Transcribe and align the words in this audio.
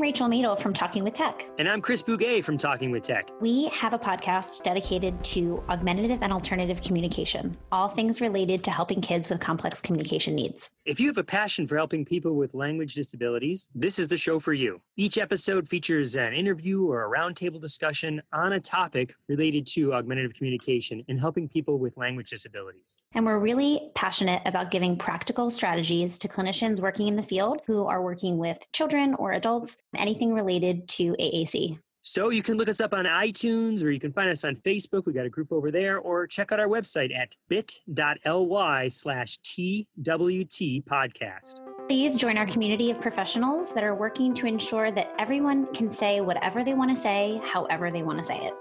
I'm 0.00 0.04
Rachel 0.04 0.28
Madel 0.28 0.58
from 0.58 0.72
Talking 0.72 1.04
with 1.04 1.12
Tech. 1.12 1.44
And 1.58 1.68
I'm 1.68 1.82
Chris 1.82 2.02
Bugaj 2.02 2.42
from 2.42 2.56
Talking 2.56 2.90
with 2.90 3.02
Tech. 3.02 3.28
We 3.38 3.66
have 3.66 3.92
a 3.92 3.98
podcast 3.98 4.62
dedicated 4.62 5.22
to 5.24 5.62
augmentative 5.68 6.22
and 6.22 6.32
alternative 6.32 6.80
communication, 6.80 7.54
all 7.70 7.90
things 7.90 8.22
related 8.22 8.64
to 8.64 8.70
helping 8.70 9.02
kids 9.02 9.28
with 9.28 9.40
complex 9.40 9.82
communication 9.82 10.34
needs. 10.34 10.70
If 10.86 11.00
you 11.00 11.08
have 11.08 11.18
a 11.18 11.22
passion 11.22 11.66
for 11.66 11.76
helping 11.76 12.06
people 12.06 12.34
with 12.34 12.54
language 12.54 12.94
disabilities, 12.94 13.68
this 13.74 13.98
is 13.98 14.08
the 14.08 14.16
show 14.16 14.40
for 14.40 14.54
you. 14.54 14.80
Each 14.96 15.18
episode 15.18 15.68
features 15.68 16.16
an 16.16 16.32
interview 16.32 16.86
or 16.86 17.04
a 17.04 17.18
roundtable 17.18 17.60
discussion 17.60 18.22
on 18.32 18.54
a 18.54 18.60
topic 18.60 19.14
related 19.28 19.66
to 19.74 19.92
augmentative 19.92 20.32
communication 20.32 21.04
and 21.08 21.20
helping 21.20 21.46
people 21.46 21.78
with 21.78 21.98
language 21.98 22.30
disabilities. 22.30 22.96
And 23.12 23.26
we're 23.26 23.38
really 23.38 23.90
passionate 23.94 24.40
about 24.46 24.70
giving 24.70 24.96
practical 24.96 25.50
strategies 25.50 26.16
to 26.20 26.28
clinicians 26.28 26.80
working 26.80 27.06
in 27.06 27.16
the 27.16 27.22
field 27.22 27.60
who 27.66 27.84
are 27.84 28.00
working 28.00 28.38
with 28.38 28.66
children 28.72 29.14
or 29.16 29.32
adults, 29.32 29.76
anything 29.96 30.34
related 30.34 30.88
to 30.88 31.12
AAC. 31.12 31.78
So 32.02 32.30
you 32.30 32.42
can 32.42 32.56
look 32.56 32.68
us 32.68 32.80
up 32.80 32.94
on 32.94 33.04
iTunes 33.04 33.84
or 33.84 33.90
you 33.90 34.00
can 34.00 34.12
find 34.12 34.30
us 34.30 34.44
on 34.44 34.56
Facebook. 34.56 35.04
We 35.04 35.12
got 35.12 35.26
a 35.26 35.30
group 35.30 35.52
over 35.52 35.70
there, 35.70 35.98
or 35.98 36.26
check 36.26 36.50
out 36.50 36.58
our 36.58 36.66
website 36.66 37.14
at 37.14 37.36
bit.ly 37.48 38.88
slash 38.88 39.38
TWT 39.38 40.82
podcast. 40.86 41.60
Please 41.88 42.16
join 42.16 42.38
our 42.38 42.46
community 42.46 42.90
of 42.90 43.00
professionals 43.00 43.74
that 43.74 43.84
are 43.84 43.94
working 43.94 44.32
to 44.34 44.46
ensure 44.46 44.90
that 44.92 45.12
everyone 45.18 45.66
can 45.74 45.90
say 45.90 46.20
whatever 46.20 46.64
they 46.64 46.72
want 46.72 46.90
to 46.90 46.96
say, 46.96 47.40
however 47.44 47.90
they 47.90 48.02
want 48.02 48.18
to 48.18 48.24
say 48.24 48.38
it. 48.38 48.54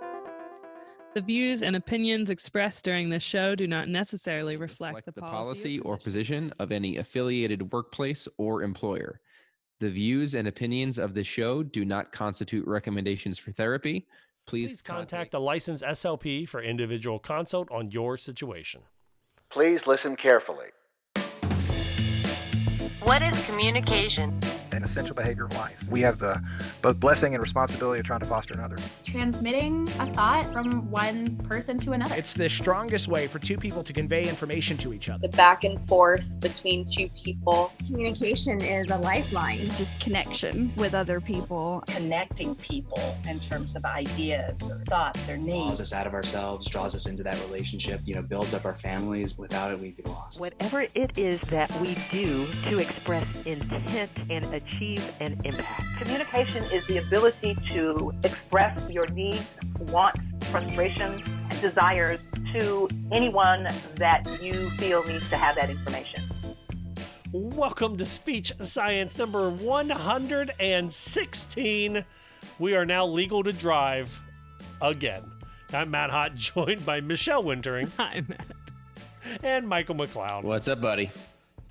The 1.15 1.21
views 1.21 1.63
and 1.63 1.75
opinions 1.75 2.29
expressed 2.29 2.83
during 2.83 3.09
this 3.09 3.23
show 3.23 3.55
do 3.55 3.67
not 3.67 3.87
necessarily 3.87 4.57
reflect, 4.57 4.95
reflect 4.95 5.05
the, 5.05 5.11
the 5.13 5.21
policy, 5.21 5.79
policy 5.79 5.79
or 5.79 5.97
position 5.97 6.53
of 6.59 6.71
any 6.71 6.97
affiliated 6.97 7.71
workplace 7.71 8.27
or 8.37 8.63
employer. 8.63 9.21
The 9.79 9.89
views 9.89 10.35
and 10.35 10.45
opinions 10.45 10.97
of 10.97 11.13
the 11.13 11.23
show 11.23 11.63
do 11.63 11.85
not 11.85 12.11
constitute 12.11 12.67
recommendations 12.67 13.39
for 13.39 13.53
therapy. 13.53 14.07
Please, 14.45 14.71
Please 14.71 14.81
contact 14.81 15.33
a 15.33 15.39
licensed 15.39 15.83
SLP 15.83 16.49
for 16.49 16.61
individual 16.61 17.17
consult 17.17 17.71
on 17.71 17.89
your 17.89 18.17
situation. 18.17 18.81
Please 19.49 19.87
listen 19.87 20.17
carefully. 20.17 20.67
What 23.01 23.21
is 23.21 23.45
communication? 23.45 24.37
An 24.71 24.83
essential 24.83 25.15
behavior 25.15 25.45
of 25.45 25.53
life. 25.53 25.83
We 25.89 26.01
have 26.01 26.19
the 26.19 26.41
both 26.81 26.99
blessing 26.99 27.33
and 27.33 27.41
responsibility 27.41 27.99
of 27.99 28.05
trying 28.05 28.19
to 28.19 28.25
foster 28.25 28.53
another. 28.53 28.75
It's 28.75 29.01
transmitting 29.01 29.87
a 29.99 30.05
thought 30.07 30.45
from 30.45 30.89
one 30.91 31.35
person 31.37 31.77
to 31.79 31.93
another. 31.93 32.15
It's 32.15 32.33
the 32.33 32.47
strongest 32.47 33.07
way 33.07 33.27
for 33.27 33.39
two 33.39 33.57
people 33.57 33.83
to 33.83 33.93
convey 33.93 34.23
information 34.23 34.77
to 34.77 34.93
each 34.93 35.09
other. 35.09 35.27
The 35.27 35.35
back 35.35 35.63
and 35.63 35.85
forth 35.87 36.39
between 36.39 36.85
two 36.85 37.09
people. 37.09 37.71
Communication 37.87 38.63
is 38.63 38.91
a 38.91 38.97
lifeline. 38.97 39.59
It's 39.59 39.77
Just 39.77 39.99
connection 39.99 40.71
with 40.77 40.93
other 40.93 41.19
people. 41.19 41.83
Connecting 41.87 42.55
people 42.55 43.17
in 43.27 43.39
terms 43.39 43.75
of 43.75 43.85
ideas 43.85 44.69
or 44.69 44.79
thoughts 44.85 45.27
or 45.29 45.37
needs. 45.37 45.67
Draws 45.67 45.81
us 45.81 45.93
out 45.93 46.07
of 46.07 46.13
ourselves, 46.13 46.67
draws 46.67 46.95
us 46.95 47.05
into 47.07 47.23
that 47.23 47.39
relationship, 47.47 48.01
you 48.05 48.15
know, 48.15 48.21
builds 48.21 48.53
up 48.53 48.65
our 48.65 48.73
families. 48.73 49.37
Without 49.37 49.71
it, 49.71 49.79
we'd 49.79 49.97
be 49.97 50.03
lost. 50.03 50.39
Whatever 50.39 50.81
it 50.93 51.17
is 51.17 51.39
that 51.41 51.71
we 51.81 51.95
do 52.11 52.45
to 52.69 52.79
express 52.79 53.45
intent 53.45 54.11
and 54.29 54.45
achieve 54.59 55.15
an 55.19 55.39
impact. 55.43 55.83
Communication 56.01 56.63
is 56.65 56.85
the 56.87 56.97
ability 56.97 57.55
to 57.69 58.13
express 58.23 58.89
your 58.89 59.05
needs, 59.07 59.55
wants, 59.91 60.21
frustrations, 60.49 61.21
and 61.25 61.61
desires 61.61 62.19
to 62.57 62.87
anyone 63.11 63.67
that 63.95 64.25
you 64.41 64.69
feel 64.71 65.03
needs 65.03 65.29
to 65.29 65.37
have 65.37 65.55
that 65.55 65.69
information. 65.69 66.23
Welcome 67.31 67.95
to 67.97 68.05
Speech 68.05 68.53
Science 68.59 69.17
number 69.17 69.49
116. 69.49 72.05
We 72.57 72.75
are 72.75 72.85
now 72.85 73.05
legal 73.05 73.43
to 73.43 73.53
drive 73.53 74.19
again. 74.81 75.23
I'm 75.71 75.91
Matt 75.91 76.09
Hot, 76.09 76.35
joined 76.35 76.85
by 76.85 77.01
Michelle 77.01 77.43
Wintering. 77.43 77.89
Hi, 77.97 78.23
Matt. 78.27 78.47
And 79.43 79.67
Michael 79.67 79.95
McLeod. 79.95 80.43
What's 80.43 80.67
up, 80.67 80.81
buddy? 80.81 81.11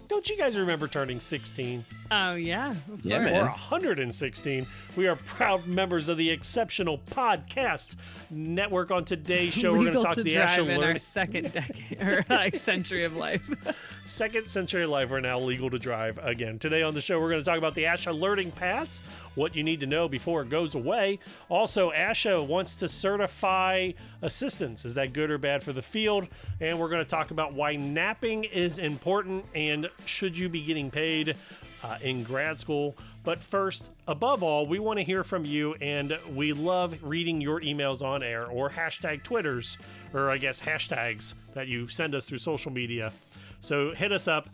Don't 0.06 0.28
you 0.28 0.38
guys 0.38 0.56
remember 0.56 0.86
turning 0.86 1.18
16? 1.20 1.84
Oh, 2.10 2.34
yeah. 2.34 2.72
Yeah, 3.02 3.18
Or 3.18 3.24
man. 3.24 3.34
116. 3.46 4.66
We 4.96 5.06
are 5.08 5.16
proud 5.16 5.66
members 5.66 6.08
of 6.08 6.16
the 6.16 6.30
Exceptional 6.30 6.96
Podcast 6.98 7.96
Network. 8.30 8.90
On 8.90 9.04
today's 9.04 9.52
show, 9.54 9.72
we're 9.72 9.84
going 9.84 9.92
to 9.92 10.00
talk 10.00 10.14
to 10.14 10.22
the 10.22 10.32
drive 10.32 10.48
Asha 10.50 10.68
in 10.70 10.80
Learn- 10.80 10.92
our 10.92 10.98
second 10.98 11.52
decade 11.52 12.00
or 12.00 12.24
like 12.30 12.56
century 12.56 13.04
of 13.04 13.14
life. 13.16 13.42
Second 14.06 14.48
century 14.48 14.84
of 14.84 14.88
life, 14.88 15.10
we're 15.10 15.20
now 15.20 15.38
legal 15.38 15.68
to 15.68 15.78
drive 15.78 16.16
again. 16.22 16.58
Today 16.58 16.80
on 16.82 16.94
the 16.94 17.00
show, 17.02 17.20
we're 17.20 17.28
going 17.28 17.42
to 17.42 17.44
talk 17.44 17.58
about 17.58 17.74
the 17.74 17.84
ASHA 17.84 18.18
Learning 18.18 18.50
Pass, 18.50 19.02
what 19.34 19.54
you 19.54 19.62
need 19.62 19.80
to 19.80 19.86
know 19.86 20.08
before 20.08 20.40
it 20.40 20.48
goes 20.48 20.74
away. 20.74 21.18
Also, 21.50 21.90
ASHA 21.90 22.46
wants 22.46 22.78
to 22.78 22.88
certify 22.88 23.90
assistants. 24.22 24.86
Is 24.86 24.94
that 24.94 25.12
good 25.12 25.30
or 25.30 25.36
bad 25.36 25.62
for 25.62 25.74
the 25.74 25.82
field? 25.82 26.26
And 26.62 26.78
we're 26.78 26.88
going 26.88 27.04
to 27.04 27.08
talk 27.08 27.32
about 27.32 27.52
why 27.52 27.76
napping 27.76 28.44
is 28.44 28.78
important 28.78 29.44
and 29.54 29.90
should 30.06 30.38
you 30.38 30.48
be 30.48 30.62
getting 30.62 30.90
paid 30.90 31.36
uh, 31.82 31.98
in 32.02 32.22
grad 32.22 32.58
school. 32.58 32.96
But 33.24 33.38
first, 33.38 33.90
above 34.06 34.42
all, 34.42 34.66
we 34.66 34.78
want 34.78 34.98
to 34.98 35.04
hear 35.04 35.24
from 35.24 35.44
you, 35.44 35.74
and 35.80 36.18
we 36.34 36.52
love 36.52 36.96
reading 37.02 37.40
your 37.40 37.60
emails 37.60 38.02
on 38.02 38.22
air 38.22 38.46
or 38.46 38.68
hashtag 38.70 39.22
Twitters, 39.22 39.78
or 40.12 40.30
I 40.30 40.38
guess 40.38 40.60
hashtags 40.60 41.34
that 41.54 41.68
you 41.68 41.88
send 41.88 42.14
us 42.14 42.26
through 42.26 42.38
social 42.38 42.72
media. 42.72 43.12
So 43.60 43.92
hit 43.92 44.12
us 44.12 44.28
up, 44.28 44.48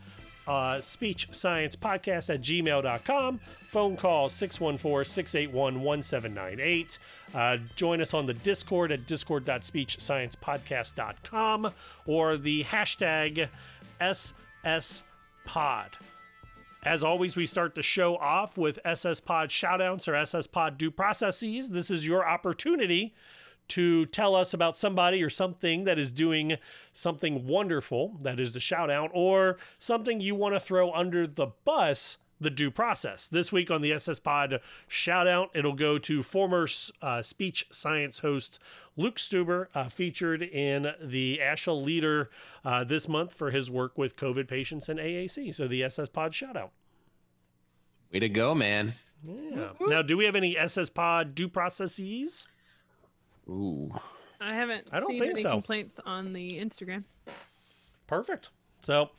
uh, 0.47 0.81
speech 0.81 1.27
at 1.29 1.33
gmail.com. 1.33 3.39
Phone 3.67 3.97
call 3.97 4.29
614 4.29 5.09
681 5.09 5.81
1798. 5.81 6.99
Uh, 7.33 7.57
Join 7.75 8.01
us 8.01 8.13
on 8.13 8.25
the 8.25 8.33
Discord 8.33 8.91
at 8.91 9.05
discord.speechsciencepodcast.com 9.05 11.71
or 12.05 12.37
the 12.37 12.63
hashtag 12.63 13.49
SSPod. 13.99 15.91
As 16.85 17.03
always, 17.03 17.35
we 17.35 17.47
start 17.47 17.73
the 17.73 17.81
show 17.81 18.15
off 18.17 18.59
with 18.59 18.77
SS 18.85 19.19
Pod 19.19 19.49
shoutouts 19.49 20.07
or 20.07 20.13
SS 20.13 20.45
Pod 20.45 20.77
due 20.77 20.91
processes. 20.91 21.69
This 21.69 21.89
is 21.89 22.05
your 22.05 22.27
opportunity 22.29 23.15
to 23.69 24.05
tell 24.05 24.35
us 24.35 24.53
about 24.53 24.77
somebody 24.77 25.23
or 25.23 25.29
something 25.31 25.85
that 25.85 25.97
is 25.97 26.11
doing 26.11 26.57
something 26.93 27.47
wonderful, 27.47 28.15
that 28.21 28.39
is 28.39 28.53
the 28.53 28.59
shout 28.59 28.91
out, 28.91 29.09
or 29.15 29.57
something 29.79 30.19
you 30.19 30.35
want 30.35 30.53
to 30.53 30.59
throw 30.59 30.93
under 30.93 31.25
the 31.25 31.47
bus, 31.65 32.19
the 32.39 32.49
due 32.49 32.71
process. 32.71 33.27
This 33.27 33.51
week 33.51 33.71
on 33.71 33.81
the 33.81 33.93
SS 33.93 34.19
Pod 34.19 34.59
shout 34.87 35.27
out, 35.27 35.49
it'll 35.53 35.73
go 35.73 35.97
to 35.99 36.21
former 36.23 36.67
uh, 37.01 37.21
speech 37.21 37.67
science 37.71 38.19
host 38.19 38.59
Luke 38.97 39.17
Steuber, 39.17 39.67
uh, 39.73 39.89
featured 39.89 40.41
in 40.41 40.93
the 41.01 41.39
ASHA 41.41 41.83
Leader 41.83 42.29
uh, 42.63 42.83
this 42.83 43.07
month 43.07 43.33
for 43.33 43.51
his 43.51 43.69
work 43.69 43.97
with 43.97 44.15
COVID 44.15 44.47
patients 44.47 44.89
and 44.89 44.99
AAC. 44.99 45.53
So 45.53 45.67
the 45.67 45.83
SS 45.83 46.09
Pod 46.09 46.33
shout 46.33 46.57
out. 46.57 46.71
Way 48.11 48.19
to 48.19 48.29
go, 48.29 48.55
man. 48.55 48.93
Yeah. 49.23 49.69
Now, 49.81 50.01
do 50.01 50.17
we 50.17 50.25
have 50.25 50.35
any 50.35 50.57
SS 50.57 50.89
Pod 50.89 51.35
due 51.35 51.49
processes? 51.49 52.47
Ooh. 53.49 53.91
I 54.39 54.53
haven't 54.53 54.89
I 54.91 54.99
don't 54.99 55.09
seen 55.09 55.19
think 55.19 55.31
any 55.33 55.41
so. 55.41 55.51
complaints 55.51 55.99
on 56.05 56.33
the 56.33 56.59
Instagram. 56.59 57.03
Perfect. 58.07 58.49
So 58.83 59.09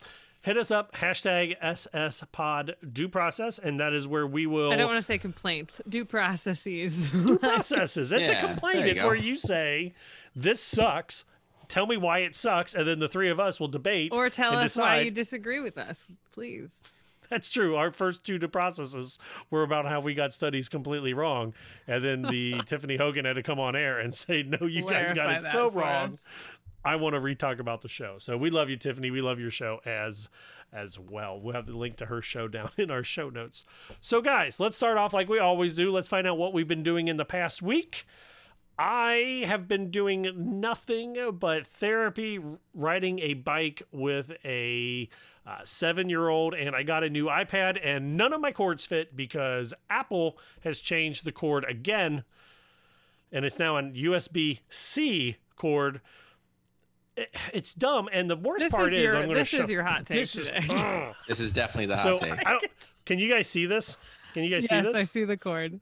hit 0.47 0.57
us 0.57 0.71
up, 0.71 0.95
hashtag 0.95 1.55
SS 1.61 2.23
Pod 2.31 2.77
due 2.93 3.09
process, 3.09 3.59
and 3.59 3.79
that 3.81 3.93
is 3.93 4.07
where 4.07 4.25
we 4.25 4.47
will. 4.47 4.71
I 4.71 4.77
don't 4.77 4.87
want 4.87 4.97
to 4.97 5.05
say 5.05 5.17
complaints, 5.17 5.79
due 5.87 6.05
processes. 6.05 7.11
due 7.11 7.37
processes. 7.39 8.13
It's 8.13 8.31
Yeah, 8.31 8.37
a 8.37 8.47
complaint. 8.47 8.85
It's 8.87 9.01
go. 9.01 9.07
where 9.07 9.15
you 9.15 9.35
say, 9.35 9.93
"This 10.35 10.61
sucks." 10.61 11.25
Tell 11.67 11.85
me 11.85 11.97
why 11.97 12.19
it 12.19 12.33
sucks, 12.33 12.73
and 12.75 12.87
then 12.87 12.99
the 12.99 13.09
three 13.09 13.29
of 13.29 13.41
us 13.41 13.59
will 13.59 13.67
debate 13.67 14.13
or 14.13 14.29
tell 14.29 14.53
and 14.53 14.63
us 14.63 14.77
why 14.77 15.01
you 15.01 15.11
disagree 15.11 15.59
with 15.59 15.77
us, 15.77 16.07
please. 16.31 16.81
That's 17.29 17.51
true. 17.51 17.75
Our 17.75 17.91
first 17.91 18.23
two 18.23 18.37
due 18.39 18.47
processes 18.47 19.19
were 19.49 19.63
about 19.63 19.85
how 19.85 19.99
we 19.99 20.13
got 20.13 20.31
studies 20.31 20.69
completely 20.69 21.13
wrong, 21.13 21.53
and 21.85 22.05
then 22.05 22.21
the 22.21 22.61
Tiffany 22.65 22.95
Hogan 22.95 23.25
had 23.25 23.33
to 23.33 23.43
come 23.43 23.59
on 23.59 23.75
air 23.75 23.99
and 23.99 24.15
say, 24.15 24.43
"No, 24.43 24.65
you 24.65 24.87
guys 24.87 25.11
got 25.11 25.43
it 25.43 25.43
so 25.51 25.69
wrong." 25.69 26.13
us. 26.13 26.19
I 26.87 26.95
want 26.95 27.15
to 27.15 27.19
retalk 27.19 27.59
about 27.59 27.81
the 27.81 27.89
show. 27.89 28.15
So 28.17 28.37
we 28.37 28.49
love 28.49 28.69
you, 28.69 28.77
Tiffany. 28.77 29.11
We 29.11 29.21
love 29.21 29.41
your 29.41 29.51
show 29.51 29.81
as 29.85 30.29
as 30.71 30.97
well. 30.97 31.37
We'll 31.37 31.53
have 31.53 31.65
the 31.65 31.75
link 31.75 31.97
to 31.97 32.05
her 32.05 32.21
show 32.21 32.47
down 32.47 32.69
in 32.77 32.89
our 32.89 33.03
show 33.03 33.29
notes. 33.29 33.65
So 33.99 34.21
guys, 34.21 34.57
let's 34.57 34.77
start 34.77 34.97
off 34.97 35.13
like 35.13 35.27
we 35.27 35.37
always 35.37 35.75
do. 35.75 35.91
Let's 35.91 36.07
find 36.07 36.25
out 36.25 36.37
what 36.37 36.53
we've 36.53 36.67
been 36.67 36.83
doing 36.83 37.09
in 37.09 37.17
the 37.17 37.25
past 37.25 37.61
week. 37.61 38.05
I 38.79 39.43
have 39.47 39.67
been 39.67 39.91
doing 39.91 40.31
nothing 40.61 41.17
but 41.37 41.67
therapy, 41.67 42.39
riding 42.73 43.19
a 43.19 43.33
bike 43.33 43.81
with 43.91 44.31
a 44.45 45.09
uh, 45.45 45.57
seven 45.65 46.07
year 46.07 46.29
old, 46.29 46.53
and 46.53 46.73
I 46.73 46.83
got 46.83 47.03
a 47.03 47.09
new 47.09 47.25
iPad, 47.25 47.79
and 47.83 48.15
none 48.15 48.31
of 48.31 48.39
my 48.39 48.53
cords 48.53 48.85
fit 48.85 49.13
because 49.13 49.73
Apple 49.89 50.37
has 50.61 50.79
changed 50.79 51.25
the 51.25 51.33
cord 51.33 51.65
again, 51.67 52.23
and 53.29 53.43
it's 53.43 53.59
now 53.59 53.75
an 53.75 53.93
USB 53.93 54.59
C 54.69 55.35
cord. 55.57 55.99
It- 57.17 57.35
It's 57.53 57.73
dumb, 57.73 58.07
and 58.13 58.29
the 58.29 58.35
worst 58.35 58.63
This 58.63 58.71
part 58.71 58.93
is 58.93 59.09
is, 59.09 59.15
I'm 59.15 59.23
going 59.23 59.33
to 59.35 59.39
this 59.41 59.47
show. 59.49 59.63
is 59.63 59.69
your 59.69 59.83
hot 59.83 60.05
take 60.05 60.19
this 60.19 60.35
is- 60.35 60.47
today. 60.49 61.11
This 61.27 61.39
is 61.39 61.51
definitely 61.51 61.87
the 61.87 61.97
hot 61.97 62.03
so 62.03 62.17
take. 62.19 62.45
I 62.47 62.51
don't, 62.51 62.65
can 63.05 63.19
you 63.19 63.31
guys 63.31 63.47
see 63.47 63.65
this? 63.65 63.97
Can 64.33 64.43
you 64.43 64.49
guys 64.49 64.67
yes, 64.69 64.85
see 64.85 64.91
this? 64.91 64.97
I 64.97 65.05
see 65.05 65.23
the 65.23 65.37
cord. 65.37 65.79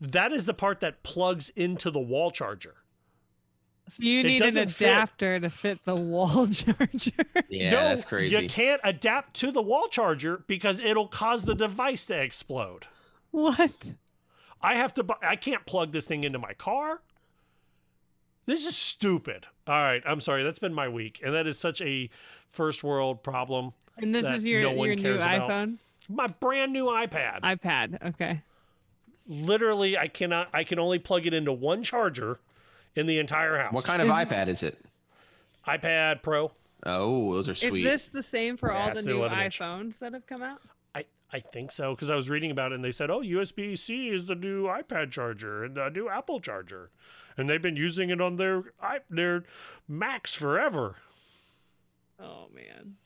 that 0.00 0.32
is 0.32 0.44
the 0.46 0.54
part 0.54 0.80
that 0.80 1.02
plugs 1.02 1.48
into 1.50 1.90
the 1.90 1.98
wall 2.00 2.30
charger. 2.30 2.74
So 3.88 4.02
you 4.02 4.24
need 4.24 4.40
an 4.42 4.48
doesn't 4.48 4.68
fit. 4.70 4.88
adapter 4.88 5.38
to 5.40 5.48
fit 5.48 5.84
the 5.84 5.94
wall 5.94 6.46
charger. 6.52 7.12
Yeah, 7.48 7.70
no, 7.70 7.76
that's 7.88 8.04
crazy. 8.04 8.36
You 8.36 8.48
can't 8.48 8.80
adapt 8.84 9.34
to 9.40 9.52
the 9.52 9.62
wall 9.62 9.86
charger 9.88 10.42
because 10.48 10.80
it'll 10.80 11.06
cause 11.08 11.44
the 11.44 11.54
device 11.54 12.04
to 12.06 12.20
explode. 12.20 12.86
What? 13.30 13.72
I 14.60 14.74
have 14.76 14.92
to. 14.94 15.04
bu- 15.04 15.14
I 15.22 15.36
can't 15.36 15.64
plug 15.66 15.92
this 15.92 16.06
thing 16.06 16.24
into 16.24 16.38
my 16.40 16.52
car. 16.54 17.00
This 18.46 18.64
is 18.66 18.76
stupid. 18.76 19.46
All 19.66 19.74
right, 19.74 20.02
I'm 20.06 20.20
sorry. 20.20 20.44
That's 20.44 20.58
been 20.60 20.72
my 20.74 20.88
week, 20.88 21.20
and 21.24 21.34
that 21.34 21.46
is 21.46 21.58
such 21.58 21.80
a 21.82 22.08
first 22.48 22.84
world 22.84 23.22
problem. 23.22 23.72
And 23.98 24.14
this 24.14 24.24
is 24.24 24.44
your 24.44 24.62
no 24.62 24.84
your 24.84 24.94
new 24.94 25.14
about. 25.16 25.48
iPhone, 25.50 25.76
My 26.08 26.28
brand 26.28 26.72
new 26.72 26.84
iPad. 26.86 27.40
iPad. 27.42 28.10
Okay. 28.14 28.42
Literally, 29.28 29.98
I 29.98 30.06
cannot. 30.08 30.48
I 30.54 30.62
can 30.64 30.78
only 30.78 30.98
plug 31.00 31.26
it 31.26 31.34
into 31.34 31.52
one 31.52 31.82
charger 31.82 32.38
in 32.94 33.06
the 33.06 33.18
entire 33.18 33.58
house. 33.58 33.72
What 33.72 33.84
kind 33.84 34.00
of 34.00 34.08
Is- 34.08 34.14
iPad 34.14 34.46
is 34.48 34.62
it? 34.62 34.78
iPad 35.66 36.22
Pro? 36.22 36.52
Oh, 36.84 37.34
those 37.34 37.48
are 37.48 37.54
sweet. 37.56 37.84
Is 37.86 38.02
this 38.02 38.08
the 38.08 38.22
same 38.22 38.56
for 38.56 38.70
Yeah, 38.70 38.88
all 38.90 38.94
the 38.94 39.02
new 39.02 39.16
11 39.24 39.38
inch. 39.40 39.58
iPhones 39.58 39.98
that 39.98 40.12
have 40.12 40.26
come 40.26 40.42
out? 40.42 40.60
I, 41.32 41.40
think 41.40 41.72
so 41.72 41.94
because 41.94 42.10
I 42.10 42.14
was 42.14 42.30
reading 42.30 42.50
about 42.50 42.72
it 42.72 42.76
and 42.76 42.84
they 42.84 42.92
said, 42.92 43.10
oh, 43.10 43.20
USB 43.20 43.76
C 43.78 44.08
is 44.08 44.26
the 44.26 44.34
new 44.34 44.64
iPad 44.64 45.10
charger 45.10 45.64
and 45.64 45.76
the 45.76 45.88
new 45.88 46.08
Apple 46.08 46.40
charger, 46.40 46.90
and 47.36 47.48
they've 47.48 47.62
been 47.62 47.76
using 47.76 48.10
it 48.10 48.20
on 48.20 48.36
their 48.36 48.64
i 48.80 48.98
their 49.10 49.44
Macs 49.88 50.34
forever. 50.34 50.96
Oh 52.18 52.48
man. 52.54 52.96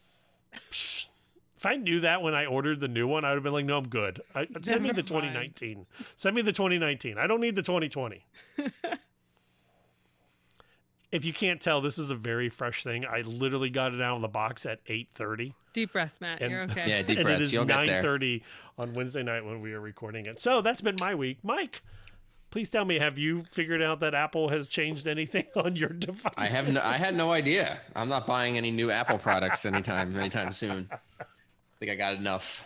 If 1.60 1.66
I 1.66 1.76
knew 1.76 2.00
that 2.00 2.22
when 2.22 2.34
I 2.34 2.46
ordered 2.46 2.80
the 2.80 2.88
new 2.88 3.06
one, 3.06 3.22
I 3.22 3.28
would 3.30 3.36
have 3.36 3.42
been 3.42 3.52
like, 3.52 3.66
no, 3.66 3.76
I'm 3.76 3.88
good. 3.88 4.22
I, 4.34 4.46
send 4.62 4.82
me 4.82 4.92
the 4.92 5.02
mind. 5.02 5.08
2019. 5.08 5.86
Send 6.16 6.34
me 6.34 6.40
the 6.40 6.52
2019. 6.52 7.18
I 7.18 7.26
don't 7.26 7.40
need 7.40 7.54
the 7.54 7.62
2020. 7.62 8.24
if 11.12 11.24
you 11.24 11.32
can't 11.32 11.60
tell, 11.60 11.80
this 11.80 11.98
is 11.98 12.10
a 12.10 12.14
very 12.14 12.48
fresh 12.48 12.84
thing. 12.84 13.04
I 13.04 13.22
literally 13.22 13.70
got 13.70 13.92
it 13.94 14.00
out 14.00 14.16
of 14.16 14.22
the 14.22 14.28
box 14.28 14.64
at 14.66 14.84
8:30. 14.86 15.54
Deep 15.72 15.92
breaths, 15.92 16.20
Matt. 16.20 16.40
And, 16.40 16.50
You're 16.50 16.62
okay. 16.62 16.88
Yeah, 16.88 17.02
deep 17.02 17.18
and 17.18 17.26
breaths. 17.26 17.40
it 17.40 17.44
is 17.44 17.52
You'll 17.52 17.64
get 17.64 17.86
there. 17.86 18.02
9:30 18.02 18.42
on 18.78 18.94
Wednesday 18.94 19.22
night 19.22 19.44
when 19.44 19.60
we 19.60 19.72
are 19.72 19.80
recording 19.80 20.26
it. 20.26 20.40
So 20.40 20.62
that's 20.62 20.80
been 20.80 20.96
my 21.00 21.14
week, 21.14 21.38
Mike. 21.42 21.82
Please 22.50 22.68
tell 22.68 22.84
me, 22.84 22.98
have 22.98 23.16
you 23.16 23.44
figured 23.52 23.80
out 23.80 24.00
that 24.00 24.12
Apple 24.12 24.48
has 24.48 24.66
changed 24.66 25.06
anything 25.06 25.44
on 25.56 25.76
your 25.76 25.90
device? 25.90 26.32
I 26.36 26.46
have 26.46 26.68
no, 26.68 26.80
I 26.82 26.96
had 26.96 27.14
no 27.14 27.30
idea. 27.32 27.80
I'm 27.94 28.08
not 28.08 28.26
buying 28.26 28.56
any 28.56 28.70
new 28.72 28.90
Apple 28.90 29.18
products 29.18 29.64
anytime 29.64 30.16
anytime 30.16 30.52
soon. 30.52 30.88
I 31.20 31.24
think 31.78 31.92
I 31.92 31.94
got 31.94 32.14
enough. 32.14 32.64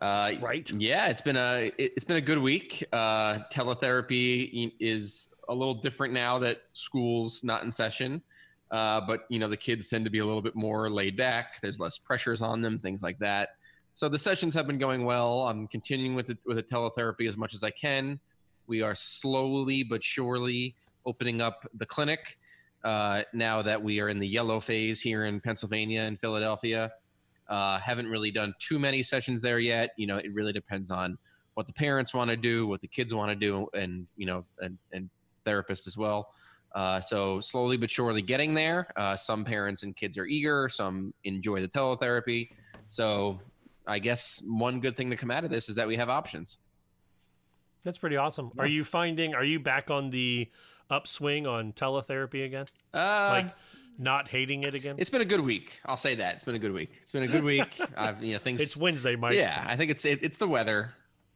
Uh, 0.00 0.32
right. 0.40 0.70
Yeah, 0.70 1.08
it's 1.08 1.20
been 1.20 1.36
a 1.36 1.70
it, 1.76 1.92
it's 1.96 2.06
been 2.06 2.16
a 2.16 2.22
good 2.22 2.38
week. 2.38 2.84
Uh, 2.92 3.40
teletherapy 3.52 4.72
is 4.80 5.34
a 5.50 5.54
little 5.54 5.74
different 5.74 6.14
now 6.14 6.38
that 6.38 6.62
school's 6.72 7.44
not 7.44 7.62
in 7.64 7.70
session. 7.70 8.22
Uh, 8.70 9.00
but 9.04 9.22
you 9.28 9.40
know 9.40 9.48
the 9.48 9.56
kids 9.56 9.88
tend 9.88 10.04
to 10.04 10.10
be 10.10 10.20
a 10.20 10.24
little 10.24 10.40
bit 10.40 10.54
more 10.54 10.88
laid 10.88 11.16
back. 11.16 11.60
There's 11.60 11.80
less 11.80 11.98
pressures 11.98 12.40
on 12.40 12.62
them, 12.62 12.78
things 12.78 13.02
like 13.02 13.18
that. 13.18 13.50
So 13.94 14.08
the 14.08 14.18
sessions 14.18 14.54
have 14.54 14.68
been 14.68 14.78
going 14.78 15.04
well. 15.04 15.48
I'm 15.48 15.66
continuing 15.66 16.14
with 16.14 16.28
the, 16.28 16.38
with 16.46 16.56
the 16.56 16.62
teletherapy 16.62 17.28
as 17.28 17.36
much 17.36 17.52
as 17.52 17.64
I 17.64 17.70
can. 17.70 18.20
We 18.68 18.80
are 18.80 18.94
slowly 18.94 19.82
but 19.82 20.02
surely 20.04 20.76
opening 21.04 21.40
up 21.40 21.66
the 21.74 21.86
clinic 21.86 22.38
uh, 22.84 23.22
now 23.32 23.60
that 23.62 23.82
we 23.82 23.98
are 23.98 24.08
in 24.08 24.20
the 24.20 24.28
yellow 24.28 24.60
phase 24.60 25.00
here 25.00 25.24
in 25.24 25.40
Pennsylvania 25.40 26.02
and 26.02 26.18
Philadelphia. 26.20 26.92
Uh, 27.48 27.80
haven't 27.80 28.06
really 28.06 28.30
done 28.30 28.54
too 28.60 28.78
many 28.78 29.02
sessions 29.02 29.42
there 29.42 29.58
yet. 29.58 29.90
You 29.96 30.06
know, 30.06 30.18
it 30.18 30.32
really 30.32 30.52
depends 30.52 30.92
on 30.92 31.18
what 31.54 31.66
the 31.66 31.72
parents 31.72 32.14
want 32.14 32.30
to 32.30 32.36
do, 32.36 32.68
what 32.68 32.80
the 32.80 32.86
kids 32.86 33.12
want 33.12 33.30
to 33.30 33.34
do, 33.34 33.68
and 33.74 34.06
you 34.16 34.24
know, 34.24 34.44
and 34.60 34.78
and 34.92 35.10
therapists 35.44 35.86
as 35.86 35.96
well. 35.96 36.32
Uh, 36.74 37.00
so 37.00 37.40
slowly 37.40 37.76
but 37.76 37.90
surely 37.90 38.22
getting 38.22 38.54
there. 38.54 38.92
Uh, 38.96 39.16
some 39.16 39.44
parents 39.44 39.82
and 39.82 39.96
kids 39.96 40.16
are 40.16 40.26
eager. 40.26 40.68
Some 40.68 41.12
enjoy 41.24 41.60
the 41.60 41.68
teletherapy. 41.68 42.50
So 42.88 43.40
I 43.86 43.98
guess 43.98 44.42
one 44.46 44.80
good 44.80 44.96
thing 44.96 45.10
to 45.10 45.16
come 45.16 45.30
out 45.30 45.44
of 45.44 45.50
this 45.50 45.68
is 45.68 45.76
that 45.76 45.88
we 45.88 45.96
have 45.96 46.08
options. 46.08 46.58
That's 47.84 47.98
pretty 47.98 48.16
awesome. 48.16 48.50
Are 48.58 48.66
you 48.66 48.84
finding? 48.84 49.34
Are 49.34 49.44
you 49.44 49.58
back 49.58 49.90
on 49.90 50.10
the 50.10 50.48
upswing 50.90 51.46
on 51.46 51.72
teletherapy 51.72 52.44
again? 52.44 52.66
Uh, 52.92 53.42
like 53.42 53.54
not 53.98 54.28
hating 54.28 54.64
it 54.64 54.74
again? 54.74 54.96
It's 54.98 55.10
been 55.10 55.22
a 55.22 55.26
good 55.26 55.40
week. 55.40 55.80
I'll 55.86 55.96
say 55.96 56.14
that. 56.16 56.34
It's 56.34 56.44
been 56.44 56.54
a 56.54 56.58
good 56.58 56.72
week. 56.72 56.90
It's 57.02 57.12
been 57.12 57.22
a 57.22 57.28
good 57.28 57.44
week. 57.44 57.80
I've 57.96 58.22
you 58.22 58.34
know 58.34 58.38
things. 58.38 58.60
It's 58.60 58.76
Wednesday, 58.76 59.16
Mike. 59.16 59.34
Yeah, 59.34 59.64
I 59.66 59.76
think 59.76 59.90
it's 59.90 60.04
it, 60.04 60.22
it's 60.22 60.36
the 60.38 60.48
weather. 60.48 60.92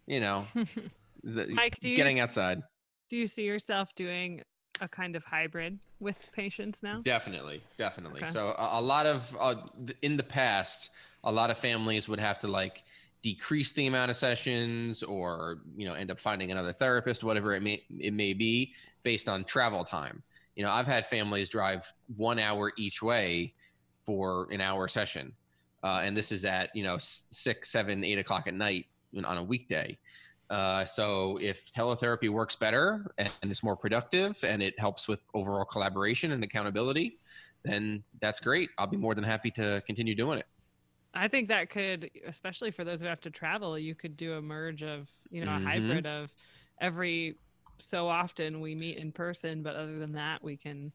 You 0.06 0.20
know, 0.20 0.46
the, 1.24 1.46
Mike, 1.48 1.80
do 1.80 1.88
you 1.88 1.96
getting 1.96 2.20
outside. 2.20 2.62
Do 3.08 3.16
you 3.16 3.26
see 3.26 3.44
yourself 3.44 3.94
doing 3.94 4.42
a 4.80 4.88
kind 4.88 5.16
of 5.16 5.24
hybrid 5.24 5.78
with 6.00 6.30
patients 6.32 6.82
now? 6.82 7.00
Definitely, 7.02 7.62
definitely. 7.76 8.22
Okay. 8.22 8.32
So 8.32 8.54
a, 8.58 8.80
a 8.80 8.82
lot 8.82 9.06
of 9.06 9.36
uh, 9.38 9.56
in 10.02 10.16
the 10.16 10.22
past, 10.22 10.90
a 11.22 11.32
lot 11.32 11.50
of 11.50 11.58
families 11.58 12.08
would 12.08 12.20
have 12.20 12.38
to 12.40 12.48
like 12.48 12.82
decrease 13.22 13.72
the 13.72 13.86
amount 13.86 14.10
of 14.10 14.16
sessions, 14.16 15.02
or 15.02 15.60
you 15.76 15.86
know, 15.86 15.94
end 15.94 16.10
up 16.10 16.20
finding 16.20 16.50
another 16.50 16.72
therapist, 16.72 17.24
whatever 17.24 17.54
it 17.54 17.62
may 17.62 17.82
it 17.98 18.12
may 18.12 18.32
be, 18.34 18.74
based 19.02 19.28
on 19.28 19.44
travel 19.44 19.84
time. 19.84 20.22
You 20.56 20.64
know, 20.64 20.70
I've 20.70 20.86
had 20.86 21.06
families 21.06 21.48
drive 21.48 21.90
one 22.16 22.38
hour 22.38 22.72
each 22.76 23.02
way 23.02 23.54
for 24.04 24.48
an 24.52 24.60
hour 24.60 24.88
session, 24.88 25.32
uh, 25.82 26.00
and 26.04 26.16
this 26.16 26.32
is 26.32 26.44
at 26.44 26.70
you 26.74 26.84
know 26.84 26.96
six, 26.98 27.70
seven, 27.70 28.04
eight 28.04 28.18
o'clock 28.18 28.46
at 28.46 28.54
night 28.54 28.86
on 29.24 29.38
a 29.38 29.42
weekday. 29.42 29.96
Uh, 30.54 30.84
so 30.84 31.36
if 31.42 31.68
teletherapy 31.72 32.30
works 32.30 32.54
better 32.54 33.12
and 33.18 33.32
it's 33.42 33.64
more 33.64 33.76
productive 33.76 34.38
and 34.44 34.62
it 34.62 34.78
helps 34.78 35.08
with 35.08 35.18
overall 35.34 35.64
collaboration 35.64 36.30
and 36.30 36.44
accountability, 36.44 37.18
then 37.64 38.04
that's 38.20 38.38
great. 38.38 38.70
I'll 38.78 38.86
be 38.86 38.96
more 38.96 39.16
than 39.16 39.24
happy 39.24 39.50
to 39.52 39.82
continue 39.84 40.14
doing 40.14 40.38
it. 40.38 40.46
I 41.12 41.26
think 41.26 41.48
that 41.48 41.70
could, 41.70 42.08
especially 42.24 42.70
for 42.70 42.84
those 42.84 43.00
who 43.00 43.06
have 43.08 43.20
to 43.22 43.30
travel, 43.30 43.76
you 43.76 43.96
could 43.96 44.16
do 44.16 44.34
a 44.34 44.42
merge 44.42 44.84
of, 44.84 45.08
you 45.28 45.44
know, 45.44 45.56
a 45.56 45.58
hybrid 45.58 46.06
of 46.06 46.32
every 46.80 47.36
so 47.78 48.06
often 48.06 48.60
we 48.60 48.76
meet 48.76 48.98
in 48.98 49.10
person, 49.10 49.60
but 49.60 49.74
other 49.74 49.98
than 49.98 50.12
that, 50.12 50.42
we 50.42 50.56
can 50.56 50.92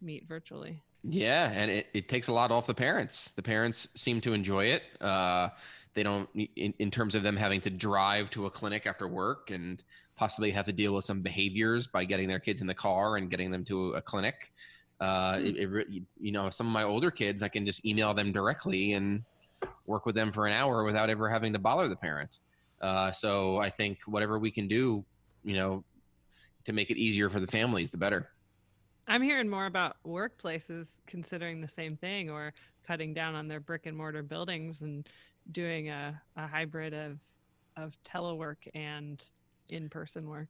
meet 0.00 0.28
virtually. 0.28 0.80
Yeah, 1.02 1.50
and 1.52 1.68
it, 1.68 1.88
it 1.94 2.08
takes 2.08 2.28
a 2.28 2.32
lot 2.32 2.52
off 2.52 2.68
the 2.68 2.74
parents. 2.74 3.32
The 3.34 3.42
parents 3.42 3.88
seem 3.96 4.20
to 4.20 4.32
enjoy 4.34 4.66
it. 4.66 4.82
Uh, 5.00 5.48
they 5.94 6.02
don't, 6.02 6.28
in, 6.34 6.74
in 6.78 6.90
terms 6.90 7.14
of 7.14 7.22
them 7.22 7.36
having 7.36 7.60
to 7.62 7.70
drive 7.70 8.30
to 8.30 8.46
a 8.46 8.50
clinic 8.50 8.86
after 8.86 9.08
work 9.08 9.50
and 9.50 9.82
possibly 10.16 10.50
have 10.50 10.66
to 10.66 10.72
deal 10.72 10.94
with 10.94 11.04
some 11.04 11.20
behaviors 11.20 11.86
by 11.86 12.04
getting 12.04 12.28
their 12.28 12.38
kids 12.38 12.60
in 12.60 12.66
the 12.66 12.74
car 12.74 13.16
and 13.16 13.30
getting 13.30 13.50
them 13.50 13.64
to 13.64 13.92
a 13.94 14.02
clinic. 14.02 14.52
Uh, 15.00 15.38
it, 15.40 15.56
it, 15.56 16.02
you 16.20 16.32
know, 16.32 16.50
some 16.50 16.66
of 16.66 16.72
my 16.72 16.84
older 16.84 17.10
kids, 17.10 17.42
I 17.42 17.48
can 17.48 17.66
just 17.66 17.84
email 17.84 18.14
them 18.14 18.32
directly 18.32 18.92
and 18.92 19.22
work 19.86 20.06
with 20.06 20.14
them 20.14 20.30
for 20.32 20.46
an 20.46 20.52
hour 20.52 20.84
without 20.84 21.10
ever 21.10 21.28
having 21.28 21.52
to 21.52 21.58
bother 21.58 21.88
the 21.88 21.96
parent. 21.96 22.38
Uh, 22.80 23.10
so 23.12 23.58
I 23.58 23.70
think 23.70 23.98
whatever 24.06 24.38
we 24.38 24.50
can 24.50 24.68
do, 24.68 25.04
you 25.44 25.56
know, 25.56 25.84
to 26.64 26.72
make 26.72 26.90
it 26.90 26.96
easier 26.96 27.28
for 27.28 27.40
the 27.40 27.46
families, 27.46 27.90
the 27.90 27.96
better. 27.96 28.30
I'm 29.06 29.22
hearing 29.22 29.48
more 29.48 29.66
about 29.66 29.96
workplaces 30.06 31.00
considering 31.06 31.60
the 31.60 31.68
same 31.68 31.96
thing 31.96 32.30
or 32.30 32.54
cutting 32.86 33.12
down 33.12 33.34
on 33.34 33.48
their 33.48 33.60
brick 33.60 33.86
and 33.86 33.96
mortar 33.96 34.22
buildings 34.22 34.80
and 34.80 35.06
doing 35.50 35.88
a, 35.90 36.20
a 36.36 36.46
hybrid 36.46 36.94
of 36.94 37.18
of 37.76 37.96
telework 38.04 38.68
and 38.74 39.22
in-person 39.68 40.28
work. 40.28 40.48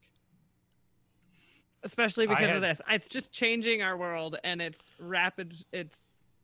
Especially 1.83 2.25
because 2.27 2.47
had- 2.47 2.55
of 2.57 2.61
this. 2.61 2.81
It's 2.89 3.09
just 3.09 3.31
changing 3.31 3.81
our 3.81 3.97
world 3.97 4.37
and 4.43 4.61
it's 4.61 4.81
rapid 4.99 5.55
it's 5.71 5.97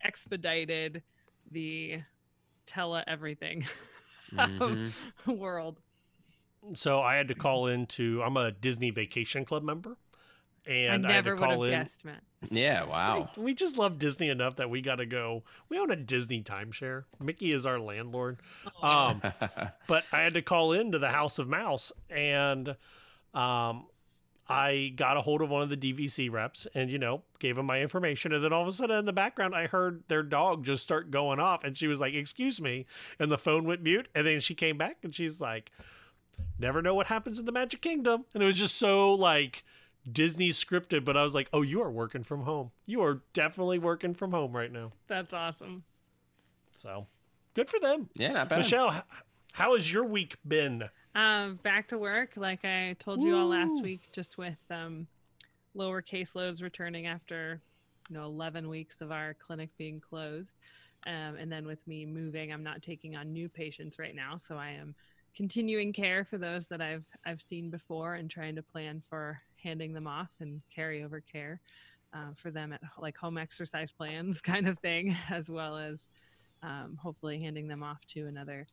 expedited 0.04 1.02
the 1.52 2.02
tele 2.66 3.04
everything 3.08 3.68
Mhm. 4.34 4.92
world. 5.28 5.80
So 6.74 7.02
I 7.02 7.16
had 7.16 7.28
to 7.30 7.36
call 7.36 7.68
into. 7.68 8.22
I'm 8.24 8.38
a 8.38 8.52
Disney 8.52 8.92
Vacation 8.92 9.46
Club 9.46 9.64
member, 9.64 9.98
and 10.68 11.06
I 11.08 11.10
I, 11.10 11.14
had 11.14 11.26
never 11.26 11.36
to 11.36 11.42
would 11.42 11.50
call 11.50 11.64
have 11.64 11.74
in. 11.74 11.80
guessed, 11.80 12.06
Matt. 12.06 12.24
Yeah, 12.50 12.86
wow. 12.86 13.30
We 13.38 13.54
just 13.54 13.78
love 13.78 14.00
Disney 14.00 14.30
enough 14.30 14.56
that 14.56 14.70
we 14.70 14.82
got 14.82 14.96
to 14.96 15.06
go. 15.06 15.44
We 15.70 15.78
own 15.78 15.92
a 15.92 15.96
Disney 15.96 16.42
timeshare. 16.42 17.04
Mickey 17.20 17.50
is 17.50 17.66
our 17.66 17.80
landlord. 17.80 18.40
Um, 18.82 19.22
but 19.88 20.06
I 20.12 20.22
had 20.22 20.34
to 20.34 20.42
call 20.42 20.74
into 20.74 20.98
the 20.98 21.10
House 21.10 21.38
of 21.38 21.48
Mouse, 21.48 21.92
and 22.10 22.70
um, 23.34 23.86
I 24.50 24.92
got 24.96 25.18
a 25.18 25.22
hold 25.22 25.42
of 25.42 25.50
one 25.50 25.62
of 25.62 25.70
the 25.70 25.78
DVC 25.78 26.32
reps, 26.32 26.68
and 26.74 26.90
you 26.90 26.98
know, 26.98 27.22
gave 27.40 27.58
him 27.58 27.68
my 27.68 27.80
information, 27.82 28.34
and 28.34 28.44
then 28.44 28.52
all 28.52 28.64
of 28.64 28.68
a 28.68 28.72
sudden 28.72 28.98
in 28.98 29.06
the 29.06 29.14
background, 29.14 29.56
I 29.56 29.68
heard 29.68 30.04
their 30.08 30.24
dog 30.24 30.66
just 30.66 30.84
start 30.84 31.12
going 31.12 31.40
off, 31.40 31.64
and 31.64 31.78
she 31.78 31.88
was 31.88 32.02
like, 32.02 32.14
"Excuse 32.14 32.60
me," 32.60 32.86
and 33.20 33.32
the 33.32 33.38
phone 33.38 33.66
went 33.66 33.84
mute, 33.84 34.08
and 34.16 34.26
then 34.26 34.40
she 34.40 34.56
came 34.56 34.78
back, 34.78 34.98
and 35.04 35.14
she's 35.14 35.40
like, 35.40 35.72
"Never 36.58 36.82
know 36.82 36.96
what 36.96 37.08
happens 37.08 37.40
in 37.40 37.46
the 37.46 37.52
Magic 37.52 37.82
Kingdom," 37.82 38.26
and 38.34 38.42
it 38.42 38.46
was 38.46 38.58
just 38.58 38.78
so 38.78 39.14
like. 39.14 39.64
Disney 40.10 40.50
scripted, 40.50 41.06
but 41.06 41.18
I 41.18 41.24
was 41.24 41.36
like, 41.36 41.50
"Oh, 41.54 41.62
you 41.62 41.82
are 41.82 41.92
working 41.92 42.24
from 42.24 42.44
home. 42.44 42.72
You 42.86 43.02
are 43.04 43.22
definitely 43.34 43.80
working 43.80 44.14
from 44.14 44.32
home 44.32 44.56
right 44.56 44.72
now." 44.72 44.94
That's 45.08 45.34
awesome. 45.34 45.84
So, 46.74 47.08
good 47.54 47.70
for 47.70 47.80
them. 47.80 48.10
Yeah, 48.16 48.34
not 48.34 48.50
bad. 48.50 48.58
Michelle, 48.58 49.04
How 49.54 49.76
has 49.76 49.92
your 49.92 50.06
week 50.06 50.38
been? 50.48 50.90
Um, 51.14 51.60
back 51.62 51.90
to 51.90 51.98
work, 51.98 52.32
like 52.38 52.64
I 52.64 52.96
told 53.00 53.22
you 53.22 53.36
all 53.36 53.48
last 53.48 53.84
week, 53.84 54.10
just 54.14 54.38
with 54.38 54.58
um, 54.70 55.08
lower 55.74 56.02
caseloads 56.02 56.62
returning 56.62 57.08
after 57.08 57.62
you 58.10 58.16
know 58.16 58.24
11 58.26 58.70
weeks 58.70 59.02
of 59.02 59.12
our 59.12 59.34
clinic 59.34 59.70
being 59.78 60.00
closed, 60.00 60.56
um, 61.06 61.36
and 61.38 61.52
then 61.52 61.66
with 61.68 61.86
me 61.86 62.06
moving, 62.06 62.54
I'm 62.54 62.64
not 62.64 62.82
taking 62.82 63.18
on 63.18 63.34
new 63.34 63.50
patients 63.50 64.00
right 64.00 64.16
now, 64.16 64.38
so 64.38 64.56
I 64.56 64.70
am 64.70 64.96
continuing 65.36 65.94
care 65.94 66.26
for 66.26 66.38
those 66.38 66.68
that 66.68 66.82
I've 66.82 67.06
I've 67.26 67.42
seen 67.42 67.70
before 67.70 68.16
and 68.16 68.30
trying 68.30 68.56
to 68.56 68.64
plan 68.64 69.02
for 69.10 69.40
handing 69.64 69.94
them 69.94 70.08
off 70.08 70.30
and 70.40 70.62
carryover 70.76 71.22
care 71.32 71.62
uh, 72.14 72.34
for 72.36 72.52
them 72.52 72.74
at 72.74 72.82
like 73.00 73.18
home 73.18 73.38
exercise 73.38 73.92
plans 73.92 74.42
kind 74.42 74.68
of 74.68 74.80
thing, 74.80 75.16
as 75.30 75.50
well 75.50 75.78
as 75.78 76.10
um, 76.64 76.98
hopefully 77.02 77.40
handing 77.40 77.68
them 77.68 77.84
off 77.84 78.00
to 78.14 78.28
another 78.28 78.68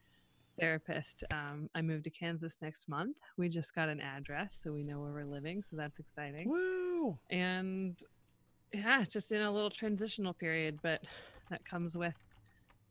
therapist. 0.58 1.24
Um, 1.32 1.70
I 1.74 1.82
moved 1.82 2.04
to 2.04 2.10
Kansas 2.10 2.56
next 2.60 2.88
month. 2.88 3.16
We 3.36 3.48
just 3.48 3.74
got 3.74 3.88
an 3.88 4.00
address, 4.00 4.58
so 4.62 4.72
we 4.72 4.82
know 4.82 5.00
where 5.00 5.12
we're 5.12 5.24
living, 5.24 5.62
so 5.62 5.76
that's 5.76 5.98
exciting. 5.98 6.48
Woo! 6.48 7.18
And 7.30 7.96
yeah, 8.72 9.02
it's 9.02 9.12
just 9.12 9.32
in 9.32 9.42
a 9.42 9.50
little 9.50 9.70
transitional 9.70 10.34
period, 10.34 10.78
but 10.82 11.02
that 11.50 11.64
comes 11.64 11.96
with 11.96 12.14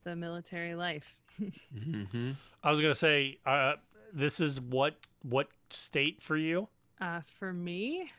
the 0.08 0.16
military 0.16 0.74
life. 0.74 1.16
mm-hmm. 1.42 2.32
I 2.64 2.70
was 2.72 2.80
gonna 2.80 2.96
say, 2.96 3.38
uh, 3.46 3.74
this 4.14 4.40
is 4.40 4.60
what 4.62 4.96
what 5.22 5.50
state 5.70 6.22
for 6.22 6.38
you? 6.38 6.70
Uh, 7.02 7.22
for 7.40 7.52
me, 7.54 8.10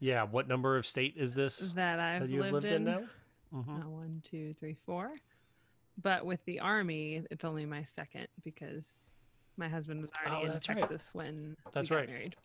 Yeah, 0.00 0.24
what 0.24 0.48
number 0.48 0.76
of 0.76 0.86
state 0.86 1.14
is 1.16 1.34
this 1.34 1.72
that 1.72 2.00
I've 2.00 2.22
that 2.22 2.30
you've 2.30 2.40
lived, 2.50 2.52
lived 2.54 2.66
in, 2.66 2.84
now? 2.84 3.02
Mhm. 3.54 3.84
Uh, 3.84 3.88
one, 3.88 4.22
two, 4.28 4.54
three, 4.58 4.76
four. 4.86 5.12
But 6.02 6.24
with 6.26 6.44
the 6.46 6.60
army, 6.60 7.22
it's 7.30 7.44
only 7.44 7.64
my 7.66 7.84
second 7.84 8.26
because 8.44 8.84
my 9.56 9.68
husband 9.68 10.00
was 10.00 10.10
already 10.18 10.42
Oh, 10.42 10.46
in 10.46 10.52
that's 10.52 10.68
right. 10.68 10.78
Texas 10.78 11.10
when 11.12 11.56
That's 11.72 11.88
we 11.90 11.94
got 11.96 12.00
right. 12.00 12.08
married. 12.08 12.36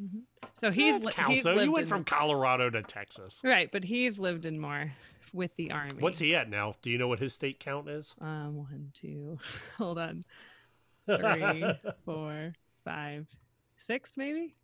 Mhm. 0.00 0.22
So 0.54 0.70
he's 0.70 1.02
li- 1.04 1.12
he's 1.28 1.44
though. 1.44 1.60
You 1.60 1.72
went 1.72 1.84
in- 1.84 1.88
from 1.88 2.04
Colorado 2.04 2.70
to 2.70 2.82
Texas. 2.82 3.40
right, 3.44 3.70
but 3.72 3.84
he's 3.84 4.18
lived 4.18 4.44
in 4.46 4.58
more 4.60 4.92
with 5.32 5.54
the 5.56 5.70
army. 5.72 5.94
What's 6.00 6.18
he 6.18 6.34
at 6.34 6.48
now? 6.48 6.76
Do 6.82 6.90
you 6.90 6.98
know 6.98 7.08
what 7.08 7.18
his 7.18 7.32
state 7.34 7.58
count 7.60 7.88
is? 7.88 8.14
Um, 8.20 8.56
one, 8.56 8.90
two, 8.94 9.38
hold 9.78 9.98
on, 9.98 10.24
three, 11.06 11.64
four, 12.04 12.52
five, 12.84 13.26
six, 13.76 14.16
maybe. 14.16 14.54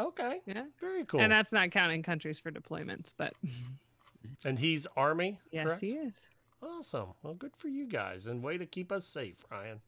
Okay. 0.00 0.40
Yeah. 0.46 0.64
Very 0.80 1.04
cool. 1.04 1.20
And 1.20 1.32
that's 1.32 1.50
not 1.52 1.70
counting 1.72 2.02
countries 2.02 2.38
for 2.38 2.50
deployments, 2.52 3.12
but 3.16 3.34
And 4.44 4.58
he's 4.58 4.86
Army. 4.96 5.40
yes, 5.50 5.66
correct? 5.66 5.80
he 5.80 5.88
is. 5.96 6.14
Awesome. 6.62 7.14
Well, 7.22 7.34
good 7.34 7.56
for 7.56 7.68
you 7.68 7.86
guys, 7.86 8.26
and 8.26 8.42
way 8.42 8.58
to 8.58 8.66
keep 8.66 8.90
us 8.92 9.06
safe, 9.06 9.44
Ryan. 9.50 9.80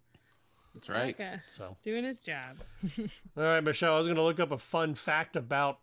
That's 0.75 0.89
right. 0.89 1.15
Okay. 1.15 1.37
So, 1.49 1.77
Doing 1.83 2.05
his 2.05 2.19
job. 2.19 2.57
all 3.37 3.43
right, 3.43 3.61
Michelle, 3.61 3.95
I 3.95 3.97
was 3.97 4.07
going 4.07 4.17
to 4.17 4.23
look 4.23 4.41
up 4.41 4.53
a 4.53 4.59
fun 4.59 4.95
fact 4.95 5.37
about 5.37 5.79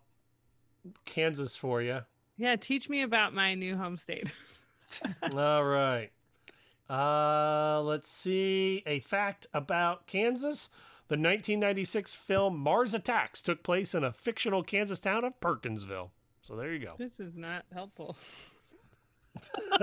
Kansas 1.04 1.56
for 1.56 1.82
you. 1.82 2.00
yeah, 2.36 2.56
teach 2.56 2.88
me 2.88 3.02
about 3.02 3.34
my 3.34 3.54
new 3.54 3.76
home 3.76 3.98
state. 3.98 4.32
all 5.36 5.64
right. 5.64 6.10
Uh, 6.88 7.82
let's 7.82 8.10
see. 8.10 8.82
A 8.86 9.00
fact 9.00 9.46
about 9.52 10.06
Kansas. 10.06 10.70
The 11.08 11.14
1996 11.14 12.14
film 12.14 12.58
Mars 12.58 12.94
Attacks 12.94 13.42
took 13.42 13.62
place 13.62 13.94
in 13.94 14.04
a 14.04 14.12
fictional 14.12 14.62
Kansas 14.62 15.00
town 15.00 15.24
of 15.24 15.38
Perkinsville. 15.40 16.10
So 16.42 16.56
there 16.56 16.72
you 16.72 16.86
go. 16.86 16.94
This 16.98 17.18
is 17.18 17.34
not 17.36 17.64
helpful. 17.72 18.16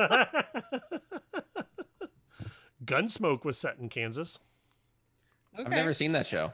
Gunsmoke 2.83 3.43
was 3.45 3.57
set 3.57 3.77
in 3.79 3.89
Kansas. 3.89 4.39
Okay. 5.55 5.63
I've 5.63 5.71
never 5.71 5.93
seen 5.93 6.11
that 6.13 6.27
show. 6.27 6.51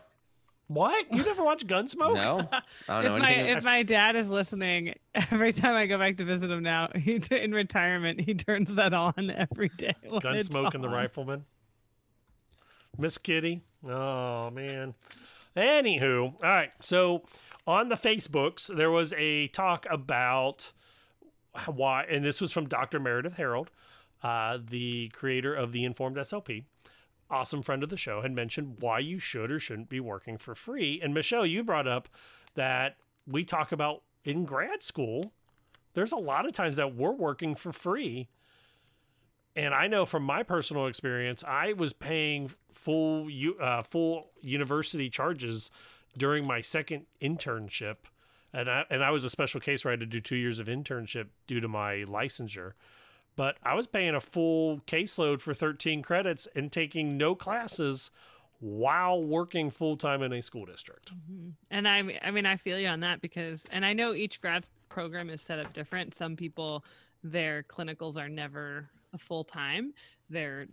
What? 0.68 1.12
You 1.12 1.24
never 1.24 1.44
watched 1.44 1.68
Gunsmoke? 1.68 2.14
No, 2.16 2.48
I 2.88 3.02
don't 3.02 3.12
know 3.12 3.16
if 3.18 3.22
my 3.22 3.32
if 3.32 3.64
my 3.64 3.84
dad 3.84 4.16
is 4.16 4.30
listening, 4.30 4.94
every 5.16 5.52
time 5.52 5.76
I 5.76 5.86
go 5.86 5.98
back 5.98 6.16
to 6.18 6.24
visit 6.24 6.50
him 6.50 6.64
now, 6.64 6.90
he 6.96 7.22
in 7.30 7.52
retirement 7.52 8.22
he 8.22 8.34
turns 8.36 8.74
that 8.76 8.94
on 8.94 9.34
every 9.36 9.70
day. 9.70 9.96
Gunsmoke 10.06 10.74
and 10.74 10.84
the. 10.84 10.88
Rifleman. 10.88 11.44
Miss 12.98 13.18
Kitty. 13.18 13.62
Oh 13.86 14.50
man. 14.52 14.94
Anywho, 15.58 16.36
all 16.36 16.40
right. 16.42 16.72
So 16.80 17.24
on 17.68 17.90
the 17.90 17.96
Facebooks, 17.96 18.74
there 18.74 18.92
was 18.92 19.14
a 19.18 19.50
talk 19.50 19.86
about 19.90 20.72
why, 21.66 22.06
and 22.10 22.24
this 22.24 22.40
was 22.40 22.54
from 22.54 22.70
Dr. 22.70 23.00
Meredith 23.00 23.34
Harold, 23.34 23.72
uh, 24.24 24.58
the 24.66 25.10
creator 25.10 25.54
of 25.54 25.74
the 25.74 25.84
Informed 25.84 26.16
SLP. 26.16 26.64
Awesome 27.32 27.62
friend 27.62 27.82
of 27.82 27.90
the 27.90 27.98
show 27.98 28.22
had 28.22 28.34
mentioned 28.34 28.78
why 28.80 29.00
you 29.00 29.18
should 29.18 29.52
or 29.52 29.60
shouldn't 29.60 29.90
be 29.90 30.00
working 30.00 30.38
for 30.38 30.54
free. 30.54 31.00
And 31.02 31.14
Michelle, 31.14 31.46
you 31.46 31.64
brought 31.64 31.88
up 31.88 32.10
that 32.56 32.98
we 33.26 33.46
talk 33.46 33.72
about 33.72 34.04
in 34.26 34.46
grad 34.46 34.84
school, 34.84 35.34
there's 35.94 36.12
a 36.12 36.18
lot 36.18 36.46
of 36.46 36.54
times 36.54 36.76
that 36.76 36.96
we're 36.96 37.12
working 37.12 37.56
for 37.56 37.72
free 37.72 38.28
and 39.56 39.74
I 39.74 39.88
know 39.88 40.06
from 40.06 40.24
my 40.24 40.44
personal 40.44 40.88
experience, 40.88 41.44
I 41.44 41.74
was 41.74 41.94
paying 41.94 42.52
full 42.74 43.28
uh, 43.60 43.84
full 43.84 44.32
university 44.42 45.10
charges 45.10 45.72
during 46.18 46.48
my 46.48 46.62
second 46.62 47.06
internship, 47.22 47.98
and 48.54 48.70
I 48.70 48.86
and 48.90 49.04
I 49.04 49.12
was 49.12 49.24
a 49.24 49.30
special 49.30 49.60
case 49.60 49.84
where 49.84 49.92
I 49.92 49.94
had 49.94 50.00
to 50.02 50.06
do 50.06 50.22
two 50.22 50.38
years 50.38 50.60
of 50.60 50.68
internship 50.68 51.28
due 51.48 51.60
to 51.60 51.68
my 51.68 52.06
licensure. 52.08 52.74
But 53.36 53.58
I 53.64 53.74
was 53.76 53.88
paying 53.88 54.14
a 54.16 54.20
full 54.22 54.80
caseload 54.88 55.42
for 55.42 55.54
13 55.54 56.02
credits 56.02 56.48
and 56.56 56.72
taking 56.72 57.18
no 57.18 57.34
classes 57.36 58.12
while 58.60 59.24
working 59.24 59.70
full 59.72 59.98
time 59.98 60.22
in 60.22 60.32
a 60.34 60.42
school 60.42 60.66
district. 60.66 61.12
Mhm. 61.32 61.54
And 61.72 61.88
I, 61.88 62.20
I 62.22 62.30
mean, 62.32 62.46
I 62.46 62.58
feel 62.58 62.78
you 62.78 62.88
on 62.88 63.00
that 63.00 63.22
because, 63.22 63.64
and 63.72 63.86
I 63.86 63.94
know 63.94 64.14
each 64.14 64.40
grad 64.42 64.66
program 64.90 65.30
is 65.30 65.42
set 65.42 65.58
up 65.60 65.74
different. 65.74 66.14
Some 66.14 66.36
people, 66.36 66.86
their 67.24 67.64
clinicals 67.64 68.18
are 68.18 68.30
never 68.30 68.90
a 69.14 69.18
full 69.18 69.44
time. 69.44 69.94
They're 70.30 70.68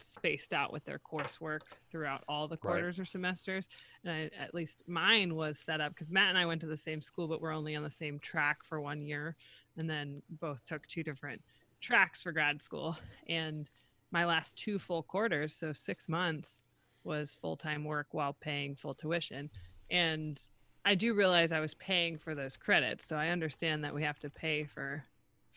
spaced 0.00 0.52
out 0.52 0.72
with 0.72 0.84
their 0.84 0.98
coursework 1.00 1.60
throughout 1.90 2.22
all 2.28 2.46
the 2.48 2.54
Right. 2.54 2.60
quarters 2.60 2.98
or 2.98 3.04
semesters. 3.04 3.66
And 4.04 4.12
I, 4.12 4.30
at 4.42 4.54
least 4.54 4.82
mine 4.88 5.34
was 5.34 5.58
set 5.58 5.80
up 5.80 5.92
because 5.92 6.10
Matt 6.10 6.28
and 6.30 6.38
I 6.38 6.46
went 6.46 6.60
to 6.62 6.66
the 6.68 6.76
same 6.76 7.02
school, 7.02 7.28
but 7.28 7.40
we're 7.40 7.52
only 7.52 7.76
on 7.76 7.82
the 7.82 7.90
same 7.90 8.18
track 8.20 8.62
for 8.64 8.80
one 8.80 9.02
year, 9.02 9.36
and 9.76 9.88
then 9.90 10.22
both 10.40 10.64
took 10.64 10.86
two 10.86 11.02
different 11.02 11.42
tracks 11.80 12.22
for 12.22 12.32
grad 12.32 12.60
school. 12.62 12.96
And 13.28 13.68
my 14.10 14.24
last 14.24 14.56
two 14.56 14.78
full 14.78 15.02
quarters, 15.02 15.54
so 15.54 15.72
six 15.72 16.08
months, 16.08 16.60
was 17.04 17.36
full 17.40 17.56
time 17.56 17.84
work 17.84 18.08
while 18.12 18.36
paying 18.40 18.74
full 18.74 18.94
tuition. 18.94 19.50
And 19.90 20.40
I 20.84 20.94
do 20.94 21.14
realize 21.14 21.52
I 21.52 21.60
was 21.60 21.74
paying 21.74 22.18
for 22.18 22.34
those 22.34 22.56
credits, 22.56 23.06
so 23.06 23.16
I 23.16 23.28
understand 23.28 23.84
that 23.84 23.94
we 23.94 24.02
have 24.02 24.18
to 24.20 24.30
pay 24.30 24.64
for 24.64 25.04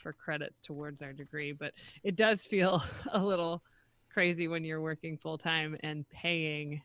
for 0.01 0.13
credits 0.13 0.59
towards 0.61 1.01
our 1.01 1.13
degree, 1.13 1.51
but 1.51 1.73
it 2.03 2.15
does 2.15 2.43
feel 2.43 2.83
a 3.13 3.23
little 3.23 3.61
crazy 4.09 4.47
when 4.47 4.63
you're 4.63 4.81
working 4.81 5.17
full 5.17 5.37
time 5.37 5.77
and 5.81 6.09
paying 6.09 6.81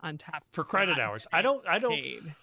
on 0.00 0.18
top 0.18 0.44
For 0.50 0.62
credit 0.62 0.98
hours, 0.98 1.26
I 1.32 1.42
don't, 1.42 1.66
I 1.66 1.78
don't, 1.78 1.92
paid. 1.92 2.34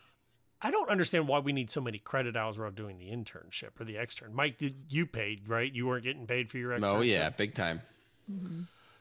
I 0.62 0.70
don't 0.72 0.90
understand 0.90 1.28
why 1.28 1.40
we 1.40 1.54
need 1.54 1.72
so 1.72 1.82
many 1.82 1.98
credit 1.98 2.36
hours 2.38 2.60
while 2.60 2.70
doing 2.72 2.98
the 3.00 3.06
internship 3.10 3.80
or 3.80 3.84
the 3.86 3.98
extern. 3.98 4.34
Mike, 4.34 4.58
did 4.60 4.76
you 4.90 5.06
paid 5.08 5.48
right? 5.50 5.72
You 5.74 5.88
weren't 5.88 6.04
getting 6.04 6.28
paid 6.28 6.50
for 6.52 6.58
your 6.60 6.72
externship. 6.72 6.84
Oh 6.98 7.02
yeah, 7.02 7.30
big 7.30 7.56
time. 7.56 7.82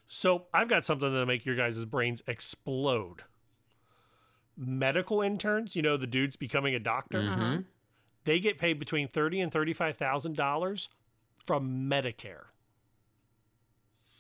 So 0.09 0.47
I've 0.55 0.69
got 0.69 0.85
something 0.85 1.11
that'll 1.11 1.27
make 1.27 1.45
your 1.47 1.55
guys' 1.57 1.85
brains 1.85 2.23
explode. 2.27 3.23
Medical 4.57 5.21
interns, 5.23 5.77
you 5.77 5.83
know, 5.83 5.97
the 5.97 6.07
dudes 6.07 6.37
becoming 6.37 6.75
a 6.75 6.79
doctor, 6.81 7.21
Mhm. 7.21 7.65
they 8.25 8.41
get 8.41 8.59
paid 8.59 8.79
between 8.79 9.09
thirty 9.09 9.41
and 9.41 9.53
thirty-five 9.53 9.97
thousand 9.97 10.37
dollars 10.37 10.89
from 11.45 11.89
Medicare. 11.89 12.47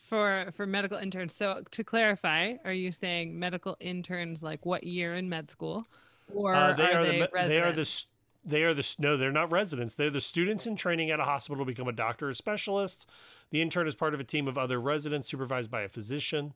for 0.08 0.50
for 0.56 0.66
medical 0.66 0.98
interns. 0.98 1.34
So 1.34 1.62
to 1.70 1.84
clarify, 1.84 2.54
are 2.64 2.72
you 2.72 2.90
saying 2.90 3.38
medical 3.38 3.76
interns 3.78 4.42
like 4.42 4.66
what 4.66 4.82
year 4.82 5.14
in 5.14 5.28
med 5.28 5.48
school, 5.48 5.86
or 6.34 6.54
Uh, 6.54 6.72
they 6.72 6.84
are, 6.84 7.00
are, 7.00 7.04
they 7.06 7.18
the 7.18 7.20
me- 7.24 7.48
they 7.48 7.60
are 7.60 7.72
the 7.72 8.04
they 8.44 8.62
are 8.62 8.74
the 8.74 8.94
no 8.98 9.16
they're 9.16 9.32
not 9.32 9.50
residents. 9.50 9.94
They're 9.94 10.10
the 10.10 10.20
students 10.20 10.66
in 10.66 10.76
training 10.76 11.10
at 11.10 11.20
a 11.20 11.24
hospital 11.24 11.64
to 11.64 11.68
become 11.68 11.88
a 11.88 11.92
doctor 11.92 12.28
or 12.28 12.34
specialist. 12.34 13.06
The 13.50 13.60
intern 13.60 13.86
is 13.86 13.94
part 13.94 14.14
of 14.14 14.20
a 14.20 14.24
team 14.24 14.48
of 14.48 14.56
other 14.56 14.80
residents 14.80 15.28
supervised 15.28 15.70
by 15.70 15.82
a 15.82 15.88
physician. 15.88 16.54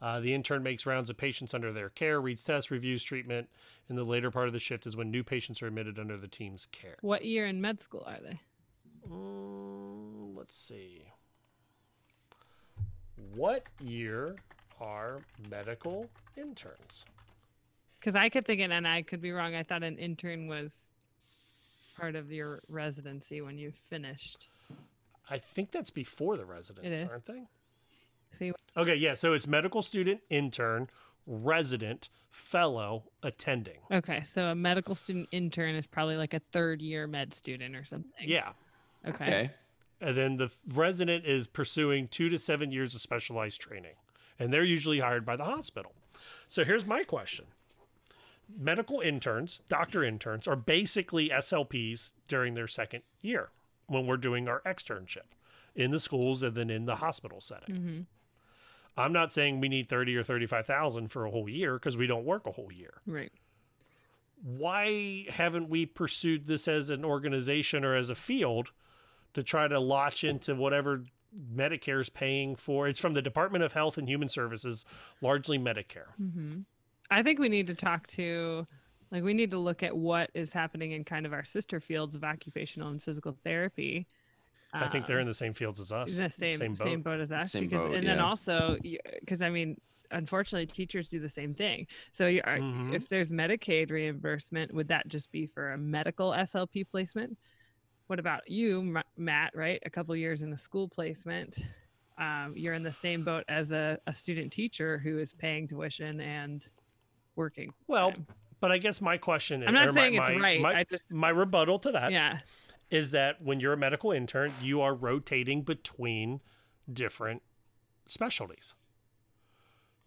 Uh, 0.00 0.20
the 0.20 0.34
intern 0.34 0.62
makes 0.62 0.86
rounds 0.86 1.08
of 1.08 1.16
patients 1.16 1.54
under 1.54 1.72
their 1.72 1.88
care 1.88 2.20
reads 2.20 2.44
tests 2.44 2.70
reviews 2.70 3.02
treatment. 3.02 3.48
And 3.88 3.96
the 3.96 4.04
later 4.04 4.30
part 4.30 4.46
of 4.46 4.52
the 4.52 4.58
shift 4.58 4.86
is 4.86 4.96
when 4.96 5.10
new 5.10 5.24
patients 5.24 5.62
are 5.62 5.66
admitted 5.66 5.98
under 5.98 6.16
the 6.16 6.28
team's 6.28 6.66
care. 6.66 6.96
What 7.00 7.24
year 7.24 7.46
in 7.46 7.60
med 7.60 7.80
school 7.80 8.04
are 8.06 8.20
they? 8.22 8.40
Mm, 9.10 10.36
let's 10.36 10.54
see. 10.54 11.06
What 13.34 13.64
year 13.80 14.36
are 14.80 15.22
medical 15.48 16.10
interns 16.36 17.04
Because 18.04 18.16
I 18.16 18.28
kept 18.28 18.46
thinking, 18.46 18.70
and 18.70 18.86
I 18.86 19.00
could 19.00 19.22
be 19.22 19.32
wrong. 19.32 19.54
I 19.54 19.62
thought 19.62 19.82
an 19.82 19.96
intern 19.96 20.46
was 20.46 20.90
part 21.96 22.14
of 22.16 22.30
your 22.30 22.60
residency 22.68 23.40
when 23.40 23.56
you 23.56 23.72
finished. 23.88 24.48
i 25.30 25.38
think 25.38 25.70
that's 25.70 25.90
before 25.90 26.36
the 26.36 26.44
residents 26.44 27.00
is. 27.00 27.08
aren't 27.08 27.24
they 27.24 27.44
See, 28.36 28.52
Okay, 28.76 28.96
yeah. 28.96 29.14
So 29.14 29.32
it's 29.32 29.46
medical 29.46 29.80
student, 29.80 30.20
intern, 30.28 30.88
resident, 31.24 32.08
fellow, 32.32 33.04
attending. 33.22 33.78
okay, 33.92 34.24
so 34.24 34.46
a 34.46 34.54
medical 34.56 34.96
student 34.96 35.28
intern 35.30 35.76
is 35.76 35.86
probably 35.86 36.16
like 36.16 36.34
a 36.34 36.40
third 36.50 36.82
year 36.82 37.06
med 37.06 37.32
student 37.32 37.76
or 37.76 37.84
something. 37.84 38.10
Yeah. 38.28 38.50
Okay. 39.06 39.24
Okay. 39.24 39.50
And 40.00 40.16
then 40.16 40.36
the 40.36 40.50
resident 40.74 41.24
is 41.24 41.46
pursuing 41.46 42.08
two 42.08 42.28
to 42.28 42.36
seven 42.36 42.72
years 42.72 42.94
of 42.94 43.00
specialized 43.00 43.60
training. 43.60 43.94
And 44.38 44.52
they're 44.52 44.64
usually 44.64 44.98
hired 44.98 45.24
by 45.24 45.36
the 45.36 45.44
hospital. 45.44 45.92
So 46.48 46.64
here's 46.64 46.84
my 46.84 47.04
question 47.04 47.46
Medical 48.56 49.00
interns, 49.00 49.62
doctor 49.68 50.04
interns, 50.04 50.46
are 50.46 50.56
basically 50.56 51.30
SLPs 51.30 52.12
during 52.28 52.54
their 52.54 52.66
second 52.66 53.02
year 53.22 53.50
when 53.86 54.06
we're 54.06 54.16
doing 54.16 54.48
our 54.48 54.60
externship 54.66 55.32
in 55.74 55.90
the 55.90 56.00
schools 56.00 56.42
and 56.42 56.54
then 56.54 56.70
in 56.70 56.86
the 56.86 56.96
hospital 56.96 57.40
setting. 57.40 57.74
Mm-hmm. 57.74 58.00
I'm 58.96 59.12
not 59.12 59.32
saying 59.32 59.60
we 59.60 59.68
need 59.68 59.88
30 59.88 60.16
or 60.16 60.22
35,000 60.22 61.08
for 61.08 61.24
a 61.24 61.30
whole 61.30 61.48
year 61.48 61.74
because 61.74 61.96
we 61.96 62.06
don't 62.06 62.24
work 62.24 62.46
a 62.46 62.52
whole 62.52 62.70
year. 62.72 62.94
Right. 63.06 63.32
Why 64.42 65.26
haven't 65.30 65.68
we 65.68 65.86
pursued 65.86 66.46
this 66.46 66.68
as 66.68 66.90
an 66.90 67.04
organization 67.04 67.84
or 67.84 67.96
as 67.96 68.10
a 68.10 68.14
field 68.14 68.70
to 69.32 69.42
try 69.42 69.66
to 69.66 69.80
latch 69.80 70.22
into 70.22 70.54
whatever 70.54 71.04
Medicare 71.52 72.00
is 72.00 72.10
paying 72.10 72.54
for? 72.54 72.86
It's 72.86 73.00
from 73.00 73.14
the 73.14 73.22
Department 73.22 73.64
of 73.64 73.72
Health 73.72 73.98
and 73.98 74.08
Human 74.08 74.28
Services, 74.28 74.84
largely 75.20 75.58
Medicare. 75.58 76.14
hmm 76.16 76.60
I 77.10 77.22
think 77.22 77.38
we 77.38 77.48
need 77.48 77.66
to 77.68 77.74
talk 77.74 78.06
to, 78.08 78.66
like, 79.10 79.22
we 79.22 79.34
need 79.34 79.50
to 79.50 79.58
look 79.58 79.82
at 79.82 79.96
what 79.96 80.30
is 80.34 80.52
happening 80.52 80.92
in 80.92 81.04
kind 81.04 81.26
of 81.26 81.32
our 81.32 81.44
sister 81.44 81.80
fields 81.80 82.14
of 82.14 82.24
occupational 82.24 82.90
and 82.90 83.02
physical 83.02 83.36
therapy. 83.44 84.06
I 84.72 84.88
think 84.88 85.06
they're 85.06 85.18
Um, 85.18 85.22
in 85.22 85.28
the 85.28 85.34
same 85.34 85.54
fields 85.54 85.78
as 85.78 85.92
us. 85.92 86.16
in 86.18 86.24
the 86.24 86.30
same 86.30 86.74
same 86.74 86.74
boat. 86.74 87.04
boat, 87.04 87.20
as 87.20 87.30
us. 87.30 87.52
Same 87.52 87.64
because, 87.64 87.78
boat, 87.88 87.94
and 87.96 88.06
then 88.06 88.18
also, 88.18 88.76
because 89.20 89.40
I 89.40 89.48
mean, 89.50 89.80
unfortunately, 90.10 90.66
teachers 90.66 91.08
do 91.08 91.20
the 91.20 91.30
same 91.30 91.54
thing. 91.54 91.86
So, 92.10 92.26
you 92.26 92.40
are, 92.44 92.58
Mhm. 92.58 92.92
if 92.92 93.08
there's 93.08 93.30
Medicaid 93.30 93.90
reimbursement, 93.90 94.74
would 94.74 94.88
that 94.88 95.06
just 95.06 95.30
be 95.30 95.46
for 95.46 95.72
a 95.72 95.78
medical 95.78 96.32
SLP 96.34 96.82
placement? 96.84 97.38
What 98.08 98.18
about 98.18 98.50
you, 98.50 99.00
Matt? 99.16 99.52
Right, 99.54 99.80
a 99.86 99.90
couple 99.90 100.16
years 100.16 100.42
in 100.42 100.52
a 100.52 100.58
school 100.58 100.88
placement. 100.88 101.56
Um, 102.18 102.54
you're 102.56 102.74
in 102.74 102.82
the 102.82 102.92
same 102.92 103.24
boat 103.24 103.44
as 103.48 103.70
a, 103.70 103.98
a 104.06 104.14
student 104.14 104.52
teacher 104.52 104.98
who 104.98 105.18
is 105.18 105.32
paying 105.32 105.68
tuition 105.68 106.20
and 106.20 106.64
working. 107.36 107.72
Well, 107.86 108.12
but 108.60 108.70
I 108.72 108.78
guess 108.78 109.00
my 109.00 109.16
question 109.18 109.62
is 109.62 109.68
I'm 109.68 109.74
not 109.74 109.88
or 109.88 109.92
my- 109.92 110.00
saying 110.00 110.14
it's 110.14 110.28
my- 110.28 110.36
right, 110.36 110.60
My, 110.60 110.74
I 110.80 110.84
just- 110.84 111.04
my 111.10 111.28
rebuttal 111.30 111.78
to 111.80 111.92
that 111.92 112.12
Yeah. 112.12 112.40
is 112.90 113.10
that 113.12 113.42
when 113.42 113.60
you're 113.60 113.72
a 113.72 113.76
medical 113.76 114.10
intern, 114.12 114.52
you 114.62 114.80
are 114.80 114.94
rotating 114.94 115.62
between 115.62 116.40
different 116.92 117.42
specialties. 118.06 118.74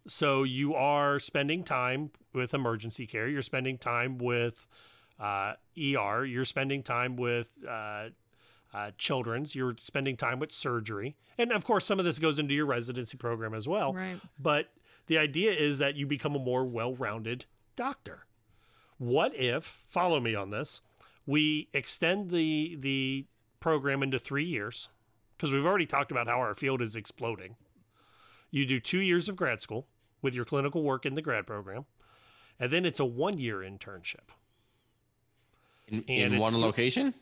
So 0.08 0.44
you 0.44 0.74
are 0.74 1.20
spending 1.20 1.64
time 1.64 2.12
with 2.34 2.54
emergency 2.54 3.06
care, 3.06 3.28
you're 3.28 3.42
spending 3.42 3.78
time 3.78 4.18
with 4.18 4.68
uh, 5.20 5.54
ER, 5.78 6.24
you're 6.26 6.46
spending 6.46 6.84
time 6.84 7.18
with 7.18 7.50
uh, 7.68 8.10
uh, 8.74 8.92
children's, 8.98 9.56
you're 9.56 9.76
spending 9.82 10.16
time 10.16 10.40
with 10.40 10.52
surgery. 10.52 11.16
And 11.38 11.52
of 11.52 11.66
course, 11.66 11.86
some 11.86 11.98
of 12.00 12.06
this 12.06 12.20
goes 12.20 12.38
into 12.40 12.54
your 12.54 12.68
residency 12.68 13.18
program 13.18 13.54
as 13.56 13.68
well. 13.68 13.94
Right. 13.94 14.20
But 14.40 14.70
the 15.08 15.18
idea 15.18 15.52
is 15.52 15.78
that 15.80 15.96
you 15.96 16.06
become 16.06 16.36
a 16.36 16.40
more 16.40 16.64
well 16.64 16.94
rounded 16.94 17.46
doctor. 17.76 18.26
What 18.98 19.36
if, 19.36 19.84
follow 19.90 20.20
me 20.20 20.36
on 20.36 20.52
this, 20.52 20.82
we 21.26 21.70
extend 21.74 22.32
the, 22.32 22.78
the 22.80 23.26
program 23.60 24.04
into 24.04 24.20
three 24.20 24.46
years? 24.46 24.90
Because 25.36 25.54
we've 25.54 25.66
already 25.66 25.86
talked 25.86 26.12
about 26.12 26.28
how 26.28 26.40
our 26.40 26.56
field 26.56 26.82
is 26.82 26.96
exploding. 26.96 27.56
You 28.50 28.66
do 28.66 28.80
two 28.80 29.00
years 29.00 29.30
of 29.30 29.36
grad 29.36 29.62
school 29.62 29.88
with 30.22 30.34
your 30.34 30.46
clinical 30.46 30.84
work 30.84 31.06
in 31.06 31.16
the 31.16 31.22
grad 31.22 31.46
program, 31.46 31.86
and 32.60 32.72
then 32.72 32.86
it's 32.86 33.00
a 33.00 33.06
one 33.06 33.38
year 33.38 33.58
internship. 33.58 34.30
In, 35.88 36.04
in 36.04 36.40
one 36.40 36.54
th- 36.54 36.64
location? 36.64 37.14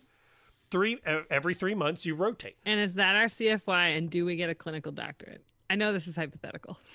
Three 0.71 0.99
every 1.29 1.53
three 1.53 1.75
months 1.75 2.05
you 2.05 2.15
rotate. 2.15 2.57
And 2.65 2.79
is 2.79 2.95
that 2.95 3.15
our 3.15 3.25
CFY? 3.25 3.97
And 3.97 4.09
do 4.09 4.25
we 4.25 4.35
get 4.35 4.49
a 4.49 4.55
clinical 4.55 4.91
doctorate? 4.91 5.43
I 5.69 5.75
know 5.75 5.93
this 5.93 6.07
is 6.07 6.15
hypothetical. 6.15 6.77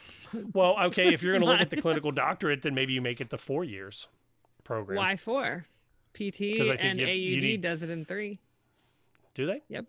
Well, 0.55 0.77
okay, 0.85 1.13
if 1.13 1.25
you're 1.25 1.33
going 1.33 1.43
to 1.43 1.49
look 1.49 1.61
at 1.61 1.71
the 1.71 1.77
clinical 1.83 2.13
doctorate, 2.13 2.63
then 2.63 2.73
maybe 2.73 2.93
you 2.93 3.01
make 3.01 3.21
it 3.21 3.31
the 3.31 3.37
four 3.39 3.65
years 3.65 4.07
program. 4.63 4.97
Why 4.97 5.17
four? 5.17 5.67
PT 6.15 6.41
and 6.79 6.99
you- 7.01 7.07
AUD 7.07 7.17
you 7.17 7.41
need- 7.41 7.61
does 7.63 7.83
it 7.83 7.91
in 7.91 8.05
three. 8.05 8.39
Do 9.35 9.47
they? 9.47 9.63
Yep. 9.69 9.87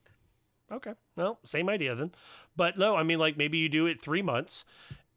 Okay. 0.72 0.94
Well, 1.16 1.38
same 1.44 1.70
idea 1.70 1.94
then. 1.94 2.12
But 2.56 2.76
no, 2.78 2.96
I 2.96 3.04
mean, 3.04 3.20
like 3.20 3.38
maybe 3.38 3.60
you 3.60 3.70
do 3.70 3.86
it 3.86 4.02
three 4.02 4.24
months 4.24 4.66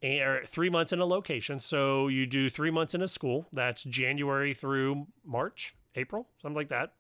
or 0.03 0.43
three 0.45 0.69
months 0.69 0.93
in 0.93 1.01
a 1.01 1.07
location. 1.07 1.59
So 1.59 2.09
you 2.09 2.27
do 2.27 2.51
three 2.51 2.71
months 2.71 2.95
in 2.95 3.01
a 3.01 3.09
school. 3.09 3.47
That's 3.51 3.83
January 3.85 4.53
through 4.53 5.07
March, 5.25 5.75
April, 5.95 6.29
something 6.43 6.57
like 6.57 6.69
that. 6.69 6.93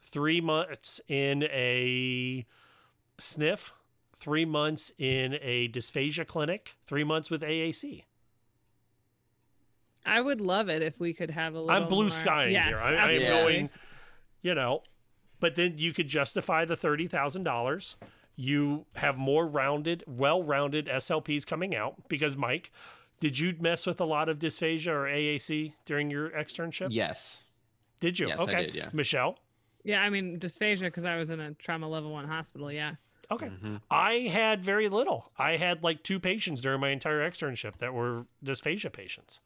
Three 0.00 0.40
months 0.40 1.00
in 1.06 1.44
a 1.44 2.46
sniff, 3.18 3.72
three 4.24 4.46
months 4.46 4.90
in 4.96 5.34
a 5.42 5.68
dysphagia 5.68 6.26
clinic, 6.26 6.76
three 6.86 7.04
months 7.04 7.30
with 7.30 7.42
AAC. 7.42 8.04
I 10.06 10.18
would 10.18 10.40
love 10.40 10.70
it 10.70 10.80
if 10.80 10.98
we 10.98 11.12
could 11.12 11.30
have 11.30 11.54
a 11.54 11.60
little. 11.60 11.70
I'm 11.82 11.88
blue 11.88 12.04
more- 12.04 12.10
skying 12.10 12.52
Yes, 12.52 12.68
here. 12.68 12.78
I, 12.78 12.94
I 12.94 13.10
am 13.12 13.20
going, 13.20 13.70
you 14.40 14.54
know, 14.54 14.82
but 15.40 15.56
then 15.56 15.74
you 15.76 15.92
could 15.92 16.08
justify 16.08 16.64
the 16.64 16.74
thirty 16.76 17.06
thousand 17.06 17.44
dollars. 17.44 17.96
You 18.34 18.86
have 18.96 19.16
more 19.18 19.46
rounded, 19.46 20.02
well-rounded 20.08 20.86
SLPs 20.86 21.46
coming 21.46 21.76
out 21.76 22.08
because 22.08 22.36
Mike, 22.36 22.72
did 23.20 23.38
you 23.38 23.54
mess 23.60 23.86
with 23.86 24.00
a 24.00 24.04
lot 24.04 24.28
of 24.30 24.38
dysphagia 24.40 24.88
or 24.88 25.04
AAC 25.04 25.74
during 25.84 26.10
your 26.10 26.30
externship? 26.30 26.88
Yes. 26.90 27.44
Did 28.00 28.18
you? 28.18 28.26
Yes, 28.28 28.40
I 28.40 28.42
okay. 28.42 28.64
did, 28.66 28.74
yeah. 28.74 28.88
Michelle. 28.92 29.38
Yeah, 29.84 30.02
I 30.02 30.08
mean 30.08 30.40
dysphagia 30.40 30.80
because 30.80 31.04
I 31.04 31.16
was 31.16 31.28
in 31.28 31.40
a 31.40 31.52
trauma 31.52 31.88
level 31.88 32.10
one 32.10 32.26
hospital. 32.26 32.72
Yeah. 32.72 32.94
Okay. 33.30 33.46
Mm-hmm. 33.46 33.76
I 33.90 34.28
had 34.30 34.64
very 34.64 34.88
little. 34.88 35.30
I 35.38 35.56
had 35.56 35.82
like 35.82 36.02
two 36.02 36.20
patients 36.20 36.60
during 36.60 36.80
my 36.80 36.90
entire 36.90 37.28
externship 37.28 37.78
that 37.78 37.94
were 37.94 38.26
dysphagia 38.44 38.92
patients. 38.92 39.40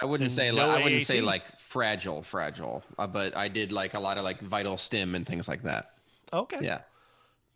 I 0.00 0.06
wouldn't 0.06 0.30
And 0.30 0.34
say 0.34 0.50
no 0.50 0.68
like, 0.68 0.80
I 0.80 0.84
wouldn't 0.84 1.02
say 1.02 1.20
like 1.20 1.44
fragile, 1.58 2.22
fragile, 2.22 2.82
uh, 2.98 3.06
but 3.06 3.36
I 3.36 3.48
did 3.48 3.70
like 3.70 3.94
a 3.94 4.00
lot 4.00 4.18
of 4.18 4.24
like 4.24 4.40
VitalStim 4.40 5.14
and 5.14 5.26
things 5.26 5.48
like 5.48 5.62
that. 5.62 5.92
Okay. 6.32 6.58
Yeah. 6.60 6.80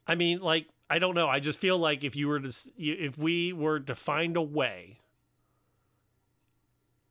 I 0.07 0.15
mean, 0.15 0.41
like, 0.41 0.67
I 0.89 0.99
don't 0.99 1.15
know. 1.15 1.29
I 1.29 1.41
just 1.41 1.59
feel 1.59 1.79
like 1.79 2.05
if 2.05 2.17
you 2.17 2.29
were 2.29 2.41
to, 2.41 2.53
if 2.79 3.19
we 3.19 3.53
were 3.53 3.81
to 3.81 3.95
find 3.95 4.37
a 4.37 4.43
way, 4.43 5.01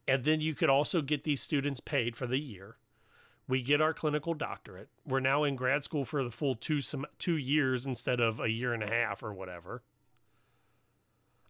and 0.07 0.23
then 0.23 0.39
you 0.41 0.55
could 0.55 0.69
also 0.69 1.01
get 1.01 1.23
these 1.23 1.41
students 1.41 1.79
paid 1.79 2.15
for 2.15 2.25
the 2.25 2.39
year, 2.39 2.77
we 3.47 3.61
get 3.61 3.81
our 3.81 3.93
clinical 3.93 4.33
doctorate. 4.33 4.89
We're 5.05 5.19
now 5.19 5.43
in 5.43 5.55
grad 5.55 5.83
school 5.83 6.05
for 6.05 6.23
the 6.23 6.31
full 6.31 6.55
two 6.55 6.81
sem- 6.81 7.05
two 7.19 7.37
years 7.37 7.85
instead 7.85 8.19
of 8.19 8.39
a 8.39 8.49
year 8.49 8.73
and 8.73 8.83
a 8.83 8.87
half 8.87 9.23
or 9.23 9.33
whatever. 9.33 9.83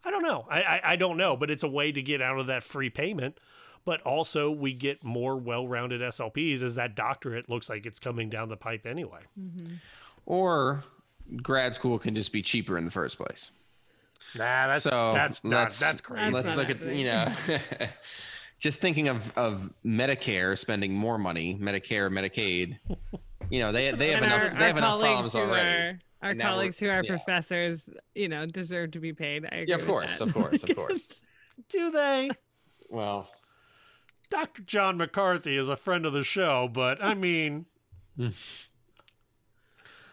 I 0.04 0.12
don't 0.12 0.24
know. 0.24 0.46
I, 0.50 0.62
I 0.62 0.82
I 0.84 0.96
don't 0.96 1.18
know, 1.18 1.36
but 1.36 1.50
it's 1.50 1.64
a 1.64 1.68
way 1.68 1.92
to 1.92 2.02
get 2.02 2.22
out 2.22 2.40
of 2.40 2.48
that 2.48 2.64
free 2.64 2.90
payment. 2.90 3.40
But 3.84 4.02
also, 4.02 4.52
we 4.52 4.74
get 4.74 5.02
more 5.02 5.38
well-rounded 5.38 6.02
SLPs 6.02 6.62
as 6.62 6.76
that 6.76 6.94
doctorate 6.94 7.50
looks 7.50 7.70
like 7.70 7.86
it's 7.86 8.02
coming 8.02 8.30
down 8.30 8.50
the 8.50 8.58
pipe 8.58 8.86
anyway. 8.86 9.22
Mm-hmm. 9.40 9.76
Or 10.26 10.84
grad 11.42 11.74
school 11.74 11.98
can 11.98 12.14
just 12.14 12.34
be 12.34 12.42
cheaper 12.42 12.78
in 12.78 12.84
the 12.84 12.92
first 12.92 13.18
place. 13.18 13.52
Nah, 14.36 14.68
that's 14.68 14.84
so 14.84 15.12
that's 15.14 15.44
not, 15.44 15.66
let's, 15.66 15.80
that's 15.80 16.02
crazy. 16.02 16.32
Let's 16.32 16.50
look 16.50 16.70
at 16.70 16.82
you 16.94 17.06
know, 17.06 17.32
just 18.60 18.80
thinking 18.80 19.08
of 19.08 19.36
of 19.38 19.72
Medicare 19.86 20.58
spending 20.58 20.94
more 20.94 21.18
money, 21.18 21.56
Medicare, 21.60 22.10
Medicaid. 22.12 22.78
You 23.50 23.60
know, 23.60 23.72
they 23.72 23.92
they 23.92 24.12
have 24.12 24.24
enough 24.24 24.42
our, 24.42 24.50
they 24.50 24.56
our 24.56 24.62
have 24.68 24.78
enough 24.78 24.90
colleagues 24.90 25.32
problems 25.32 25.36
already. 25.36 25.70
are 25.70 26.00
our 26.22 26.30
And 26.32 26.40
now 26.40 26.46
we're- 26.46 26.54
colleagues 26.56 26.80
who 26.80 26.90
are 26.90 27.04
yeah. 27.04 27.10
professors, 27.10 27.88
you 28.16 28.28
know, 28.28 28.46
deserve 28.46 28.92
to 28.92 29.00
be 29.00 29.14
paid. 29.14 29.46
I 29.46 29.66
Yeah, 29.68 29.76
of 29.76 29.86
course, 29.86 30.20
of 30.22 30.34
course, 30.34 30.64
of 30.64 30.76
course. 30.76 31.10
Do 31.70 31.92
they? 31.92 32.30
Well, 32.90 33.30
Dr. 34.30 34.62
John 34.64 34.98
McCarthy 34.98 35.56
is 35.58 35.70
a 35.70 35.76
friend 35.78 36.06
of 36.06 36.14
the 36.14 36.24
show, 36.24 36.68
but 36.72 37.02
I 37.04 37.14
mean, 37.14 37.66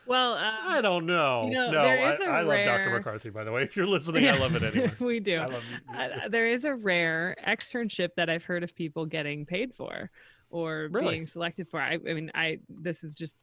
Well, 0.06 0.34
uh, 0.34 0.52
I 0.66 0.80
don't 0.80 1.06
know. 1.06 1.44
You 1.44 1.50
know, 1.52 1.70
no, 1.70 1.80
I, 1.88 2.42
a 2.42 2.44
love 2.44 2.64
Dr. 2.64 2.90
McCarthy, 2.90 3.30
by 3.30 3.44
the 3.44 3.52
way. 3.52 3.62
If 3.62 3.76
you're 3.76 3.86
listening, 3.96 4.26
I 4.28 4.34
love 4.34 4.54
it 4.56 4.62
anyway. 4.62 4.92
we 5.00 5.20
do. 5.20 5.38
I 5.40 5.46
love 5.46 5.64
you. 5.70 5.96
Uh, 5.98 6.28
there 6.28 6.46
is 6.46 6.64
a 6.64 6.74
rare 6.74 7.36
externship 7.46 8.10
that 8.16 8.28
I've 8.28 8.44
heard 8.44 8.62
of 8.62 8.74
people 8.74 9.06
getting 9.06 9.46
paid 9.46 9.74
for 9.74 10.10
or 10.50 10.88
Really? 10.90 11.14
being 11.14 11.26
selected 11.26 11.68
for. 11.68 11.80
I, 11.80 11.94
I 11.94 11.98
mean, 12.14 12.30
I 12.34 12.58
this 12.68 13.02
is 13.02 13.14
just 13.14 13.40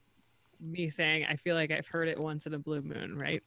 me 0.60 0.88
saying 0.90 1.24
I 1.28 1.36
feel 1.36 1.56
like 1.56 1.70
I've 1.72 1.86
heard 1.88 2.08
it 2.08 2.18
once 2.18 2.46
in 2.46 2.54
a 2.54 2.58
blue 2.58 2.82
moon, 2.82 3.16
right? 3.18 3.42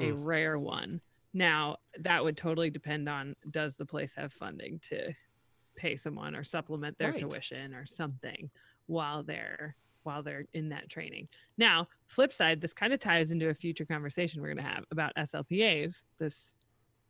A 0.00 0.04
Mm. 0.04 0.24
rare 0.24 0.58
one. 0.58 1.00
Now 1.34 1.76
that 2.00 2.22
would 2.24 2.36
totally 2.36 2.70
depend 2.70 3.08
on 3.08 3.34
does 3.50 3.76
the 3.76 3.86
place 3.86 4.14
have 4.16 4.32
funding 4.32 4.80
to 4.88 5.12
pay 5.76 5.96
someone 5.96 6.34
or 6.34 6.44
supplement 6.44 6.96
their 6.98 7.10
Right. 7.12 7.20
tuition 7.20 7.74
or 7.74 7.84
something 7.86 8.50
while 8.86 9.22
they're 9.22 9.76
while 10.06 10.22
they're 10.22 10.46
in 10.54 10.68
that 10.70 10.88
training. 10.88 11.28
Now, 11.58 11.88
flip 12.06 12.32
side, 12.32 12.60
this 12.60 12.72
kind 12.72 12.92
of 12.92 13.00
ties 13.00 13.30
into 13.30 13.48
a 13.48 13.54
future 13.54 13.84
conversation 13.84 14.40
we're 14.40 14.54
going 14.54 14.64
to 14.64 14.72
have 14.72 14.84
about 14.90 15.12
SLPAs. 15.16 16.04
This 16.18 16.56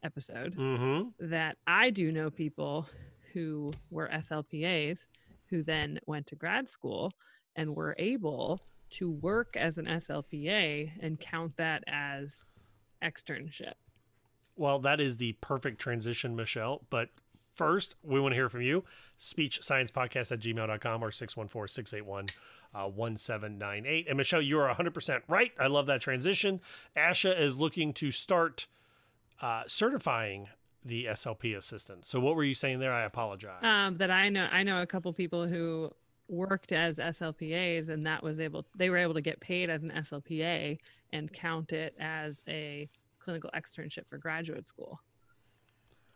episode 0.02 0.54
Mhm. 0.56 1.12
that 1.18 1.58
I 1.66 1.90
do 1.90 2.10
know 2.12 2.30
people 2.30 2.88
who 3.32 3.72
were 3.90 4.08
SLPAs 4.10 5.06
who 5.50 5.62
then 5.62 5.98
went 6.06 6.26
to 6.28 6.36
grad 6.36 6.68
school 6.68 7.12
and 7.54 7.74
were 7.76 7.94
able 7.98 8.60
to 8.90 9.10
work 9.10 9.56
as 9.56 9.78
an 9.78 9.86
SLPA 9.86 10.92
and 11.00 11.18
count 11.20 11.56
that 11.56 11.82
as 11.86 12.44
externship. 13.02 13.74
Well, 14.56 14.78
that 14.80 15.00
is 15.00 15.18
the 15.18 15.32
perfect 15.40 15.80
transition, 15.80 16.34
Michelle. 16.36 16.86
But 16.88 17.10
first, 17.54 17.94
we 18.02 18.20
want 18.20 18.32
to 18.32 18.36
hear 18.36 18.48
from 18.48 18.62
you. 18.62 18.84
Speech 19.18 19.62
Science 19.62 19.90
Podcast 19.90 20.32
at 20.32 20.40
gmail.com 20.40 21.02
or 21.02 21.10
614 21.10 21.68
681 21.68 22.26
1798. 22.84 24.06
And 24.08 24.16
Michelle, 24.16 24.42
you 24.42 24.58
are 24.60 24.74
100% 24.74 25.22
right. 25.28 25.52
I 25.58 25.66
love 25.66 25.86
that 25.86 26.00
transition. 26.00 26.60
ASHA 26.96 27.38
is 27.38 27.58
looking 27.58 27.92
to 27.94 28.10
start 28.10 28.66
uh, 29.40 29.62
certifying 29.66 30.48
the 30.84 31.06
SLP 31.06 31.56
assistant. 31.56 32.06
So, 32.06 32.20
what 32.20 32.36
were 32.36 32.44
you 32.44 32.54
saying 32.54 32.78
there? 32.78 32.92
I 32.92 33.04
apologize. 33.04 33.62
Um, 33.62 33.96
that 33.98 34.10
I 34.10 34.28
know, 34.28 34.48
I 34.50 34.62
know 34.62 34.82
a 34.82 34.86
couple 34.86 35.12
people 35.12 35.46
who 35.46 35.90
worked 36.28 36.72
as 36.72 36.98
SLPAs, 36.98 37.88
and 37.88 38.06
that 38.06 38.22
was 38.22 38.40
able, 38.40 38.66
they 38.76 38.90
were 38.90 38.98
able 38.98 39.14
to 39.14 39.20
get 39.20 39.40
paid 39.40 39.70
as 39.70 39.82
an 39.82 39.90
SLPA 39.90 40.78
and 41.12 41.32
count 41.32 41.72
it 41.72 41.94
as 41.98 42.42
a 42.48 42.88
clinical 43.18 43.50
externship 43.56 44.06
for 44.08 44.18
graduate 44.18 44.66
school. 44.66 45.00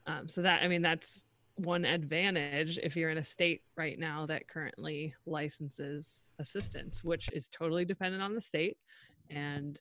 Um, 0.07 0.29
so 0.29 0.43
that, 0.43 0.63
I 0.63 0.69
mean, 0.69 0.83
that's 0.83 1.29
one 1.65 1.85
advantage 1.85 2.79
if 2.83 2.97
you're 2.97 3.11
in 3.11 3.19
a 3.19 3.25
state 3.25 3.63
right 3.77 3.99
now 3.99 4.27
that 4.27 4.49
currently 4.49 5.15
licenses 5.27 6.23
assistants, 6.39 7.05
which 7.05 7.29
is 7.33 7.49
totally 7.49 7.85
dependent 7.85 8.23
on 8.23 8.35
the 8.35 8.41
state. 8.41 8.79
And 9.29 9.79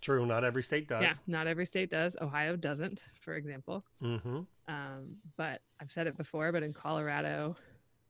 True, 0.00 0.26
not 0.26 0.44
every 0.44 0.62
state 0.62 0.88
does. 0.88 1.02
yeah, 1.02 1.14
not 1.26 1.46
every 1.46 1.66
state 1.66 1.90
does. 1.90 2.16
Ohio 2.20 2.56
doesn't, 2.56 3.00
for 3.20 3.34
example. 3.34 3.84
Mm-hmm. 4.02 4.40
Um, 4.68 5.16
but 5.36 5.62
I've 5.80 5.90
said 5.90 6.06
it 6.06 6.16
before, 6.16 6.52
but 6.52 6.62
in 6.62 6.72
Colorado, 6.72 7.56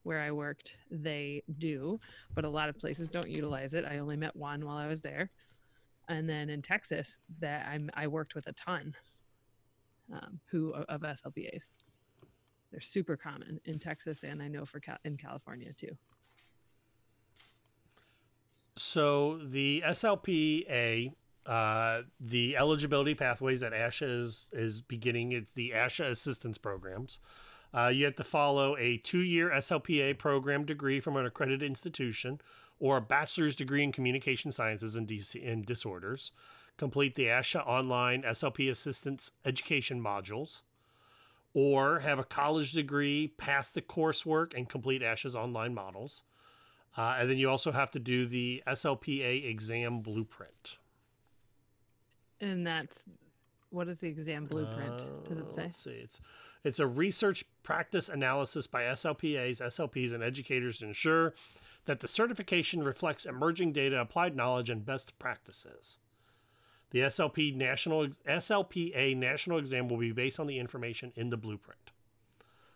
where 0.03 0.21
I 0.21 0.31
worked, 0.31 0.75
they 0.91 1.43
do, 1.57 1.99
but 2.35 2.45
a 2.45 2.49
lot 2.49 2.69
of 2.69 2.77
places 2.77 3.09
don't 3.09 3.29
utilize 3.29 3.73
it. 3.73 3.85
I 3.85 3.97
only 3.99 4.17
met 4.17 4.35
one 4.35 4.65
while 4.65 4.77
I 4.77 4.87
was 4.87 5.01
there. 5.01 5.29
And 6.09 6.27
then 6.27 6.49
in 6.49 6.61
Texas, 6.61 7.17
that 7.39 7.67
I'm, 7.67 7.89
I 7.93 8.07
worked 8.07 8.35
with 8.35 8.47
a 8.47 8.53
ton 8.53 8.95
um, 10.11 10.39
who 10.51 10.73
of 10.73 11.01
SLPAs. 11.01 11.61
They're 12.71 12.81
super 12.81 13.17
common 13.17 13.59
in 13.65 13.79
Texas, 13.79 14.23
and 14.23 14.41
I 14.41 14.47
know 14.47 14.65
for 14.65 14.79
Cal- 14.79 14.99
in 15.03 15.17
California 15.17 15.73
too. 15.73 15.97
So 18.77 19.39
the 19.43 19.83
SLPA, 19.85 21.11
uh, 21.45 22.01
the 22.19 22.55
eligibility 22.55 23.15
pathways 23.15 23.61
that 23.61 23.73
ASHA 23.73 24.21
is 24.21 24.45
is 24.53 24.81
beginning. 24.81 25.31
It's 25.31 25.51
the 25.51 25.71
ASHA 25.71 26.11
assistance 26.11 26.57
programs. 26.57 27.19
Uh, 27.73 27.87
you 27.87 28.05
have 28.05 28.15
to 28.15 28.23
follow 28.23 28.75
a 28.77 28.97
two-year 28.97 29.49
SLPA 29.51 30.17
program 30.17 30.65
degree 30.65 30.99
from 30.99 31.17
an 31.17 31.25
accredited 31.25 31.61
institution, 31.61 32.41
or 32.79 32.97
a 32.97 33.01
bachelor's 33.01 33.55
degree 33.55 33.83
in 33.83 33.91
communication 33.91 34.51
sciences 34.51 34.95
and, 34.95 35.07
DC, 35.07 35.47
and 35.47 35.65
disorders. 35.65 36.31
Complete 36.77 37.15
the 37.15 37.25
ASHA 37.25 37.67
online 37.67 38.23
SLP 38.23 38.71
assistance 38.71 39.31
education 39.43 40.01
modules, 40.01 40.61
or 41.53 41.99
have 41.99 42.19
a 42.19 42.23
college 42.23 42.71
degree, 42.73 43.27
pass 43.37 43.71
the 43.71 43.81
coursework, 43.81 44.53
and 44.55 44.69
complete 44.69 45.01
ASHA's 45.01 45.35
online 45.35 45.73
models. 45.73 46.23
Uh, 46.97 47.15
and 47.19 47.29
then 47.29 47.37
you 47.37 47.49
also 47.49 47.71
have 47.71 47.91
to 47.91 47.99
do 47.99 48.25
the 48.25 48.63
SLPA 48.67 49.49
exam 49.49 49.99
blueprint. 50.01 50.77
And 52.41 52.65
that's 52.65 53.03
what 53.69 53.87
is 53.87 53.99
the 53.99 54.07
exam 54.07 54.45
blueprint? 54.45 54.97
Does 55.25 55.37
it 55.37 55.45
Uh, 55.45 55.55
say? 55.55 55.61
Let's 55.63 55.77
see. 55.77 55.91
It's 55.91 56.21
it's 56.63 56.79
a 56.79 56.87
research 56.87 57.45
practice 57.63 58.09
analysis 58.09 58.67
by 58.67 58.83
SLPAs, 58.83 59.61
SLPs, 59.61 60.11
and 60.13 60.21
educators 60.21 60.79
to 60.79 60.87
ensure 60.87 61.33
that 61.85 62.01
the 62.01 62.07
certification 62.07 62.83
reflects 62.83 63.25
emerging 63.25 63.71
data, 63.71 63.99
applied 64.01 64.35
knowledge, 64.35 64.69
and 64.69 64.85
best 64.85 65.17
practices. 65.19 65.99
The 66.91 66.99
SLP 67.01 67.55
national 67.55 68.07
SLPA 68.07 69.15
national 69.15 69.57
exam 69.59 69.87
will 69.87 69.97
be 69.97 70.11
based 70.11 70.39
on 70.39 70.47
the 70.47 70.57
information 70.57 71.11
in 71.15 71.29
the 71.29 71.37
blueprint. 71.37 71.79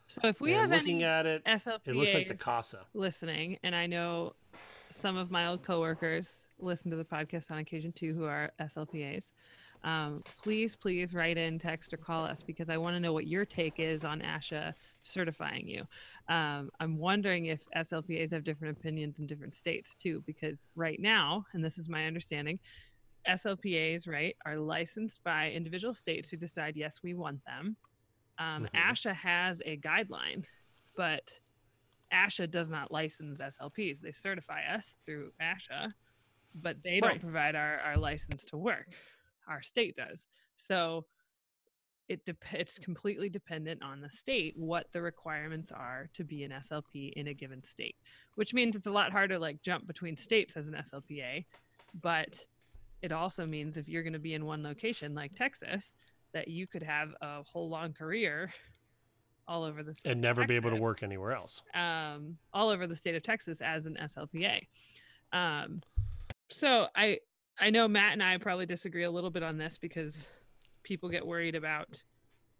So 0.07 0.21
if 0.25 0.39
we 0.41 0.53
And 0.53 0.61
have 0.61 0.69
looking 0.69 0.97
any 0.97 1.05
at 1.05 1.25
it, 1.25 1.43
SLPA 1.45 1.79
it 1.87 1.95
looks 1.95 2.13
like 2.13 2.27
the 2.27 2.35
CASA. 2.35 2.85
listening, 2.93 3.57
and 3.63 3.73
I 3.75 3.87
know 3.87 4.33
some 4.89 5.17
of 5.17 5.31
my 5.31 5.47
old 5.47 5.63
coworkers 5.63 6.39
listen 6.59 6.91
to 6.91 6.97
the 6.97 7.05
podcast 7.05 7.51
on 7.51 7.57
occasion 7.57 7.91
too, 7.91 8.13
who 8.13 8.25
are 8.25 8.51
SLPAs. 8.59 9.31
Um, 9.83 10.23
please, 10.41 10.75
please 10.77 11.13
write 11.13 11.37
in, 11.37 11.59
text, 11.59 11.93
or 11.93 11.97
call 11.97 12.23
us 12.23 12.41
because 12.41 12.69
I 12.69 12.77
want 12.77 12.95
to 12.95 13.01
know 13.01 13.11
what 13.11 13.27
your 13.27 13.43
take 13.43 13.79
is 13.79 14.05
on 14.05 14.21
ASHA 14.21 14.73
certifying 15.01 15.67
you. 15.67 15.83
Um, 16.33 16.69
I'm 16.79 16.97
wondering 16.97 17.47
if 17.47 17.61
SLPAs 17.75 18.31
have 18.31 18.45
different 18.45 18.77
opinions 18.77 19.19
in 19.19 19.27
different 19.27 19.53
states 19.53 19.93
too, 19.95 20.23
because 20.25 20.69
right 20.75 20.99
now, 21.01 21.45
and 21.53 21.65
this 21.65 21.77
is 21.77 21.89
my 21.89 22.05
understanding, 22.05 22.59
SLPAs, 23.27 24.07
right, 24.07 24.35
are 24.45 24.57
licensed 24.57 25.23
by 25.23 25.49
individual 25.51 25.93
states 25.93 26.29
who 26.29 26.37
decide, 26.37 26.75
yes, 26.75 26.99
we 27.03 27.13
want 27.13 27.43
them. 27.45 27.75
Um, 28.37 28.65
Mhm. 28.65 28.69
ASHA 28.91 29.13
has 29.13 29.61
a 29.65 29.77
guideline, 29.77 30.45
but 30.95 31.39
ASHA 32.11 32.49
does 32.51 32.69
not 32.69 32.91
license 32.91 33.39
SLPs. 33.39 33.99
They 34.01 34.11
certify 34.11 34.63
us 34.65 34.97
through 35.05 35.33
ASHA, 35.39 35.93
but 36.55 36.81
they 36.83 36.99
Right. 36.99 37.11
don't 37.11 37.19
provide 37.21 37.55
our, 37.55 37.79
our 37.79 37.97
license 37.97 38.45
to 38.45 38.57
work. 38.57 38.93
Our 39.47 39.61
state 39.61 39.95
does. 39.95 40.27
So 40.55 41.07
it 42.09 42.25
dep- 42.25 42.53
it's 42.53 42.77
completely 42.77 43.29
dependent 43.29 43.81
on 43.81 44.01
the 44.01 44.09
state 44.09 44.57
what 44.57 44.91
the 44.91 45.01
requirements 45.01 45.71
are 45.71 46.09
to 46.13 46.23
be 46.23 46.43
an 46.43 46.51
SLP 46.51 47.13
in 47.15 47.27
a 47.27 47.33
given 47.33 47.63
state, 47.63 47.95
which 48.35 48.53
means 48.53 48.75
it's 48.75 48.87
a 48.87 48.91
lot 48.91 49.11
harder 49.11 49.39
like 49.39 49.61
jump 49.61 49.87
between 49.87 50.17
states 50.17 50.57
as 50.57 50.67
an 50.67 50.75
SLPA, 50.75 51.45
but 51.93 52.45
it 53.03 53.11
also 53.11 53.45
means 53.45 53.75
if 53.77 53.87
you're 53.89 54.01
going 54.01 54.13
to 54.13 54.19
be 54.19 54.33
in 54.33 54.45
one 54.45 54.63
location 54.63 55.13
like 55.13 55.35
Texas, 55.35 55.93
that 56.33 56.47
you 56.47 56.65
could 56.65 56.81
have 56.81 57.09
a 57.21 57.43
whole 57.43 57.69
long 57.69 57.91
career 57.93 58.51
all 59.45 59.63
over 59.65 59.83
the 59.83 59.93
state 59.93 60.13
And 60.13 60.21
never 60.21 60.45
be 60.47 60.55
able 60.55 60.69
to 60.71 60.77
work 60.77 61.03
anywhere 61.03 61.33
else. 61.33 61.61
um, 61.75 62.37
all 62.53 62.69
over 62.69 62.87
the 62.87 62.95
state 62.95 63.13
of 63.13 63.21
Texas 63.21 63.59
as 63.61 63.85
an 63.85 63.97
SLPA. 64.01 64.61
Um, 65.33 65.81
so 66.49 66.87
I 66.95 67.19
I 67.59 67.69
know 67.69 67.87
Matt 67.87 68.13
and 68.13 68.23
I 68.23 68.37
probably 68.37 68.65
disagree 68.65 69.03
a 69.03 69.11
little 69.11 69.29
bit 69.29 69.43
on 69.43 69.57
this 69.57 69.77
because 69.77 70.25
people 70.81 71.09
get 71.09 71.27
worried 71.27 71.55
about 71.55 72.01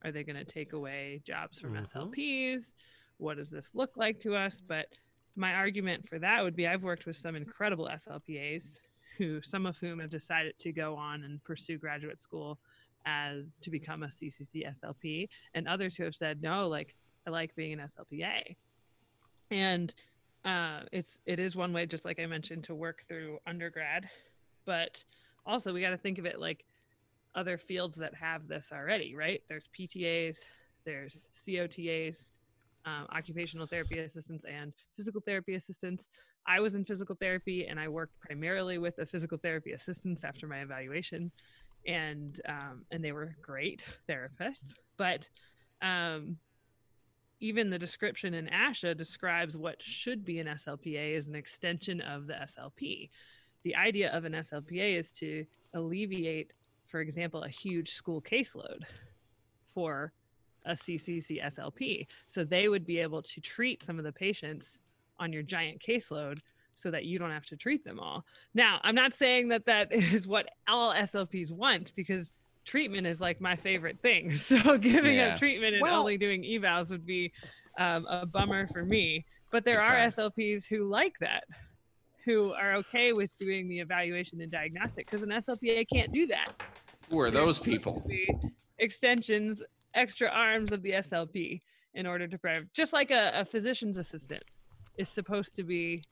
are 0.04 0.12
they 0.12 0.24
going 0.26 0.36
to 0.36 0.44
take 0.46 0.74
away 0.74 1.22
jobs 1.26 1.60
from 1.60 1.74
Mhm. 1.74 1.82
SLPs? 1.90 2.76
What 3.18 3.38
does 3.38 3.50
this 3.50 3.74
look 3.74 3.96
like 3.96 4.20
to 4.20 4.36
us? 4.36 4.60
But 4.62 4.88
my 5.38 5.54
argument 5.54 6.08
for 6.08 6.20
that 6.20 6.44
would 6.44 6.56
be 6.56 6.68
I've 6.68 6.84
worked 6.84 7.06
with 7.06 7.16
some 7.16 7.36
incredible 7.38 7.88
SLPAs 7.92 8.78
who 9.18 9.42
some 9.42 9.66
of 9.66 9.78
whom 9.78 10.00
have 10.00 10.10
decided 10.10 10.58
to 10.60 10.72
go 10.72 10.96
on 10.96 11.24
and 11.24 11.44
pursue 11.44 11.78
graduate 11.78 12.20
school 12.20 12.60
as 13.06 13.58
to 13.62 13.70
become 13.70 14.04
a 14.04 14.08
CCC 14.08 14.68
SLP 14.68 15.28
and 15.54 15.68
others 15.68 15.96
who 15.96 16.04
have 16.04 16.16
said 16.16 16.42
no 16.42 16.68
like 16.68 16.96
I 17.28 17.30
like 17.30 17.56
being 17.56 17.74
an 17.74 17.80
SLPA 17.88 18.56
and 19.52 19.94
uh, 20.46 20.82
it's 20.92 21.20
it 21.26 21.40
is 21.40 21.56
one 21.56 21.72
way 21.72 21.86
just 21.86 22.04
like 22.04 22.20
i 22.20 22.26
mentioned 22.26 22.66
to 22.66 22.76
work 22.76 23.06
through 23.08 23.40
undergrad 23.48 24.10
but 24.66 25.02
also 25.46 25.74
we 25.74 25.80
got 25.80 25.92
to 25.92 25.98
think 25.98 26.18
of 26.18 26.26
it 26.26 26.40
like 26.40 26.66
other 27.36 27.58
fields 27.58 27.96
that 27.98 28.14
have 28.14 28.48
this 28.48 28.70
already 28.72 29.16
right? 29.16 29.42
There's 29.48 29.70
ptas 29.78 30.38
there's 30.86 31.28
cotas 31.34 32.26
um, 32.86 33.08
occupational 33.12 33.68
therapy 33.68 34.00
assistants 34.00 34.46
and 34.46 34.74
physical 34.96 35.22
therapy 35.22 35.56
assistants 35.56 36.08
i 36.48 36.60
was 36.60 36.76
in 36.76 36.84
physical 36.84 37.16
therapy 37.16 37.68
and 37.68 37.80
i 37.80 37.88
worked 37.88 38.20
primarily 38.20 38.78
with 38.78 38.96
the 38.96 39.06
physical 39.06 39.38
therapy 39.38 39.72
assistants 39.72 40.24
after 40.24 40.48
my 40.48 40.60
evaluation 40.60 41.32
and 41.88 42.42
um, 42.48 42.86
and 42.92 43.04
they 43.04 43.12
were 43.12 43.36
great 43.42 43.84
therapists 44.10 44.74
but 44.98 45.30
um, 45.82 46.38
even 47.44 47.70
the 47.70 47.78
description 47.78 48.34
in 48.34 48.48
ASHA 48.48 48.96
describes 48.96 49.58
what 49.58 49.84
should 49.84 50.24
be 50.24 50.40
an 50.40 50.48
SLPA 50.48 51.18
as 51.18 51.28
an 51.28 51.36
extension 51.36 52.00
of 52.00 52.26
the 52.26 52.34
SLP. 52.34 53.10
The 53.64 53.76
idea 53.76 54.10
of 54.12 54.24
an 54.24 54.32
SLPA 54.32 54.98
is 54.98 55.12
to 55.14 55.46
alleviate, 55.74 56.52
for 56.88 57.02
example, 57.02 57.44
a 57.44 57.50
huge 57.50 57.92
school 57.92 58.22
caseload 58.22 58.84
for 59.74 60.14
a 60.66 60.74
CCC 60.74 61.44
SLP. 61.44 62.08
So 62.26 62.44
they 62.44 62.68
would 62.70 62.86
be 62.86 63.00
able 63.00 63.22
to 63.24 63.42
treat 63.42 63.84
some 63.84 63.98
of 63.98 64.06
the 64.06 64.12
patients 64.12 64.80
on 65.20 65.32
your 65.34 65.44
giant 65.44 65.82
caseload 65.82 66.40
so 66.74 66.90
that 66.92 67.06
you 67.06 67.20
don't 67.20 67.32
have 67.32 67.46
to 67.48 67.56
treat 67.56 67.84
them 67.84 68.00
all. 68.00 68.26
Now, 68.54 68.80
I'm 68.84 68.96
not 68.96 69.14
saying 69.14 69.50
that 69.50 69.66
that 69.66 69.92
is 69.92 70.28
what 70.28 70.48
all 70.68 70.94
SLPs 70.94 71.52
want 71.52 71.94
because 71.96 72.34
treatment 72.66 73.06
is 73.06 73.20
like 73.22 73.40
my 73.42 73.56
favorite 73.56 74.00
thing. 74.02 74.36
So 74.38 74.78
giving 74.78 75.16
Yeah. 75.16 75.34
up 75.34 75.40
treatment 75.40 75.76
and 75.76 75.82
Well- 75.82 76.00
only 76.00 76.18
doing 76.18 76.44
evals 76.44 76.90
would 76.90 77.06
be 77.06 77.32
um, 77.78 78.06
a 78.08 78.26
bummer 78.26 78.68
for 78.68 78.84
me. 78.84 79.26
But 79.52 79.66
there 79.66 79.82
are 79.82 79.96
time. 79.98 80.10
SLPs 80.10 80.66
who 80.68 80.86
like 80.88 81.14
that, 81.20 81.44
who 82.26 82.54
are 82.54 82.74
okay 82.76 83.14
with 83.14 83.36
doing 83.38 83.68
the 83.68 83.80
evaluation 83.82 84.42
and 84.42 84.52
diagnostic 84.52 85.06
because 85.06 85.22
an 85.22 85.30
SLPA 85.30 85.86
can't 85.92 86.12
do 86.12 86.26
that. 86.28 86.52
Who 87.10 87.20
are 87.20 87.30
those 87.30 87.60
people? 87.60 88.02
The 88.08 88.28
extensions 88.80 89.62
extra 89.94 90.28
arms 90.28 90.72
of 90.72 90.82
the 90.82 90.92
SLP 90.92 91.62
in 91.94 92.06
order 92.06 92.28
to 92.28 92.38
provide, 92.38 92.68
just 92.74 92.94
like 92.94 93.12
a, 93.12 93.32
a 93.36 93.46
physician's 93.46 93.98
assistant 93.98 94.44
is 94.98 95.10
supposed 95.10 95.56
to 95.56 95.64
be 95.64 96.04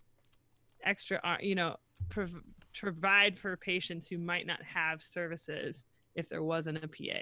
extra, 0.83 1.19
ar- 1.23 1.41
you 1.41 1.55
know, 1.55 1.75
prov- 2.09 2.43
provide 2.73 3.37
for 3.37 3.57
patients 3.57 4.07
who 4.07 4.17
might 4.17 4.45
not 4.45 4.61
have 4.61 5.01
services 5.01 5.83
if 6.15 6.29
there 6.29 6.43
wasn't 6.43 6.83
a 6.83 6.87
PA. 6.87 7.21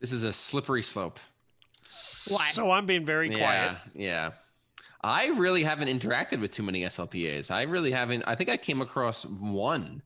This 0.00 0.12
is 0.12 0.24
a 0.24 0.32
slippery 0.32 0.82
slope. 0.82 1.18
Why? 2.28 2.50
So 2.50 2.70
I'm 2.70 2.86
being 2.86 3.04
very 3.04 3.30
quiet. 3.30 3.76
Yeah, 3.94 4.02
yeah. 4.02 4.30
I 5.02 5.26
really 5.28 5.62
haven't 5.62 5.88
interacted 5.88 6.40
with 6.40 6.50
too 6.50 6.62
many 6.62 6.82
SLPAs. 6.82 7.50
I 7.50 7.62
really 7.62 7.90
haven't. 7.90 8.22
I 8.26 8.34
think 8.34 8.50
I 8.50 8.56
came 8.56 8.82
across 8.82 9.24
one, 9.24 10.02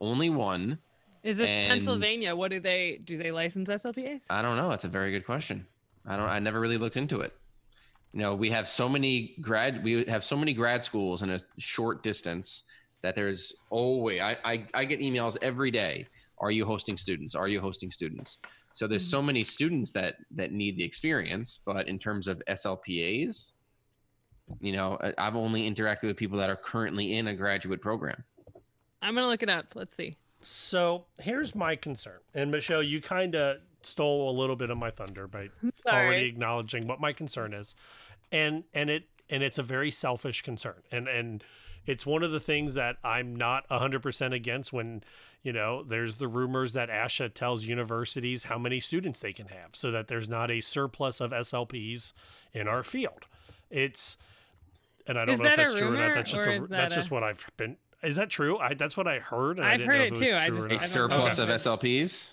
only 0.00 0.30
one. 0.30 0.78
Is 1.26 1.36
this 1.38 1.48
and 1.48 1.68
Pennsylvania? 1.68 2.36
What 2.36 2.52
do 2.52 2.60
they 2.60 3.00
do? 3.04 3.18
They 3.18 3.32
license 3.32 3.68
SLPAs? 3.68 4.20
I 4.30 4.42
don't 4.42 4.56
know. 4.56 4.70
That's 4.70 4.84
a 4.84 4.88
very 4.88 5.10
good 5.10 5.26
question. 5.26 5.66
I 6.06 6.16
don't. 6.16 6.28
I 6.28 6.38
never 6.38 6.60
really 6.60 6.78
looked 6.78 6.96
into 6.96 7.20
it. 7.20 7.32
You 8.12 8.20
know, 8.20 8.34
we 8.36 8.48
have 8.50 8.68
so 8.68 8.88
many 8.88 9.34
grad. 9.40 9.82
We 9.82 10.04
have 10.04 10.24
so 10.24 10.36
many 10.36 10.54
grad 10.54 10.84
schools 10.84 11.22
in 11.22 11.30
a 11.30 11.40
short 11.58 12.04
distance 12.04 12.62
that 13.02 13.16
there's 13.16 13.52
always. 13.70 14.20
I 14.20 14.36
I, 14.44 14.66
I 14.72 14.84
get 14.84 15.00
emails 15.00 15.36
every 15.42 15.72
day. 15.72 16.06
Are 16.38 16.52
you 16.52 16.64
hosting 16.64 16.96
students? 16.96 17.34
Are 17.34 17.48
you 17.48 17.60
hosting 17.60 17.90
students? 17.90 18.38
So 18.74 18.86
there's 18.86 19.08
so 19.08 19.18
mm-hmm. 19.18 19.26
many 19.26 19.42
students 19.42 19.90
that 19.92 20.16
that 20.30 20.52
need 20.52 20.76
the 20.76 20.84
experience, 20.84 21.58
but 21.66 21.88
in 21.88 21.98
terms 21.98 22.28
of 22.28 22.40
SLPAs, 22.48 23.50
you 24.60 24.72
know, 24.72 24.96
I've 25.18 25.34
only 25.34 25.68
interacted 25.68 26.04
with 26.04 26.16
people 26.16 26.38
that 26.38 26.50
are 26.50 26.56
currently 26.56 27.16
in 27.16 27.26
a 27.26 27.34
graduate 27.34 27.80
program. 27.80 28.22
I'm 29.02 29.16
gonna 29.16 29.26
look 29.26 29.42
it 29.42 29.50
up. 29.50 29.74
Let's 29.74 29.96
see. 29.96 30.14
So 30.46 31.06
here's 31.18 31.54
my 31.54 31.74
concern, 31.74 32.20
and 32.32 32.52
Michelle, 32.52 32.82
you 32.82 33.00
kind 33.00 33.34
of 33.34 33.58
stole 33.82 34.30
a 34.30 34.34
little 34.38 34.54
bit 34.54 34.70
of 34.70 34.78
my 34.78 34.90
thunder 34.90 35.26
by 35.26 35.48
Sorry. 35.82 36.06
already 36.06 36.26
acknowledging 36.26 36.86
what 36.86 37.00
my 37.00 37.12
concern 37.12 37.52
is, 37.52 37.74
and 38.30 38.62
and 38.72 38.88
it 38.88 39.08
and 39.28 39.42
it's 39.42 39.58
a 39.58 39.62
very 39.64 39.90
selfish 39.90 40.42
concern, 40.42 40.82
and 40.92 41.08
and 41.08 41.42
it's 41.84 42.06
one 42.06 42.22
of 42.22 42.30
the 42.30 42.38
things 42.38 42.74
that 42.74 42.96
I'm 43.02 43.34
not 43.34 43.68
100% 43.68 44.34
against 44.34 44.72
when, 44.72 45.04
you 45.42 45.52
know, 45.52 45.84
there's 45.84 46.16
the 46.16 46.26
rumors 46.26 46.72
that 46.72 46.90
ASHA 46.90 47.32
tells 47.34 47.64
universities 47.64 48.44
how 48.44 48.58
many 48.58 48.80
students 48.80 49.20
they 49.20 49.32
can 49.32 49.46
have 49.46 49.70
so 49.74 49.92
that 49.92 50.08
there's 50.08 50.28
not 50.28 50.50
a 50.50 50.60
surplus 50.60 51.20
of 51.20 51.30
SLPs 51.30 52.12
in 52.52 52.66
our 52.66 52.82
field. 52.82 53.24
It's 53.70 54.16
and 55.06 55.18
I 55.18 55.24
don't 55.24 55.34
Is 55.34 55.40
know 55.40 55.46
if 55.46 55.56
that 55.56 55.62
a 55.62 55.68
that's 55.68 55.78
true 55.78 55.94
or 55.94 55.98
not. 55.98 56.14
That's 56.14 56.30
just 56.30 56.46
a, 56.46 56.52
is 56.54 56.68
that's 56.68 56.94
that 56.94 57.00
just 57.00 57.10
what 57.10 57.22
I've 57.22 57.46
been 57.56 57.76
Is 58.06 58.16
that 58.16 58.30
true? 58.30 58.58
I 58.58 58.74
that's 58.74 58.96
what 58.96 59.06
I 59.08 59.18
heard. 59.18 59.58
And 59.58 59.66
I 59.66 59.72
I've 59.72 59.78
didn't 59.80 59.90
heard 59.90 59.98
know 59.98 60.04
it 60.04 60.12
if 60.14 60.18
too, 60.18 60.34
was 60.34 60.42
I 60.42 60.48
true 60.48 60.62
or 60.64 60.68
just- 60.68 60.70
not. 60.70 60.72
I 60.72 60.74
A 60.76 60.78
don't 60.78 60.88
surplus 60.88 61.38
know. 61.38 61.44
of 61.44 61.50
SLPs. 61.80 62.28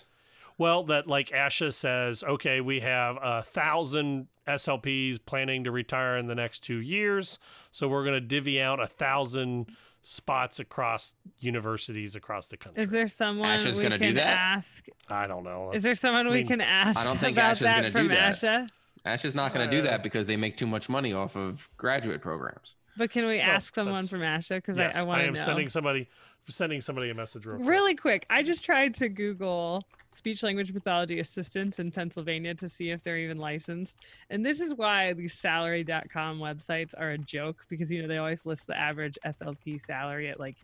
Well, 0.56 0.84
that 0.84 1.06
like 1.08 1.30
ASHA 1.30 1.72
says, 1.74 2.22
okay, 2.22 2.60
we 2.60 2.80
have 2.80 3.18
a 3.20 3.42
thousand 3.42 4.28
SLPs 4.46 5.18
planning 5.26 5.64
to 5.64 5.72
retire 5.72 6.16
in 6.16 6.26
the 6.28 6.34
next 6.36 6.60
two 6.60 6.76
years, 6.76 7.38
so 7.72 7.88
we're 7.88 8.02
going 8.04 8.14
to 8.14 8.20
divvy 8.20 8.60
out 8.60 8.78
a 8.80 8.86
thousand 8.86 9.66
spots 10.02 10.60
across 10.60 11.14
universities 11.40 12.14
across 12.14 12.46
the 12.48 12.56
country. 12.56 12.84
Is 12.84 12.90
there 12.90 13.08
someone 13.08 13.48
Asha's 13.58 13.78
we 13.78 13.82
gonna 13.82 13.98
do 13.98 14.06
can 14.08 14.14
that? 14.16 14.26
ask? 14.26 14.86
I 15.08 15.26
don't 15.26 15.44
know. 15.44 15.72
Is 15.72 15.82
there 15.82 15.96
someone 15.96 16.26
I 16.26 16.30
we 16.30 16.44
can 16.44 16.60
ask 16.60 16.98
I 17.00 17.04
don't 17.04 17.18
think 17.18 17.36
about 17.38 17.52
Asha's 17.56 17.60
that 17.60 17.76
gonna 17.76 17.90
from 17.90 18.02
do 18.08 18.14
that. 18.14 18.36
Asha? 18.36 18.68
Ash 19.06 19.24
is 19.24 19.34
not 19.34 19.52
going 19.52 19.68
to 19.68 19.76
do 19.76 19.82
Uh, 19.82 19.90
that 19.90 20.02
because 20.02 20.26
they 20.26 20.36
make 20.36 20.56
too 20.56 20.66
much 20.66 20.88
money 20.88 21.12
off 21.12 21.36
of 21.36 21.68
graduate 21.76 22.20
programs. 22.22 22.76
But 22.96 23.10
can 23.10 23.26
we 23.26 23.38
Well, 23.38 23.46
ask 23.50 23.74
someone 23.74 24.06
from 24.06 24.20
Asha? 24.20 24.56
Because 24.56 24.76
Yes, 24.76 24.96
I, 24.96 25.00
I 25.00 25.04
want 25.04 25.20
to 25.20 25.24
I 25.24 25.28
am 25.28 25.34
know. 25.34 25.40
sending 25.40 25.68
somebody 25.68 26.08
sending 26.48 26.80
somebody 26.80 27.08
a 27.10 27.14
message 27.14 27.46
real 27.46 27.56
quick. 27.56 27.68
Really 27.68 27.94
quick, 27.94 28.26
I 28.28 28.42
just 28.42 28.64
tried 28.64 28.94
to 28.96 29.08
Google 29.08 29.82
speech 30.14 30.42
language 30.42 30.72
pathology 30.72 31.18
assistants 31.18 31.78
in 31.78 31.90
Pennsylvania 31.90 32.54
to 32.54 32.68
see 32.68 32.90
if 32.90 33.02
they're 33.02 33.16
even 33.18 33.38
licensed. 33.38 33.96
And 34.30 34.44
this 34.46 34.60
is 34.60 34.74
why 34.74 35.12
these 35.14 35.32
salary.com 35.34 36.38
websites 36.38 36.92
are 36.96 37.10
a 37.10 37.18
joke 37.18 37.64
because 37.68 37.90
you 37.90 38.00
know 38.02 38.08
they 38.08 38.18
always 38.18 38.46
list 38.46 38.66
the 38.66 38.78
average 38.78 39.18
SLP 39.26 39.84
salary 39.86 40.28
at 40.28 40.38
like 40.38 40.56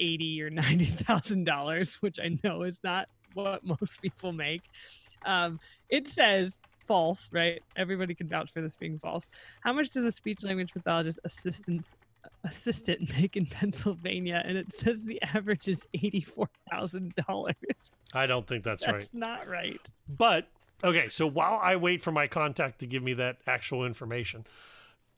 eighty 0.00 0.42
or 0.42 0.50
ninety 0.50 0.86
thousand 0.86 1.44
dollars, 1.44 1.94
which 2.02 2.18
I 2.18 2.38
know 2.42 2.62
is 2.62 2.78
not 2.82 3.08
what 3.34 3.62
most 3.64 4.00
people 4.00 4.32
make. 4.32 4.62
Um, 5.24 5.60
it 5.88 6.08
says 6.08 6.60
false, 6.86 7.28
right? 7.32 7.62
Everybody 7.76 8.14
can 8.14 8.28
vouch 8.28 8.52
for 8.52 8.60
this 8.60 8.76
being 8.76 8.98
false. 8.98 9.28
How 9.60 9.72
much 9.72 9.90
does 9.90 10.04
a 10.04 10.12
speech 10.12 10.42
language 10.42 10.72
pathologist 10.72 11.18
assistant 11.24 11.86
assistant 12.44 13.08
make 13.16 13.36
in 13.36 13.46
Pennsylvania? 13.46 14.42
And 14.44 14.56
it 14.56 14.72
says 14.72 15.04
the 15.04 15.20
average 15.22 15.68
is 15.68 15.84
eighty-four 15.94 16.48
thousand 16.70 17.14
dollars. 17.26 17.54
I 18.12 18.26
don't 18.26 18.46
think 18.46 18.64
that's, 18.64 18.86
right. 18.86 19.00
That's 19.00 19.14
not 19.14 19.48
right. 19.48 19.80
But 20.08 20.48
okay, 20.82 21.08
so 21.08 21.26
while 21.26 21.58
I 21.62 21.76
wait 21.76 22.00
for 22.00 22.12
my 22.12 22.26
contact 22.26 22.78
to 22.80 22.86
give 22.86 23.02
me 23.02 23.14
that 23.14 23.38
actual 23.46 23.84
information, 23.84 24.46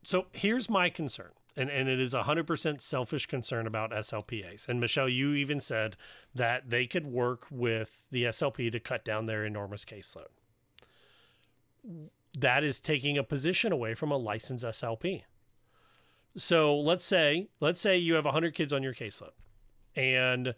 so 0.03 0.27
here's 0.33 0.71
my 0.71 0.89
concern, 0.89 1.31
and, 1.57 1.69
and 1.69 1.89
it 1.89 2.01
is 2.01 2.15
a 2.15 2.23
100% 2.23 2.81
selfish 2.81 3.27
concern 3.27 3.67
about 3.67 3.91
SLPAs. 3.91 4.69
And 4.69 4.81
Michelle, 4.81 5.09
you 5.09 5.35
even 5.35 5.61
said 5.61 5.97
that 6.35 6.71
they 6.71 6.87
could 6.87 7.07
work 7.07 7.47
with 7.51 8.07
the 8.11 8.25
SLP 8.25 8.73
to 8.73 8.81
cut 8.81 9.05
down 9.05 9.27
their 9.27 9.45
enormous 9.45 9.85
caseload. 9.85 10.29
That 12.39 12.63
is 12.65 12.81
taking 12.81 13.19
a 13.19 13.25
position 13.25 13.73
away 13.73 13.95
from 13.95 14.11
a 14.11 14.17
licensed 14.17 14.65
SLP. 14.65 15.23
So 16.37 16.79
let's 16.79 17.05
say 17.05 17.49
let's 17.61 17.81
say 17.81 17.97
you 17.97 18.15
have 18.15 18.25
100 18.25 18.55
kids 18.55 18.73
on 18.73 18.83
your 18.83 18.95
caseload, 18.95 19.33
and 19.97 20.55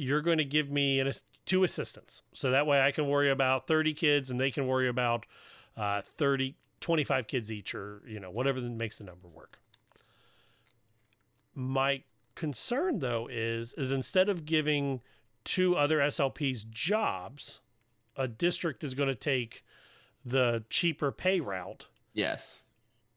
you're 0.00 0.22
going 0.22 0.38
to 0.38 0.44
give 0.44 0.70
me 0.70 0.98
an, 0.98 1.10
two 1.44 1.62
assistants. 1.62 2.22
So 2.32 2.50
that 2.50 2.66
way 2.66 2.80
I 2.80 2.90
can 2.90 3.06
worry 3.06 3.30
about 3.30 3.66
30 3.66 3.92
kids 3.92 4.30
and 4.30 4.40
they 4.40 4.50
can 4.50 4.66
worry 4.66 4.88
about 4.88 5.26
uh, 5.76 6.00
30, 6.02 6.54
25 6.80 7.26
kids 7.26 7.52
each 7.52 7.74
or, 7.74 8.00
you 8.06 8.18
know, 8.18 8.30
whatever 8.30 8.62
that 8.62 8.70
makes 8.70 8.96
the 8.96 9.04
number 9.04 9.28
work. 9.28 9.58
My 11.54 12.04
concern 12.34 13.00
though 13.00 13.28
is, 13.30 13.74
is 13.74 13.92
instead 13.92 14.30
of 14.30 14.46
giving 14.46 15.02
two 15.44 15.76
other 15.76 15.98
SLPs 15.98 16.66
jobs, 16.70 17.60
a 18.16 18.26
district 18.26 18.82
is 18.82 18.94
going 18.94 19.10
to 19.10 19.14
take 19.14 19.62
the 20.24 20.64
cheaper 20.70 21.10
pay 21.12 21.40
route 21.40 21.86
Yes. 22.12 22.62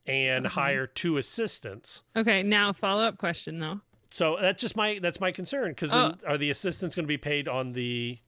and 0.05 0.45
Okay. 0.45 0.53
hire 0.53 0.87
two 0.87 1.17
assistants. 1.17 2.03
Okay, 2.15 2.43
now 2.43 2.73
follow 2.73 3.03
up 3.03 3.17
question 3.17 3.59
though. 3.59 3.81
So 4.09 4.37
that's 4.39 4.61
just 4.61 4.75
my 4.77 4.99
that's 5.01 5.19
my 5.19 5.31
concern 5.31 5.69
because 5.69 5.91
Oh. 5.93 6.13
are 6.27 6.37
the 6.37 6.49
assistants 6.49 6.95
going 6.95 7.05
to 7.05 7.07
be 7.07 7.17
paid 7.17 7.47
on 7.47 7.73
the 7.73 8.19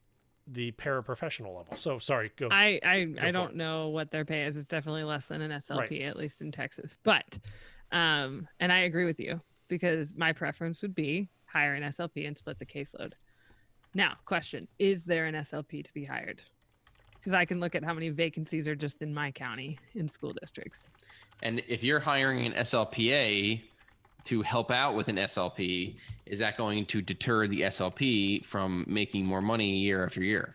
the 0.48 0.72
paraprofessional 0.72 1.56
level? 1.56 1.76
So 1.76 1.98
sorry, 1.98 2.32
go. 2.36 2.48
I 2.50 2.80
I, 2.84 3.04
go 3.04 3.20
I 3.22 3.30
don't 3.30 3.50
it. 3.50 3.56
know 3.56 3.88
what 3.88 4.10
their 4.10 4.24
pay 4.24 4.44
is. 4.44 4.56
It's 4.56 4.68
definitely 4.68 5.04
less 5.04 5.26
than 5.26 5.40
an 5.42 5.50
SLP, 5.52 5.78
Right. 5.78 6.02
at 6.02 6.16
least 6.16 6.40
in 6.40 6.52
Texas. 6.52 6.96
But 7.02 7.38
um, 7.92 8.48
and 8.60 8.72
I 8.72 8.80
agree 8.80 9.04
with 9.06 9.20
you 9.20 9.38
because 9.68 10.14
my 10.14 10.32
preference 10.32 10.82
would 10.82 10.94
be 10.94 11.28
hire 11.46 11.74
an 11.74 11.82
SLP 11.84 12.26
and 12.26 12.36
split 12.36 12.58
the 12.58 12.66
caseload. 12.66 13.12
Now, 13.94 14.14
question: 14.24 14.66
Is 14.78 15.04
there 15.04 15.26
an 15.26 15.34
SLP 15.36 15.84
to 15.84 15.92
be 15.94 16.04
hired? 16.04 16.42
Because 17.26 17.34
I 17.34 17.44
can 17.44 17.58
look 17.58 17.74
at 17.74 17.82
how 17.82 17.92
many 17.92 18.10
vacancies 18.10 18.68
are 18.68 18.76
just 18.76 19.02
in 19.02 19.12
my 19.12 19.32
county 19.32 19.80
in 19.96 20.08
school 20.08 20.32
districts. 20.40 20.78
And 21.42 21.60
if 21.66 21.82
you're 21.82 21.98
hiring 21.98 22.46
an 22.46 22.52
SLPA 22.52 23.60
to 24.26 24.42
help 24.42 24.70
out 24.70 24.94
with 24.94 25.08
an 25.08 25.16
SLP, 25.16 25.96
is 26.26 26.38
that 26.38 26.56
going 26.56 26.86
to 26.86 27.02
deter 27.02 27.48
the 27.48 27.62
SLP 27.62 28.44
from 28.44 28.84
making 28.86 29.26
more 29.26 29.40
money 29.42 29.76
year 29.76 30.04
after 30.06 30.22
year? 30.22 30.54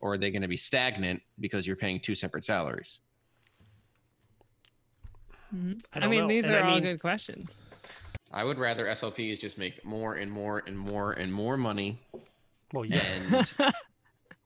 Or 0.00 0.14
are 0.14 0.18
they 0.18 0.32
going 0.32 0.42
to 0.42 0.48
be 0.48 0.56
stagnant 0.56 1.22
because 1.38 1.64
you're 1.64 1.76
paying 1.76 2.00
two 2.00 2.16
separate 2.16 2.44
salaries? 2.44 2.98
Mhm. 5.54 5.80
I 5.94 6.00
I, 6.00 6.06
mean, 6.08 6.22
know. 6.22 6.26
these 6.28 6.44
And 6.44 6.54
are 6.56 6.64
I 6.64 6.68
all 6.70 6.74
mean- 6.74 6.82
good 6.82 7.00
questions. 7.00 7.48
I 8.32 8.42
would 8.42 8.58
rather 8.58 8.86
SLPs 8.86 9.38
just 9.38 9.58
make 9.58 9.84
more 9.84 10.14
and 10.16 10.28
more 10.30 10.64
and 10.66 10.76
more 10.76 11.12
and 11.12 11.32
more 11.32 11.56
money 11.56 12.00
Well, 12.72 12.84
yes. 12.84 13.26
and 13.58 13.72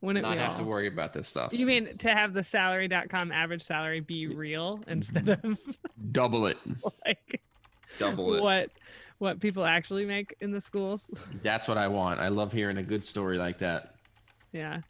Wouldn't 0.05 0.23
not 0.23 0.31
we 0.35 0.37
have 0.41 0.55
to 0.55 0.63
worry 0.63 0.87
about 0.87 1.13
this 1.13 1.27
stuff. 1.27 1.51
You 1.53 1.65
mean 1.65 1.97
to 1.97 2.09
have 2.13 2.33
the 2.33 2.43
salary.com 2.43 3.31
average 3.31 3.63
salary 3.63 3.99
be 3.99 4.27
real 4.27 4.79
instead 4.87 5.29
of 5.29 5.59
Double 6.11 6.47
it. 6.47 6.57
like 7.05 7.41
Double 7.99 8.35
it. 8.35 8.41
what 8.41 8.69
what 9.17 9.39
people 9.39 9.65
actually 9.65 10.05
make 10.05 10.35
in 10.41 10.51
the 10.51 10.61
schools? 10.61 11.03
That's 11.41 11.67
what 11.67 11.77
I 11.77 11.87
want. 11.87 12.19
I 12.19 12.27
love 12.27 12.51
hearing 12.51 12.77
a 12.77 12.83
good 12.83 13.03
story 13.05 13.37
like 13.37 13.59
that. 13.59 13.95
Yeah. 14.51 14.81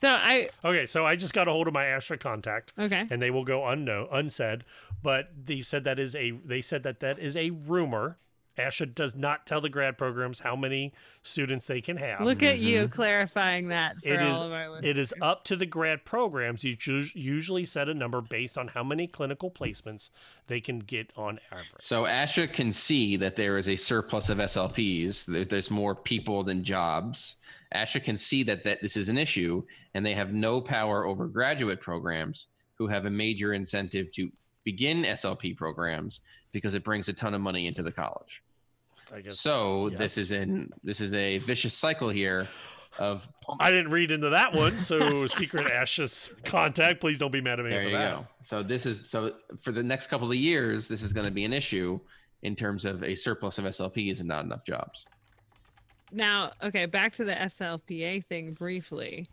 So 0.00 0.08
I 0.08 0.48
Okay, 0.64 0.86
so 0.86 1.04
I 1.06 1.16
just 1.16 1.34
got 1.34 1.46
a 1.48 1.50
hold 1.52 1.68
of 1.68 1.74
my 1.74 1.84
ASHA 1.84 2.20
contact. 2.20 2.72
Okay. 2.78 3.06
And 3.10 3.20
they 3.20 3.30
will 3.30 3.44
go 3.44 3.66
unknown, 3.66 4.08
unsaid, 4.10 4.64
but 5.02 5.30
they 5.44 5.60
said 5.60 5.84
that 5.84 5.98
is 5.98 6.14
a 6.14 6.30
they 6.44 6.60
said 6.60 6.82
that 6.84 7.00
that 7.00 7.18
is 7.18 7.36
a 7.36 7.50
rumor 7.50 8.16
ASHA 8.60 8.94
does 8.94 9.14
not 9.14 9.46
tell 9.46 9.60
the 9.60 9.68
grad 9.68 9.98
programs 9.98 10.40
how 10.40 10.54
many 10.54 10.92
students 11.22 11.66
they 11.66 11.80
can 11.80 11.96
have. 11.96 12.20
Look 12.20 12.42
at 12.42 12.58
you 12.58 12.82
mm-hmm. 12.82 12.92
clarifying 12.92 13.68
that 13.68 13.96
for 14.02 14.08
It 14.08 14.20
all 14.20 14.32
is 14.32 14.42
of 14.42 14.52
our 14.52 14.70
listeners. 14.70 14.90
it 14.90 14.98
is 14.98 15.14
up 15.20 15.44
to 15.44 15.56
the 15.56 15.66
grad 15.66 16.04
programs. 16.04 16.64
You 16.64 16.76
chus- 16.76 17.14
usually 17.14 17.64
set 17.64 17.88
a 17.88 17.94
number 17.94 18.20
based 18.20 18.56
on 18.58 18.68
how 18.68 18.82
many 18.84 19.06
clinical 19.06 19.50
placements 19.50 20.10
they 20.46 20.60
can 20.60 20.80
get 20.80 21.12
on 21.16 21.38
average. 21.50 21.68
So 21.78 22.04
ASHA 22.04 22.52
can 22.52 22.72
see 22.72 23.16
that 23.16 23.36
there 23.36 23.58
is 23.58 23.68
a 23.68 23.76
surplus 23.76 24.28
of 24.28 24.38
SLPs. 24.38 25.48
There's 25.48 25.70
more 25.70 25.94
people 25.94 26.44
than 26.44 26.62
jobs. 26.62 27.36
ASHA 27.74 28.04
can 28.04 28.18
see 28.18 28.42
that, 28.44 28.64
that 28.64 28.80
this 28.82 28.96
is 28.96 29.08
an 29.08 29.18
issue, 29.18 29.62
and 29.94 30.04
they 30.04 30.14
have 30.14 30.32
no 30.32 30.60
power 30.60 31.06
over 31.06 31.26
graduate 31.28 31.80
programs 31.80 32.48
who 32.74 32.86
have 32.88 33.04
a 33.04 33.10
major 33.10 33.52
incentive 33.52 34.12
to 34.12 34.30
begin 34.64 35.02
SLP 35.02 35.56
programs 35.56 36.20
because 36.52 36.74
it 36.74 36.84
brings 36.84 37.08
a 37.08 37.12
ton 37.12 37.34
of 37.34 37.40
money 37.40 37.66
into 37.66 37.82
the 37.82 37.92
college. 37.92 38.42
I 39.12 39.20
guess. 39.20 39.40
So 39.40 39.88
yes. 39.88 39.98
this 39.98 40.18
is 40.18 40.32
in 40.32 40.70
this 40.82 41.00
is 41.00 41.14
a 41.14 41.38
vicious 41.38 41.74
cycle 41.74 42.08
here 42.08 42.48
of 42.98 43.26
I 43.58 43.70
didn't 43.70 43.90
read 43.90 44.10
into 44.10 44.30
that 44.30 44.54
one. 44.54 44.80
So 44.80 45.26
secret 45.26 45.68
ASHA's 45.68 46.30
contact. 46.44 47.00
Please 47.00 47.18
don't 47.18 47.32
be 47.32 47.40
mad 47.40 47.58
at 47.58 47.64
me 47.64 47.70
There 47.70 47.82
for 47.82 47.88
you 47.88 47.96
that. 47.96 48.14
go. 48.16 48.26
So 48.42 48.62
this 48.62 48.86
is 48.86 49.08
so 49.08 49.34
for 49.60 49.72
the 49.72 49.82
next 49.82 50.08
couple 50.08 50.30
of 50.30 50.36
years, 50.36 50.88
this 50.88 51.02
is 51.02 51.12
going 51.12 51.26
to 51.26 51.32
be 51.32 51.44
an 51.44 51.52
issue 51.52 51.98
in 52.42 52.56
terms 52.56 52.84
of 52.84 53.02
a 53.02 53.14
surplus 53.14 53.58
of 53.58 53.64
SLPs 53.64 54.20
and 54.20 54.28
not 54.28 54.44
enough 54.44 54.64
jobs. 54.64 55.04
Now, 56.12 56.52
okay, 56.62 56.86
back 56.86 57.14
to 57.14 57.24
the 57.24 57.32
SLPA 57.32 58.24
thing 58.26 58.52
briefly. 58.54 59.28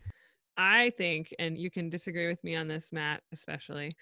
I 0.57 0.91
think, 0.97 1.33
and 1.39 1.57
you 1.57 1.69
can 1.69 1.89
disagree 1.89 2.27
with 2.27 2.43
me 2.43 2.55
on 2.55 2.67
this, 2.67 2.91
Matt, 2.91 3.21
especially. 3.31 3.95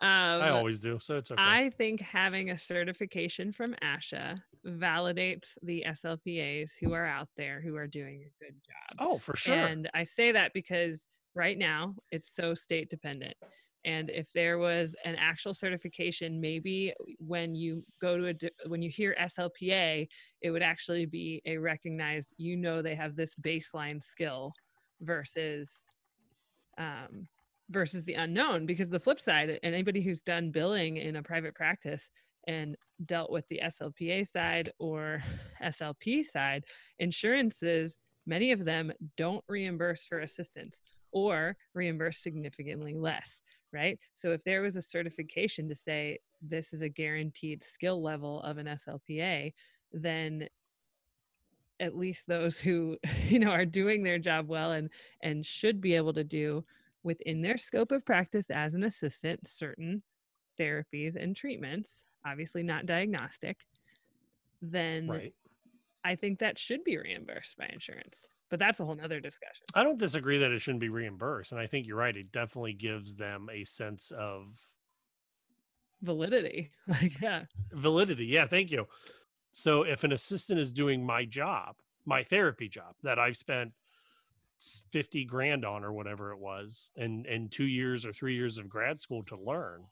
Um, 0.00 0.08
I 0.42 0.50
always 0.50 0.80
do, 0.80 0.98
so 1.00 1.16
it's 1.16 1.30
okay. 1.30 1.40
I 1.40 1.70
think 1.76 2.00
having 2.00 2.50
a 2.50 2.58
certification 2.58 3.52
from 3.52 3.74
ASHA 3.82 4.40
validates 4.66 5.48
the 5.62 5.84
SLPAs 5.86 6.72
who 6.80 6.92
are 6.92 7.06
out 7.06 7.28
there 7.36 7.60
who 7.60 7.76
are 7.76 7.86
doing 7.86 8.22
a 8.22 8.44
good 8.44 8.54
job. 8.66 8.96
Oh, 8.98 9.18
for 9.18 9.36
sure. 9.36 9.54
And 9.54 9.88
I 9.94 10.04
say 10.04 10.32
that 10.32 10.52
because 10.52 11.04
right 11.34 11.58
now 11.58 11.94
it's 12.10 12.34
so 12.34 12.54
state 12.54 12.90
dependent. 12.90 13.34
And 13.84 14.10
if 14.10 14.30
there 14.32 14.58
was 14.58 14.94
an 15.04 15.16
actual 15.16 15.54
certification, 15.54 16.40
maybe 16.40 16.92
when 17.18 17.54
you 17.54 17.82
go 18.00 18.18
to 18.18 18.28
a 18.28 18.68
when 18.68 18.82
you 18.82 18.90
hear 18.90 19.16
SLPA, 19.18 20.06
it 20.42 20.50
would 20.50 20.62
actually 20.62 21.06
be 21.06 21.40
a 21.46 21.56
recognized. 21.56 22.34
You 22.36 22.56
know, 22.56 22.82
they 22.82 22.94
have 22.94 23.16
this 23.16 23.34
baseline 23.34 24.02
skill 24.02 24.52
versus 25.00 25.84
um, 26.76 27.26
versus 27.70 28.04
the 28.04 28.14
unknown. 28.14 28.66
Because 28.66 28.90
the 28.90 29.00
flip 29.00 29.18
side, 29.18 29.48
and 29.48 29.74
anybody 29.74 30.02
who's 30.02 30.20
done 30.20 30.50
billing 30.50 30.98
in 30.98 31.16
a 31.16 31.22
private 31.22 31.54
practice 31.54 32.10
and 32.46 32.76
dealt 33.06 33.30
with 33.30 33.46
the 33.48 33.60
SLPA 33.64 34.28
side 34.28 34.72
or 34.78 35.22
SLP 35.62 36.24
side, 36.24 36.64
insurances, 36.98 37.98
many 38.26 38.52
of 38.52 38.64
them 38.64 38.92
don't 39.16 39.44
reimburse 39.48 40.04
for 40.04 40.20
assistance 40.20 40.80
or 41.12 41.56
reimburse 41.74 42.18
significantly 42.18 42.94
less, 42.94 43.40
right? 43.72 43.98
So 44.14 44.32
if 44.32 44.44
there 44.44 44.62
was 44.62 44.76
a 44.76 44.82
certification 44.82 45.68
to 45.68 45.74
say 45.74 46.18
this 46.42 46.72
is 46.72 46.82
a 46.82 46.88
guaranteed 46.88 47.62
skill 47.64 48.02
level 48.02 48.40
of 48.42 48.58
an 48.58 48.66
SLPA, 48.66 49.52
then 49.92 50.48
at 51.80 51.96
least 51.96 52.26
those 52.26 52.58
who 52.58 52.96
you 53.28 53.38
know 53.38 53.50
are 53.50 53.64
doing 53.66 54.02
their 54.02 54.18
job 54.18 54.48
well 54.48 54.72
and 54.72 54.90
and 55.22 55.44
should 55.44 55.80
be 55.80 55.94
able 55.94 56.12
to 56.12 56.24
do 56.24 56.64
within 57.02 57.40
their 57.40 57.56
scope 57.56 57.90
of 57.90 58.04
practice 58.04 58.50
as 58.50 58.74
an 58.74 58.84
assistant 58.84 59.48
certain 59.48 60.02
therapies 60.58 61.16
and 61.16 61.34
treatments 61.34 62.02
obviously 62.26 62.62
not 62.62 62.86
diagnostic 62.86 63.58
then 64.62 65.06
Right. 65.08 65.34
i 66.04 66.14
think 66.14 66.38
that 66.40 66.58
should 66.58 66.84
be 66.84 66.96
reimbursed 66.98 67.56
by 67.56 67.66
insurance 67.72 68.14
but 68.50 68.58
that's 68.58 68.80
a 68.80 68.84
whole 68.84 68.96
nother 68.96 69.20
discussion 69.20 69.64
I 69.74 69.84
don't 69.84 69.98
disagree 69.98 70.38
that 70.38 70.50
it 70.50 70.58
shouldn't 70.58 70.80
be 70.80 70.88
reimbursed, 70.88 71.52
and 71.52 71.60
I 71.60 71.68
think 71.68 71.86
you're 71.86 71.96
right. 71.96 72.16
It 72.16 72.32
definitely 72.32 72.72
gives 72.72 73.14
them 73.14 73.48
a 73.48 73.62
sense 73.62 74.10
of 74.10 74.58
validity 76.02 76.70
like 76.88 77.20
yeah 77.20 77.44
validity. 77.72 78.26
Yeah, 78.26 78.46
thank 78.46 78.70
you. 78.70 78.86
So 79.52 79.82
if 79.82 80.04
an 80.04 80.12
assistant 80.12 80.58
is 80.60 80.72
doing 80.72 81.04
my 81.04 81.24
job, 81.24 81.76
my 82.04 82.24
therapy 82.24 82.68
job 82.68 82.94
that 83.02 83.18
I've 83.18 83.36
spent 83.36 83.72
50 84.90 85.24
grand 85.24 85.64
on 85.64 85.84
or 85.84 85.92
whatever 85.92 86.32
it 86.32 86.38
was 86.38 86.90
and 86.96 87.26
and 87.26 87.50
2 87.52 87.64
years 87.64 88.04
or 88.04 88.12
3 88.12 88.34
years 88.34 88.58
of 88.58 88.68
grad 88.68 88.98
school 89.00 89.22
to 89.24 89.36
learn, 89.36 89.86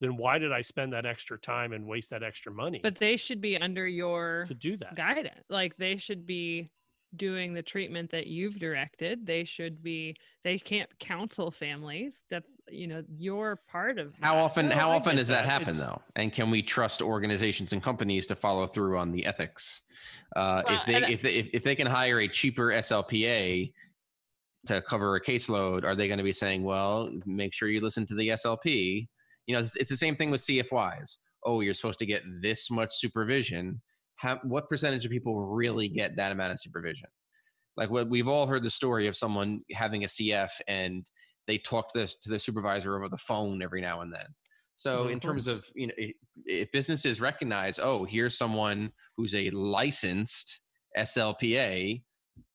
then 0.00 0.16
why 0.16 0.38
did 0.38 0.52
I 0.52 0.60
spend 0.62 0.92
that 0.92 1.06
extra 1.06 1.38
time 1.38 1.72
and 1.72 1.86
waste 1.86 2.10
that 2.10 2.22
extra 2.22 2.52
money? 2.52 2.80
but 2.82 2.96
they 2.96 3.16
should 3.16 3.40
be 3.40 3.56
under 3.58 3.86
your 3.86 4.44
to 4.48 4.54
do 4.54 4.76
that. 4.78 4.94
guidance 4.94 5.40
like 5.48 5.76
they 5.76 5.96
should 5.96 6.26
be 6.26 6.70
doing 7.16 7.54
the 7.54 7.62
treatment 7.62 8.10
that 8.10 8.26
you've 8.26 8.58
directed 8.58 9.24
they 9.24 9.42
should 9.42 9.82
be 9.82 10.14
they 10.44 10.58
can't 10.58 10.90
counsel 10.98 11.50
families 11.50 12.20
that's 12.28 12.50
you 12.70 12.86
know 12.86 13.02
you're 13.16 13.56
part 13.66 13.98
of 13.98 14.12
How 14.20 14.34
that. 14.34 14.42
often? 14.42 14.68
No, 14.68 14.74
how 14.74 14.90
I 14.90 14.96
often 14.96 15.12
get 15.12 15.16
does 15.16 15.28
that, 15.28 15.44
that. 15.44 15.50
happen 15.50 15.70
It's- 15.74 15.86
though? 15.86 16.02
And 16.16 16.32
can 16.32 16.50
we 16.50 16.62
trust 16.62 17.00
organizations 17.00 17.72
and 17.72 17.82
companies 17.82 18.26
to 18.26 18.34
follow 18.36 18.66
through 18.66 18.98
on 18.98 19.10
the 19.10 19.24
ethics? 19.24 19.82
Uh, 20.36 20.62
Well, 20.66 20.76
if 20.76 20.84
they 20.86 21.12
if, 21.12 21.22
they 21.22 21.30
if 21.34 21.48
if 21.54 21.62
they 21.62 21.74
can 21.74 21.86
hire 21.86 22.20
a 22.20 22.28
cheaper 22.28 22.68
SLPA 22.72 23.72
to 24.66 24.82
cover 24.82 25.16
a 25.16 25.20
caseload, 25.22 25.84
are 25.84 25.94
they 25.96 26.08
going 26.08 26.18
to 26.18 26.24
be 26.24 26.32
saying, 26.32 26.62
"Well, 26.62 27.10
make 27.24 27.54
sure 27.54 27.68
you 27.68 27.80
listen 27.80 28.04
to 28.06 28.14
the 28.14 28.28
SLP"? 28.30 29.08
You 29.48 29.54
know, 29.54 29.60
it's, 29.60 29.74
it's 29.76 29.88
the 29.90 29.96
same 29.96 30.14
thing 30.14 30.30
with 30.30 30.42
CFYs. 30.42 31.16
Oh, 31.44 31.60
you're 31.62 31.72
supposed 31.74 31.98
to 32.00 32.06
get 32.06 32.22
this 32.42 32.70
much 32.70 32.90
supervision. 32.92 33.80
How, 34.16 34.38
what 34.44 34.68
percentage 34.68 35.06
of 35.06 35.10
people 35.10 35.40
really 35.46 35.88
get 35.88 36.14
that 36.16 36.32
amount 36.32 36.52
of 36.52 36.60
supervision? 36.60 37.08
Like 37.76 37.88
what 37.90 38.10
we've 38.10 38.28
all 38.28 38.46
heard 38.46 38.62
the 38.62 38.70
story 38.70 39.06
of 39.08 39.16
someone 39.16 39.60
having 39.72 40.04
a 40.04 40.06
CF 40.06 40.50
and 40.68 41.08
they 41.46 41.56
talk 41.56 41.90
to, 41.94 42.00
this, 42.00 42.16
to 42.16 42.28
the 42.28 42.38
supervisor 42.38 42.94
over 42.96 43.08
the 43.08 43.16
phone 43.16 43.62
every 43.62 43.80
now 43.80 44.02
and 44.02 44.12
then. 44.12 44.26
So 44.76 45.08
in 45.08 45.18
Mhm. 45.18 45.22
terms 45.22 45.46
of 45.46 45.64
you 45.74 45.86
know, 45.86 45.94
if 46.44 46.70
businesses 46.72 47.18
recognize, 47.20 47.78
oh, 47.78 48.04
here's 48.04 48.36
someone 48.36 48.92
who's 49.16 49.34
a 49.34 49.48
licensed 49.50 50.60
SLPA 50.96 52.02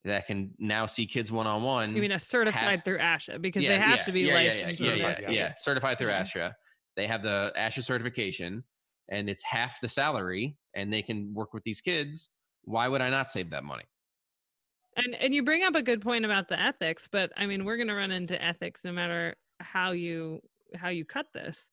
that 0.06 0.28
can 0.28 0.52
now 0.60 0.86
see 0.86 1.08
kids 1.08 1.32
one 1.32 1.48
on 1.48 1.64
one. 1.64 1.96
you 1.96 2.02
mean 2.02 2.12
a 2.12 2.20
certified 2.20 2.86
through 2.86 3.00
asha 3.00 3.42
because 3.42 3.64
they 3.66 3.80
have 3.80 4.06
to 4.06 4.12
be 4.12 4.22
yeah, 4.22 4.34
licensed 4.36 4.80
Yeah, 4.80 4.88
yeah, 4.90 4.94
yeah, 4.96 5.14
certified. 5.14 5.24
yeah, 5.34 5.44
yeah. 5.48 5.54
Certified 5.58 5.98
through 5.98 6.10
Yeah. 6.10 6.24
ASHA. 6.24 6.54
They 6.96 7.08
have 7.08 7.24
the 7.24 7.52
ASHA 7.58 7.84
certification, 7.84 8.64
and 9.10 9.30
it's 9.30 9.44
half 9.44 9.82
the 9.82 9.90
salary, 9.90 10.58
and 10.76 10.92
they 10.94 11.02
can 11.02 11.34
work 11.34 11.54
with 11.54 11.64
these 11.64 11.82
kids. 11.82 12.30
Why 12.64 12.88
would 12.88 13.02
I 13.02 13.10
not 13.10 13.30
save 13.32 13.50
that 13.52 13.64
money? 13.64 13.86
And 14.96 15.16
and 15.16 15.34
you 15.34 15.44
bring 15.44 15.64
up 15.64 15.76
a 15.76 15.82
good 15.82 16.02
point 16.02 16.26
about 16.26 16.48
the 16.50 16.60
ethics, 16.60 17.08
but 17.12 17.32
I 17.36 17.46
mean 17.48 17.66
we're 17.66 17.78
going 17.78 17.88
to 17.88 17.96
run 17.96 18.12
into 18.12 18.42
ethics 18.42 18.84
no 18.86 18.92
matter 18.92 19.36
how 19.60 19.92
you 19.92 20.42
how 20.76 20.90
you 20.90 21.06
cut 21.06 21.28
this. 21.34 21.70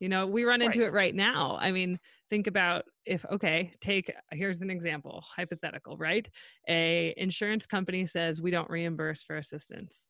You 0.00 0.08
know, 0.08 0.26
we 0.26 0.44
run 0.44 0.62
into 0.62 0.80
Right. 0.80 0.88
it 0.88 0.92
right 0.92 1.14
now. 1.14 1.56
I 1.60 1.72
mean, 1.72 1.98
think 2.30 2.46
about 2.46 2.84
if 3.04 3.24
okay, 3.26 3.72
take 3.80 4.12
here's 4.32 4.60
an 4.60 4.70
example, 4.70 5.22
hypothetical, 5.26 5.96
right? 5.96 6.28
A 6.68 7.14
insurance 7.16 7.66
company 7.66 8.06
says 8.06 8.42
we 8.42 8.50
don't 8.50 8.70
reimburse 8.70 9.22
for 9.24 9.36
assistance. 9.38 10.06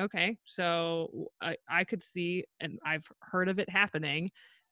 Okay, 0.00 0.38
so 0.44 1.28
I, 1.42 1.56
I 1.68 1.84
could 1.84 2.02
see, 2.02 2.44
and 2.58 2.78
I've 2.84 3.06
heard 3.20 3.48
of 3.48 3.58
it 3.58 3.68
happening, 3.68 4.30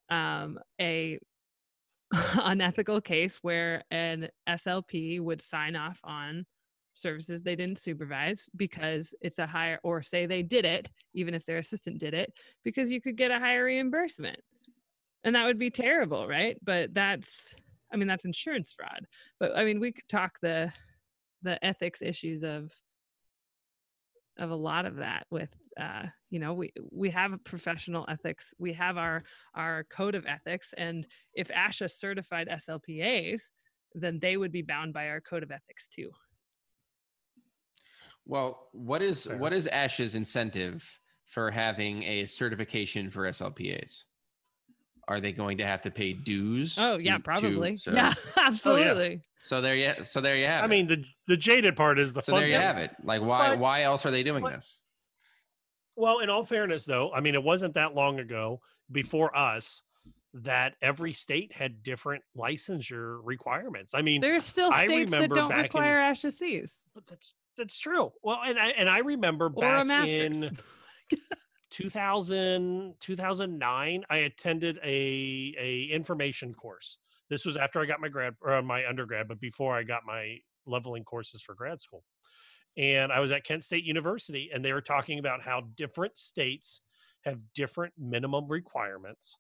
um, 0.09 0.59
a 0.81 1.19
unethical 2.13 3.01
case 3.01 3.39
where 3.43 3.85
an 3.91 4.29
SLP 4.49 5.21
would 5.21 5.43
sign 5.43 5.77
off 5.77 5.99
on 6.03 6.47
services 6.95 7.43
they 7.43 7.55
didn't 7.55 7.79
supervise 7.79 8.49
because 8.57 9.15
it's 9.21 9.39
a 9.39 9.47
higher 9.47 9.79
or 9.85 10.03
say 10.03 10.27
they 10.27 10.43
did 10.43 10.65
it 10.65 10.89
even 11.15 11.33
if 11.33 11.45
their 11.45 11.59
assistant 11.59 11.99
did 11.99 12.13
it 12.13 12.33
because 12.65 12.91
you 12.91 13.01
could 13.01 13.17
get 13.17 13.31
a 13.31 13.39
higher 13.39 13.65
reimbursement. 13.65 14.41
And 15.25 15.37
that 15.37 15.45
would 15.45 15.59
be 15.59 15.71
terrible 15.71 16.27
right? 16.27 16.57
But 16.63 16.95
that's 16.95 17.29
i 17.93 17.97
mean 17.97 18.09
that's 18.09 18.25
insurance 18.25 18.73
fraud. 18.73 19.07
But 19.39 19.57
i 19.57 19.65
mean 19.65 19.79
we 19.79 19.93
could 19.93 20.09
talk 20.09 20.39
the 20.41 20.73
the 21.43 21.63
ethics 21.65 22.03
issues 22.03 22.43
of 22.43 22.73
of 24.39 24.51
a 24.51 24.57
lot 24.57 24.87
of 24.87 24.97
that 24.97 25.27
with 25.31 25.51
uh 25.81 26.05
you 26.31 26.39
know 26.39 26.55
we 26.55 26.73
we 26.93 27.11
have 27.11 27.33
a 27.33 27.39
professional 27.39 28.05
ethics 28.09 28.55
we 28.59 28.73
have 28.73 28.97
our 28.97 29.21
our 29.55 29.85
code 29.91 30.15
of 30.15 30.27
ethics 30.27 30.73
and 30.77 31.07
if 31.35 31.49
asha 31.49 31.91
certified 31.91 32.49
slpas 32.49 33.41
then 33.95 34.19
they 34.21 34.37
would 34.37 34.53
be 34.53 34.63
bound 34.63 34.93
by 34.93 35.09
our 35.09 35.21
code 35.21 35.43
of 35.43 35.51
ethics 35.51 35.89
too 35.89 36.11
Well, 38.29 38.69
what 38.73 39.03
is 39.03 39.27
what 39.27 39.55
is 39.55 39.67
ASHA's 39.67 40.15
incentive 40.15 40.87
for 41.25 41.51
having 41.51 42.03
a 42.03 42.27
certification 42.27 43.11
for 43.11 43.23
SLPAs? 43.23 44.05
Are 45.09 45.21
they 45.21 45.33
going 45.33 45.59
to 45.59 45.67
have 45.67 45.83
to 45.83 45.91
pay 45.91 46.13
dues? 46.13 46.77
oh 46.79 46.97
yeah 46.99 47.13
to- 47.13 47.19
to- 47.19 47.25
probably 47.25 47.77
so, 47.77 47.93
yeah 47.93 48.15
oh, 48.37 48.41
absolutely 48.45 49.23
So 49.43 49.61
there 49.61 49.75
you 49.75 49.93
so 50.05 50.21
there 50.21 50.37
you 50.37 50.47
have 50.47 50.63
I 50.63 50.67
it. 50.67 50.69
mean, 50.69 50.87
the 50.87 51.05
the 51.27 51.37
jaded 51.37 51.77
part 51.77 51.99
is 51.99 52.13
the 52.13 52.23
so 52.23 52.33
fun. 52.33 52.41
there 52.43 52.49
you 52.49 52.57
have 52.57 52.77
it. 52.79 52.91
Like 53.03 53.23
why 53.23 53.51
But- 53.51 53.59
why 53.59 53.83
else 53.83 54.05
are 54.07 54.11
they 54.11 54.23
doing 54.23 54.43
but- 54.43 54.53
this? 54.55 54.83
Well, 55.97 56.21
in 56.21 56.31
all 56.31 56.45
fairness, 56.45 56.85
though, 56.85 57.11
I 57.13 57.19
mean, 57.21 57.35
it 57.35 57.43
wasn't 57.43 57.75
that 57.75 57.93
long 57.93 58.21
ago 58.21 58.61
before 58.93 59.37
us 59.37 59.83
that 60.35 60.75
every 60.81 61.13
state 61.13 61.53
had 61.53 61.83
different 61.83 62.23
licensure 62.37 63.19
requirements. 63.25 63.95
I 63.95 64.03
mean, 64.03 64.21
There's 64.21 64.45
still 64.45 64.71
states 64.71 65.11
that 65.11 65.31
don't 65.31 65.49
back 65.49 65.57
in- 65.59 65.63
require 65.65 65.99
ASHA 65.99 66.33
Cs. 66.35 66.79
But 66.95 67.05
that's 67.09 67.35
that's 67.57 67.77
true. 67.79 68.13
Well, 68.23 68.39
and 68.45 68.57
I 68.61 68.69
and 68.69 68.89
I 68.89 68.99
remember 68.99 69.47
Or 69.47 69.85
back 69.85 70.07
in 70.07 70.57
2000 71.71 72.95
2009 73.01 74.05
I 74.09 74.17
attended 74.17 74.79
a 74.83 75.55
a 75.59 75.89
information 75.93 76.55
course. 76.55 76.99
This 77.29 77.45
was 77.45 77.57
after 77.57 77.81
I 77.81 77.87
got 77.87 78.01
my 78.01 78.09
grad 78.09 78.35
or 78.41 78.63
my 78.63 78.87
undergrad, 78.87 79.29
but 79.29 79.41
before 79.41 79.77
I 79.77 79.83
got 79.83 80.07
my 80.07 80.39
leveling 80.67 81.05
courses 81.05 81.43
for 81.43 81.55
grad 81.55 81.81
school. 81.81 82.05
And 82.77 83.13
I 83.13 83.21
was 83.21 83.33
at 83.33 83.45
Kent 83.45 83.65
State 83.65 83.85
University 83.85 84.51
and 84.53 84.65
they 84.65 84.73
were 84.73 84.81
talking 84.81 85.19
about 85.19 85.43
how 85.43 85.65
different 85.77 86.17
states 86.17 86.81
have 87.25 87.43
different 87.55 87.95
minimum 87.99 88.47
requirements. 88.49 89.37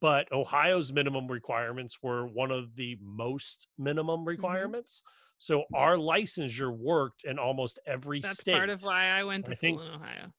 But 0.00 0.30
Ohio's 0.30 0.92
minimum 0.92 1.28
requirements 1.28 1.98
were 2.02 2.26
one 2.26 2.50
of 2.50 2.76
the 2.76 2.98
most 3.00 3.68
minimum 3.78 4.20
mm-hmm. 4.20 4.28
requirements. 4.28 5.00
So 5.38 5.64
our 5.74 5.96
licensure 5.96 6.76
worked 6.76 7.24
in 7.24 7.38
almost 7.38 7.78
every 7.86 8.20
That's 8.20 8.40
state. 8.40 8.52
That's 8.52 8.58
part 8.58 8.70
of 8.70 8.82
why 8.82 9.08
I 9.08 9.24
went 9.24 9.46
to 9.46 9.52
I 9.52 9.54
school 9.54 9.78
think- 9.78 9.80
in 9.80 9.94
Ohio. 9.94 10.32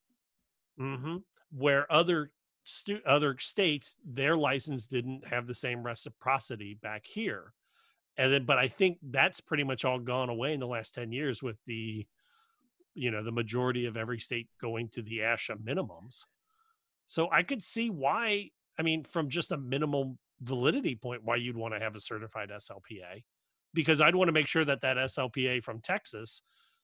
Hmm 0.78 1.18
Where 1.52 1.92
other 1.92 2.32
stu- 2.64 3.02
other 3.06 3.38
states, 3.40 3.96
their 4.06 4.36
license 4.36 4.88
didn't 4.88 5.28
have 5.28 5.48
the 5.48 5.54
same 5.54 5.84
reciprocity 5.84 6.78
back 6.82 7.06
here, 7.06 7.54
and 8.18 8.32
then 8.32 8.46
but 8.46 8.58
I 8.58 8.68
think 8.68 8.98
that's 9.02 9.42
pretty 9.42 9.64
much 9.64 9.86
all 9.86 10.00
gone 10.00 10.30
away 10.30 10.54
in 10.54 10.60
the 10.60 10.68
last 10.68 10.94
ten 10.94 11.12
years 11.12 11.42
with 11.42 11.58
the, 11.66 12.06
you 12.94 13.12
know, 13.12 13.24
the 13.24 13.32
majority 13.32 13.86
of 13.86 13.98
every 13.98 14.20
state 14.20 14.50
going 14.62 14.90
to 14.90 15.02
the 15.02 15.20
ASHA 15.20 15.58
minimums. 15.64 16.26
So 17.08 17.30
I 17.32 17.44
could 17.44 17.64
see 17.64 17.90
why. 17.90 18.50
I 18.78 18.82
mean, 18.82 19.06
from 19.06 19.30
just 19.30 19.54
a 19.54 19.58
minimal 19.58 20.18
validity 20.42 20.96
point, 20.96 21.24
why 21.24 21.38
you'd 21.38 21.56
want 21.56 21.74
to 21.74 21.80
have 21.80 21.96
a 21.96 22.02
certified 22.02 22.50
SLPA, 22.50 23.24
because 23.74 24.02
I'd 24.02 24.16
want 24.16 24.28
to 24.28 24.34
make 24.34 24.48
sure 24.48 24.66
that 24.66 24.82
that 24.82 24.98
SLPA 24.98 25.64
from 25.64 25.80
Texas 25.80 26.42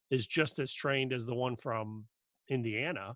is 0.10 0.26
just 0.26 0.60
as 0.60 0.74
trained 0.74 1.12
as 1.12 1.26
the 1.26 1.36
one 1.36 1.58
from 1.58 2.06
Indiana 2.48 3.16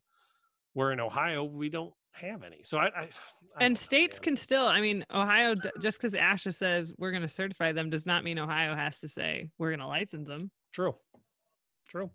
where 0.76 0.92
in 0.92 1.00
Ohio 1.00 1.44
we 1.44 1.70
don't 1.70 1.94
have 2.12 2.44
any. 2.44 2.62
So 2.64 2.78
I, 2.78 2.86
I, 2.86 3.10
I 3.58 3.66
And 3.66 3.78
states 3.78 4.20
can 4.20 4.38
still, 4.38 4.68
I 4.68 4.82
mean, 4.82 5.04
Ohio, 5.14 5.56
just 5.82 5.98
because 5.98 6.14
ASHA 6.14 6.54
says 6.54 6.94
we're 6.98 7.12
going 7.12 7.24
to 7.24 7.30
certify 7.30 7.72
them 7.72 7.90
does 7.90 8.06
not 8.06 8.24
mean 8.24 8.38
Ohio 8.38 8.76
has 8.76 9.00
to 9.00 9.08
say 9.08 9.50
we're 9.58 9.70
going 9.70 9.80
to 9.80 9.88
license 9.88 10.28
them. 10.28 10.52
true, 10.72 10.96
true. 11.90 12.12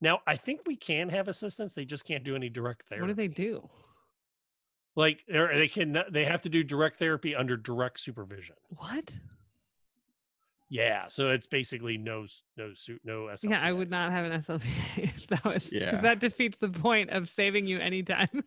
Now 0.00 0.20
I 0.26 0.36
think 0.36 0.60
we 0.66 0.76
can 0.76 1.08
have 1.08 1.26
assistance 1.26 1.72
They 1.74 1.86
just 1.86 2.04
can't 2.04 2.22
do 2.22 2.36
any 2.36 2.50
direct 2.50 2.86
therapy. 2.88 3.02
What 3.02 3.08
do 3.08 3.14
they 3.14 3.28
do? 3.28 3.68
Like 4.94 5.24
they're, 5.26 5.54
they 5.54 5.68
can 5.68 5.98
they 6.10 6.24
have 6.24 6.42
to 6.42 6.48
do 6.50 6.62
direct 6.62 6.98
therapy 6.98 7.34
under 7.34 7.56
direct 7.56 8.00
supervision. 8.00 8.56
What? 8.68 9.10
Yeah, 10.68 11.06
so 11.08 11.28
it's 11.30 11.46
basically 11.46 11.96
no 11.96 12.26
no 12.56 12.72
suit 12.74 13.00
no 13.04 13.26
SLPS. 13.32 13.50
Yeah, 13.50 13.60
I 13.62 13.72
would 13.72 13.90
not 13.90 14.10
have 14.10 14.24
an 14.24 14.32
SLPA 14.40 14.64
if 14.96 15.26
that 15.28 15.44
was, 15.44 15.64
because 15.64 15.72
Yeah. 15.72 16.00
that 16.00 16.18
defeats 16.20 16.58
the 16.58 16.68
point 16.70 17.10
of 17.10 17.28
saving 17.28 17.66
you 17.66 17.78
anytime. 17.78 18.28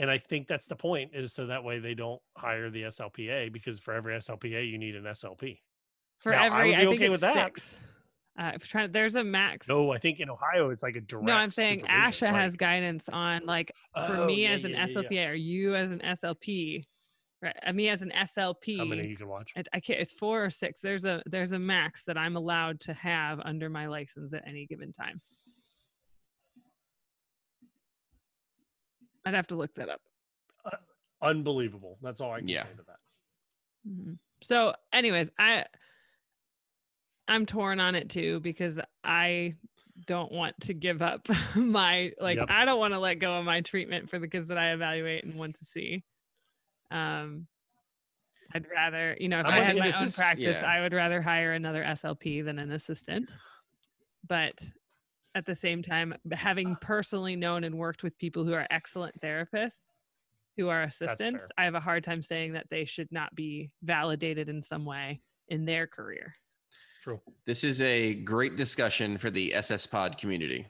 And 0.00 0.08
I 0.08 0.18
think 0.18 0.46
that's 0.46 0.68
the 0.68 0.76
point 0.76 1.10
is 1.12 1.32
so 1.32 1.46
that 1.46 1.64
way 1.64 1.80
they 1.80 1.94
don't 1.94 2.22
hire 2.36 2.70
the 2.70 2.82
SLPA 2.82 3.52
because 3.52 3.80
for 3.80 3.94
every 3.94 4.14
SLPA 4.14 4.70
you 4.70 4.78
need 4.78 4.94
an 4.94 5.02
SLP. 5.02 5.58
For 6.20 6.30
Now, 6.30 6.42
I 6.42 6.46
every, 6.46 6.70
would 6.70 6.74
I, 6.76 6.80
be 6.82 6.84
think 6.90 6.94
okay 6.94 7.04
it's 7.06 7.10
with 7.10 7.20
that. 7.22 7.44
six. 7.46 7.76
Uh, 8.38 8.52
if 8.54 8.68
trying, 8.68 8.92
there's 8.92 9.16
a 9.16 9.24
max. 9.24 9.66
No, 9.66 9.90
I 9.90 9.98
think 9.98 10.20
in 10.20 10.30
Ohio 10.30 10.70
it's 10.70 10.84
like 10.84 10.94
a 10.94 11.00
direct. 11.00 11.26
No, 11.26 11.32
I'm 11.32 11.50
saying 11.50 11.80
supervision, 11.80 12.28
ASHA 12.28 12.32
has 12.32 12.54
guidance 12.56 13.08
on 13.08 13.44
like 13.44 13.72
for 14.06 14.18
Oh, 14.18 14.26
me 14.26 14.44
yeah, 14.44 14.50
as 14.50 14.62
an 14.62 14.70
yeah, 14.70 14.86
yeah, 14.86 14.94
SLPA 14.94 15.10
yeah. 15.10 15.28
or 15.30 15.34
you 15.34 15.74
as 15.74 15.90
an 15.90 15.98
SLP, 15.98 16.84
right? 17.42 17.56
uh, 17.66 17.72
Me 17.72 17.88
as 17.88 18.02
an 18.02 18.10
SLP. 18.14 18.78
How 18.78 18.84
many 18.84 19.06
you 19.08 19.16
can 19.16 19.28
watch? 19.28 19.52
it- 19.56 19.68
I 19.72 19.80
can't. 19.80 20.00
It's 20.00 20.12
four 20.12 20.44
or 20.44 20.50
six. 20.50 20.80
There's 20.80 21.04
a 21.04 21.22
there's 21.26 21.52
a 21.52 21.58
max 21.58 22.04
that 22.04 22.16
I'm 22.18 22.36
allowed 22.36 22.80
to 22.80 22.92
have 22.94 23.40
under 23.40 23.68
my 23.68 23.86
license 23.86 24.32
at 24.34 24.42
any 24.46 24.66
given 24.66 24.92
time. 24.92 25.20
I'd 29.24 29.34
have 29.34 29.48
to 29.48 29.56
look 29.56 29.74
that 29.74 29.88
up. 29.88 30.00
Unbelievable. 31.20 31.98
That's 32.00 32.20
all 32.20 32.32
I 32.32 32.38
can 32.38 32.48
Yeah. 32.48 32.62
say 32.62 32.74
to 32.76 32.82
that. 32.84 32.98
Mhm. 33.88 34.18
So, 34.42 34.74
anyways, 34.92 35.30
I 35.38 35.66
I'm 37.26 37.44
torn 37.44 37.78
on 37.80 37.94
it 37.94 38.08
too 38.08 38.40
because 38.40 38.78
I 39.04 39.54
don't 40.06 40.32
want 40.32 40.58
to 40.62 40.72
give 40.74 41.02
up 41.02 41.26
my 41.56 42.12
like 42.20 42.38
Yep. 42.38 42.46
I 42.48 42.64
don't 42.64 42.78
want 42.78 42.94
to 42.94 42.98
let 43.00 43.16
go 43.16 43.34
of 43.38 43.44
my 43.44 43.60
treatment 43.60 44.08
for 44.08 44.18
the 44.18 44.28
kids 44.28 44.48
that 44.48 44.56
I 44.56 44.72
evaluate 44.72 45.24
and 45.24 45.34
want 45.34 45.56
to 45.56 45.64
see. 45.64 46.04
Um 46.90 47.46
I'd 48.54 48.66
rather, 48.74 49.14
you 49.20 49.28
know, 49.28 49.40
if 49.40 49.46
I'm 49.46 49.52
I 49.52 49.64
had 49.64 49.76
my 49.76 49.92
own 49.92 50.04
is- 50.04 50.16
practice, 50.16 50.56
yeah. 50.60 50.66
I 50.66 50.80
would 50.80 50.94
rather 50.94 51.20
hire 51.20 51.52
another 51.52 51.84
SLP 51.84 52.44
than 52.44 52.58
an 52.58 52.72
assistant. 52.72 53.30
But 54.26 54.54
at 55.34 55.44
the 55.44 55.54
same 55.54 55.82
time, 55.82 56.14
having 56.32 56.76
personally 56.80 57.36
known 57.36 57.64
and 57.64 57.76
worked 57.76 58.02
with 58.02 58.16
people 58.18 58.44
who 58.44 58.54
are 58.54 58.66
excellent 58.70 59.20
therapists 59.20 59.76
who 60.58 60.68
are 60.68 60.82
assistants. 60.82 61.46
I 61.56 61.64
have 61.64 61.76
a 61.76 61.80
hard 61.80 62.04
time 62.04 62.20
saying 62.20 62.54
that 62.54 62.66
they 62.68 62.84
should 62.84 63.10
not 63.12 63.34
be 63.34 63.70
validated 63.82 64.48
in 64.48 64.60
some 64.60 64.84
way 64.84 65.20
in 65.48 65.64
their 65.64 65.86
career. 65.86 66.34
True. 67.02 67.20
This 67.46 67.62
is 67.62 67.80
a 67.80 68.14
great 68.14 68.56
discussion 68.56 69.16
for 69.16 69.30
the 69.30 69.54
SS 69.54 69.86
Pod 69.86 70.18
community. 70.18 70.66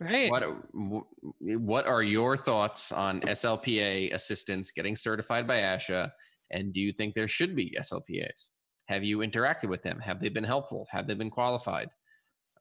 Right. 0.00 0.30
What 0.30 0.42
what 0.72 1.86
are 1.86 2.02
your 2.02 2.36
thoughts 2.36 2.92
on 2.92 3.22
SLPA 3.26 4.12
assistants 4.12 4.70
getting 4.70 4.96
certified 4.96 5.46
by 5.46 5.60
ASHA? 5.60 6.10
And 6.50 6.72
do 6.72 6.80
you 6.80 6.92
think 6.92 7.14
there 7.14 7.28
should 7.28 7.54
be 7.54 7.74
SLPAs? 7.78 8.48
Have 8.86 9.04
you 9.04 9.18
interacted 9.18 9.68
with 9.68 9.82
them? 9.82 10.00
Have 10.00 10.20
they 10.20 10.28
been 10.28 10.44
helpful? 10.44 10.86
Have 10.90 11.06
they 11.06 11.14
been 11.14 11.30
qualified? 11.30 11.90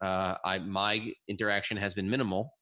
Uh, 0.02 0.38
I 0.46 0.60
my 0.60 1.14
interaction 1.28 1.78
has 1.78 1.94
been 1.94 2.10
minimal, 2.10 2.58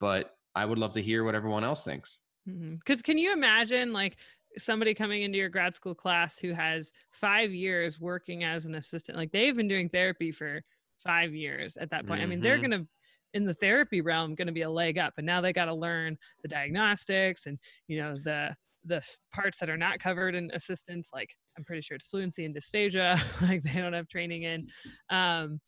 but 0.00 0.36
I 0.54 0.66
would 0.66 0.78
love 0.78 0.92
to 0.94 1.02
hear 1.02 1.24
what 1.24 1.34
everyone 1.36 1.64
else 1.64 1.84
thinks. 1.84 2.20
Because 2.46 3.02
can 3.02 3.18
you 3.18 3.32
imagine 3.32 3.92
like 3.92 4.16
somebody 4.58 4.94
coming 4.94 5.22
into 5.22 5.38
your 5.38 5.48
grad 5.48 5.74
school 5.74 5.94
class 5.94 6.38
who 6.38 6.52
has 6.52 6.92
five 7.12 7.52
years 7.52 8.00
working 8.00 8.42
as 8.44 8.66
an 8.66 8.74
assistant? 8.74 9.16
Like 9.16 9.30
they've 9.32 9.54
been 9.56 9.68
doing 9.68 9.88
therapy 9.88 10.32
for 10.32 10.62
five 10.98 11.34
years 11.34 11.76
at 11.76 11.90
that 11.90 12.06
point. 12.06 12.22
I 12.22 12.26
mean, 12.26 12.40
they're 12.40 12.58
Mhm. 12.58 12.88
Going 13.32 13.42
to, 13.42 13.42
in 13.42 13.44
the 13.44 13.54
therapy 13.54 14.00
realm, 14.00 14.34
going 14.34 14.46
to 14.46 14.52
be 14.52 14.62
a 14.62 14.70
leg 14.70 14.98
up. 14.98 15.14
And 15.16 15.26
now 15.26 15.40
they 15.40 15.52
got 15.52 15.66
to 15.66 15.74
learn 15.74 16.16
the 16.42 16.48
diagnostics 16.48 17.46
and, 17.46 17.58
you 17.88 18.00
know, 18.00 18.14
the, 18.14 18.56
the 18.84 19.02
parts 19.32 19.58
that 19.58 19.70
are 19.70 19.76
not 19.76 20.00
covered 20.00 20.34
in 20.34 20.50
assistance 20.54 21.10
like 21.14 21.36
i'm 21.56 21.62
pretty 21.62 21.80
sure 21.80 21.94
it's 21.94 22.08
fluency 22.08 22.44
and 22.44 22.52
dysphagia 22.52 23.16
like 23.48 23.62
they 23.62 23.80
don't 23.80 23.92
have 23.92 24.08
training 24.08 24.42
in 24.42 24.66
um, 25.08 25.60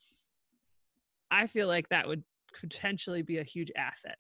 i 1.30 1.46
feel 1.46 1.68
like 1.68 1.88
that 1.90 2.08
would 2.08 2.24
potentially 2.60 3.22
be 3.22 3.38
a 3.38 3.44
huge 3.44 3.70
asset 3.76 4.18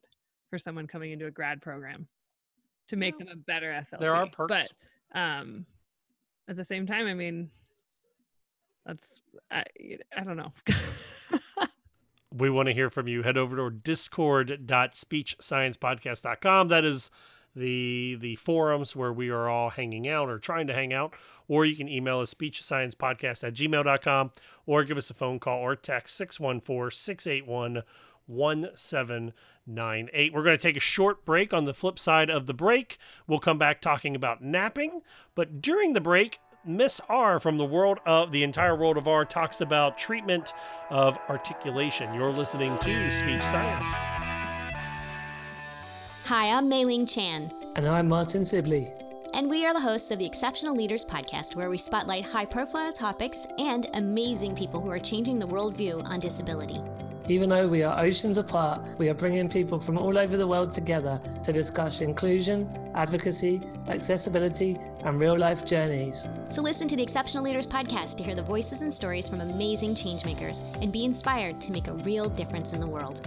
for 0.48 0.58
someone 0.58 0.86
coming 0.86 1.10
into 1.10 1.26
a 1.26 1.30
grad 1.32 1.60
program 1.60 2.06
to 2.88 2.96
make 2.96 3.18
them 3.18 3.28
a 3.28 3.36
better 3.36 3.72
SLP. 3.72 3.98
There 3.98 4.14
are 4.14 4.26
perks. 4.26 4.68
but 5.12 5.18
um, 5.18 5.66
at 6.48 6.56
the 6.56 6.64
same 6.64 6.86
time, 6.86 7.06
I 7.06 7.14
mean, 7.14 7.50
that's 8.86 9.22
I, 9.50 9.64
I 10.16 10.24
don't 10.24 10.36
know. 10.36 10.52
we 12.36 12.50
want 12.50 12.66
to 12.66 12.74
hear 12.74 12.90
from 12.90 13.08
you. 13.08 13.22
Head 13.22 13.38
over 13.38 13.56
to 13.56 13.70
discord.speechsciencepodcast.com. 13.70 16.68
That 16.68 16.84
is 16.84 17.10
the 17.56 18.16
the 18.20 18.36
forums 18.36 18.96
where 18.96 19.12
we 19.12 19.30
are 19.30 19.48
all 19.48 19.70
hanging 19.70 20.08
out 20.08 20.28
or 20.28 20.38
trying 20.38 20.66
to 20.66 20.74
hang 20.74 20.92
out. 20.92 21.14
Or 21.46 21.64
you 21.64 21.76
can 21.76 21.88
email 21.88 22.20
us 22.20 22.34
speechsciencepodcast 22.34 23.44
at 23.44 23.54
gmail.com 23.54 24.32
or 24.66 24.84
give 24.84 24.96
us 24.96 25.10
a 25.10 25.14
phone 25.14 25.38
call 25.38 25.60
or 25.60 25.76
text 25.76 26.16
614 26.16 26.90
681 26.90 27.82
1798. 28.26 30.32
We're 30.32 30.42
going 30.42 30.56
to 30.56 30.62
take 30.62 30.76
a 30.76 30.80
short 30.80 31.24
break. 31.24 31.52
On 31.52 31.64
the 31.64 31.74
flip 31.74 31.98
side 31.98 32.30
of 32.30 32.46
the 32.46 32.54
break, 32.54 32.98
we'll 33.26 33.38
come 33.38 33.58
back 33.58 33.80
talking 33.80 34.16
about 34.16 34.42
napping. 34.42 35.02
But 35.34 35.60
during 35.60 35.92
the 35.92 36.00
break, 36.00 36.38
Miss 36.64 37.00
R 37.08 37.38
from 37.40 37.58
the 37.58 37.64
world 37.64 37.98
of 38.06 38.32
the 38.32 38.42
entire 38.42 38.74
world 38.74 38.96
of 38.96 39.06
R 39.06 39.24
talks 39.24 39.60
about 39.60 39.98
treatment 39.98 40.54
of 40.90 41.18
articulation. 41.28 42.14
You're 42.14 42.30
listening 42.30 42.76
to 42.78 43.12
Speech 43.12 43.42
Science. 43.42 43.86
Hi, 46.26 46.56
I'm 46.56 46.68
Mei-Ling 46.70 47.04
Chan, 47.04 47.50
And 47.76 47.86
I'm 47.86 48.08
Martyn 48.08 48.46
Sibley. 48.46 48.90
and 49.34 49.50
we 49.50 49.66
are 49.66 49.74
the 49.74 49.80
hosts 49.80 50.10
of 50.10 50.18
the 50.18 50.24
Exceptional 50.24 50.74
Leaders 50.74 51.04
Podcast, 51.04 51.54
where 51.54 51.68
we 51.68 51.76
spotlight 51.76 52.24
high 52.24 52.46
profile 52.46 52.92
topics 52.92 53.46
and 53.58 53.86
amazing 53.92 54.54
people 54.54 54.80
who 54.80 54.88
are 54.90 54.98
changing 54.98 55.38
the 55.38 55.46
worldview 55.46 56.02
on 56.06 56.18
disability. 56.18 56.80
Even 57.26 57.48
though 57.48 57.66
we 57.66 57.82
are 57.82 57.98
oceans 58.04 58.36
apart, 58.36 58.82
we 58.98 59.08
are 59.08 59.14
bringing 59.14 59.48
people 59.48 59.80
from 59.80 59.96
all 59.96 60.18
over 60.18 60.36
the 60.36 60.46
world 60.46 60.70
together 60.70 61.20
to 61.42 61.52
discuss 61.52 62.02
inclusion, 62.02 62.68
advocacy, 62.94 63.62
accessibility, 63.88 64.78
and 65.04 65.18
real 65.18 65.38
life 65.38 65.64
journeys. 65.64 66.28
So 66.50 66.60
listen 66.60 66.86
to 66.88 66.96
the 66.96 67.02
Exceptional 67.02 67.42
Leaders 67.42 67.66
Podcast 67.66 68.16
to 68.18 68.22
hear 68.22 68.34
the 68.34 68.42
voices 68.42 68.82
and 68.82 68.92
stories 68.92 69.26
from 69.26 69.40
amazing 69.40 69.94
changemakers 69.94 70.62
and 70.82 70.92
be 70.92 71.06
inspired 71.06 71.60
to 71.62 71.72
make 71.72 71.88
a 71.88 71.94
real 71.94 72.28
difference 72.28 72.74
in 72.74 72.80
the 72.80 72.86
world. 72.86 73.26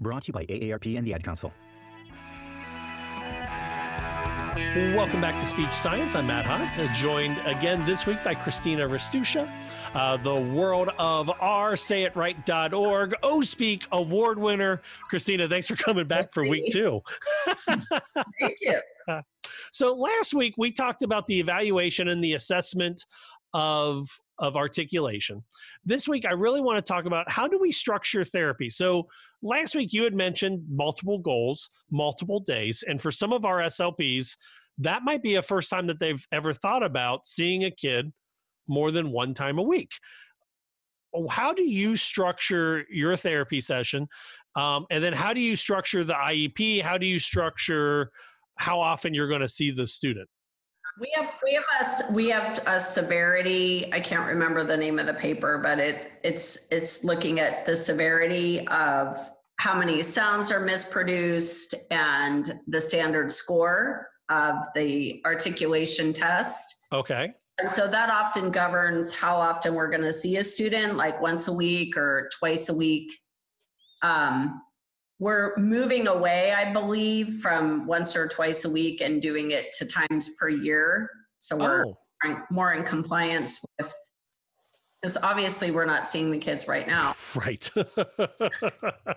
Brought 0.00 0.22
to 0.22 0.28
you 0.28 0.32
by 0.32 0.46
AARP 0.46 0.96
and 0.96 1.06
the 1.06 1.14
Ad 1.14 1.24
Council. 1.24 1.52
Welcome 4.94 5.20
back 5.20 5.40
to 5.40 5.46
Speech 5.46 5.72
Science. 5.72 6.14
I'm 6.14 6.26
Matt 6.26 6.44
Hott, 6.44 6.92
joined 6.92 7.38
again 7.44 7.86
this 7.86 8.06
week 8.06 8.22
by 8.22 8.34
Christina 8.34 8.88
Rastusha, 8.88 9.50
uh, 9.94 10.16
the 10.18 10.34
world 10.34 10.90
of 10.98 11.30
R, 11.40 11.72
sayitright.org, 11.72 13.14
O 13.22 13.42
Speak 13.42 13.86
award 13.92 14.38
winner. 14.38 14.82
Christina, 15.08 15.48
thanks 15.48 15.68
for 15.68 15.76
coming 15.76 16.06
back 16.06 16.32
for 16.32 16.46
week 16.46 16.72
two. 16.72 17.00
Thank 17.68 18.58
you. 18.60 18.80
So 19.72 19.94
last 19.94 20.34
week 20.34 20.54
we 20.58 20.70
talked 20.70 21.02
about 21.02 21.26
the 21.26 21.40
evaluation 21.40 22.08
and 22.08 22.22
the 22.22 22.34
assessment 22.34 23.04
of 23.54 24.06
of 24.38 24.56
articulation. 24.56 25.42
This 25.84 26.08
week, 26.08 26.24
I 26.26 26.32
really 26.32 26.60
want 26.60 26.84
to 26.84 26.92
talk 26.92 27.06
about 27.06 27.30
how 27.30 27.48
do 27.48 27.58
we 27.58 27.72
structure 27.72 28.24
therapy. 28.24 28.70
So, 28.70 29.08
last 29.42 29.74
week 29.74 29.92
you 29.92 30.04
had 30.04 30.14
mentioned 30.14 30.62
multiple 30.70 31.18
goals, 31.18 31.70
multiple 31.90 32.40
days, 32.40 32.84
and 32.86 33.00
for 33.00 33.10
some 33.10 33.32
of 33.32 33.44
our 33.44 33.58
SLPs, 33.60 34.36
that 34.78 35.02
might 35.02 35.22
be 35.22 35.34
a 35.34 35.42
first 35.42 35.70
time 35.70 35.86
that 35.88 35.98
they've 35.98 36.24
ever 36.32 36.54
thought 36.54 36.82
about 36.82 37.26
seeing 37.26 37.64
a 37.64 37.70
kid 37.70 38.12
more 38.68 38.90
than 38.90 39.10
one 39.10 39.34
time 39.34 39.58
a 39.58 39.62
week. 39.62 39.90
Oh, 41.14 41.26
How 41.26 41.52
do 41.52 41.62
you 41.62 41.96
structure 41.96 42.84
your 42.90 43.16
therapy 43.16 43.60
session? 43.60 44.08
Um, 44.54 44.86
and 44.90 45.02
then 45.02 45.12
how 45.12 45.32
do 45.32 45.40
you 45.40 45.56
structure 45.56 46.04
the 46.04 46.14
IEP? 46.14 46.82
How 46.82 46.98
do 46.98 47.06
you 47.06 47.18
structure 47.18 48.10
how 48.56 48.80
often 48.80 49.14
you're 49.14 49.28
going 49.28 49.40
to 49.40 49.48
see 49.48 49.70
the 49.70 49.86
student? 49.86 50.28
We 51.00 51.12
have 51.14 51.30
we 51.44 51.54
have 51.54 51.64
a 51.80 51.84
s- 51.84 52.10
we 52.12 52.28
have 52.30 52.60
a 52.66 52.80
severity. 52.80 53.92
I 53.92 54.00
can't 54.00 54.26
remember 54.26 54.64
the 54.64 54.76
name 54.76 54.98
of 54.98 55.06
the 55.06 55.14
paper, 55.14 55.58
but 55.58 55.78
it 55.78 56.10
it's 56.24 56.66
it's 56.70 57.04
looking 57.04 57.40
at 57.40 57.64
the 57.66 57.76
severity 57.76 58.66
of 58.68 59.18
how 59.60 59.76
many 59.76 60.02
sounds 60.02 60.50
are 60.50 60.60
misproduced 60.60 61.74
and 61.90 62.60
the 62.68 62.80
standard 62.80 63.32
score 63.32 64.08
of 64.28 64.54
the 64.74 65.20
articulation 65.24 66.12
test. 66.12 66.76
Okay. 66.92 67.32
And 67.58 67.68
so 67.68 67.88
that 67.88 68.08
often 68.08 68.50
governs 68.50 69.12
how 69.12 69.36
often 69.36 69.74
we're 69.74 69.90
going 69.90 70.02
to 70.02 70.12
see 70.12 70.36
a 70.36 70.44
student, 70.44 70.96
like 70.96 71.20
once 71.20 71.48
a 71.48 71.52
week 71.52 71.96
or 71.96 72.28
twice 72.38 72.68
a 72.68 72.74
week. 72.74 73.10
Um, 74.02 74.62
we're 75.18 75.56
moving 75.56 76.06
away, 76.06 76.52
I 76.52 76.72
believe, 76.72 77.40
from 77.40 77.86
once 77.86 78.16
or 78.16 78.28
twice 78.28 78.64
a 78.64 78.70
week 78.70 79.00
and 79.00 79.20
doing 79.20 79.50
it 79.50 79.72
to 79.78 79.86
times 79.86 80.30
per 80.38 80.48
year. 80.48 81.10
So 81.40 81.56
we're 81.56 81.86
Oh. 81.86 81.96
more 82.50 82.72
in 82.74 82.84
compliance 82.84 83.64
with, 83.78 83.92
because 85.02 85.16
obviously 85.18 85.70
we're 85.70 85.84
not 85.86 86.08
seeing 86.08 86.30
the 86.30 86.38
kids 86.38 86.68
right 86.68 86.86
now 86.86 87.14
Right. 87.34 87.68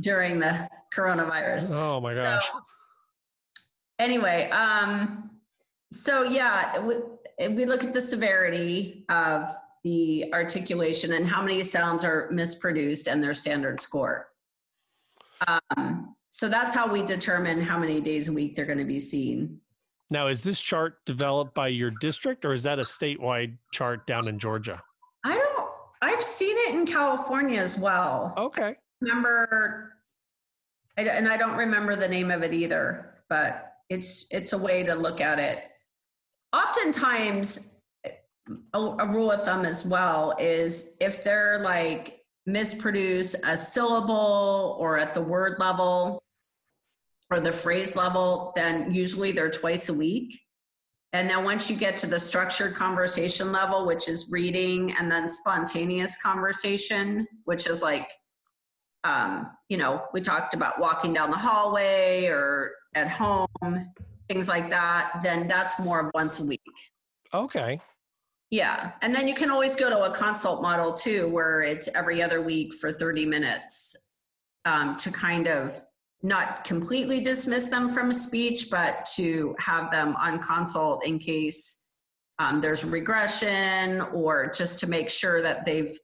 during 0.00 0.38
the 0.38 0.68
coronavirus. 0.94 1.70
oh 1.72 2.00
my 2.00 2.14
gosh. 2.14 2.48
anyway, 3.98 4.48
um, 4.50 5.30
so 5.92 6.22
yeah, 6.22 6.78
we, 6.80 6.96
we 7.50 7.66
look 7.66 7.84
at 7.84 7.92
the 7.92 8.00
severity 8.00 9.04
of 9.08 9.48
the 9.84 10.32
articulation 10.32 11.12
and 11.12 11.26
how 11.26 11.42
many 11.42 11.62
sounds 11.62 12.04
are 12.04 12.28
misproduced 12.32 13.10
and 13.10 13.22
their 13.22 13.34
standard 13.34 13.80
score. 13.80 14.28
Um, 15.46 16.14
so 16.30 16.48
that's 16.48 16.74
how 16.74 16.90
we 16.90 17.02
determine 17.02 17.62
how 17.62 17.78
many 17.78 18.00
days 18.00 18.28
a 18.28 18.32
week 18.32 18.54
they're 18.54 18.66
going 18.66 18.78
to 18.78 18.84
be 18.84 18.98
seen. 18.98 19.60
Now, 20.10 20.28
is 20.28 20.42
this 20.42 20.60
chart 20.60 21.04
developed 21.04 21.54
by 21.54 21.68
your 21.68 21.90
district 22.00 22.44
or 22.44 22.52
is 22.52 22.62
that 22.62 22.78
a 22.78 22.82
statewide 22.82 23.56
chart 23.72 24.06
down 24.06 24.28
in 24.28 24.38
Georgia? 24.38 24.80
I 25.24 25.34
don't, 25.34 25.70
I've 26.02 26.22
seen 26.22 26.56
it 26.68 26.74
in 26.74 26.86
California 26.86 27.60
as 27.60 27.78
well. 27.78 28.34
Okay. 28.36 28.76
Remember, 29.00 29.94
and 30.96 31.28
I 31.28 31.36
don't 31.36 31.56
remember 31.56 31.96
the 31.96 32.08
name 32.08 32.30
of 32.30 32.42
it 32.42 32.52
either, 32.52 33.14
but 33.28 33.72
it's, 33.88 34.26
it's 34.30 34.52
a 34.52 34.58
way 34.58 34.84
to 34.84 34.94
look 34.94 35.20
at 35.20 35.38
it. 35.38 35.64
Oftentimes, 36.52 37.72
a, 38.74 38.78
a 38.78 39.06
rule 39.08 39.32
of 39.32 39.42
thumb 39.44 39.64
as 39.64 39.84
well 39.84 40.36
is 40.38 40.96
if 41.00 41.24
they're 41.24 41.60
like 41.64 42.20
misproduce 42.48 43.34
a 43.44 43.56
syllable 43.56 44.76
or 44.78 44.98
at 44.98 45.14
the 45.14 45.20
word 45.20 45.58
level 45.58 46.22
or 47.30 47.40
the 47.40 47.52
phrase 47.52 47.96
level, 47.96 48.52
then 48.54 48.92
usually 48.94 49.32
they're 49.32 49.50
twice 49.50 49.88
a 49.88 49.94
week. 49.94 50.40
And 51.12 51.30
then 51.30 51.44
once 51.44 51.70
you 51.70 51.76
get 51.76 51.96
to 51.98 52.06
the 52.06 52.18
structured 52.18 52.74
conversation 52.74 53.50
level, 53.50 53.86
which 53.86 54.08
is 54.08 54.28
reading, 54.30 54.92
and 54.92 55.10
then 55.10 55.28
spontaneous 55.28 56.20
conversation, 56.20 57.26
which 57.44 57.66
is 57.66 57.82
like, 57.82 58.08
um, 59.02 59.50
you 59.68 59.78
know, 59.78 60.04
we 60.12 60.20
talked 60.20 60.54
about 60.54 60.78
walking 60.78 61.14
down 61.14 61.30
the 61.30 61.36
hallway 61.36 62.26
or 62.26 62.72
at 62.94 63.08
home, 63.08 63.46
things 64.28 64.48
like 64.48 64.68
that, 64.70 65.20
then 65.22 65.48
that's 65.48 65.78
more 65.78 66.00
of 66.00 66.10
once 66.14 66.38
a 66.40 66.44
week. 66.44 66.60
Okay. 67.32 67.80
Yeah. 68.50 68.92
And 69.02 69.14
then 69.14 69.26
you 69.26 69.34
can 69.34 69.50
always 69.50 69.74
go 69.74 69.90
to 69.90 70.04
a 70.04 70.14
consult 70.14 70.62
model 70.62 70.94
too, 70.94 71.28
where 71.28 71.62
it's 71.62 71.88
every 71.94 72.22
other 72.22 72.42
week 72.42 72.74
for 72.74 72.92
30 72.92 73.26
minutes 73.26 74.10
um, 74.64 74.96
to 74.98 75.10
kind 75.10 75.48
of 75.48 75.80
not 76.22 76.64
completely 76.64 77.20
dismiss 77.20 77.68
them 77.68 77.92
from 77.92 78.12
speech, 78.12 78.68
but 78.70 79.06
to 79.16 79.54
have 79.58 79.90
them 79.90 80.16
on 80.16 80.40
consult 80.40 81.04
in 81.04 81.18
case 81.18 81.88
um, 82.38 82.60
there's 82.60 82.84
regression 82.84 84.00
or 84.12 84.50
just 84.54 84.78
to 84.80 84.86
make 84.86 85.10
sure 85.10 85.42
that 85.42 85.64
they've 85.64 85.98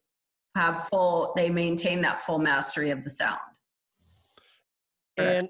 have 0.55 0.87
full, 0.89 1.33
they 1.35 1.49
maintain 1.49 2.03
that 2.03 2.23
full 2.23 2.39
mastery 2.39 2.91
of 2.91 3.03
the 3.03 3.11
sound. 3.11 3.39
And 5.17 5.49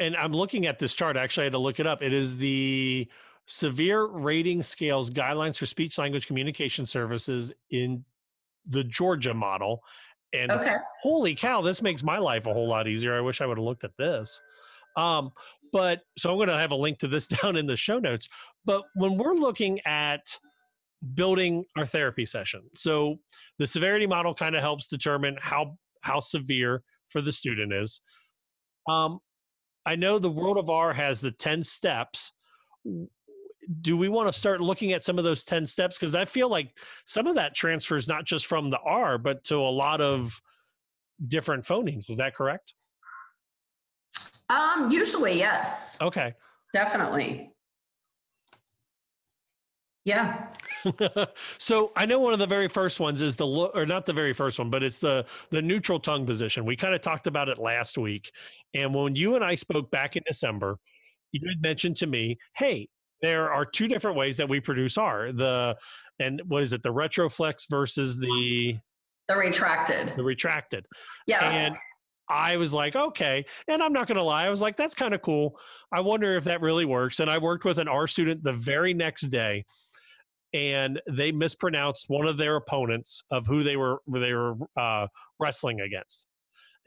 and 0.00 0.16
I'm 0.16 0.32
looking 0.32 0.66
at 0.66 0.78
this 0.78 0.94
chart. 0.94 1.16
Actually, 1.16 1.42
I 1.42 1.46
had 1.46 1.52
to 1.52 1.58
look 1.58 1.78
it 1.78 1.86
up. 1.86 2.02
It 2.02 2.12
is 2.12 2.36
the 2.36 3.08
severe 3.46 4.06
rating 4.06 4.62
scales 4.62 5.10
guidelines 5.10 5.58
for 5.58 5.66
speech 5.66 5.98
language 5.98 6.26
communication 6.26 6.86
services 6.86 7.52
in 7.70 8.04
the 8.66 8.84
Georgia 8.84 9.34
model. 9.34 9.82
And 10.32 10.50
Okay. 10.50 10.76
holy 11.02 11.34
cow, 11.34 11.60
this 11.60 11.82
makes 11.82 12.02
my 12.02 12.18
life 12.18 12.46
a 12.46 12.52
whole 12.52 12.68
lot 12.68 12.88
easier. 12.88 13.16
I 13.16 13.20
wish 13.20 13.40
I 13.40 13.46
would 13.46 13.58
have 13.58 13.64
looked 13.64 13.84
at 13.84 13.96
this. 13.98 14.40
Um, 14.96 15.32
but 15.72 16.02
so 16.16 16.30
I'm 16.30 16.36
going 16.36 16.48
to 16.48 16.58
have 16.58 16.72
a 16.72 16.76
link 16.76 16.98
to 16.98 17.08
this 17.08 17.26
down 17.42 17.56
in 17.56 17.66
the 17.66 17.76
show 17.76 17.98
notes. 17.98 18.28
But 18.64 18.82
when 18.94 19.16
we're 19.16 19.34
looking 19.34 19.80
at 19.80 20.38
building 21.14 21.64
our 21.76 21.84
therapy 21.84 22.24
session, 22.24 22.62
so 22.74 23.18
the 23.58 23.66
severity 23.66 24.06
model 24.06 24.34
kind 24.34 24.54
of 24.54 24.62
helps 24.62 24.88
determine 24.88 25.36
how 25.40 25.76
how 26.02 26.20
severe 26.20 26.82
for 27.08 27.20
the 27.20 27.32
student 27.32 27.72
is. 27.72 28.00
Um, 28.88 29.20
I 29.86 29.96
know 29.96 30.18
the 30.18 30.30
World 30.30 30.58
of 30.58 30.68
R 30.70 30.92
has 30.92 31.20
the 31.20 31.30
10 31.30 31.62
steps. 31.62 32.32
Do 33.80 33.96
we 33.96 34.08
want 34.08 34.32
to 34.32 34.38
start 34.38 34.60
looking 34.60 34.92
at 34.92 35.04
some 35.04 35.18
of 35.18 35.24
those 35.24 35.44
10 35.44 35.66
steps? 35.66 35.98
Because 35.98 36.14
I 36.14 36.24
feel 36.24 36.48
like 36.48 36.76
some 37.04 37.26
of 37.26 37.36
that 37.36 37.54
transfers 37.54 38.08
not 38.08 38.24
just 38.24 38.46
from 38.46 38.70
the 38.70 38.78
R, 38.80 39.18
but 39.18 39.44
to 39.44 39.56
a 39.56 39.70
lot 39.70 40.00
of 40.00 40.40
different 41.28 41.64
phonemes. 41.64 42.10
Is 42.10 42.16
that 42.16 42.34
correct? 42.34 42.74
Um, 44.50 44.90
usually, 44.90 45.38
yes, 45.38 45.98
Okay. 46.02 46.34
definitely. 46.72 47.52
Yeah. 50.04 50.48
so 51.58 51.92
I 51.94 52.06
know 52.06 52.18
one 52.18 52.32
of 52.32 52.40
the 52.40 52.46
very 52.46 52.68
first 52.68 52.98
ones 52.98 53.22
is 53.22 53.36
the 53.36 53.46
or 53.46 53.86
not 53.86 54.04
the 54.04 54.12
very 54.12 54.32
first 54.32 54.58
one, 54.58 54.68
but 54.68 54.82
it's 54.82 54.98
the 54.98 55.24
the 55.50 55.62
neutral 55.62 56.00
tongue 56.00 56.26
position. 56.26 56.64
We 56.64 56.74
kind 56.74 56.92
of 56.92 57.00
talked 57.00 57.28
about 57.28 57.48
it 57.48 57.58
last 57.58 57.96
week, 57.96 58.32
and 58.74 58.92
when 58.92 59.14
you 59.14 59.36
and 59.36 59.44
I 59.44 59.54
spoke 59.54 59.92
back 59.92 60.16
in 60.16 60.24
December, 60.26 60.78
you 61.30 61.40
had 61.48 61.62
mentioned 61.62 61.96
to 61.98 62.08
me, 62.08 62.36
"Hey, 62.56 62.88
there 63.22 63.52
are 63.52 63.64
two 63.64 63.88
different 63.88 64.16
ways 64.16 64.36
that 64.36 64.48
we 64.48 64.60
produce 64.60 64.98
R. 64.98 65.32
The 65.32 65.76
and 66.18 66.42
what 66.46 66.62
is 66.62 66.72
it? 66.72 66.82
The 66.82 66.92
retroflex 66.92 67.66
versus 67.70 68.18
the 68.18 68.76
The 69.28 69.36
retracted. 69.36 70.12
the 70.16 70.24
retracted." 70.24 70.86
Yeah. 71.26 71.48
And 71.48 71.76
I 72.28 72.56
was 72.56 72.72
like, 72.72 72.96
okay. 72.96 73.44
And 73.68 73.82
I'm 73.82 73.92
not 73.92 74.06
going 74.06 74.16
to 74.16 74.22
lie. 74.22 74.46
I 74.46 74.50
was 74.50 74.62
like, 74.62 74.76
that's 74.76 74.94
kind 74.94 75.12
of 75.12 75.20
cool. 75.20 75.58
I 75.92 76.00
wonder 76.00 76.36
if 76.36 76.44
that 76.44 76.62
really 76.62 76.86
works. 76.86 77.20
And 77.20 77.30
I 77.30 77.36
worked 77.36 77.64
with 77.64 77.78
an 77.78 77.88
R 77.88 78.06
student 78.06 78.42
the 78.42 78.54
very 78.54 78.94
next 78.94 79.22
day 79.22 79.64
and 80.54 81.00
they 81.10 81.32
mispronounced 81.32 82.08
one 82.08 82.26
of 82.26 82.36
their 82.36 82.56
opponents 82.56 83.22
of 83.30 83.46
who 83.46 83.62
they 83.62 83.76
were 83.76 83.98
they 84.06 84.32
were 84.32 84.54
uh, 84.76 85.06
wrestling 85.38 85.80
against. 85.80 86.26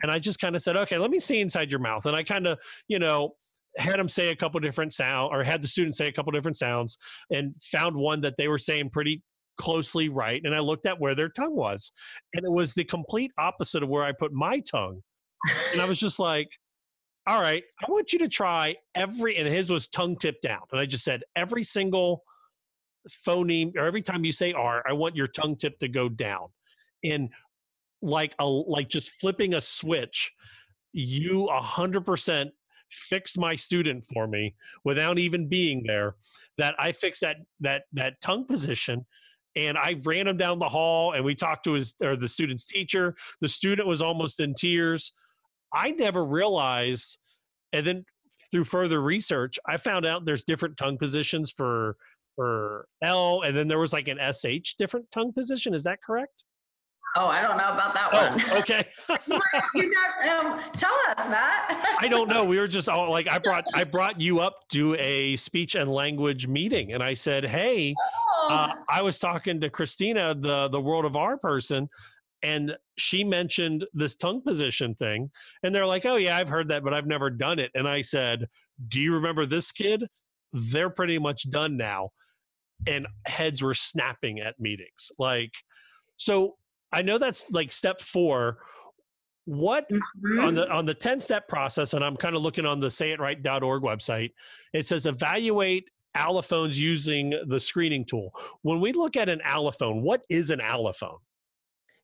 And 0.04 0.12
I 0.12 0.20
just 0.20 0.40
kind 0.40 0.56
of 0.56 0.62
said, 0.62 0.78
okay, 0.78 0.98
let 0.98 1.10
me 1.10 1.20
see 1.20 1.40
inside 1.40 1.72
your 1.72 1.80
mouth. 1.80 2.06
And 2.06 2.16
I 2.16 2.24
kind 2.24 2.48
of, 2.48 2.60
you 2.88 3.00
know, 3.00 3.34
had 3.78 3.99
them 3.99 4.07
say 4.07 4.30
a 4.30 4.36
couple 4.36 4.59
different 4.59 4.93
sound 4.93 5.34
or 5.34 5.43
had 5.43 5.61
the 5.61 5.67
students 5.67 5.97
say 5.97 6.07
a 6.07 6.11
couple 6.11 6.32
different 6.32 6.57
sounds 6.57 6.97
and 7.30 7.53
found 7.61 7.95
one 7.95 8.21
that 8.21 8.36
they 8.38 8.47
were 8.47 8.57
saying 8.57 8.89
pretty 8.89 9.21
closely 9.57 10.09
right. 10.09 10.41
And 10.43 10.53
I 10.53 10.59
looked 10.59 10.86
at 10.86 10.99
where 10.99 11.15
their 11.15 11.30
tongue 11.30 11.55
was. 11.55 11.91
And 12.34 12.45
it 12.45 12.51
was 12.51 12.73
the 12.73 12.84
complete 12.84 13.32
opposite 13.38 13.84
of 13.84 13.89
where 13.89 14.03
I 14.03 14.11
put 14.11 14.34
my 14.34 14.59
tongue. 14.59 15.01
And 15.71 15.82
I 15.82 15.86
was 15.86 15.99
just 15.99 16.19
like, 16.19 16.49
all 17.28 17.41
right, 17.41 17.63
I 17.86 17.91
want 17.91 18.13
you 18.13 18.19
to 18.19 18.28
try 18.28 18.76
every, 18.93 19.38
and 19.38 19.47
his 19.47 19.71
was 19.71 19.88
tongue 19.88 20.15
tip 20.15 20.41
down. 20.41 20.61
And 20.71 20.80
I 20.80 20.86
just 20.86 21.03
said, 21.03 21.23
every 21.36 21.63
single 21.63 22.23
phoneme, 23.09 23.76
or 23.76 23.86
every 23.86 24.01
time 24.01 24.23
you 24.23 24.32
say 24.32 24.53
R, 24.53 24.84
I 24.88 24.93
want 24.93 25.15
your 25.15 25.28
tongue 25.28 25.55
tip 25.55 25.80
to 25.80 25.88
go 25.88 26.07
down. 26.07 26.47
And 27.03 27.30
like 28.01 28.36
a, 28.39 28.45
like 28.45 28.89
just 28.89 29.11
flipping 29.13 29.55
a 29.55 29.61
switch, 29.61 30.32
you 30.93 31.47
a 31.47 31.59
hundred 31.59 32.05
percent 32.05 32.51
fixed 32.96 33.38
my 33.38 33.56
student 33.56 34.06
for 34.06 34.28
me 34.28 34.56
without 34.84 35.20
even 35.20 35.48
being 35.48 35.84
there. 35.86 36.16
That 36.58 36.76
I 36.80 36.91
fixed 36.91 37.22
that 37.22 37.38
that 37.60 37.84
that 37.93 38.22
tongue 38.22 38.46
position 38.46 39.06
and 39.56 39.78
I 39.78 39.96
ran 40.04 40.28
him 40.28 40.38
down 40.38 40.60
the 40.60 40.70
hall 40.70 41.14
and 41.14 41.24
we 41.24 41.36
talked 41.36 41.64
to 41.66 41.74
his 41.74 41.96
or 42.02 42.16
the 42.16 42.28
student's 42.28 42.66
teacher. 42.66 43.16
The 43.41 43.50
student 43.50 43.88
was 43.88 44.02
almost 44.02 44.39
in 44.39 44.54
tears. 44.54 45.14
I 45.74 45.91
never 45.91 46.24
realized, 46.26 47.18
and 47.74 47.86
then 47.86 48.06
through 48.52 48.66
further 48.66 49.02
research, 49.02 49.58
I 49.66 49.78
found 49.78 50.06
out 50.06 50.26
there's 50.26 50.43
different 50.43 50.78
tongue 50.78 50.98
positions 50.98 51.52
for 51.52 51.96
for 52.36 52.88
L, 53.02 53.43
and 53.43 53.56
then 53.56 53.70
there 53.70 53.80
was 53.80 53.93
like 53.93 54.10
an 54.10 54.20
SH 54.20 54.76
different 54.78 55.10
tongue 55.12 55.32
position. 55.32 55.74
Is 55.74 55.86
that 55.86 56.02
correct? 56.04 56.43
Oh, 57.18 57.28
I 57.28 57.41
don't 57.41 57.57
know 57.57 57.70
about 57.72 57.93
that 57.93 58.09
Oh, 58.13 58.32
one. 58.32 58.59
okay. 58.61 58.84
you 59.74 59.91
never, 59.93 60.38
um, 60.38 60.59
tell 60.74 60.93
us, 61.09 61.30
Matt. 61.30 61.95
I 61.99 62.09
don't 62.09 62.28
know. 62.28 62.43
We 62.43 62.57
were 62.57 62.68
just 62.68 62.89
all 62.89 63.09
like, 63.09 63.30
I 63.30 63.39
brought 63.39 63.63
I 63.74 63.86
brought 63.86 64.20
you 64.20 64.39
up 64.39 64.68
to 64.74 64.95
a 64.95 65.38
speech 65.38 65.76
and 65.76 65.89
language 65.89 66.47
meeting, 66.47 66.91
and 66.93 67.01
I 67.01 67.13
said, 67.13 67.45
"Hey, 67.45 67.95
uh, 68.49 68.74
I 68.89 69.01
was 69.01 69.18
talking 69.20 69.61
to 69.61 69.70
Christina, 69.70 70.36
the 70.38 70.68
the 70.68 70.80
World 70.82 71.05
of 71.05 71.16
R 71.16 71.38
person, 71.38 71.88
and 72.43 72.76
she 72.97 73.24
mentioned 73.24 73.86
this 73.93 74.16
tongue 74.16 74.41
position 74.41 74.93
thing, 74.93 75.32
and 75.63 75.74
they're 75.74 75.86
like, 75.86 76.05
"Oh 76.05 76.18
yeah, 76.18 76.36
I've 76.36 76.49
heard 76.49 76.68
that, 76.68 76.84
but 76.84 76.93
I've 76.93 77.07
never 77.07 77.30
done 77.30 77.59
it." 77.59 77.72
And 77.76 77.88
I 77.88 78.01
said, 78.01 78.45
"Do 78.89 78.99
you 78.99 79.13
remember 79.13 79.45
this 79.45 79.72
kid? 79.72 80.05
They're 80.51 80.89
pretty 80.89 81.18
much 81.18 81.49
done 81.49 81.78
now." 81.78 82.09
And 82.88 83.07
heads 83.26 83.63
were 83.63 83.74
snapping 83.74 84.39
at 84.41 84.59
meetings, 84.59 85.13
like 85.18 85.51
so. 86.18 86.57
I 86.96 87.02
know 87.02 87.18
that's 87.18 87.52
like 87.52 87.72
step 87.74 88.00
four. 88.00 88.60
What 89.43 89.86
on 90.39 90.56
the 90.56 90.68
on 90.72 90.86
the 90.86 90.93
10 90.93 91.20
step 91.20 91.48
process, 91.48 91.93
and 91.93 92.04
I'm 92.04 92.16
kind 92.16 92.36
of 92.36 92.41
looking 92.41 92.66
on 92.66 92.80
the 92.80 92.88
sayitright.org 92.88 93.84
website, 93.84 94.32
it 94.74 94.88
says 94.88 95.06
evaluate 95.06 95.89
allophones 96.16 96.78
using 96.78 97.34
the 97.48 97.60
screening 97.60 98.06
tool. 98.06 98.32
When 98.62 98.80
we 98.80 98.93
look 98.93 99.18
at 99.18 99.28
an 99.30 99.41
allophone, 99.46 100.02
what 100.02 100.26
is 100.30 100.50
an 100.50 100.60
allophone? 100.60 101.18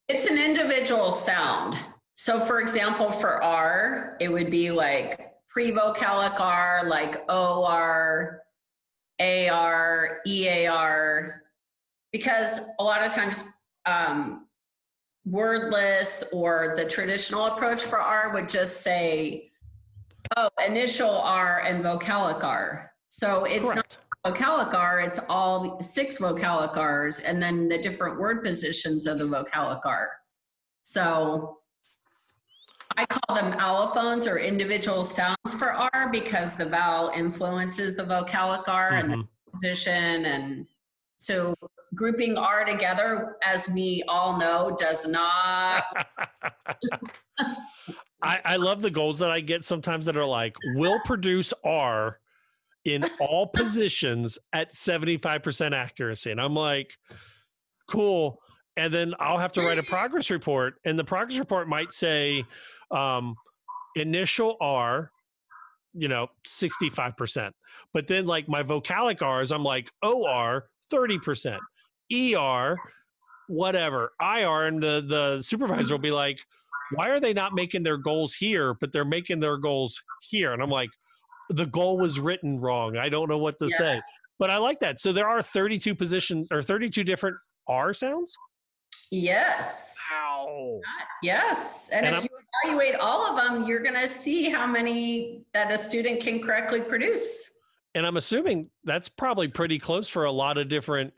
It's 0.10 0.26
an 0.26 0.38
individual 0.38 1.10
sound. 1.10 1.78
So, 2.14 2.40
for 2.40 2.60
example, 2.60 3.10
for 3.10 3.42
R, 3.42 4.18
it 4.20 4.30
would 4.30 4.52
be 4.52 4.70
like 4.70 5.32
pre-vocalic 5.50 6.40
R, 6.40 6.84
like 6.86 7.24
OR, 7.30 8.42
AR, 9.20 10.20
EAR, 10.28 11.42
because 12.12 12.60
a 12.80 12.84
lot 12.84 13.04
of 13.06 13.14
times 13.14 13.46
um, 13.86 14.48
wordless 15.26 16.24
or 16.34 16.74
the 16.76 16.86
traditional 16.86 17.46
approach 17.46 17.84
for 17.84 18.00
R 18.00 18.34
would 18.34 18.50
just 18.50 18.82
say, 18.82 19.52
oh, 20.38 20.50
initial 20.66 21.10
R 21.10 21.60
and 21.60 21.84
vocalic 21.84 22.44
R. 22.44 22.92
So 23.08 23.46
it's 23.46 23.76
not 23.76 23.98
vocalic 24.26 24.74
R, 24.74 25.00
it's 25.00 25.20
all 25.30 25.82
six 25.82 26.20
vocalic 26.20 26.78
R's 26.78 27.20
and 27.20 27.42
then 27.42 27.68
the 27.68 27.78
different 27.78 28.20
word 28.20 28.44
positions 28.44 29.08
of 29.08 29.18
the 29.18 29.26
vocalic 29.26 29.82
R. 29.86 30.10
So 30.82 31.58
I 32.98 33.06
call 33.06 33.36
them 33.36 33.54
allophones 33.54 34.28
or 34.28 34.38
individual 34.38 35.04
sounds 35.04 35.54
for 35.58 35.72
R 35.72 36.10
because 36.12 36.56
the 36.56 36.66
vowel 36.66 37.12
influences 37.16 37.96
the 37.96 38.04
vocalic 38.04 38.68
R 38.68 38.94
and 38.94 39.12
the 39.12 39.18
mm-hmm. 39.18 39.52
position. 39.52 40.26
And 40.26 40.68
so 41.18 41.56
grouping 41.96 42.38
R 42.38 42.66
together, 42.66 43.38
as 43.44 43.70
we 43.70 44.04
all 44.08 44.38
know, 44.38 44.76
does 44.78 45.08
not. 45.08 45.84
I, 48.24 48.40
I 48.46 48.56
love 48.58 48.82
the 48.82 48.92
goals 48.92 49.20
that 49.20 49.32
I 49.32 49.40
get 49.40 49.66
sometimes 49.66 50.06
that 50.06 50.16
are 50.16 50.26
like, 50.26 50.56
will 50.76 51.00
produce 51.06 51.54
R 51.64 52.20
in 52.86 53.06
all 53.20 53.48
positions 53.54 54.38
at 54.54 54.72
75% 54.72 55.76
accuracy. 55.76 56.32
And 56.32 56.40
I'm 56.40 56.54
like, 56.54 56.94
cool. 57.88 58.40
And 58.78 58.94
then 58.94 59.14
I'll 59.20 59.38
have 59.38 59.54
to 59.54 59.62
write 59.62 59.80
a 59.80 59.84
progress 59.84 60.30
report. 60.30 60.76
And 60.86 60.98
the 60.98 61.04
progress 61.04 61.38
report 61.40 61.68
might 61.68 61.92
say 61.94 62.44
um, 62.92 63.36
initial 63.96 64.56
R, 64.62 65.12
you 65.94 66.08
know, 66.08 66.28
65%. 66.48 67.52
But 67.94 68.08
then 68.08 68.26
like 68.26 68.48
my 68.48 68.64
vocalic 68.64 69.22
R's, 69.22 69.52
I'm 69.52 69.64
like 69.64 69.90
OR 70.04 70.70
30%, 70.92 71.60
ER, 72.12 72.78
whatever, 73.48 74.14
IR. 74.22 74.66
And 74.66 74.82
the, 74.82 75.04
the 75.08 75.42
supervisor 75.42 75.94
will 75.96 76.02
be 76.02 76.12
like, 76.12 76.40
why 76.94 77.10
are 77.10 77.20
they 77.20 77.34
not 77.34 77.54
making 77.54 77.84
their 77.84 77.98
goals 77.98 78.34
here, 78.34 78.74
but 78.74 78.92
they're 78.92 79.06
making 79.06 79.40
their 79.40 79.58
goals 79.58 80.02
here? 80.22 80.54
And 80.54 80.62
I'm 80.62 80.70
like, 80.70 80.90
the 81.50 81.66
goal 81.66 81.98
was 81.98 82.20
written 82.20 82.60
wrong. 82.60 82.98
I 82.98 83.10
don't 83.10 83.30
know 83.30 83.38
what 83.38 83.60
to 83.60 83.66
Yeah. 83.66 83.78
say. 83.78 84.02
But 84.40 84.50
I 84.50 84.58
like 84.58 84.80
that. 84.80 85.00
So 85.00 85.12
there 85.12 85.28
are 85.28 85.42
32 85.42 85.94
positions 85.96 86.50
or 86.52 86.62
32 86.62 87.04
different 87.04 87.38
R 87.68 87.94
sounds. 87.94 88.36
Yes. 89.12 89.98
Wow. 90.12 90.80
Yes. 91.22 91.90
And, 91.94 92.06
And 92.06 92.16
if 92.16 92.22
I'm- 92.22 92.28
you 92.32 92.38
evaluate 92.64 92.96
all 92.96 93.26
of 93.26 93.36
them, 93.36 93.66
you're 93.68 93.82
going 93.84 93.96
to 93.96 94.08
see 94.08 94.50
how 94.50 94.66
many 94.66 95.44
that 95.54 95.72
a 95.72 95.78
student 95.78 96.22
can 96.22 96.42
correctly 96.42 96.82
produce. 96.82 97.52
And 97.94 98.06
I'm 98.08 98.18
assuming 98.18 98.70
that's 98.86 99.10
probably 99.10 99.48
pretty 99.50 99.78
close 99.78 100.08
for 100.08 100.26
a 100.26 100.32
lot 100.32 100.58
of 100.58 100.70
different 100.70 101.14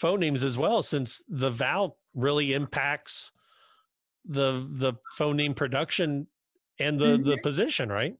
phonemes 0.00 0.44
as 0.44 0.58
well, 0.58 0.82
since 0.82 1.22
the 1.28 1.50
vowel 1.50 1.98
really 2.14 2.52
impacts 2.52 3.32
the 4.24 4.66
the 4.72 4.94
phoneme 5.18 5.54
production 5.54 6.26
and 6.78 6.98
the 6.98 7.16
the 7.16 7.32
mm-hmm. 7.32 7.42
position, 7.42 7.88
right? 7.88 8.14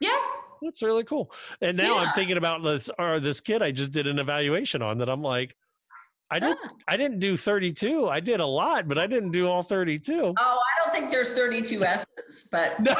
Yeah. 0.00 0.16
That's 0.62 0.82
really 0.82 1.04
cool. 1.04 1.32
And 1.60 1.76
now 1.76 1.98
I'm 1.98 2.12
thinking 2.14 2.36
about 2.36 2.62
this 2.62 2.88
or 2.98 3.18
this 3.18 3.40
kid 3.40 3.62
I 3.62 3.72
just 3.72 3.90
did 3.92 4.06
an 4.06 4.20
evaluation 4.20 4.80
on 4.80 4.98
that 4.98 5.08
I'm 5.08 5.22
like, 5.22 5.56
I 6.30 6.38
didn't 6.38 6.58
ah. 6.64 6.70
I 6.88 6.96
didn't 6.96 7.18
do 7.18 7.36
32. 7.36 8.08
I 8.08 8.20
did 8.20 8.40
a 8.40 8.46
lot, 8.46 8.88
but 8.88 8.96
I 8.96 9.06
didn't 9.06 9.32
do 9.32 9.48
all 9.48 9.62
32. 9.62 10.12
Oh, 10.14 10.32
I 10.38 10.71
don't 10.92 11.00
think 11.00 11.10
there's 11.10 11.32
32 11.32 11.84
S's, 11.84 12.48
but 12.50 12.76
but 12.84 12.92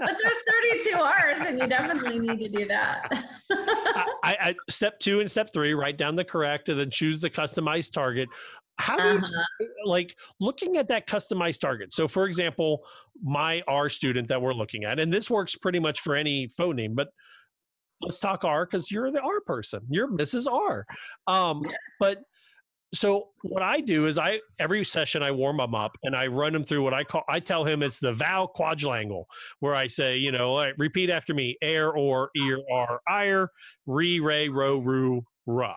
there's 0.00 0.38
32 0.82 0.96
R's, 1.00 1.40
and 1.40 1.58
you 1.58 1.66
definitely 1.66 2.18
need 2.18 2.38
to 2.38 2.48
do 2.48 2.66
that. 2.68 3.08
I, 4.22 4.36
I 4.40 4.54
step 4.68 4.98
two 4.98 5.20
and 5.20 5.30
step 5.30 5.52
three, 5.52 5.74
write 5.74 5.96
down 5.96 6.16
the 6.16 6.24
correct 6.24 6.68
and 6.68 6.78
then 6.78 6.90
choose 6.90 7.20
the 7.20 7.30
customized 7.30 7.92
target. 7.92 8.28
How 8.78 8.96
do 8.96 9.02
you 9.02 9.18
Uh-huh. 9.18 9.66
like 9.84 10.16
looking 10.40 10.76
at 10.78 10.88
that 10.88 11.06
customized 11.06 11.60
target? 11.60 11.92
So, 11.92 12.08
for 12.08 12.26
example, 12.26 12.84
my 13.22 13.62
R 13.68 13.88
student 13.88 14.28
that 14.28 14.40
we're 14.40 14.54
looking 14.54 14.84
at, 14.84 14.98
and 14.98 15.12
this 15.12 15.28
works 15.30 15.54
pretty 15.56 15.78
much 15.80 16.00
for 16.00 16.16
any 16.16 16.48
phoneme, 16.48 16.94
but 16.94 17.08
let's 18.00 18.18
talk 18.20 18.44
R 18.44 18.64
because 18.64 18.90
you're 18.90 19.10
the 19.10 19.20
R 19.20 19.40
person. 19.46 19.80
You're 19.90 20.08
Mrs. 20.08 20.50
R. 20.50 20.86
Um, 21.26 21.62
But 21.98 22.16
so 22.92 23.28
what 23.42 23.62
I 23.62 23.80
do 23.80 24.06
is 24.06 24.18
I 24.18 24.40
every 24.58 24.84
session 24.84 25.22
I 25.22 25.30
warm 25.30 25.58
them 25.58 25.74
up 25.74 25.92
and 26.02 26.16
I 26.16 26.26
run 26.26 26.52
them 26.52 26.64
through 26.64 26.82
what 26.82 26.94
I 26.94 27.04
call 27.04 27.22
I 27.28 27.38
tell 27.38 27.64
him 27.64 27.82
it's 27.82 28.00
the 28.00 28.12
vowel 28.12 28.48
quadrangle 28.48 29.26
where 29.60 29.74
I 29.74 29.86
say 29.86 30.16
you 30.16 30.32
know 30.32 30.58
right, 30.58 30.74
repeat 30.76 31.08
after 31.08 31.32
me 31.32 31.56
air 31.62 31.92
or 31.92 32.30
ear 32.36 32.58
r 32.72 33.00
ire 33.08 33.48
re 33.86 34.18
re 34.18 34.48
ro 34.48 34.78
ru 34.78 35.22
ra. 35.46 35.74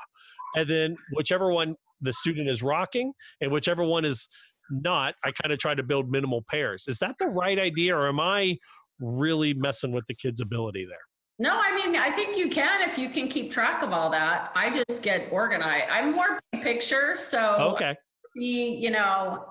And 0.55 0.67
then 0.69 0.97
whichever 1.11 1.51
one 1.51 1.75
the 2.01 2.13
student 2.13 2.49
is 2.49 2.63
rocking 2.63 3.13
and 3.41 3.51
whichever 3.51 3.83
one 3.83 4.05
is 4.05 4.27
not 4.71 5.13
I 5.23 5.31
kind 5.31 5.53
of 5.53 5.59
try 5.59 5.75
to 5.75 5.83
build 5.83 6.09
minimal 6.09 6.43
pairs. 6.49 6.85
Is 6.87 6.97
that 6.99 7.17
the 7.19 7.27
right 7.27 7.59
idea 7.59 7.95
or 7.95 8.07
am 8.07 8.19
I 8.19 8.57
really 8.99 9.53
messing 9.53 9.91
with 9.91 10.05
the 10.07 10.15
kid's 10.15 10.41
ability 10.41 10.85
there 10.85 10.97
No, 11.39 11.59
I 11.59 11.75
mean, 11.75 11.95
I 11.95 12.11
think 12.11 12.37
you 12.37 12.49
can 12.49 12.81
if 12.87 12.97
you 12.97 13.09
can 13.09 13.27
keep 13.27 13.51
track 13.51 13.81
of 13.81 13.91
all 13.91 14.09
that. 14.11 14.51
I 14.55 14.69
just 14.69 15.01
get 15.01 15.29
organized. 15.31 15.87
I'm 15.89 16.13
more 16.13 16.39
big 16.51 16.61
picture, 16.61 17.15
so 17.15 17.55
okay 17.73 17.95
see, 18.33 18.75
you 18.75 18.91
know, 18.91 19.45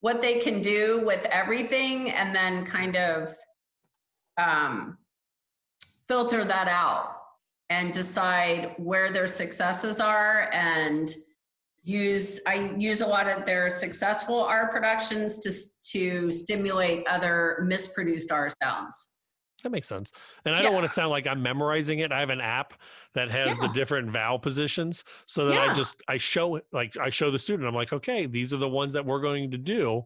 what 0.00 0.20
they 0.20 0.38
can 0.38 0.60
do 0.60 1.02
with 1.04 1.24
everything 1.26 2.10
and 2.10 2.34
then 2.34 2.64
kind 2.64 2.96
of 2.96 3.30
um, 4.38 4.98
filter 6.06 6.44
that 6.44 6.68
out 6.68 7.16
and 7.70 7.92
decide 7.92 8.74
where 8.78 9.12
their 9.12 9.26
successes 9.26 10.00
are 10.00 10.50
and 10.52 11.14
use 11.82 12.40
I 12.46 12.74
use 12.76 13.00
a 13.00 13.06
lot 13.06 13.28
of 13.28 13.46
their 13.46 13.70
successful 13.70 14.40
R 14.40 14.68
productions 14.70 15.38
to 15.38 15.52
to 15.92 16.32
stimulate 16.32 17.06
other 17.06 17.64
misproduced 17.68 18.32
R 18.32 18.50
sounds. 18.62 19.15
That 19.66 19.70
makes 19.70 19.88
sense. 19.88 20.12
And 20.44 20.54
I 20.54 20.62
don't 20.62 20.74
want 20.74 20.84
to 20.84 20.88
sound 20.88 21.10
like 21.10 21.26
I'm 21.26 21.42
memorizing 21.42 21.98
it. 21.98 22.12
I 22.12 22.20
have 22.20 22.30
an 22.30 22.40
app 22.40 22.74
that 23.14 23.32
has 23.32 23.58
the 23.58 23.66
different 23.74 24.08
vowel 24.12 24.38
positions 24.38 25.02
so 25.26 25.46
that 25.48 25.58
I 25.58 25.74
just 25.74 26.00
I 26.06 26.18
show 26.18 26.54
it 26.54 26.66
like 26.72 26.96
I 26.98 27.10
show 27.10 27.32
the 27.32 27.38
student. 27.40 27.68
I'm 27.68 27.74
like, 27.74 27.92
okay, 27.92 28.26
these 28.26 28.54
are 28.54 28.58
the 28.58 28.68
ones 28.68 28.94
that 28.94 29.04
we're 29.04 29.20
going 29.20 29.50
to 29.50 29.58
do, 29.58 30.04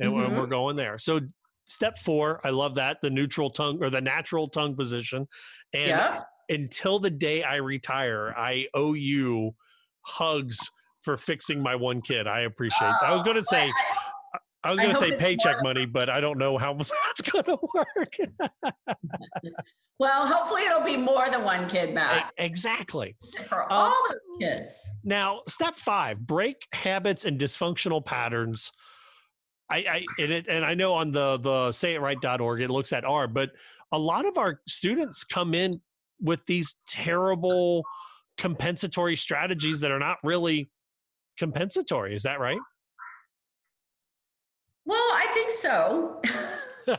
and 0.00 0.12
we're- 0.12 0.28
Mhm. 0.28 0.38
we're 0.38 0.46
going 0.48 0.74
there. 0.74 0.98
So 0.98 1.20
step 1.66 1.98
four, 2.00 2.40
I 2.42 2.50
love 2.50 2.74
that 2.74 3.00
the 3.00 3.10
neutral 3.10 3.48
tongue 3.48 3.80
or 3.80 3.90
the 3.90 4.00
natural 4.00 4.48
tongue 4.48 4.74
position. 4.74 5.28
And 5.72 5.86
Yeah. 5.90 6.22
until 6.48 6.98
the 6.98 7.10
day 7.10 7.44
I 7.44 7.56
retire, 7.56 8.34
I 8.36 8.66
owe 8.74 8.94
you 8.94 9.54
hugs 10.02 10.58
for 11.02 11.16
fixing 11.16 11.62
my 11.62 11.76
one 11.76 12.02
kid. 12.02 12.26
I 12.26 12.40
appreciate. 12.40 12.92
I 13.02 13.12
was 13.12 13.22
going 13.22 13.36
to 13.42 13.44
say. 13.44 13.70
I 14.66 14.70
was 14.70 14.80
going 14.80 14.92
to 14.92 14.98
say 14.98 15.16
paycheck 15.16 15.62
money, 15.62 15.86
but 15.86 16.08
I 16.10 16.20
don't 16.20 16.38
know 16.38 16.58
how 16.58 16.74
that's 16.74 17.22
going 17.30 17.44
to 17.44 17.58
work. 17.74 18.16
Well, 19.98 20.26
hopefully 20.26 20.62
it'll 20.64 20.84
be 20.84 20.98
more 20.98 21.30
than 21.30 21.42
one 21.42 21.66
kid, 21.70 21.94
Matt. 21.94 22.30
exactly. 22.36 23.16
For 23.48 23.62
Um, 23.62 23.68
all 23.70 24.02
those 24.10 24.38
kids. 24.38 24.90
Now, 25.02 25.40
step 25.48 25.74
five: 25.74 26.18
break 26.18 26.66
habits 26.72 27.24
and 27.24 27.40
dysfunctional 27.40 28.04
patterns. 28.04 28.72
I, 29.70 29.76
I 29.78 30.04
and 30.18 30.30
it, 30.32 30.48
and 30.48 30.66
I 30.66 30.74
know 30.74 30.92
on 30.92 31.12
the 31.12 31.38
the 31.38 31.68
sayitright.org 31.70 32.60
it 32.60 32.68
looks 32.68 32.92
at 32.92 33.06
R, 33.06 33.26
but 33.26 33.52
a 33.90 33.98
lot 33.98 34.26
of 34.26 34.36
our 34.36 34.60
students 34.68 35.24
come 35.24 35.54
in 35.54 35.80
with 36.20 36.44
these 36.44 36.74
terrible 36.86 37.82
compensatory 38.36 39.16
strategies 39.16 39.80
that 39.80 39.90
are 39.90 39.98
not 39.98 40.18
really 40.22 40.70
compensatory. 41.38 42.14
Is 42.14 42.24
that 42.24 42.38
right? 42.38 42.58
Think 45.36 45.50
so. 45.50 46.22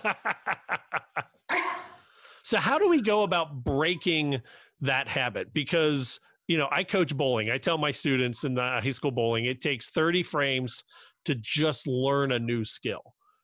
So 2.43 2.57
how 2.57 2.79
do 2.79 2.87
we 2.87 3.01
go 3.01 3.23
about 3.23 3.65
breaking 3.65 4.39
that 4.79 5.09
habit? 5.09 5.53
Because 5.53 6.17
you 6.47 6.57
know, 6.57 6.69
I 6.71 6.85
coach 6.85 7.13
bowling. 7.13 7.51
I 7.51 7.57
tell 7.57 7.77
my 7.77 7.91
students 7.91 8.45
in 8.45 8.53
the 8.53 8.61
high 8.61 8.91
school 8.91 9.11
bowling, 9.11 9.43
it 9.43 9.59
takes 9.59 9.89
30 9.89 10.23
frames 10.23 10.85
to 11.25 11.35
just 11.35 11.87
learn 11.87 12.31
a 12.31 12.39
new 12.39 12.63
skill. 12.63 13.01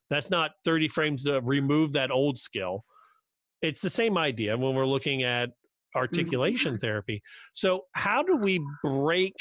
That's 0.09 0.29
not 0.29 0.51
30 0.63 0.87
frames 0.87 1.25
to 1.25 1.41
remove 1.41 1.91
that 1.93 2.11
old 2.11 2.37
skill. 2.37 2.85
It's 3.61 3.81
the 3.81 3.89
same 3.89 4.17
idea 4.17 4.55
when 4.55 4.73
we're 4.73 4.85
looking 4.85 5.23
at 5.23 5.49
articulation 5.97 6.75
mm-hmm. 6.75 6.79
therapy. 6.79 7.21
So 7.51 7.81
how 7.91 8.23
do 8.23 8.37
we 8.37 8.65
break 8.85 9.35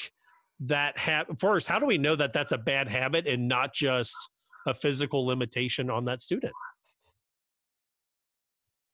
that 0.58 0.98
habit? 0.98 1.38
First, 1.38 1.68
how 1.68 1.78
do 1.78 1.86
we 1.86 1.98
know 1.98 2.16
that 2.16 2.32
that's 2.32 2.50
a 2.50 2.58
bad 2.58 2.88
habit 2.88 3.28
and 3.28 3.46
not 3.46 3.72
just 3.72 4.16
a 4.66 4.74
physical 4.74 5.26
limitation 5.26 5.90
on 5.90 6.04
that 6.06 6.22
student? 6.22 6.52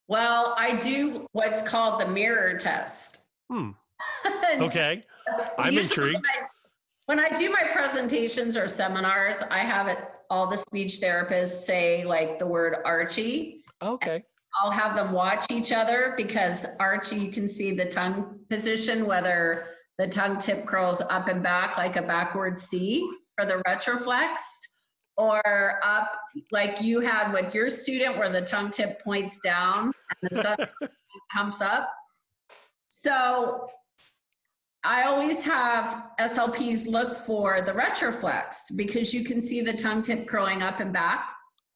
Well, 0.08 0.54
I 0.56 0.76
do 0.76 1.26
what's 1.32 1.60
called 1.62 2.00
the 2.00 2.08
mirror 2.08 2.58
test. 2.58 3.18
Hmm. 3.50 3.70
Okay. 4.60 5.04
I'm 5.58 5.76
intrigued. 5.76 6.24
When 7.06 7.20
I, 7.20 7.26
when 7.26 7.32
I 7.32 7.34
do 7.34 7.50
my 7.50 7.64
presentations 7.70 8.56
or 8.56 8.66
seminars, 8.66 9.42
I 9.50 9.58
have 9.58 9.88
it 9.88 9.98
all 10.30 10.46
the 10.46 10.56
speech 10.56 11.00
therapists 11.02 11.64
say 11.64 12.04
like 12.04 12.38
the 12.38 12.46
word 12.46 12.76
Archie. 12.84 13.64
Okay. 13.82 14.22
I'll 14.62 14.70
have 14.70 14.94
them 14.96 15.12
watch 15.12 15.46
each 15.50 15.72
other 15.72 16.14
because 16.16 16.66
Archie, 16.80 17.18
you 17.18 17.30
can 17.30 17.48
see 17.48 17.74
the 17.74 17.84
tongue 17.84 18.38
position, 18.48 19.06
whether 19.06 19.66
the 19.98 20.06
tongue 20.06 20.38
tip 20.38 20.66
curls 20.66 21.02
up 21.10 21.28
and 21.28 21.42
back 21.42 21.76
like 21.76 21.96
a 21.96 22.02
backward 22.02 22.58
C 22.58 23.08
for 23.36 23.46
the 23.46 23.62
retroflexed, 23.66 24.77
or 25.18 25.80
up 25.84 26.12
like 26.52 26.80
you 26.80 27.00
had 27.00 27.32
with 27.32 27.52
your 27.52 27.68
student 27.68 28.16
where 28.16 28.30
the 28.30 28.40
tongue 28.40 28.70
tip 28.70 29.02
points 29.02 29.40
down 29.40 29.92
and 30.22 30.30
the 30.30 30.42
sun 30.42 30.56
comes 31.36 31.60
up. 31.60 31.90
So 32.86 33.68
I 34.84 35.02
always 35.02 35.44
have 35.44 36.04
SLPs 36.20 36.86
look 36.86 37.16
for 37.16 37.60
the 37.62 37.72
retroflexed 37.72 38.76
because 38.76 39.12
you 39.12 39.24
can 39.24 39.40
see 39.40 39.60
the 39.60 39.72
tongue 39.72 40.02
tip 40.02 40.26
curling 40.28 40.62
up 40.62 40.78
and 40.78 40.92
back 40.92 41.28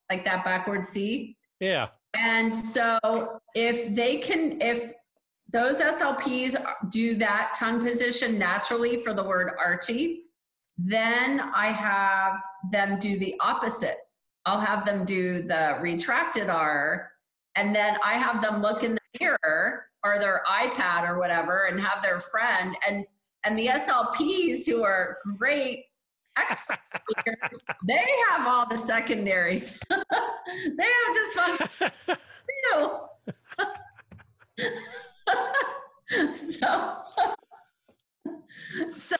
like 0.08 0.24
that 0.24 0.44
backward 0.44 0.84
C. 0.84 1.36
Yeah. 1.60 1.88
And 2.14 2.54
so 2.54 2.98
if 3.54 3.94
they 3.94 4.18
can, 4.18 4.60
if 4.60 4.92
those 5.50 5.80
SLPs 5.80 6.56
do 6.90 7.16
that 7.16 7.54
tongue 7.58 7.84
position 7.84 8.38
naturally 8.38 9.02
for 9.02 9.14
the 9.14 9.24
word 9.24 9.50
Archie, 9.58 10.21
then 10.78 11.40
I 11.54 11.68
have 11.68 12.42
them 12.70 12.98
do 12.98 13.18
the 13.18 13.34
opposite. 13.40 13.96
I'll 14.46 14.60
have 14.60 14.84
them 14.84 15.04
do 15.04 15.42
the 15.42 15.78
retracted 15.80 16.48
R, 16.48 17.10
and 17.54 17.74
then 17.74 17.96
I 18.04 18.14
have 18.14 18.42
them 18.42 18.60
look 18.60 18.82
in 18.82 18.94
the 18.94 19.00
mirror 19.20 19.86
or 20.04 20.18
their 20.18 20.42
iPad 20.48 21.08
or 21.08 21.18
whatever 21.18 21.66
and 21.66 21.80
have 21.80 22.02
their 22.02 22.18
friend 22.18 22.76
and 22.88 23.04
and 23.44 23.58
the 23.58 23.66
SLPs 23.66 24.66
who 24.66 24.84
are 24.84 25.18
great 25.36 25.84
experts, 26.38 26.80
they 27.86 28.04
have 28.30 28.46
all 28.46 28.68
the 28.68 28.76
secondaries. 28.76 29.80
they 29.90 30.84
have 30.84 31.14
just 31.14 31.36
fun 31.36 31.58
too. 32.06 33.00
so, 36.34 36.96
so 38.96 39.16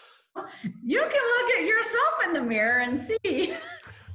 you 0.82 1.00
can 1.00 1.08
look 1.10 1.54
at 1.56 1.64
yourself 1.64 2.14
in 2.26 2.32
the 2.32 2.42
mirror 2.42 2.80
and 2.80 2.98
see 2.98 3.18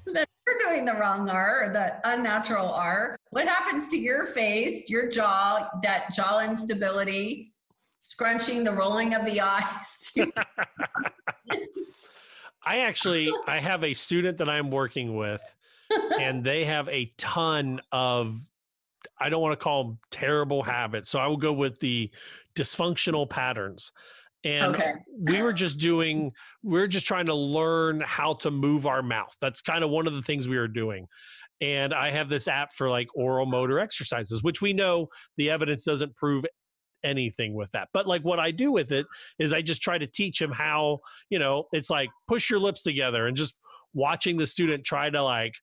that 0.06 0.28
you're 0.46 0.60
doing 0.60 0.86
the 0.86 0.94
wrong 0.94 1.30
R 1.30 1.66
or 1.66 1.74
the 1.74 2.00
unnatural 2.04 2.70
R. 2.70 3.18
What 3.30 3.48
happens 3.48 3.88
to 3.90 3.98
your 3.98 4.26
face, 4.26 4.90
your 4.90 5.10
jaw, 5.10 5.70
that 5.84 6.14
jaw 6.14 6.40
instability, 6.40 7.54
scrunching, 8.00 8.64
the 8.64 8.72
rolling 8.72 9.14
of 9.14 9.26
the 9.26 9.42
eyes? 9.48 10.14
I 12.66 12.80
actually 12.80 13.32
I 13.48 13.60
have 13.60 13.84
a 13.84 13.94
student 13.94 14.40
that 14.40 14.50
I'm 14.50 14.72
working 14.72 15.16
with 15.16 15.42
and 16.20 16.44
they 16.44 16.66
have 16.66 16.90
a 16.90 17.14
ton 17.18 17.80
of 17.92 18.46
I 19.20 19.30
don't 19.30 19.42
want 19.42 19.58
to 19.58 19.64
call 19.64 19.84
them 19.84 20.00
terrible 20.12 20.64
habits. 20.64 21.10
So 21.10 21.20
I 21.20 21.28
will 21.28 21.38
go 21.38 21.54
with 21.54 21.80
the 21.80 22.12
dysfunctional 22.56 23.30
patterns. 23.30 23.94
And 24.48 24.76
Okay. 24.76 24.94
we 25.20 25.42
were 25.42 25.52
just 25.52 25.78
doing 25.80 26.32
we 26.64 26.80
are 26.80 26.88
just 26.88 27.06
trying 27.06 27.26
to 27.26 27.34
learn 27.36 28.02
how 28.06 28.34
to 28.36 28.52
move 28.52 28.86
our 28.86 29.02
mouth. 29.02 29.36
That's 29.42 29.62
kind 29.62 29.84
of 29.84 29.90
one 29.90 30.08
of 30.08 30.14
the 30.14 30.22
things 30.22 30.48
we 30.48 30.58
were 30.58 30.68
doing. 30.68 31.08
And 31.60 31.94
I 31.94 32.12
have 32.12 32.30
this 32.30 32.48
app 32.48 32.72
for 32.74 32.90
like 32.90 33.08
oral 33.16 33.46
motor 33.46 33.80
exercises, 33.80 34.44
which 34.44 34.62
we 34.62 34.74
know 34.74 35.08
the 35.38 35.50
evidence 35.50 35.84
doesn't 35.84 36.16
prove 36.16 36.46
anything 37.04 37.56
with 37.56 37.72
that. 37.72 37.90
But 37.94 38.08
like 38.08 38.24
what 38.24 38.40
I 38.40 38.52
do 38.52 38.72
with 38.72 38.92
it 38.92 39.06
is 39.40 39.54
I 39.54 39.62
just 39.62 39.82
try 39.82 39.98
to 39.98 40.08
teach 40.08 40.42
him 40.42 40.52
how, 40.52 41.00
you 41.30 41.40
know, 41.40 41.66
it's 41.74 41.90
like 41.90 42.10
push 42.28 42.50
your 42.50 42.60
lips 42.60 42.84
together 42.84 43.28
and 43.28 43.36
just 43.36 43.58
watching 43.94 44.38
the 44.38 44.48
student 44.48 44.84
try 44.86 45.10
to 45.10 45.22
like 45.24 45.56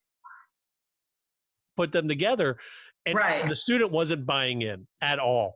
put 1.76 1.92
them 1.92 2.08
together. 2.08 2.58
And 3.06 3.16
Right. 3.16 3.48
the 3.48 3.56
student 3.56 3.92
wasn't 3.92 4.26
buying 4.26 4.62
in 4.62 4.86
at 5.00 5.18
all. 5.18 5.54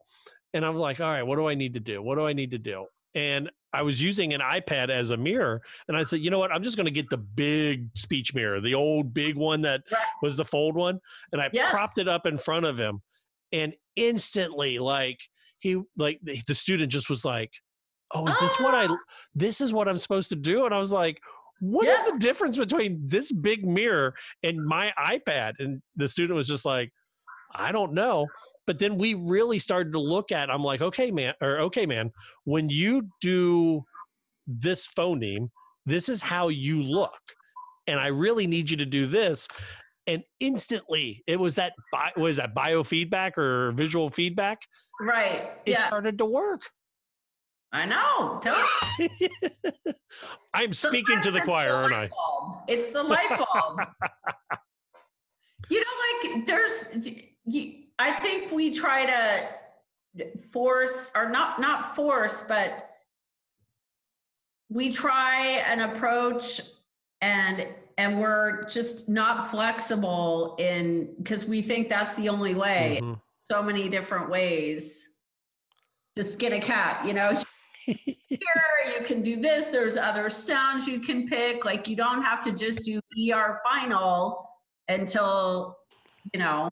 And 0.54 0.64
I 0.64 0.70
was 0.70 0.80
like, 0.80 1.00
all 1.00 1.10
right, 1.10 1.22
what 1.22 1.36
do 1.36 1.48
I 1.48 1.54
need 1.54 1.74
to 1.74 1.80
do? 1.80 2.00
What 2.00 2.16
do 2.16 2.26
I 2.26 2.32
need 2.32 2.52
to 2.52 2.58
do? 2.58 2.86
And 3.14 3.50
I 3.72 3.82
was 3.82 4.02
using 4.02 4.32
an 4.32 4.40
iPad 4.40 4.90
as 4.90 5.10
a 5.10 5.16
mirror. 5.16 5.60
And 5.88 5.96
I 5.96 6.02
said, 6.02 6.20
you 6.20 6.30
know 6.30 6.38
what? 6.38 6.52
I'm 6.52 6.62
just 6.62 6.76
going 6.76 6.86
to 6.86 6.92
get 6.92 7.10
the 7.10 7.18
big 7.18 7.88
speech 7.94 8.34
mirror, 8.34 8.60
the 8.60 8.74
old 8.74 9.12
big 9.12 9.36
one 9.36 9.62
that 9.62 9.82
was 10.22 10.36
the 10.36 10.44
fold 10.44 10.74
one. 10.74 11.00
And 11.32 11.40
I 11.40 11.50
Yes. 11.52 11.70
propped 11.70 11.98
it 11.98 12.08
up 12.08 12.26
in 12.26 12.38
front 12.38 12.64
of 12.66 12.78
him. 12.78 13.02
And 13.52 13.74
instantly, 13.96 14.78
like, 14.78 15.20
he, 15.58 15.80
like, 15.96 16.20
the, 16.22 16.40
the 16.46 16.54
student 16.54 16.92
just 16.92 17.10
was 17.10 17.24
like, 17.24 17.52
oh, 18.12 18.26
is 18.26 18.38
this 18.38 18.58
what 18.58 18.74
I, 18.74 18.86
ah! 18.86 18.96
this 19.34 19.60
is 19.60 19.72
what 19.72 19.88
I'm 19.88 19.98
supposed 19.98 20.30
to 20.30 20.36
do? 20.36 20.64
And 20.64 20.74
I 20.74 20.78
was 20.78 20.92
like, 20.92 21.20
what 21.60 21.88
is 21.88 22.06
the 22.06 22.18
difference 22.18 22.56
between 22.56 23.00
this 23.06 23.32
big 23.32 23.66
mirror 23.66 24.14
and 24.42 24.64
my 24.64 24.92
iPad? 24.98 25.54
And 25.58 25.82
the 25.96 26.06
student 26.08 26.36
was 26.36 26.46
just 26.46 26.64
like, 26.64 26.92
I 27.54 27.72
don't 27.72 27.94
know. 27.94 28.26
But 28.68 28.78
then 28.78 28.98
we 28.98 29.14
really 29.14 29.58
started 29.58 29.94
to 29.94 29.98
look 29.98 30.30
at, 30.30 30.50
I'm 30.50 30.62
like, 30.62 30.82
okay, 30.82 31.10
man, 31.10 31.32
or 31.40 31.58
okay, 31.60 31.86
man, 31.86 32.12
when 32.44 32.68
you 32.68 33.08
do 33.22 33.82
this 34.46 34.86
phoneme, 34.86 35.48
this 35.86 36.10
is 36.10 36.20
how 36.20 36.48
you 36.48 36.82
look. 36.82 37.18
And 37.86 37.98
I 37.98 38.08
really 38.08 38.46
need 38.46 38.68
you 38.68 38.76
to 38.76 38.84
do 38.84 39.06
this. 39.06 39.48
And 40.06 40.22
instantly 40.38 41.24
it 41.26 41.40
was 41.40 41.54
that, 41.54 41.72
bi- 41.90 42.12
was 42.18 42.36
that 42.36 42.54
biofeedback 42.54 43.38
or 43.38 43.72
visual 43.72 44.10
feedback? 44.10 44.58
right. 45.00 45.48
It 45.64 45.72
yeah. 45.72 45.78
started 45.78 46.18
to 46.18 46.26
work. 46.26 46.60
I 47.72 47.86
know. 47.86 48.38
Tell 48.42 48.68
me. 48.98 49.08
I'm 50.52 50.74
speaking 50.74 51.22
to 51.22 51.30
the 51.30 51.40
choir, 51.40 51.72
aren't 51.72 51.94
I? 51.94 52.08
bulb. 52.08 52.64
It's 52.68 52.90
the 52.90 53.02
light 53.02 53.30
bulb. 53.30 53.80
you 55.70 55.80
know, 55.80 56.34
like 56.34 56.46
there's, 56.46 56.94
you, 57.46 57.72
I 57.98 58.12
think 58.12 58.52
we 58.52 58.72
try 58.72 59.06
to 59.06 60.28
force 60.52 61.10
or 61.14 61.28
not 61.28 61.60
not 61.60 61.94
force, 61.94 62.44
but 62.44 62.90
we 64.68 64.92
try 64.92 65.62
an 65.66 65.80
approach 65.80 66.60
and 67.20 67.66
and 67.96 68.20
we're 68.20 68.62
just 68.64 69.08
not 69.08 69.48
flexible 69.48 70.54
in 70.58 71.16
because 71.18 71.46
we 71.46 71.62
think 71.62 71.88
that's 71.88 72.16
the 72.16 72.28
only 72.28 72.54
way. 72.54 73.00
Mm-hmm. 73.02 73.14
so 73.42 73.62
many 73.62 73.88
different 73.88 74.30
ways. 74.30 75.04
To 76.14 76.24
skin 76.24 76.52
a 76.54 76.60
cat 76.60 77.06
you 77.06 77.14
know? 77.14 77.40
Here 77.86 78.38
you 78.86 79.04
can 79.04 79.22
do 79.22 79.40
this. 79.40 79.66
There's 79.66 79.96
other 79.96 80.28
sounds 80.28 80.86
you 80.86 81.00
can 81.00 81.26
pick. 81.26 81.64
Like 81.64 81.88
you 81.88 81.96
don't 81.96 82.22
have 82.22 82.42
to 82.42 82.52
just 82.52 82.84
do 82.84 83.00
er 83.32 83.58
final 83.64 84.48
until 84.88 85.78
you 86.32 86.40
know 86.40 86.68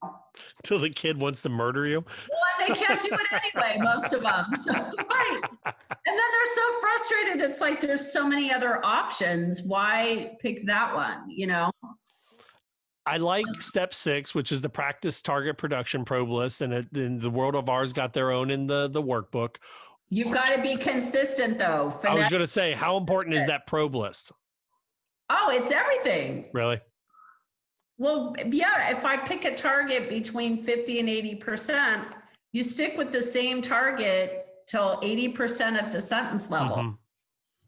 Till 0.64 0.78
the 0.78 0.90
kid 0.90 1.20
wants 1.20 1.42
to 1.42 1.48
murder 1.48 1.88
you. 1.88 2.04
well, 2.04 2.68
they 2.68 2.74
can't 2.74 3.00
do 3.00 3.08
it 3.12 3.42
anyway, 3.54 3.78
most 3.82 4.12
of 4.12 4.22
them. 4.22 4.44
So, 4.56 4.72
right. 4.72 5.40
And 5.64 5.74
then 6.04 6.16
they're 6.32 6.54
so 6.54 6.80
frustrated. 6.80 7.42
It's 7.42 7.60
like 7.60 7.80
there's 7.80 8.12
so 8.12 8.26
many 8.26 8.52
other 8.52 8.84
options. 8.84 9.62
Why 9.62 10.36
pick 10.40 10.64
that 10.66 10.94
one? 10.94 11.28
You 11.28 11.46
know? 11.46 11.70
I 13.06 13.18
like 13.18 13.46
step 13.60 13.94
six, 13.94 14.34
which 14.34 14.50
is 14.50 14.60
the 14.60 14.68
practice 14.68 15.22
target 15.22 15.56
production 15.56 16.04
probe 16.04 16.28
list, 16.28 16.60
and 16.60 16.72
it, 16.72 16.86
and 16.92 17.20
the 17.20 17.30
World 17.30 17.54
of 17.54 17.68
Ours 17.68 17.92
got 17.92 18.12
their 18.12 18.32
own 18.32 18.50
in 18.50 18.66
the 18.66 18.88
the 18.88 19.02
workbook. 19.02 19.56
You've 20.08 20.32
got 20.32 20.54
to 20.54 20.60
be 20.60 20.76
consistent, 20.76 21.58
though. 21.58 21.92
I 22.04 22.14
was 22.14 22.28
going 22.28 22.40
to 22.40 22.46
say, 22.46 22.72
how 22.72 22.96
important 22.96 23.34
is 23.34 23.46
that 23.46 23.66
probe 23.66 23.94
list? 23.94 24.32
oh, 25.28 25.50
it's 25.52 25.72
everything. 25.72 26.48
Really? 26.52 26.80
Well, 27.98 28.34
yeah, 28.46 28.90
if 28.90 29.04
I 29.04 29.16
pick 29.16 29.44
a 29.44 29.54
target 29.54 30.08
between 30.08 30.60
50 30.60 31.00
and 31.00 31.08
80%, 31.08 32.04
you 32.52 32.62
stick 32.62 32.96
with 32.98 33.10
the 33.10 33.22
same 33.22 33.62
target 33.62 34.46
till 34.66 35.00
80% 35.02 35.80
at 35.80 35.92
the 35.92 36.00
sentence 36.00 36.50
level. 36.50 36.76
Mhm. 36.76 36.98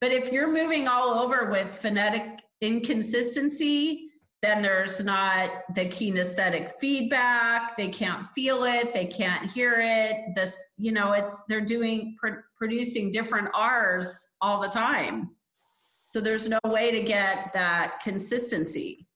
But 0.00 0.12
if 0.12 0.30
you're 0.32 0.52
moving 0.52 0.86
all 0.86 1.18
over 1.18 1.50
with 1.50 1.74
phonetic 1.74 2.42
inconsistency, 2.60 4.04
then 4.40 4.62
there's 4.62 5.04
not 5.04 5.50
the 5.74 5.86
kinesthetic 5.86 6.70
feedback. 6.78 7.76
They 7.76 7.88
can't 7.88 8.24
feel 8.28 8.62
it. 8.64 8.92
They 8.92 9.06
can't 9.06 9.50
hear 9.50 9.80
it. 9.80 10.34
This, 10.36 10.74
you 10.76 10.92
know, 10.92 11.12
it's 11.12 11.42
they're 11.48 11.60
doing 11.60 12.16
pr- 12.20 12.44
producing 12.56 13.10
different 13.10 13.48
R's 13.52 14.28
all 14.40 14.60
the 14.60 14.68
time. 14.68 15.34
So 16.06 16.20
there's 16.20 16.48
no 16.48 16.60
way 16.64 16.92
to 16.92 17.00
get 17.02 17.52
that 17.52 18.00
consistency. 18.00 19.07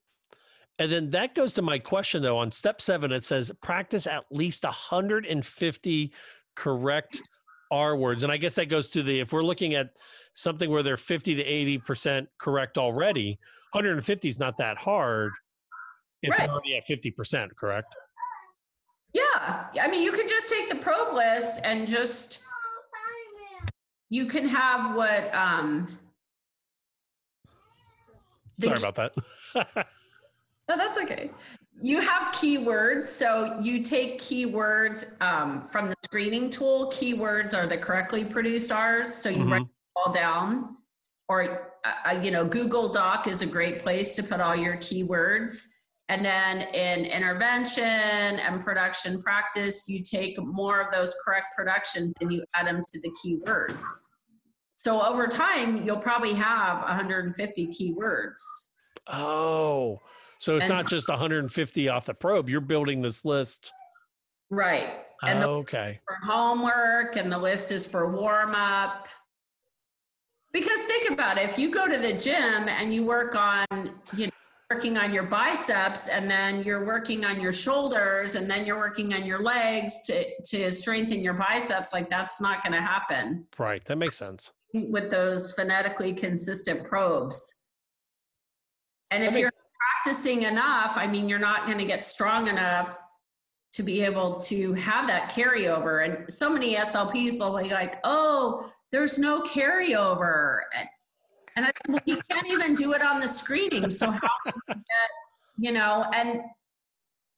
And 0.83 0.91
then 0.91 1.11
that 1.11 1.37
goes 1.37 1.55
to 1.55 1.63
my 1.63 1.79
question 1.79 2.23
though. 2.23 2.39
On 2.39 2.51
step 2.51 2.81
seven, 2.81 3.13
it 3.13 3.23
says 3.23 3.53
practice 3.63 4.09
at 4.09 4.25
least 4.33 4.65
150 4.65 6.13
correct 6.57 7.23
R 7.71 7.97
words. 7.97 8.25
And 8.25 8.33
I 8.33 8.37
guess 8.37 8.55
that 8.55 8.69
goes 8.69 8.91
to 8.91 9.05
the 9.05 9.21
if 9.21 9.33
we're 9.33 9.45
looking 9.45 9.75
at 9.75 9.91
something 10.33 10.69
where 10.69 10.83
they're 10.83 10.97
50 10.97 11.37
to 11.37 11.45
80% 11.45 12.27
correct 12.39 12.79
already, 12.79 13.39
150 13.71 14.29
is 14.29 14.41
not 14.41 14.57
that 14.57 14.77
hard 14.77 15.31
if 16.21 16.33
Right. 16.33 16.41
they're 16.41 16.49
already 16.51 16.77
at 16.77 16.85
50%, 16.89 17.55
correct? 17.55 17.95
Yeah. 19.13 19.67
I 19.81 19.87
mean, 19.89 20.03
you 20.03 20.11
could 20.11 20.27
just 20.27 20.51
take 20.51 20.69
the 20.69 20.75
probe 20.75 21.15
list 21.15 21.61
and 21.63 21.87
just, 21.87 22.43
you 24.11 24.27
can 24.27 24.49
have 24.49 24.97
what, 24.97 25.33
um, 25.33 25.97
Sorry 28.61 28.79
about 28.79 28.97
that. 28.97 29.87
No, 30.69 30.77
that's 30.77 30.99
okay. 30.99 31.31
You 31.81 32.01
have 32.01 32.29
keywords. 32.33 33.05
So 33.07 33.59
you 33.61 33.83
take 33.83 34.21
keywords 34.21 35.21
um, 35.21 35.67
from 35.69 35.89
the 35.89 35.95
screening 36.05 36.51
tool. 36.51 36.91
Keywords 36.91 37.55
are 37.55 37.67
the 37.67 37.77
correctly 37.79 38.25
produced 38.25 38.71
R's. 38.71 39.13
So 39.13 39.29
you 39.29 39.45
write 39.45 39.63
Mhm. 39.63 39.67
it 39.67 39.71
all 39.97 40.13
down. 40.13 40.77
Or, 41.29 41.73
uh, 41.85 41.93
uh, 42.11 42.21
you 42.23 42.31
know, 42.31 42.45
Google 42.45 42.89
Doc 42.89 43.27
is 43.27 43.43
a 43.43 43.47
great 43.47 43.81
place 43.81 44.15
to 44.17 44.23
put 44.23 44.41
all 44.41 44.55
your 44.55 44.77
keywords. 44.77 45.67
And 46.09 46.25
then 46.25 46.61
in 46.75 47.07
intervention 47.07 47.83
and 47.85 48.63
production 48.63 49.23
practice, 49.23 49.89
you 49.89 50.03
take 50.03 50.37
more 50.39 50.81
of 50.81 50.93
those 50.93 51.15
correct 51.25 51.47
productions 51.57 52.13
and 52.21 52.31
you 52.33 52.45
add 52.55 52.67
them 52.67 52.83
to 52.87 53.01
the 53.01 53.11
keywords. 53.25 53.85
So 54.77 55.01
over 55.01 55.27
time, 55.27 55.85
you'll 55.87 55.97
probably 55.99 56.35
have 56.35 56.83
150 56.83 57.67
keywords. 57.69 58.41
oh, 59.09 60.01
so 60.43 60.57
it's 60.57 60.67
And 60.67 60.75
not 60.75 60.89
just 60.89 61.09
150 61.09 61.89
off 61.89 62.07
the 62.07 62.15
probe. 62.15 62.49
You're 62.49 62.61
building 62.61 63.01
this 63.01 63.25
list. 63.25 63.73
Right. 64.51 64.91
And 65.23 65.45
okay. 65.45 66.01
for 66.05 66.17
homework 66.29 67.15
and 67.15 67.31
the 67.31 67.39
list 67.39 67.71
is 67.71 67.87
for 67.87 68.11
warm 68.11 68.53
up. 68.53 69.07
Because 70.53 70.81
think 70.81 71.13
about 71.13 71.39
it, 71.39 71.49
if 71.49 71.61
you 71.61 71.71
go 71.71 71.87
to 71.87 71.97
the 71.97 72.15
gym 72.15 72.69
and 72.69 72.93
you 72.93 73.05
work 73.05 73.37
on, 73.37 73.65
you 74.17 74.27
know, 74.27 74.33
working 74.69 74.99
on 74.99 75.15
your 75.15 75.23
biceps 75.23 76.09
and 76.09 76.29
then 76.29 76.65
you're 76.65 76.85
working 76.85 77.25
on 77.25 77.41
your 77.41 77.53
shoulders 77.53 78.35
and 78.35 78.51
then 78.51 78.67
you're 78.67 78.79
working 78.79 79.15
on 79.15 79.25
your 79.25 79.39
legs 79.39 80.03
to 80.07 80.25
to 80.43 80.73
strengthen 80.73 81.21
your 81.21 81.35
biceps, 81.35 81.93
like 81.93 82.11
that's 82.11 82.41
not 82.41 82.65
going 82.65 82.73
to 82.73 82.81
happen 82.81 83.47
Right. 83.61 83.85
That 83.85 83.97
makes 83.97 84.17
sense. 84.17 84.51
with 84.75 85.09
those 85.09 85.53
phonetically 85.53 86.13
consistent 86.15 86.83
probes. 86.83 87.61
And 89.13 89.23
if 89.23 89.37
you're 89.37 89.53
practicing 90.03 90.43
enough, 90.43 90.93
I 90.97 91.07
mean, 91.07 91.29
you're 91.29 91.39
not 91.39 91.67
going 91.67 91.79
to 91.79 91.85
get 91.85 92.05
strong 92.05 92.49
enough 92.49 92.99
to 93.73 93.83
be 93.83 94.03
able 94.03 94.37
to 94.37 94.73
have 94.75 95.07
that 95.07 95.31
carryover. 95.31 96.05
And 96.05 96.31
so 96.31 96.51
many 96.51 96.75
SLPs 96.75 97.39
will 97.39 97.57
be 97.63 97.71
like, 97.71 97.97
oh, 98.05 98.71
there's 98.91 99.19
no 99.19 99.43
carryover. 99.43 100.61
And, 100.77 100.89
and 101.57 101.67
I, 101.67 101.71
well, 101.89 102.01
you 102.05 102.21
can't 102.31 102.47
even 102.47 102.75
do 102.75 102.93
it 102.93 103.03
on 103.03 103.21
the 103.21 103.29
screening. 103.29 103.89
So 103.91 104.11
how 104.11 104.21
can 104.45 104.55
you 104.69 104.75
get, 104.75 105.11
you 105.59 105.73
know, 105.73 106.05
and 106.15 106.43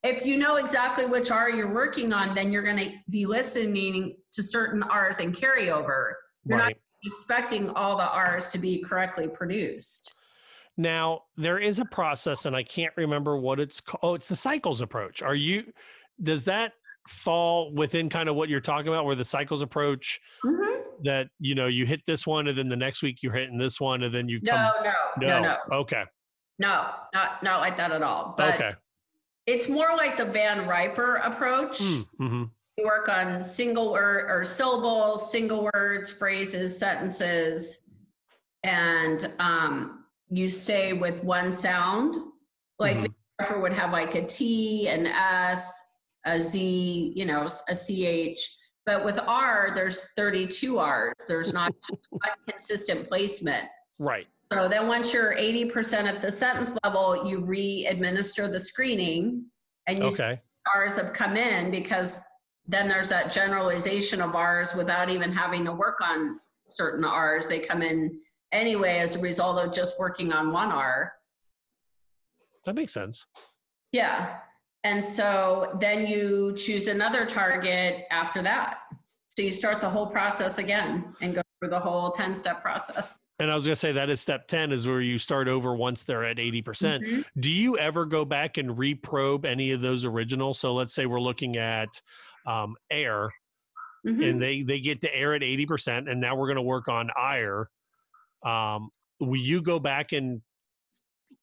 if 0.03 0.25
you 0.25 0.37
know 0.37 0.57
exactly 0.57 1.05
which 1.05 1.31
R 1.31 1.49
you're 1.49 1.73
working 1.73 2.13
on, 2.13 2.35
then 2.35 2.51
you're 2.51 2.63
going 2.63 2.77
to 2.77 2.91
be 3.09 3.25
listening 3.25 4.17
to 4.33 4.43
certain 4.43 4.83
R's 4.83 5.19
and 5.19 5.33
carryover. 5.33 6.13
You're 6.45 6.57
not 6.57 6.73
expecting 7.05 7.69
all 7.71 7.97
the 7.97 8.03
R's 8.03 8.49
to 8.49 8.59
be 8.59 8.83
correctly 8.83 9.27
produced. 9.27 10.13
Now, 10.77 11.21
there 11.37 11.57
is 11.57 11.79
a 11.79 11.85
process, 11.85 12.45
and 12.45 12.55
I 12.55 12.63
can't 12.63 12.93
remember 12.97 13.37
what 13.37 13.59
it's 13.59 13.79
called. 13.79 13.99
Oh, 14.03 14.15
it's 14.15 14.27
the 14.27 14.35
cycles 14.35 14.81
approach. 14.81 15.21
Are 15.21 15.35
you, 15.35 15.63
does 16.21 16.45
that 16.45 16.73
fall 17.07 17.73
within 17.73 18.09
kind 18.09 18.27
of 18.27 18.35
what 18.35 18.49
you're 18.49 18.59
talking 18.59 18.87
about, 18.87 19.05
where 19.05 19.15
the 19.15 19.23
cycles 19.23 19.61
approach 19.61 20.19
that, 21.03 21.27
you 21.39 21.55
know, 21.55 21.67
you 21.67 21.85
hit 21.85 22.01
this 22.05 22.25
one 22.25 22.47
and 22.47 22.57
then 22.57 22.67
the 22.67 22.75
next 22.75 23.03
week 23.03 23.21
you're 23.21 23.33
hitting 23.33 23.57
this 23.57 23.79
one 23.79 24.03
and 24.03 24.13
then 24.13 24.27
you 24.27 24.39
No, 24.41 24.51
come. 24.51 24.93
no, 25.19 25.27
no, 25.27 25.41
no. 25.41 25.57
Okay. 25.77 26.03
No, 26.57 26.83
not 27.13 27.43
not 27.43 27.59
like 27.59 27.77
that 27.77 27.91
at 27.91 28.01
all. 28.01 28.33
But 28.37 28.55
okay. 28.55 28.71
it's 29.45 29.67
more 29.69 29.95
like 29.95 30.17
the 30.17 30.25
Van 30.25 30.67
Riper 30.67 31.17
approach. 31.17 31.79
hmm 32.17 32.45
You 32.77 32.85
work 32.85 33.07
on 33.09 33.43
single 33.43 33.91
word 33.91 34.29
or 34.29 34.43
syllables, 34.45 35.29
single 35.31 35.69
words, 35.73 36.11
phrases, 36.11 36.77
sentences, 36.77 37.89
and 38.63 39.31
um, 39.39 40.04
you 40.29 40.49
stay 40.49 40.93
with 40.93 41.23
one 41.23 41.53
sound. 41.53 42.15
Like 42.79 42.97
mm-hmm. 42.97 43.03
the 43.03 43.13
Riper 43.39 43.59
would 43.59 43.73
have 43.73 43.91
like 43.91 44.15
a 44.15 44.25
T, 44.25 44.87
an 44.87 45.07
S, 45.07 45.73
a 46.25 46.39
Z, 46.39 47.13
you 47.15 47.25
know, 47.25 47.47
a 47.69 47.75
CH. 47.75 48.39
But 48.85 49.03
with 49.03 49.19
R, 49.19 49.71
there's 49.73 50.11
32 50.15 50.79
R's. 50.79 51.13
There's 51.27 51.53
not 51.53 51.73
just 51.89 52.07
one 52.09 52.29
consistent 52.47 53.07
placement. 53.07 53.63
Right. 53.97 54.27
So 54.53 54.69
then 54.69 54.87
once 54.87 55.13
you're 55.13 55.35
80% 55.35 56.03
at 56.03 56.21
the 56.21 56.31
sentence 56.31 56.77
level, 56.83 57.27
you 57.27 57.43
re-administer 57.43 58.47
the 58.47 58.59
screening 58.59 59.45
and 59.87 59.99
you 59.99 60.05
Okay. 60.05 60.41
R's 60.73 60.97
have 60.97 61.13
come 61.13 61.37
in 61.37 61.71
because 61.71 62.21
then 62.67 62.87
there's 62.87 63.09
that 63.09 63.31
generalization 63.31 64.21
of 64.21 64.35
R's 64.35 64.73
without 64.73 65.09
even 65.09 65.31
having 65.31 65.65
to 65.65 65.71
work 65.71 65.99
on 66.01 66.39
certain 66.67 67.05
R's. 67.05 67.47
They 67.47 67.59
come 67.59 67.81
in 67.81 68.19
anyway 68.55 68.99
as 68.99 69.15
a 69.15 69.19
result 69.19 69.59
of 69.59 69.73
just 69.73 69.99
working 69.99 70.31
on 70.33 70.51
one 70.51 70.71
R. 70.71 71.13
That 72.65 72.75
makes 72.75 72.93
sense. 72.93 73.25
Yeah. 73.91 74.37
And 74.83 75.03
so 75.03 75.77
then 75.79 76.07
you 76.07 76.53
choose 76.57 76.87
another 76.87 77.25
target 77.25 78.05
after 78.11 78.41
that. 78.43 78.77
So 79.27 79.41
you 79.41 79.51
start 79.51 79.81
the 79.81 79.89
whole 79.89 80.07
process 80.07 80.57
again 80.59 81.15
and 81.21 81.35
go 81.35 81.41
through 81.59 81.69
the 81.69 81.79
whole 81.79 82.11
10 82.11 82.35
step 82.35 82.61
process. 82.61 83.19
And 83.39 83.51
I 83.51 83.55
was 83.55 83.65
going 83.65 83.73
to 83.73 83.79
say 83.79 83.91
that 83.91 84.09
is 84.09 84.21
step 84.21 84.47
10 84.47 84.71
is 84.71 84.87
where 84.87 85.01
you 85.01 85.19
start 85.19 85.47
over 85.47 85.75
once 85.75 86.03
they're 86.03 86.23
at 86.23 86.37
80%. 86.37 86.63
percent 86.63 87.03
Mhm. 87.03 87.25
Do 87.39 87.51
you 87.51 87.77
ever 87.77 88.05
go 88.05 88.23
back 88.23 88.57
and 88.57 88.77
reprobe 88.77 89.45
any 89.45 89.71
of 89.71 89.81
those 89.81 90.05
originals? 90.05 90.59
So 90.59 90.73
let's 90.73 90.93
say 90.95 91.05
we're 91.05 91.19
looking 91.19 91.57
at 91.57 91.89
um, 92.47 92.75
air 92.89 93.31
Mhm. 94.05 94.29
and 94.29 94.41
they, 94.41 94.61
they 94.61 94.79
get 94.79 95.01
to 95.01 95.13
air 95.13 95.33
at 95.33 95.41
80%, 95.41 96.07
and 96.09 96.21
now 96.21 96.35
we're 96.35 96.45
going 96.47 96.55
to 96.57 96.61
work 96.61 96.87
on 96.87 97.09
ire. 97.17 97.69
Um, 98.45 98.89
will 99.19 99.39
you 99.39 99.61
go 99.61 99.79
back 99.79 100.13
and 100.13 100.41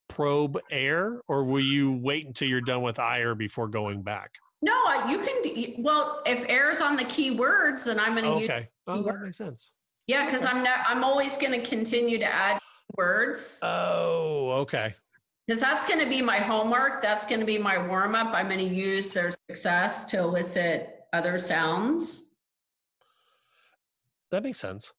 probe 0.08 0.58
air 0.70 1.20
or 1.26 1.44
will 1.44 1.64
you 1.64 1.92
wait 1.92 2.26
until 2.26 2.48
you're 2.48 2.60
done 2.60 2.82
with 2.82 2.98
ire 2.98 3.34
before 3.34 3.68
going 3.68 4.02
back? 4.02 4.30
No, 4.62 5.06
you 5.08 5.18
can. 5.18 5.82
Well, 5.82 6.22
if 6.24 6.48
air 6.48 6.70
is 6.70 6.80
on 6.80 6.96
the 6.96 7.04
keywords, 7.04 7.84
then 7.84 7.98
I'm 7.98 8.14
going 8.14 8.24
to 8.24 8.40
use 8.40 8.50
Okay. 8.50 8.68
Oh, 8.86 9.02
that 9.02 9.20
makes 9.20 9.38
sense. 9.38 9.72
Yeah, 10.06 10.24
because 10.24 10.44
I'm 10.44 10.62
not. 10.62 10.80
I'm 10.86 11.02
always 11.02 11.36
going 11.36 11.52
to 11.52 11.66
continue 11.66 12.18
to 12.18 12.24
add 12.24 12.60
words. 12.96 13.58
Oh, 13.62 14.50
okay. 14.60 14.94
Because 15.46 15.60
that's 15.60 15.84
going 15.84 15.98
to 15.98 16.08
be 16.08 16.22
my 16.22 16.38
homework. 16.38 17.02
That's 17.02 17.26
going 17.26 17.40
to 17.40 17.46
be 17.46 17.58
my 17.58 17.84
warm 17.86 18.14
up. 18.14 18.32
I'm 18.32 18.46
going 18.46 18.60
to 18.60 18.64
use 18.64 19.10
their 19.10 19.30
success 19.50 20.04
to 20.06 20.18
elicit 20.18 20.88
other 21.12 21.38
sounds. 21.38 22.36
That 24.30 24.44
makes 24.44 24.60
sense. 24.60 24.92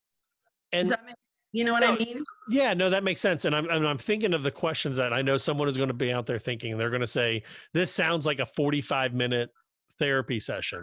And 0.73 0.83
Does 0.83 0.89
that 0.89 1.05
make, 1.05 1.15
you 1.53 1.63
know 1.63 1.71
what 1.71 1.83
I 1.83 1.95
mean? 1.95 2.23
Yeah, 2.49 2.73
no, 2.73 2.89
that 2.89 3.03
makes 3.03 3.21
sense. 3.21 3.45
And 3.45 3.55
I'm 3.55 3.69
and 3.69 3.87
I'm 3.87 3.99
thinking 3.99 4.33
of 4.33 4.41
the 4.41 4.51
questions 4.51 4.97
that 4.97 5.13
I 5.13 5.21
know 5.21 5.37
someone 5.37 5.69
is 5.69 5.77
going 5.77 5.87
to 5.87 5.93
be 5.93 6.11
out 6.11 6.25
there 6.25 6.39
thinking, 6.39 6.77
they're 6.77 6.89
going 6.89 7.01
to 7.01 7.07
say, 7.07 7.43
"This 7.73 7.91
sounds 7.91 8.25
like 8.25 8.39
a 8.39 8.45
45 8.45 9.13
minute 9.13 9.51
therapy 9.99 10.39
session," 10.39 10.79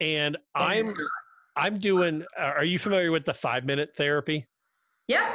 and 0.00 0.38
I'm 0.54 0.86
I'm 1.56 1.78
doing. 1.78 2.24
Uh, 2.38 2.42
are 2.42 2.64
you 2.64 2.78
familiar 2.78 3.10
with 3.10 3.24
the 3.24 3.34
five 3.34 3.64
minute 3.64 3.90
therapy? 3.96 4.46
Yeah. 5.08 5.34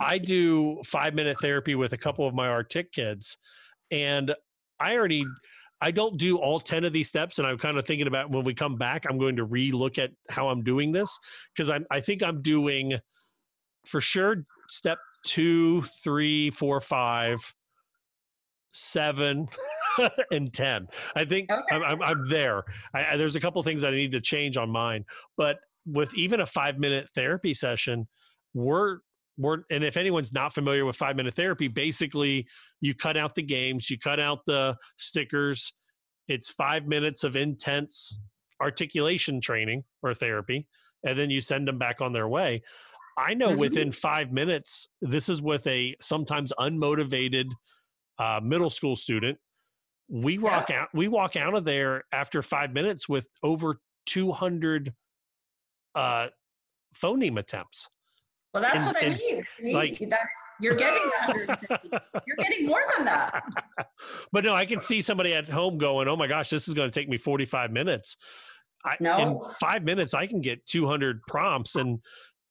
I 0.00 0.16
do 0.16 0.80
five 0.84 1.14
minute 1.14 1.38
therapy 1.40 1.74
with 1.74 1.92
a 1.92 1.98
couple 1.98 2.26
of 2.26 2.34
my 2.34 2.48
artic 2.48 2.92
kids, 2.92 3.36
and 3.90 4.34
I 4.80 4.94
already. 4.94 5.24
I 5.78 5.90
don't 5.90 6.16
do 6.16 6.38
all 6.38 6.58
10 6.58 6.86
of 6.86 6.94
these 6.94 7.06
steps. 7.06 7.38
And 7.38 7.46
I'm 7.46 7.58
kind 7.58 7.76
of 7.76 7.86
thinking 7.86 8.06
about 8.06 8.30
when 8.30 8.44
we 8.44 8.54
come 8.54 8.76
back, 8.76 9.04
I'm 9.06 9.18
going 9.18 9.36
to 9.36 9.44
re 9.44 9.72
look 9.72 9.98
at 9.98 10.10
how 10.30 10.48
I'm 10.48 10.62
doing 10.62 10.90
this 10.90 11.18
because 11.54 11.68
I'm, 11.68 11.84
I 11.90 12.00
think 12.00 12.22
I'm 12.22 12.40
doing 12.40 12.98
for 13.86 14.00
sure 14.00 14.44
step 14.68 14.98
two, 15.24 15.82
three, 16.02 16.50
four, 16.50 16.80
five, 16.80 17.54
seven, 18.72 19.48
and 20.30 20.52
10. 20.52 20.88
I 21.16 21.24
think 21.24 21.50
okay. 21.50 21.62
I'm, 21.74 21.82
I'm, 21.82 22.02
I'm, 22.02 22.28
there. 22.28 22.64
I, 22.94 23.12
I, 23.12 23.16
there's 23.16 23.36
a 23.36 23.40
couple 23.40 23.62
things 23.62 23.84
I 23.84 23.90
need 23.90 24.12
to 24.12 24.20
change 24.20 24.56
on 24.56 24.70
mine. 24.70 25.04
But 25.36 25.56
with 25.86 26.14
even 26.14 26.40
a 26.40 26.46
five 26.46 26.78
minute 26.78 27.08
therapy 27.14 27.54
session, 27.54 28.06
we're 28.54 28.98
we're, 29.38 29.58
and 29.70 29.84
if 29.84 29.98
anyone's 29.98 30.32
not 30.32 30.54
familiar 30.54 30.86
with 30.86 30.96
five 30.96 31.14
minute 31.14 31.34
therapy, 31.34 31.68
basically 31.68 32.46
you 32.80 32.94
cut 32.94 33.16
out 33.16 33.34
the 33.34 33.42
games, 33.42 33.90
you 33.90 33.98
cut 33.98 34.18
out 34.18 34.38
the 34.46 34.76
stickers. 34.96 35.74
It's 36.26 36.50
five 36.50 36.86
minutes 36.86 37.22
of 37.22 37.36
intense 37.36 38.18
articulation 38.60 39.40
training 39.40 39.84
or 40.02 40.14
therapy, 40.14 40.66
and 41.04 41.18
then 41.18 41.28
you 41.30 41.40
send 41.40 41.68
them 41.68 41.78
back 41.78 42.00
on 42.00 42.12
their 42.12 42.28
way. 42.28 42.62
I 43.16 43.34
know 43.34 43.50
mm-hmm. 43.50 43.60
within 43.60 43.92
five 43.92 44.32
minutes, 44.32 44.88
this 45.00 45.28
is 45.28 45.40
with 45.40 45.66
a 45.66 45.96
sometimes 46.00 46.52
unmotivated 46.58 47.46
uh, 48.18 48.40
middle 48.42 48.70
school 48.70 48.96
student. 48.96 49.38
We 50.08 50.38
walk 50.38 50.70
yeah. 50.70 50.82
out. 50.82 50.88
We 50.94 51.08
walk 51.08 51.36
out 51.36 51.54
of 51.54 51.64
there 51.64 52.04
after 52.12 52.42
five 52.42 52.72
minutes 52.72 53.08
with 53.08 53.28
over 53.42 53.78
200 54.06 54.92
uh, 55.94 56.28
phoneme 56.94 57.38
attempts. 57.38 57.88
Well, 58.56 58.62
that's 58.62 58.86
and, 58.86 58.94
what 58.94 59.04
I 59.04 59.08
mean. 59.10 59.44
Me, 59.60 59.74
like, 59.74 59.98
that's 60.08 60.24
you're 60.60 60.74
getting 60.74 61.10
you're 62.26 62.36
getting 62.38 62.66
more 62.66 62.82
than 62.96 63.04
that. 63.04 63.42
But 64.32 64.44
no, 64.44 64.54
I 64.54 64.66
can 64.66 64.82
see 64.82 65.00
somebody 65.00 65.34
at 65.34 65.48
home 65.48 65.78
going, 65.78 66.08
"Oh 66.08 66.16
my 66.16 66.26
gosh, 66.26 66.50
this 66.50 66.68
is 66.68 66.74
going 66.74 66.90
to 66.90 66.94
take 66.94 67.08
me 67.08 67.16
45 67.18 67.70
minutes." 67.70 68.16
I, 68.84 68.96
no. 69.00 69.18
in 69.18 69.40
five 69.60 69.84
minutes, 69.84 70.14
I 70.14 70.26
can 70.26 70.40
get 70.40 70.64
200 70.66 71.22
prompts, 71.26 71.76
and 71.76 71.98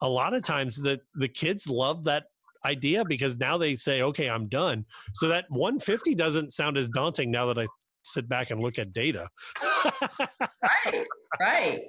a 0.01 0.09
lot 0.09 0.33
of 0.33 0.43
times 0.43 0.77
the 0.77 0.99
the 1.15 1.27
kids 1.27 1.69
love 1.69 2.03
that 2.05 2.23
idea 2.65 3.03
because 3.05 3.37
now 3.37 3.57
they 3.57 3.75
say, 3.75 4.01
"Okay, 4.01 4.29
I'm 4.29 4.47
done." 4.47 4.85
So 5.13 5.27
that 5.29 5.45
150 5.49 6.15
doesn't 6.15 6.53
sound 6.53 6.77
as 6.77 6.89
daunting 6.89 7.31
now 7.31 7.45
that 7.47 7.59
I 7.59 7.67
sit 8.03 8.29
back 8.29 8.51
and 8.51 8.61
look 8.61 8.77
at 8.77 8.93
data. 8.93 9.27
right, 10.61 11.05
right. 11.39 11.81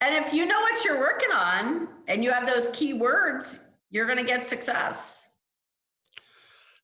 And 0.00 0.14
if 0.14 0.32
you 0.32 0.44
know 0.44 0.60
what 0.60 0.84
you're 0.84 1.00
working 1.00 1.32
on 1.32 1.88
and 2.06 2.22
you 2.22 2.30
have 2.30 2.46
those 2.46 2.68
key 2.68 2.92
words, 2.92 3.66
you're 3.90 4.06
going 4.06 4.18
to 4.18 4.24
get 4.24 4.46
success. 4.46 5.30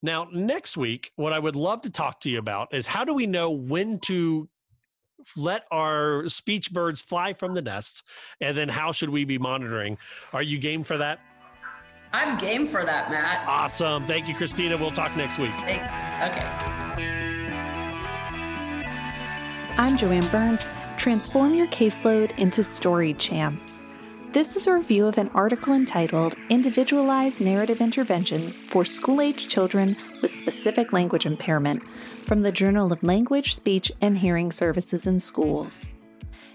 Now, 0.03 0.27
next 0.33 0.77
week, 0.77 1.13
what 1.17 1.33
I 1.33 1.39
would 1.39 1.55
love 1.55 1.83
to 1.83 1.91
talk 1.91 2.21
to 2.21 2.31
you 2.31 2.39
about 2.39 2.75
is 2.75 2.87
how 2.87 3.05
do 3.05 3.15
we 3.15 3.27
know 3.27 3.51
when 3.51 4.01
to 4.01 4.49
let 5.37 5.64
our 5.70 6.29
speech 6.29 6.73
birds 6.73 7.01
fly 7.01 7.33
from 7.33 7.55
the 7.55 7.62
nests 7.62 8.03
and 8.41 8.57
then 8.57 8.68
how 8.68 8.93
should 8.93 9.11
we 9.11 9.25
be 9.25 9.39
monitoring? 9.39 9.99
Are 10.33 10.43
you 10.43 10.59
game 10.59 10.83
for 10.85 10.99
that? 10.99 11.20
I'm 12.12 12.37
game 12.37 12.66
for 12.66 12.85
that, 12.85 13.11
Matt. 13.11 13.49
Awesome. 13.49 14.07
Thank 14.07 14.29
you, 14.29 14.35
Christina. 14.35 14.77
We'll 14.77 14.91
talk 14.91 15.16
next 15.16 15.39
week. 15.39 15.55
Okay. 15.55 15.81
I'm 19.79 19.97
Joanne 19.97 20.29
Burns. 20.29 20.66
Transform 20.99 21.55
your 21.55 21.66
caseload 21.68 22.39
into 22.39 22.62
story 22.62 23.14
champs. 23.14 23.89
This 24.33 24.57
is 24.57 24.66
a 24.66 24.72
review 24.72 25.07
of 25.09 25.18
an 25.18 25.28
article 25.35 25.74
entitled 25.74 26.37
Individualized 26.49 27.39
Narrative 27.39 27.83
Intervention 27.83 28.55
for 28.70 28.83
School 28.83 29.20
Age 29.20 29.47
Children 29.47 29.95
with 30.22 30.30
Specific 30.30 30.91
Language 30.91 31.26
Impairment 31.26 31.83
from 32.24 32.41
the 32.41 32.51
Journal 32.51 32.95
of 32.95 33.03
Language, 33.03 33.55
Speech, 33.55 33.93
and 34.01 34.16
Hearing 34.16 34.51
Services 34.51 35.07
in 35.07 35.20
Schools. 35.20 35.91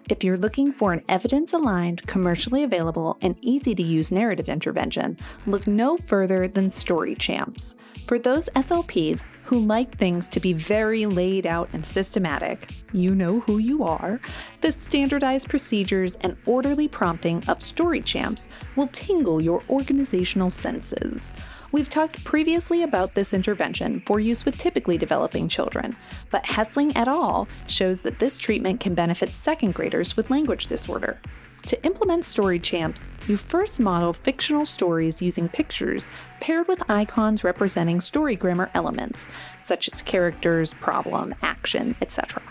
If 0.10 0.24
you're 0.24 0.38
looking 0.38 0.72
for 0.72 0.94
an 0.94 1.04
evidence 1.10 1.52
aligned, 1.52 2.08
commercially 2.08 2.64
available, 2.64 3.18
and 3.22 3.36
easy 3.42 3.76
to 3.76 3.84
use 3.84 4.10
narrative 4.10 4.48
intervention, 4.48 5.18
look 5.46 5.68
no 5.68 5.98
further 5.98 6.48
than 6.48 6.70
Story 6.70 7.14
Champs. 7.14 7.76
For 8.06 8.18
those 8.18 8.48
SLPs 8.56 9.26
who 9.44 9.60
like 9.60 9.98
things 9.98 10.30
to 10.30 10.40
be 10.40 10.54
very 10.54 11.06
laid 11.06 11.46
out 11.46 11.68
and 11.74 11.86
systematic, 11.86 12.72
you 12.94 13.14
know 13.16 13.42
who 13.42 13.58
you 13.58 13.84
are, 13.84 14.22
the 14.62 14.72
standardized 14.72 15.50
procedures 15.50 16.16
and 16.22 16.38
orderly 16.46 16.88
prompting 16.88 17.44
of 17.50 17.62
Story 17.62 18.02
Champs 18.02 18.48
will 18.78 18.88
tingle 18.88 19.42
your 19.42 19.62
organizational 19.70 20.50
senses. 20.50 21.34
We've 21.72 21.90
talked 21.90 22.24
previously 22.24 22.82
about 22.82 23.14
this 23.14 23.34
intervention 23.34 24.02
for 24.06 24.22
use 24.22 24.46
with 24.46 24.58
typically 24.58 24.98
developing 24.98 25.50
children, 25.50 25.98
but 26.32 26.46
Hessling 26.46 26.94
et 26.96 27.10
al. 27.10 27.48
shows 27.68 28.02
that 28.02 28.20
this 28.20 28.38
treatment 28.38 28.80
can 28.80 28.96
benefit 28.96 29.30
second 29.30 29.74
graders 29.74 30.16
with 30.16 30.30
language 30.30 30.68
disorder. 30.68 31.20
To 31.64 31.84
implement 31.84 32.24
Story 32.24 32.60
Champs, 32.60 33.10
you 33.28 33.36
first 33.36 33.82
model 33.82 34.14
fictional 34.14 34.66
stories 34.66 35.22
using 35.22 35.50
pictures 35.50 36.10
paired 36.40 36.70
with 36.70 36.90
icons 36.90 37.44
representing 37.44 38.00
story 38.00 38.38
grammar 38.38 38.70
elements, 38.74 39.28
such 39.66 39.90
as 39.92 40.02
characters, 40.02 40.74
problem, 40.74 41.36
action, 41.42 41.96
etc. 42.02 42.42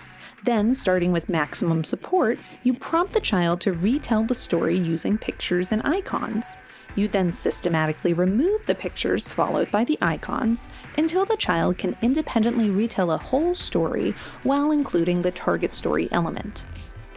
Then, 0.44 0.74
starting 0.74 1.12
with 1.12 1.30
maximum 1.30 1.84
support, 1.84 2.38
you 2.62 2.74
prompt 2.74 3.14
the 3.14 3.20
child 3.20 3.62
to 3.62 3.72
retell 3.72 4.24
the 4.24 4.34
story 4.34 4.78
using 4.78 5.16
pictures 5.16 5.72
and 5.72 5.80
icons. 5.86 6.58
You 6.96 7.08
then 7.08 7.30
systematically 7.30 8.14
remove 8.14 8.64
the 8.64 8.74
pictures 8.74 9.30
followed 9.30 9.70
by 9.70 9.84
the 9.84 9.98
icons 10.00 10.70
until 10.96 11.26
the 11.26 11.36
child 11.36 11.76
can 11.76 11.94
independently 12.00 12.70
retell 12.70 13.10
a 13.12 13.18
whole 13.18 13.54
story 13.54 14.14
while 14.42 14.70
including 14.70 15.20
the 15.20 15.30
target 15.30 15.74
story 15.74 16.08
element. 16.10 16.64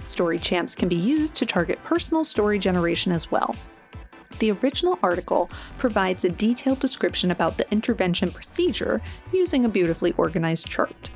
Story 0.01 0.38
champs 0.38 0.75
can 0.75 0.89
be 0.89 0.95
used 0.95 1.36
to 1.36 1.45
target 1.45 1.82
personal 1.86 2.25
story 2.25 2.59
generation 2.59 3.13
as 3.13 3.32
well. 3.32 3.55
The 4.39 4.51
original 4.51 4.99
article 5.01 5.49
provides 5.77 6.23
a 6.23 6.30
detailed 6.30 6.80
description 6.80 7.32
about 7.32 7.57
the 7.57 7.69
intervention 7.71 8.32
procedure 8.32 9.01
using 9.32 9.65
a 9.65 9.69
beautifully 9.69 10.13
organized 10.17 10.67
chart. 10.67 11.09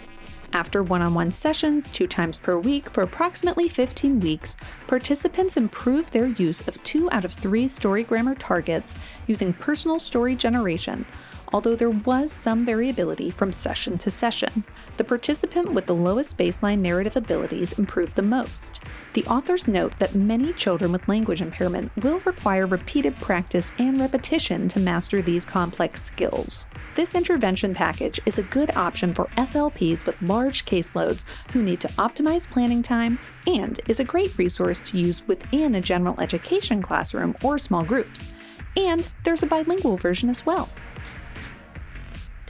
After 0.53 0.83
one 0.83 1.01
on 1.01 1.15
one 1.15 1.31
sessions 1.31 1.89
two 1.89 2.05
times 2.05 2.37
per 2.37 2.59
week 2.59 2.87
for 2.87 3.01
approximately 3.01 3.67
15 3.67 4.19
weeks, 4.19 4.55
participants 4.85 5.57
improved 5.57 6.13
their 6.13 6.27
use 6.27 6.61
of 6.67 6.81
two 6.83 7.09
out 7.11 7.25
of 7.25 7.33
three 7.33 7.67
story 7.67 8.03
grammar 8.03 8.35
targets 8.35 8.99
using 9.25 9.53
personal 9.53 9.97
story 9.97 10.35
generation, 10.35 11.07
although 11.53 11.75
there 11.75 11.89
was 11.89 12.31
some 12.31 12.65
variability 12.65 13.29
from 13.29 13.53
session 13.53 13.97
to 13.99 14.09
session. 14.09 14.63
The 14.97 15.03
participant 15.03 15.71
with 15.71 15.85
the 15.85 15.95
lowest 15.95 16.37
baseline 16.37 16.79
narrative 16.79 17.15
abilities 17.15 17.73
improved 17.73 18.15
the 18.15 18.23
most. 18.23 18.81
The 19.13 19.25
authors 19.25 19.67
note 19.67 19.97
that 19.99 20.15
many 20.15 20.51
children 20.53 20.91
with 20.91 21.07
language 21.07 21.41
impairment 21.41 21.91
will 22.03 22.19
require 22.21 22.65
repeated 22.65 23.15
practice 23.17 23.71
and 23.77 23.99
repetition 23.99 24.67
to 24.69 24.79
master 24.79 25.21
these 25.21 25.45
complex 25.45 26.03
skills. 26.03 26.65
This 26.95 27.15
intervention 27.15 27.73
package 27.73 28.19
is 28.25 28.37
a 28.37 28.43
good 28.43 28.75
option 28.75 29.13
for 29.13 29.25
SLPs 29.37 30.05
with 30.05 30.21
large 30.21 30.65
caseloads 30.65 31.25
who 31.51 31.61
need 31.61 31.79
to 31.81 31.87
optimize 31.89 32.49
planning 32.49 32.81
time 32.81 33.19
and 33.45 33.79
is 33.87 33.99
a 33.99 34.03
great 34.03 34.37
resource 34.37 34.79
to 34.81 34.97
use 34.97 35.27
within 35.27 35.75
a 35.75 35.81
general 35.81 36.19
education 36.19 36.81
classroom 36.81 37.35
or 37.43 37.57
small 37.57 37.83
groups. 37.83 38.31
And 38.75 39.07
there's 39.23 39.43
a 39.43 39.47
bilingual 39.47 39.97
version 39.97 40.29
as 40.29 40.45
well. 40.45 40.69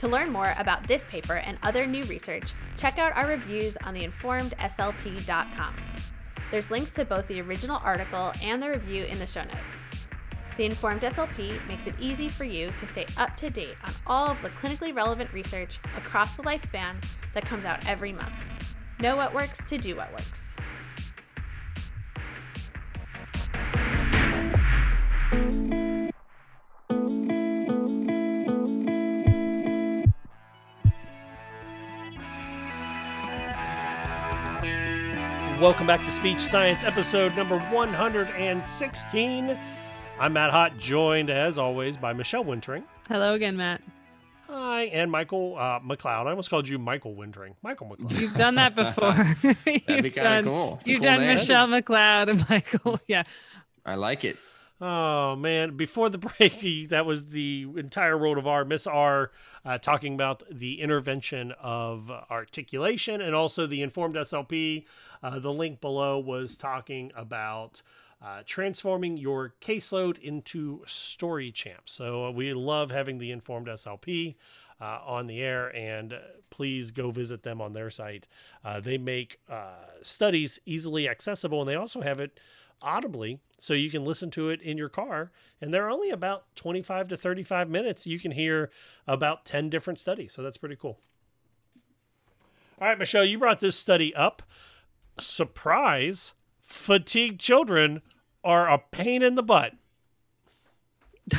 To 0.04 0.10
learn 0.10 0.30
more 0.30 0.54
about 0.58 0.86
this 0.86 1.06
paper 1.06 1.36
and 1.36 1.56
other 1.62 1.86
new 1.86 2.04
research, 2.04 2.52
check 2.76 2.98
out 2.98 3.16
our 3.16 3.26
reviews 3.26 3.78
on 3.84 3.94
theinformedslp.com. 3.94 5.76
There's 6.50 6.70
links 6.70 6.92
to 6.96 7.06
both 7.06 7.26
the 7.26 7.40
original 7.40 7.80
article 7.82 8.30
and 8.42 8.62
the 8.62 8.68
review 8.68 9.04
in 9.04 9.18
the 9.18 9.26
show 9.26 9.44
notes. 9.44 9.86
The 10.58 10.66
Informed 10.66 11.00
SLP 11.00 11.66
makes 11.68 11.86
it 11.86 11.94
easy 11.98 12.28
for 12.28 12.44
you 12.44 12.68
to 12.76 12.84
stay 12.84 13.06
up 13.16 13.34
to 13.38 13.48
date 13.48 13.76
on 13.82 13.94
all 14.06 14.26
of 14.26 14.42
the 14.42 14.50
clinically 14.50 14.94
relevant 14.94 15.32
research 15.32 15.78
across 15.96 16.34
the 16.34 16.42
lifespan 16.42 17.02
that 17.32 17.46
comes 17.46 17.64
out 17.64 17.88
every 17.88 18.12
month. 18.12 18.74
Know 19.00 19.16
what 19.16 19.32
works 19.32 19.66
to 19.70 19.78
do 19.78 19.96
what 19.96 20.12
works. 20.12 20.54
Welcome 35.60 35.86
back 35.86 36.04
to 36.04 36.10
Speech 36.10 36.40
Science, 36.40 36.82
episode 36.84 37.34
number 37.36 37.56
116. 37.58 39.58
I'm 40.18 40.32
Matt 40.32 40.52
Hott, 40.52 40.78
joined 40.78 41.30
as 41.30 41.58
always 41.58 41.96
by 41.96 42.12
Michelle 42.12 42.44
Wintering. 42.44 42.82
Hello 43.08 43.34
again, 43.34 43.56
Matt. 43.56 43.80
Hi, 44.48 44.82
and 44.84 45.10
Michael 45.10 45.56
uh, 45.56 45.80
McLeod. 45.80 46.26
I 46.26 46.30
almost 46.30 46.50
called 46.50 46.68
you 46.68 46.78
Michael 46.78 47.14
Wintering. 47.14 47.54
Michael 47.62 47.86
McLeod. 47.86 48.18
You've 48.20 48.34
done 48.34 48.56
that 48.56 48.74
before. 48.74 49.12
That'd 49.64 50.02
be 50.02 50.10
kind 50.10 50.40
of 50.40 50.44
cool. 50.44 50.78
It's 50.80 50.88
You've 50.88 51.00
cool 51.00 51.08
done 51.08 51.20
name. 51.20 51.34
Michelle 51.34 51.68
McLeod 51.68 52.30
and 52.30 52.48
Michael. 52.50 53.00
Yeah. 53.06 53.22
I 53.86 53.94
like 53.94 54.24
it. 54.24 54.36
Oh 54.80 55.36
man! 55.36 55.76
Before 55.76 56.08
the 56.08 56.18
break, 56.38 56.88
that 56.88 57.06
was 57.06 57.26
the 57.26 57.66
entire 57.76 58.18
world 58.18 58.38
of 58.38 58.46
R. 58.46 58.64
Miss 58.64 58.86
R 58.86 59.30
uh, 59.64 59.78
talking 59.78 60.14
about 60.14 60.42
the 60.50 60.80
intervention 60.80 61.52
of 61.60 62.10
articulation 62.10 63.20
and 63.20 63.34
also 63.34 63.66
the 63.66 63.82
informed 63.82 64.16
SLP. 64.16 64.84
Uh, 65.22 65.38
the 65.38 65.52
link 65.52 65.80
below 65.80 66.18
was 66.18 66.56
talking 66.56 67.12
about 67.14 67.82
uh, 68.20 68.42
transforming 68.46 69.16
your 69.16 69.54
caseload 69.60 70.18
into 70.18 70.82
story 70.86 71.52
champs. 71.52 71.92
So 71.92 72.26
uh, 72.26 72.30
we 72.32 72.52
love 72.52 72.90
having 72.90 73.18
the 73.18 73.30
informed 73.30 73.68
SLP. 73.68 74.34
Uh, 74.80 74.98
on 75.06 75.28
the 75.28 75.40
air, 75.40 75.74
and 75.74 76.12
uh, 76.12 76.18
please 76.50 76.90
go 76.90 77.12
visit 77.12 77.44
them 77.44 77.60
on 77.60 77.72
their 77.72 77.90
site. 77.90 78.26
Uh, 78.64 78.80
they 78.80 78.98
make 78.98 79.38
uh, 79.48 79.68
studies 80.02 80.58
easily 80.66 81.08
accessible, 81.08 81.60
and 81.60 81.70
they 81.70 81.76
also 81.76 82.00
have 82.02 82.18
it 82.18 82.40
audibly 82.82 83.40
so 83.58 83.72
you 83.74 83.90
can 83.90 84.04
listen 84.04 84.30
to 84.32 84.50
it 84.50 84.60
in 84.60 84.76
your 84.78 84.88
car. 84.88 85.30
And 85.60 85.72
they're 85.72 85.88
only 85.88 86.10
about 86.10 86.44
25 86.56 87.08
to 87.08 87.16
35 87.16 87.68
minutes 87.70 88.06
you 88.06 88.18
can 88.18 88.32
hear 88.32 88.70
about 89.06 89.44
10 89.44 89.70
different 89.70 89.98
studies 89.98 90.32
so 90.32 90.42
that's 90.42 90.58
pretty 90.58 90.76
cool. 90.76 90.98
All 92.80 92.88
right 92.88 92.98
michelle 92.98 93.24
you 93.24 93.38
brought 93.38 93.60
this 93.60 93.76
study 93.76 94.14
up. 94.14 94.42
Surprise 95.18 96.32
fatigued 96.60 97.40
children 97.40 98.02
are 98.42 98.68
a 98.68 98.78
pain 98.78 99.22
in 99.22 99.34
the 99.36 99.42
butt. 99.42 99.74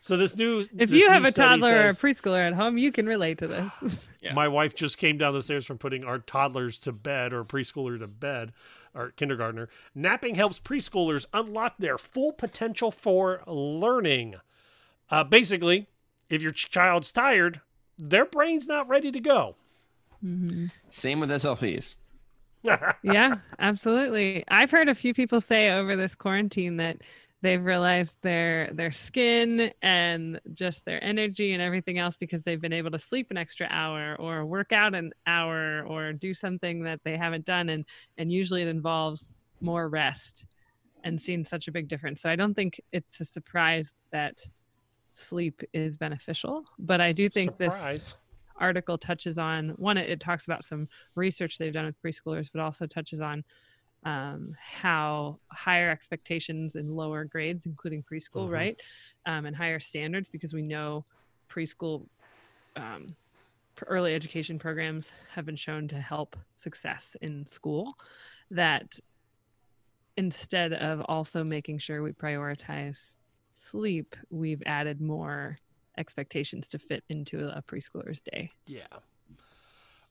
So 0.00 0.16
this 0.16 0.36
new 0.36 0.60
If 0.60 0.90
this 0.90 1.00
you 1.02 1.10
have 1.10 1.24
a 1.24 1.32
toddler 1.32 1.88
says- 1.88 2.02
or 2.02 2.08
a 2.08 2.12
preschooler 2.12 2.38
at 2.38 2.54
home, 2.54 2.78
you 2.78 2.92
can 2.92 3.06
relate 3.06 3.38
to 3.38 3.48
this. 3.48 3.72
my 4.34 4.46
wife 4.46 4.74
just 4.74 4.98
came 4.98 5.18
down 5.18 5.34
the 5.34 5.42
stairs 5.42 5.66
from 5.66 5.78
putting 5.78 6.04
our 6.04 6.18
toddlers 6.20 6.78
to 6.80 6.92
bed 6.92 7.32
or 7.32 7.44
preschooler 7.44 7.98
to 7.98 8.06
bed 8.06 8.52
or 8.96 9.10
kindergartner. 9.10 9.68
Napping 9.94 10.34
helps 10.34 10.58
preschoolers 10.58 11.26
unlock 11.32 11.74
their 11.78 11.98
full 11.98 12.32
potential 12.32 12.90
for 12.90 13.42
learning. 13.46 14.36
Uh, 15.10 15.22
basically, 15.24 15.88
if 16.28 16.42
your 16.42 16.52
child's 16.52 17.12
tired, 17.12 17.60
their 17.98 18.24
brain's 18.24 18.66
not 18.66 18.88
ready 18.88 19.12
to 19.12 19.20
go. 19.20 19.56
Same 20.90 21.20
with 21.20 21.30
SLPs. 21.30 21.94
yeah, 23.02 23.36
absolutely. 23.58 24.44
I've 24.48 24.70
heard 24.70 24.88
a 24.88 24.94
few 24.94 25.14
people 25.14 25.40
say 25.40 25.70
over 25.70 25.94
this 25.94 26.14
quarantine 26.14 26.78
that 26.78 26.98
they've 27.42 27.64
realized 27.64 28.14
their 28.22 28.70
their 28.72 28.92
skin 28.92 29.70
and 29.82 30.40
just 30.54 30.84
their 30.84 31.02
energy 31.04 31.52
and 31.52 31.62
everything 31.62 31.98
else 31.98 32.16
because 32.16 32.42
they've 32.42 32.60
been 32.60 32.72
able 32.72 32.90
to 32.90 32.98
sleep 32.98 33.30
an 33.30 33.36
extra 33.36 33.66
hour 33.70 34.16
or 34.18 34.44
work 34.46 34.72
out 34.72 34.94
an 34.94 35.12
hour 35.26 35.84
or 35.86 36.12
do 36.12 36.32
something 36.32 36.82
that 36.82 37.00
they 37.04 37.16
haven't 37.16 37.44
done 37.44 37.68
and 37.68 37.84
and 38.18 38.32
usually 38.32 38.62
it 38.62 38.68
involves 38.68 39.28
more 39.60 39.88
rest 39.88 40.44
and 41.04 41.20
seen 41.20 41.44
such 41.44 41.68
a 41.68 41.72
big 41.72 41.88
difference. 41.88 42.20
So 42.20 42.28
I 42.28 42.36
don't 42.36 42.54
think 42.54 42.80
it's 42.92 43.20
a 43.20 43.24
surprise 43.24 43.92
that 44.10 44.40
sleep 45.14 45.62
is 45.72 45.96
beneficial, 45.96 46.64
but 46.78 47.00
I 47.00 47.12
do 47.12 47.28
think 47.28 47.56
this 47.58 48.16
article 48.58 48.96
touches 48.96 49.38
on 49.38 49.68
one 49.76 49.98
it, 49.98 50.08
it 50.08 50.18
talks 50.18 50.46
about 50.46 50.64
some 50.64 50.88
research 51.14 51.58
they've 51.58 51.74
done 51.74 51.84
with 51.84 52.02
preschoolers 52.02 52.48
but 52.50 52.62
also 52.62 52.86
touches 52.86 53.20
on 53.20 53.44
um, 54.06 54.54
how 54.60 55.38
higher 55.50 55.90
expectations 55.90 56.76
in 56.76 56.94
lower 56.94 57.24
grades 57.24 57.66
including 57.66 58.02
preschool 58.02 58.46
Mhm. 58.48 58.52
right 58.60 58.80
um, 59.26 59.44
and 59.46 59.56
higher 59.56 59.80
standards 59.80 60.28
because 60.30 60.54
we 60.54 60.62
know 60.62 61.04
preschool 61.50 62.06
um, 62.76 63.08
early 63.86 64.14
education 64.14 64.58
programs 64.58 65.12
have 65.34 65.44
been 65.44 65.56
shown 65.56 65.88
to 65.88 66.00
help 66.00 66.36
success 66.56 67.16
in 67.20 67.44
school 67.46 67.94
that 68.50 68.98
instead 70.16 70.72
of 70.72 71.00
also 71.02 71.44
making 71.44 71.78
sure 71.78 72.02
we 72.02 72.12
prioritize 72.12 72.98
sleep 73.54 74.14
we've 74.30 74.62
added 74.66 75.00
more 75.00 75.58
expectations 75.98 76.68
to 76.68 76.78
fit 76.78 77.02
into 77.08 77.48
a 77.48 77.62
preschooler's 77.62 78.20
day 78.20 78.48
Yeah. 78.66 78.86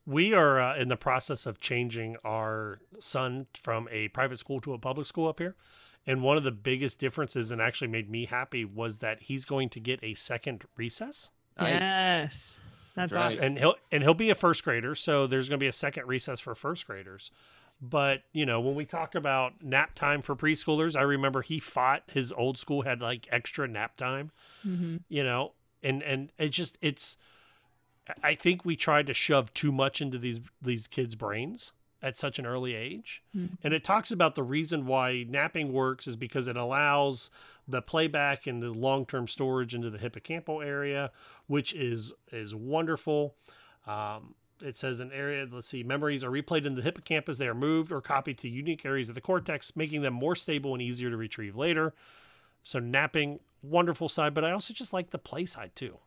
We 0.05 0.33
are 0.33 0.59
uh, 0.59 0.77
in 0.77 0.87
the 0.87 0.95
process 0.97 1.45
of 1.45 1.59
changing 1.59 2.15
our 2.23 2.79
son 2.99 3.47
from 3.53 3.87
a 3.91 4.09
private 4.09 4.37
school 4.39 4.59
to 4.61 4.73
a 4.73 4.77
public 4.77 5.07
school 5.07 5.27
up 5.27 5.39
here. 5.39 5.55
And 6.07 6.21
one 6.21 6.37
of 6.37 6.43
the 6.43 6.51
biggest 6.51 6.99
differences, 6.99 7.49
and 7.51 7.59
actually 7.59 7.87
made 7.87 8.09
me 8.09 8.25
happy, 8.25 8.63
was 8.63 8.99
that 8.99 9.23
he's 9.23 9.43
going 9.45 9.69
to 9.69 9.79
get 9.79 9.99
a 10.03 10.13
second 10.13 10.65
recess. 10.77 11.31
Yes. 11.59 12.51
That's, 12.95 13.11
right. 13.11 13.23
awesome. 13.23 13.43
and 13.43 13.57
he'll 13.57 13.75
and 13.91 14.03
he'll 14.03 14.13
be 14.13 14.29
a 14.29 14.35
first 14.35 14.63
grader, 14.63 14.93
so 14.95 15.27
there's 15.27 15.49
going 15.49 15.59
to 15.59 15.63
be 15.63 15.67
a 15.67 15.73
second 15.73 16.07
recess 16.07 16.39
for 16.39 16.53
first 16.55 16.85
graders. 16.85 17.31
But 17.81 18.21
you 18.31 18.45
know, 18.45 18.61
when 18.61 18.75
we 18.75 18.85
talk 18.85 19.15
about 19.15 19.61
nap 19.61 19.95
time 19.95 20.21
for 20.21 20.35
preschoolers, 20.35 20.95
I 20.95 21.01
remember 21.01 21.41
he 21.41 21.59
fought 21.59 22.03
his 22.07 22.31
old 22.31 22.57
school 22.57 22.83
had 22.83 23.01
like 23.01 23.27
extra 23.31 23.67
nap 23.67 23.97
time. 23.97 24.31
Mhm. 24.65 25.01
You 25.09 25.23
know, 25.23 25.53
and 25.81 26.03
and 26.03 26.31
it's 26.37 26.55
just 26.55 26.77
it's. 26.81 27.17
I 28.23 28.35
think 28.35 28.65
we 28.65 28.75
tried 28.75 29.07
to 29.07 29.13
shove 29.13 29.53
too 29.53 29.71
much 29.71 30.01
into 30.01 30.17
these 30.17 30.39
these 30.61 30.87
kids' 30.87 31.15
brains 31.15 31.71
at 32.01 32.17
such 32.17 32.37
an 32.37 32.45
early 32.45 32.75
age. 32.75 33.23
Mhm. 33.35 33.57
And 33.63 33.73
it 33.73 33.83
talks 33.83 34.11
about 34.11 34.35
the 34.35 34.43
reason 34.43 34.85
why 34.85 35.23
napping 35.27 35.73
works 35.73 36.05
is 36.05 36.15
because 36.15 36.47
it 36.47 36.55
allows 36.55 37.31
the 37.67 37.81
playback 37.81 38.45
and 38.45 38.61
the 38.61 38.69
long-term 38.69 39.27
storage 39.27 39.73
into 39.73 39.89
the 39.89 39.97
hippocampal 39.97 40.63
area, 40.63 41.11
which 41.47 41.73
is 41.73 42.13
is 42.31 42.53
wonderful. 42.53 43.35
Um, 43.87 44.35
it 44.61 44.77
says 44.77 44.99
an 44.99 45.11
area, 45.11 45.47
let's 45.51 45.67
see, 45.67 45.83
memories 45.83 46.23
are 46.23 46.29
replayed 46.29 46.65
in 46.65 46.75
the 46.75 46.81
hippocampus. 46.81 47.39
They 47.39 47.47
are 47.47 47.55
moved 47.55 47.91
or 47.91 48.01
copied 48.01 48.37
to 48.39 48.49
unique 48.49 48.85
areas 48.85 49.09
of 49.09 49.15
the 49.15 49.21
cortex, 49.21 49.75
making 49.75 50.01
them 50.01 50.13
more 50.13 50.35
stable 50.35 50.73
and 50.73 50.81
easier 50.81 51.09
to 51.09 51.17
retrieve 51.17 51.55
later. 51.55 51.93
So 52.63 52.79
napping, 52.79 53.39
wonderful 53.61 54.09
side, 54.09 54.33
but 54.33 54.45
I 54.45 54.51
also 54.51 54.73
just 54.73 54.93
like 54.93 55.09
the 55.09 55.17
play 55.17 55.45
side 55.45 55.75
too. 55.75 55.97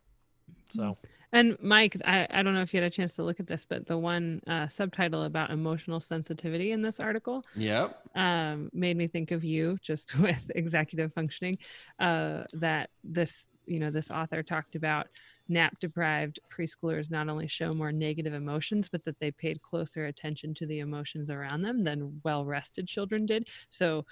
So 0.71 0.97
And 1.31 1.57
Mike, 1.61 1.95
I, 2.05 2.27
I 2.31 2.41
don't 2.41 2.53
know 2.53 2.61
if 2.61 2.73
you 2.73 2.81
had 2.81 2.87
a 2.87 2.95
chance 2.95 3.13
to 3.15 3.23
look 3.23 3.39
at 3.39 3.47
this, 3.47 3.65
but 3.65 3.85
the 3.85 3.97
one 3.97 4.41
uh, 4.47 4.67
subtitle 4.67 5.23
about 5.23 5.51
emotional 5.51 5.99
sensitivity 5.99 6.71
in 6.71 6.81
this 6.81 6.99
article 6.99 7.45
Yep. 7.55 7.99
um, 8.15 8.69
made 8.73 8.97
me 8.97 9.07
think 9.07 9.31
of 9.31 9.43
you 9.43 9.77
just 9.81 10.17
with 10.19 10.51
executive 10.55 11.13
functioning. 11.13 11.57
Uh, 11.99 12.43
that 12.53 12.89
this, 13.03 13.47
you 13.65 13.79
know, 13.79 13.91
this 13.91 14.09
author 14.09 14.41
talked 14.41 14.75
about 14.75 15.07
nap 15.47 15.79
deprived 15.79 16.39
preschoolers 16.51 17.11
not 17.11 17.27
only 17.29 17.47
show 17.47 17.73
more 17.73 17.91
negative 17.91 18.33
emotions, 18.33 18.89
but 18.89 19.03
that 19.05 19.19
they 19.19 19.31
paid 19.31 19.61
closer 19.61 20.05
attention 20.05 20.53
to 20.55 20.65
the 20.65 20.79
emotions 20.79 21.29
around 21.29 21.61
them 21.61 21.83
than 21.83 22.21
well 22.23 22.45
rested 22.45 22.87
children 22.87 23.25
did. 23.25 23.47
So, 23.69 24.05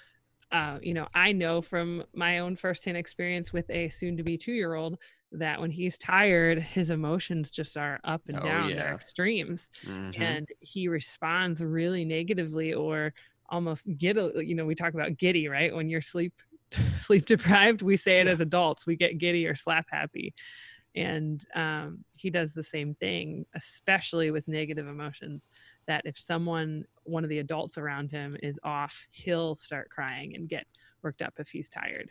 uh, 0.50 0.78
you 0.82 0.94
know, 0.94 1.08
I 1.14 1.32
know 1.32 1.62
from 1.62 2.04
my 2.14 2.38
own 2.38 2.56
firsthand 2.56 2.96
experience 2.96 3.52
with 3.52 3.68
a 3.70 3.88
soon 3.90 4.16
to 4.16 4.22
be 4.22 4.38
two 4.38 4.52
year 4.52 4.74
old 4.74 4.98
that 5.32 5.60
when 5.60 5.70
he's 5.70 5.98
tired, 5.98 6.58
his 6.60 6.90
emotions 6.90 7.50
just 7.50 7.76
are 7.76 8.00
up 8.04 8.22
and 8.28 8.38
Oh, 8.38 8.42
down. 8.42 8.70
They're 8.70 8.86
yeah. 8.88 8.94
extremes 8.94 9.68
Mhm. 9.84 10.20
and 10.20 10.48
he 10.60 10.88
responds 10.88 11.62
really 11.62 12.04
negatively 12.04 12.72
or 12.74 13.12
almost 13.50 13.86
get 13.96 14.16
you 14.16 14.54
know 14.54 14.66
we 14.66 14.74
talk 14.74 14.92
about 14.94 15.16
giddy 15.16 15.48
right 15.48 15.74
when 15.74 15.88
you're 15.88 16.02
sleep 16.02 16.34
sleep 16.98 17.24
deprived 17.24 17.80
we 17.80 17.96
say 17.96 18.20
it 18.20 18.26
as 18.26 18.40
adults 18.40 18.86
we 18.86 18.94
get 18.94 19.16
giddy 19.18 19.46
or 19.46 19.54
slap 19.54 19.86
happy 19.90 20.34
and 20.94 21.46
um, 21.54 22.04
he 22.18 22.28
does 22.30 22.52
the 22.52 22.62
same 22.62 22.94
thing 22.94 23.46
especially 23.54 24.30
with 24.30 24.46
negative 24.48 24.86
emotions 24.86 25.48
that 25.86 26.02
if 26.04 26.18
someone 26.18 26.84
one 27.04 27.24
of 27.24 27.30
the 27.30 27.38
adults 27.38 27.78
around 27.78 28.10
him 28.10 28.36
is 28.42 28.58
off 28.64 29.06
he'll 29.12 29.54
start 29.54 29.88
crying 29.90 30.34
and 30.34 30.48
get 30.48 30.66
worked 31.02 31.22
up 31.22 31.34
if 31.38 31.48
he's 31.48 31.68
tired 31.70 32.10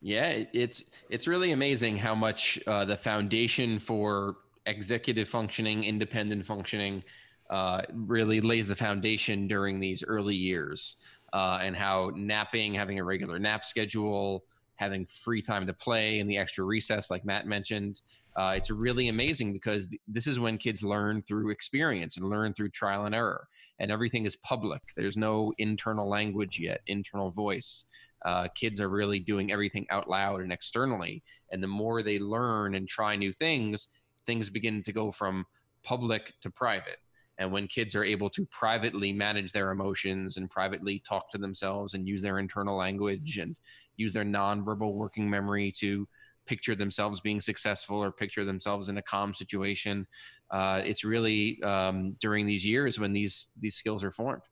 Yeah, 0.00 0.44
it's 0.52 0.84
it's 1.10 1.26
really 1.26 1.52
amazing 1.52 1.96
how 1.96 2.14
much 2.14 2.58
uh, 2.66 2.84
the 2.84 2.96
foundation 2.96 3.78
for 3.80 4.36
executive 4.66 5.28
functioning, 5.28 5.84
independent 5.84 6.44
functioning, 6.44 7.02
uh, 7.50 7.82
really 7.92 8.40
lays 8.40 8.68
the 8.68 8.76
foundation 8.76 9.48
during 9.48 9.80
these 9.80 10.02
early 10.06 10.34
years, 10.34 10.96
uh, 11.32 11.58
and 11.62 11.74
how 11.74 12.12
napping, 12.14 12.74
having 12.74 12.98
a 12.98 13.04
regular 13.04 13.38
nap 13.38 13.64
schedule, 13.64 14.44
having 14.76 15.06
free 15.06 15.40
time 15.40 15.66
to 15.66 15.72
play, 15.72 16.18
and 16.18 16.28
the 16.28 16.36
extra 16.36 16.64
recess, 16.64 17.10
like 17.10 17.24
Matt 17.24 17.46
mentioned, 17.46 18.02
uh, 18.36 18.52
it's 18.54 18.70
really 18.70 19.08
amazing 19.08 19.52
because 19.52 19.86
th- 19.86 20.00
this 20.06 20.26
is 20.26 20.38
when 20.38 20.58
kids 20.58 20.82
learn 20.82 21.22
through 21.22 21.50
experience 21.50 22.18
and 22.18 22.28
learn 22.28 22.52
through 22.52 22.68
trial 22.68 23.06
and 23.06 23.14
error, 23.14 23.48
and 23.78 23.90
everything 23.90 24.26
is 24.26 24.36
public. 24.36 24.82
There's 24.94 25.16
no 25.16 25.54
internal 25.56 26.08
language 26.08 26.58
yet, 26.60 26.82
internal 26.86 27.30
voice 27.30 27.86
uh, 28.26 28.48
kids 28.54 28.80
are 28.80 28.88
really 28.88 29.20
doing 29.20 29.52
everything 29.52 29.86
out 29.90 30.10
loud 30.10 30.40
and 30.40 30.52
externally. 30.52 31.22
And 31.52 31.62
the 31.62 31.68
more 31.68 32.02
they 32.02 32.18
learn 32.18 32.74
and 32.74 32.88
try 32.88 33.14
new 33.16 33.32
things, 33.32 33.86
things 34.26 34.50
begin 34.50 34.82
to 34.82 34.92
go 34.92 35.12
from 35.12 35.46
public 35.84 36.34
to 36.42 36.50
private. 36.50 36.98
And 37.38 37.52
when 37.52 37.68
kids 37.68 37.94
are 37.94 38.04
able 38.04 38.28
to 38.30 38.44
privately 38.46 39.12
manage 39.12 39.52
their 39.52 39.70
emotions 39.70 40.38
and 40.38 40.50
privately 40.50 41.02
talk 41.08 41.30
to 41.30 41.38
themselves 41.38 41.94
and 41.94 42.08
use 42.08 42.20
their 42.20 42.40
internal 42.40 42.76
language 42.76 43.38
and 43.38 43.54
use 43.96 44.12
their 44.12 44.24
nonverbal 44.24 44.94
working 44.94 45.30
memory 45.30 45.72
to 45.78 46.08
picture 46.46 46.74
themselves 46.74 47.20
being 47.20 47.40
successful 47.40 48.02
or 48.02 48.10
picture 48.10 48.44
themselves 48.44 48.88
in 48.88 48.98
a 48.98 49.02
calm 49.02 49.34
situation, 49.34 50.06
uh, 50.50 50.80
it's 50.84 51.04
really 51.04 51.62
um, 51.62 52.16
during 52.20 52.46
these 52.46 52.64
years 52.64 52.98
when 52.98 53.12
these 53.12 53.48
these 53.60 53.76
skills 53.76 54.02
are 54.04 54.10
formed. 54.10 54.42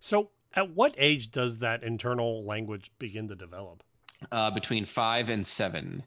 So, 0.00 0.30
at 0.56 0.74
what 0.74 0.94
age 0.96 1.30
does 1.30 1.58
that 1.58 1.82
internal 1.82 2.44
language 2.44 2.90
begin 2.98 3.28
to 3.28 3.34
develop? 3.36 3.82
Uh, 4.32 4.50
between 4.50 4.84
five 4.84 5.28
and 5.28 5.46
seven. 5.46 6.02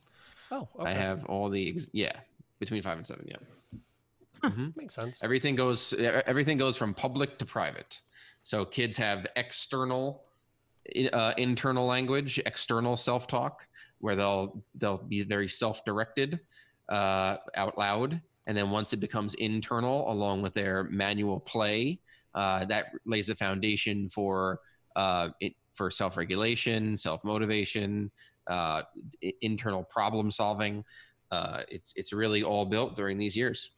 Oh, 0.52 0.68
okay. 0.80 0.90
I 0.90 0.94
have 0.94 1.26
all 1.26 1.50
the 1.50 1.70
ex- 1.70 1.88
yeah 1.94 2.14
between 2.60 2.82
five 2.82 2.98
and 2.98 3.06
seven. 3.06 3.28
Yeah. 3.28 4.50
Mhm. 4.50 4.76
Makes 4.76 4.96
sense. 4.96 5.20
Everything 5.22 5.56
goes 5.56 5.94
everything 5.94 6.58
goes 6.58 6.76
from 6.76 6.94
public 6.94 7.38
to 7.38 7.46
private. 7.46 8.00
So 8.44 8.66
kids 8.66 8.98
have 8.98 9.28
external 9.36 10.24
uh, 11.14 11.34
internal 11.38 11.86
language, 11.86 12.40
external 12.46 12.98
self-talk 12.98 13.68
where 14.00 14.16
they'll 14.16 14.64
they'll 14.76 14.98
be 14.98 15.24
very 15.24 15.48
self-directed 15.48 16.40
uh, 16.88 17.38
out 17.56 17.78
loud 17.78 18.20
and 18.48 18.58
then 18.58 18.72
once 18.72 18.94
it 18.94 19.00
becomes 19.00 19.36
internal 19.36 20.12
along 20.12 20.42
with 20.42 20.56
their 20.56 20.86
manual 20.86 21.40
play, 21.42 22.00
uh, 22.36 22.66
that 22.66 22.86
lays 23.06 23.28
the 23.28 23.36
foundation 23.36 24.10
for 24.10 24.60
uh, 24.96 25.30
it, 25.40 25.54
for 25.76 25.90
self-regulation, 25.90 26.98
self-motivation, 26.98 28.12
uh, 28.50 28.82
internal 29.42 29.84
problem 29.84 30.30
solving. 30.32 30.84
Uh, 31.32 31.62
it's 31.70 31.94
it's 31.96 32.12
really 32.12 32.44
all 32.44 32.66
built 32.66 32.96
during 32.96 33.18
these 33.18 33.38
years. 33.38 33.72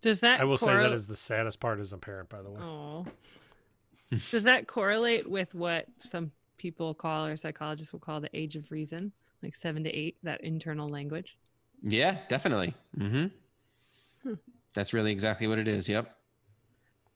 Does 0.00 0.20
that 0.20 0.40
I 0.40 0.44
will 0.44 0.56
say 0.56 0.74
that 0.76 0.92
is 0.92 1.06
the 1.06 1.16
saddest 1.16 1.60
part 1.60 1.80
as 1.80 1.92
a 1.92 1.98
parent, 1.98 2.28
by 2.28 2.42
the 2.42 2.50
way. 2.50 2.60
Oh. 2.60 3.06
Does 4.30 4.44
that 4.44 4.66
correlate 4.66 5.28
with 5.28 5.54
what 5.54 5.86
some 5.98 6.30
people 6.56 6.94
call 6.94 7.26
or 7.26 7.36
psychologists 7.36 7.92
will 7.92 8.00
call 8.00 8.20
the 8.20 8.30
age 8.32 8.56
of 8.56 8.70
reason, 8.70 9.12
like 9.42 9.54
seven 9.54 9.82
to 9.84 9.90
eight, 9.90 10.16
that 10.22 10.42
internal 10.42 10.88
language? 10.88 11.36
Yeah, 11.82 12.18
definitely. 12.28 12.74
hmm 12.96 13.26
Hmm. 14.22 14.34
That's 14.74 14.92
really 14.92 15.12
exactly 15.12 15.46
what 15.46 15.58
it 15.58 15.68
is. 15.68 15.88
Yep. 15.88 16.14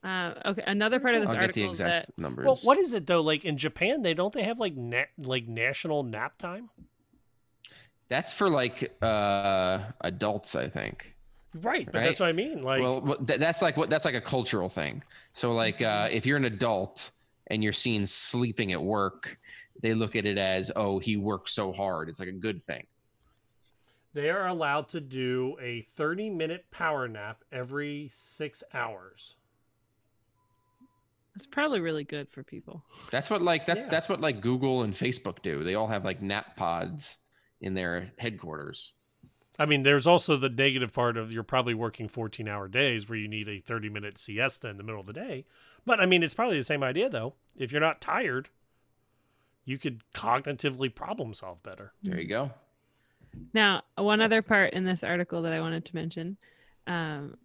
Uh, 0.08 0.32
okay, 0.46 0.62
another 0.66 0.98
part 1.00 1.14
of 1.14 1.20
this 1.20 1.28
I'll 1.28 1.34
get 1.34 1.42
article 1.42 1.62
the 1.64 1.68
exact 1.68 2.06
that 2.06 2.18
numbers. 2.18 2.46
Well, 2.46 2.58
what 2.62 2.78
is 2.78 2.94
it 2.94 3.06
though? 3.06 3.20
Like 3.20 3.44
in 3.44 3.58
Japan, 3.58 4.00
they 4.00 4.14
don't 4.14 4.32
they 4.32 4.42
have 4.42 4.58
like 4.58 4.74
na- 4.74 5.04
like 5.18 5.46
national 5.46 6.02
nap 6.02 6.38
time? 6.38 6.70
That's 8.08 8.32
for 8.32 8.48
like 8.48 8.96
uh 9.02 9.80
adults, 10.00 10.54
I 10.54 10.68
think. 10.68 11.14
Right, 11.54 11.86
but 11.86 12.02
that's 12.02 12.20
what 12.20 12.28
I 12.28 12.32
mean. 12.32 12.62
Like, 12.62 12.80
well, 12.80 13.16
that's 13.20 13.60
like 13.60 13.76
what 13.76 13.90
that's 13.90 14.04
like 14.06 14.14
a 14.14 14.20
cultural 14.20 14.68
thing. 14.68 15.02
So, 15.34 15.52
like, 15.52 15.82
uh, 15.82 16.08
if 16.10 16.24
you're 16.24 16.36
an 16.36 16.44
adult 16.44 17.10
and 17.48 17.62
you're 17.62 17.72
seen 17.72 18.06
sleeping 18.06 18.72
at 18.72 18.82
work, 18.82 19.38
they 19.82 19.94
look 19.94 20.16
at 20.16 20.26
it 20.26 20.38
as, 20.38 20.70
oh, 20.76 20.98
he 20.98 21.16
works 21.16 21.52
so 21.52 21.72
hard. 21.72 22.08
It's 22.08 22.18
like 22.18 22.28
a 22.28 22.32
good 22.32 22.62
thing. 22.62 22.86
they 24.14 24.30
are 24.30 24.46
allowed 24.46 24.88
to 24.90 25.00
do 25.00 25.56
a 25.60 25.82
30 25.82 26.30
minute 26.30 26.66
power 26.70 27.08
nap 27.08 27.44
every 27.52 28.08
six 28.12 28.62
hours. 28.72 29.36
It's 31.38 31.46
probably 31.46 31.80
really 31.80 32.02
good 32.02 32.28
for 32.28 32.42
people. 32.42 32.84
That's 33.12 33.30
what 33.30 33.42
like 33.42 33.66
that. 33.66 33.76
Yeah. 33.76 33.88
That's 33.88 34.08
what 34.08 34.20
like 34.20 34.40
Google 34.40 34.82
and 34.82 34.92
Facebook 34.92 35.40
do. 35.40 35.62
They 35.62 35.76
all 35.76 35.86
have 35.86 36.04
like 36.04 36.20
nap 36.20 36.56
pods 36.56 37.16
in 37.60 37.74
their 37.74 38.10
headquarters. 38.18 38.92
I 39.56 39.66
mean, 39.66 39.84
there's 39.84 40.06
also 40.06 40.36
the 40.36 40.48
negative 40.48 40.92
part 40.92 41.16
of 41.16 41.32
you're 41.32 41.44
probably 41.44 41.74
working 41.74 42.08
14 42.08 42.48
hour 42.48 42.66
days 42.66 43.08
where 43.08 43.18
you 43.18 43.28
need 43.28 43.48
a 43.48 43.60
30 43.60 43.88
minute 43.88 44.18
siesta 44.18 44.68
in 44.68 44.78
the 44.78 44.82
middle 44.82 45.00
of 45.00 45.06
the 45.06 45.12
day. 45.12 45.44
But 45.86 46.00
I 46.00 46.06
mean, 46.06 46.24
it's 46.24 46.34
probably 46.34 46.56
the 46.56 46.64
same 46.64 46.82
idea 46.82 47.08
though. 47.08 47.34
If 47.56 47.70
you're 47.70 47.80
not 47.80 48.00
tired, 48.00 48.48
you 49.64 49.78
could 49.78 50.02
cognitively 50.12 50.92
problem 50.92 51.34
solve 51.34 51.62
better. 51.62 51.92
There 52.02 52.18
you 52.18 52.28
go. 52.28 52.50
Now, 53.54 53.82
one 53.94 54.20
other 54.20 54.42
part 54.42 54.72
in 54.72 54.84
this 54.84 55.04
article 55.04 55.42
that 55.42 55.52
I 55.52 55.60
wanted 55.60 55.84
to 55.84 55.94
mention, 55.94 56.36
um, 56.88 57.36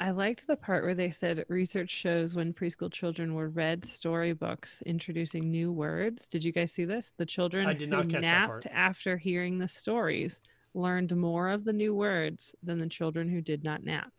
I 0.00 0.10
liked 0.10 0.46
the 0.46 0.56
part 0.56 0.84
where 0.84 0.94
they 0.94 1.10
said 1.10 1.44
research 1.48 1.90
shows 1.90 2.34
when 2.34 2.52
preschool 2.52 2.92
children 2.92 3.34
were 3.34 3.48
read 3.48 3.84
storybooks 3.84 4.82
introducing 4.84 5.50
new 5.50 5.70
words. 5.72 6.26
Did 6.26 6.42
you 6.42 6.52
guys 6.52 6.72
see 6.72 6.84
this? 6.84 7.12
The 7.16 7.26
children 7.26 7.66
I 7.66 7.74
did 7.74 7.88
who 7.88 7.96
not 7.96 8.08
that 8.08 8.20
napped 8.20 8.66
after 8.66 9.16
hearing 9.16 9.58
the 9.58 9.68
stories 9.68 10.40
learned 10.74 11.16
more 11.16 11.48
of 11.48 11.64
the 11.64 11.72
new 11.72 11.94
words 11.94 12.54
than 12.62 12.78
the 12.78 12.88
children 12.88 13.28
who 13.28 13.40
did 13.40 13.62
not 13.62 13.84
nap. 13.84 14.12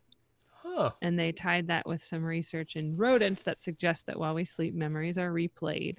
Huh. 0.63 0.91
And 1.01 1.19
they 1.19 1.31
tied 1.31 1.67
that 1.67 1.85
with 1.85 2.01
some 2.01 2.23
research 2.23 2.77
in 2.77 2.95
rodents 2.95 3.43
that 3.43 3.59
suggests 3.59 4.05
that 4.05 4.17
while 4.17 4.33
we 4.33 4.45
sleep, 4.45 4.73
memories 4.73 5.17
are 5.17 5.31
replayed. 5.31 5.97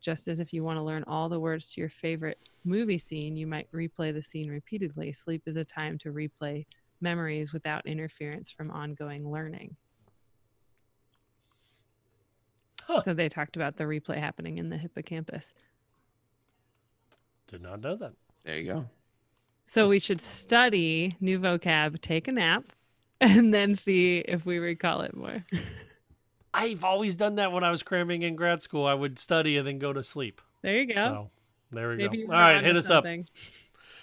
Just 0.00 0.28
as 0.28 0.40
if 0.40 0.54
you 0.54 0.64
want 0.64 0.78
to 0.78 0.82
learn 0.82 1.04
all 1.06 1.28
the 1.28 1.38
words 1.38 1.70
to 1.70 1.80
your 1.80 1.90
favorite 1.90 2.38
movie 2.64 2.98
scene, 2.98 3.36
you 3.36 3.46
might 3.46 3.70
replay 3.70 4.14
the 4.14 4.22
scene 4.22 4.50
repeatedly. 4.50 5.12
Sleep 5.12 5.42
is 5.44 5.56
a 5.56 5.64
time 5.64 5.98
to 5.98 6.10
replay 6.10 6.64
memories 7.00 7.52
without 7.52 7.86
interference 7.86 8.50
from 8.50 8.70
ongoing 8.70 9.30
learning. 9.30 9.76
So 13.04 13.14
they 13.14 13.28
talked 13.28 13.56
about 13.56 13.76
the 13.76 13.84
replay 13.84 14.18
happening 14.18 14.58
in 14.58 14.68
the 14.68 14.76
hippocampus. 14.76 15.52
Did 17.46 17.62
not 17.62 17.80
know 17.80 17.96
that. 17.96 18.12
There 18.44 18.58
you 18.58 18.72
go. 18.72 18.86
So 19.66 19.88
we 19.88 20.00
should 20.00 20.20
study 20.20 21.16
new 21.20 21.38
vocab, 21.38 22.00
take 22.00 22.26
a 22.26 22.32
nap, 22.32 22.64
and 23.20 23.54
then 23.54 23.74
see 23.74 24.18
if 24.18 24.44
we 24.44 24.58
recall 24.58 25.02
it 25.02 25.14
more. 25.14 25.44
I've 26.54 26.82
always 26.82 27.14
done 27.14 27.36
that 27.36 27.52
when 27.52 27.62
I 27.62 27.70
was 27.70 27.84
cramming 27.84 28.22
in 28.22 28.34
grad 28.34 28.60
school. 28.60 28.84
I 28.84 28.94
would 28.94 29.20
study 29.20 29.56
and 29.56 29.66
then 29.66 29.78
go 29.78 29.92
to 29.92 30.02
sleep. 30.02 30.40
There 30.62 30.76
you 30.76 30.92
go. 30.92 30.94
So 30.94 31.30
there 31.70 31.90
we 31.90 31.96
Maybe 31.96 32.18
you 32.18 32.26
go. 32.26 32.32
All 32.32 32.40
right, 32.40 32.56
onto 32.56 32.66
hit 32.66 32.76
us 32.76 32.86
something. 32.86 33.20
up. 33.20 33.26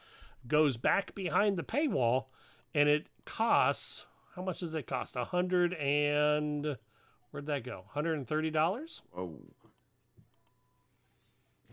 goes 0.48 0.76
back 0.76 1.16
behind 1.16 1.56
the 1.56 1.64
paywall, 1.64 2.26
and 2.74 2.90
it 2.90 3.08
costs 3.26 4.06
how 4.38 4.44
much 4.44 4.60
does 4.60 4.76
it 4.76 4.86
cost? 4.86 5.16
A 5.16 5.26
hundred 5.26 5.74
and 5.74 6.78
where'd 7.32 7.48
that 7.48 7.64
go? 7.64 7.86
Hundred 7.90 8.14
and 8.14 8.28
thirty 8.28 8.52
dollars. 8.52 9.02
Oh. 9.16 9.34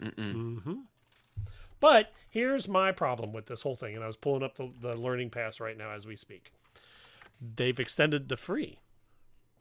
Mm-hmm. 0.03 0.73
But 1.79 2.13
here's 2.31 2.67
my 2.67 2.91
problem 2.91 3.35
with 3.35 3.47
this 3.47 3.61
whole 3.63 3.77
thing, 3.77 3.95
and 3.95 4.03
I 4.03 4.07
was 4.07 4.17
pulling 4.17 4.43
up 4.43 4.55
the, 4.55 4.73
the 4.81 4.97
Learning 4.97 5.29
Pass 5.29 5.61
right 5.61 5.77
now 5.77 5.91
as 5.91 6.07
we 6.07 6.17
speak. 6.17 6.53
They've 7.39 7.79
extended 7.79 8.31
the 8.31 8.39
free, 8.39 8.79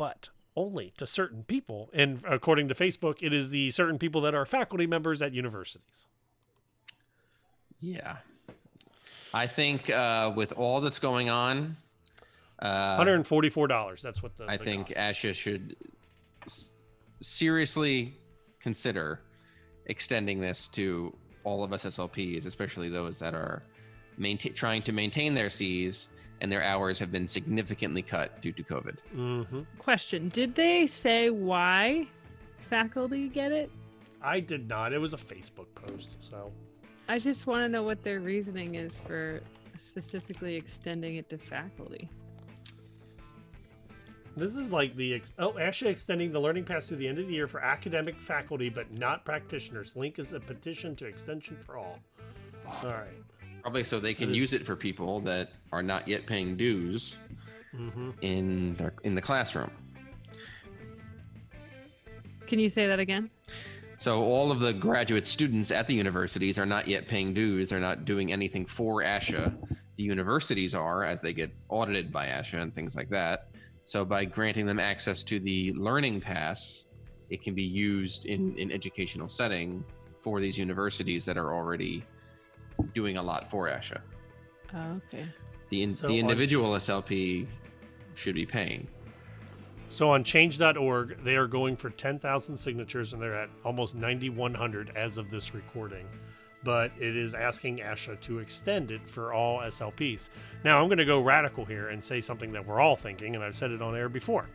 but 0.04 0.28
only 0.58 0.92
to 0.98 1.08
certain 1.08 1.46
people. 1.46 1.90
And 1.94 2.22
according 2.30 2.68
to 2.68 2.76
Facebook, 2.76 3.20
it 3.22 3.34
is 3.34 3.52
the 3.52 3.72
certain 3.72 3.98
people 3.98 4.20
that 4.20 4.36
are 4.36 4.46
faculty 4.46 4.86
members 4.86 5.22
at 5.22 5.32
universities. 5.32 6.08
Yeah. 7.80 8.18
I 9.34 9.48
think 9.48 9.90
uh, 9.90 10.34
with 10.36 10.52
all 10.52 10.82
that's 10.82 11.00
going 11.00 11.30
on, 11.30 11.78
uh, 12.60 13.00
$144. 13.00 14.02
That's 14.02 14.22
what 14.22 14.38
the 14.38 14.44
I 14.44 14.58
the 14.58 14.66
think. 14.66 14.90
ASHA 14.90 15.34
should 15.36 15.78
s- 16.46 16.74
seriously 17.22 18.14
consider 18.60 19.22
extending 19.86 20.42
this 20.42 20.68
to 20.80 21.16
all 21.46 21.64
of 21.64 21.72
us 21.72 21.86
SLPs, 21.86 22.46
especially 22.46 22.90
those 22.90 23.20
that 23.20 23.34
are 23.34 23.64
maintain, 24.18 24.54
trying 24.54 24.82
to 24.82 24.92
maintain 24.92 25.34
their 25.34 25.50
Cs 25.50 26.10
and 26.42 26.52
their 26.52 26.64
hours 26.64 27.00
have 27.00 27.12
been 27.12 27.28
significantly 27.28 28.02
cut 28.02 28.42
due 28.42 28.52
to 28.52 28.64
COVID. 28.64 28.98
Mm-hmm. 29.16 29.62
Question 29.78 30.30
Did 30.30 30.56
they 30.56 30.88
say 30.88 31.30
why 31.30 32.08
faculty 32.58 33.30
get 33.30 33.52
it? 33.52 33.72
I 34.22 34.40
did 34.40 34.68
not. 34.68 34.94
It 34.94 35.00
was 35.00 35.14
a 35.14 35.18
Facebook 35.18 35.68
post, 35.76 36.18
so 36.20 36.52
I 37.08 37.20
just 37.20 37.48
want 37.48 37.64
to 37.64 37.70
know 37.70 37.84
what 37.84 38.04
their 38.04 38.20
reasoning 38.20 38.76
is 38.76 38.98
for 39.00 39.42
specifically 39.78 40.56
extending 40.56 41.18
it 41.18 41.30
to 41.30 41.38
faculty. 41.38 42.10
This 44.36 44.56
is 44.56 44.72
like 44.72 44.96
the 44.96 45.14
ex- 45.14 45.34
oh, 45.38 45.60
actually 45.60 45.92
extending 45.92 46.32
the 46.32 46.40
learning 46.40 46.64
pass 46.64 46.88
through 46.88 46.98
the 46.98 47.08
end 47.08 47.20
of 47.20 47.28
the 47.28 47.34
year 47.34 47.48
for 47.48 47.60
academic 47.60 48.20
faculty, 48.20 48.70
but 48.70 48.92
not 48.98 49.26
practitioners. 49.26 49.96
Link 49.96 50.18
is 50.18 50.34
a 50.34 50.40
petition 50.40 50.96
to 50.96 51.06
extension 51.06 51.56
for 51.64 51.78
all. 51.78 52.00
All 52.66 52.90
right. 52.90 53.08
Probably 53.64 53.84
so 53.84 54.00
they 54.00 54.14
can 54.14 54.28
That 54.28 54.36
is- 54.36 54.38
use 54.42 54.54
it 54.54 54.66
for 54.66 54.76
people 54.76 55.22
that 55.22 55.50
are 55.72 55.82
not 55.82 56.08
yet 56.08 56.28
paying 56.28 56.56
dues 56.56 57.18
Mm-hmm. 57.76 58.12
in 58.22 58.76
their 58.76 58.94
in 59.04 59.16
the 59.16 59.22
classroom. 59.22 59.72
Can 62.46 62.60
you 62.60 62.70
say 62.70 62.86
that 62.86 63.00
again? 63.00 63.32
So 63.98 64.22
all 64.22 64.52
of 64.52 64.60
the 64.60 64.74
graduate 64.74 65.26
students 65.26 65.72
at 65.72 65.88
the 65.88 65.96
universities 65.96 66.60
are 66.60 66.66
not 66.68 66.88
yet 66.88 67.08
paying 67.08 67.34
dues. 67.34 67.70
They're 67.72 67.80
not 67.80 68.06
doing 68.06 68.32
anything 68.32 68.66
for 68.68 69.02
ASHA. 69.02 69.56
The 69.96 70.04
universities 70.04 70.76
are 70.76 71.04
as 71.04 71.20
they 71.22 71.34
get 71.34 71.52
audited 71.70 72.12
by 72.12 72.28
ASHA 72.28 72.62
and 72.62 72.76
things 72.76 72.96
like 72.96 73.10
that. 73.10 73.48
So 73.86 74.06
by 74.06 74.26
granting 74.26 74.68
them 74.68 74.80
access 74.80 75.24
to 75.24 75.40
the 75.40 75.74
learning 75.74 76.22
pass, 76.22 76.86
it 77.32 77.42
can 77.42 77.56
be 77.56 77.64
used 77.64 78.26
in 78.26 78.56
in 78.58 78.72
educational 78.72 79.30
setting 79.30 79.84
for 80.16 80.40
these 80.40 80.60
universities 80.60 81.26
that 81.26 81.38
are 81.38 81.54
already 81.54 82.04
doing 82.94 83.18
a 83.18 83.22
lot 83.24 83.50
for 83.50 83.68
ASHA. 83.70 84.00
Oh, 84.74 85.02
okay. 85.08 85.26
The 85.70 85.84
in, 85.84 85.92
So 85.92 86.08
the 86.08 86.14
on- 86.14 86.20
individual 86.30 86.72
SLP 86.76 87.48
should 88.16 88.36
be 88.36 88.46
paying. 88.46 88.88
So 89.90 90.10
on 90.10 90.24
change.org, 90.24 91.24
they 91.24 91.36
are 91.36 91.46
going 91.48 91.76
for 91.76 91.92
10,000 91.92 92.58
signatures 92.58 93.14
and 93.14 93.22
they're 93.22 93.36
at 93.40 93.50
almost 93.64 93.94
9,100 93.96 94.92
as 94.96 95.18
of 95.20 95.30
this 95.30 95.54
recording. 95.54 96.08
But 96.64 96.92
it 97.00 97.16
is 97.16 97.34
asking 97.34 97.78
ASHA 97.80 98.22
to 98.22 98.40
extend 98.40 98.90
it 98.90 99.08
for 99.08 99.34
all 99.34 99.60
SLPs. 99.60 100.30
Now, 100.64 100.82
I'm 100.82 100.88
going 100.88 100.98
to 100.98 101.06
go 101.06 101.20
radical 101.22 101.66
here 101.66 101.90
and 101.90 102.04
say 102.04 102.22
something 102.22 102.52
that 102.54 102.66
we're 102.66 102.80
all 102.80 102.96
thinking, 102.96 103.36
and 103.36 103.44
I've 103.44 103.54
said 103.54 103.70
it 103.72 103.82
on 103.82 103.96
air 103.96 104.08
before. 104.10 104.48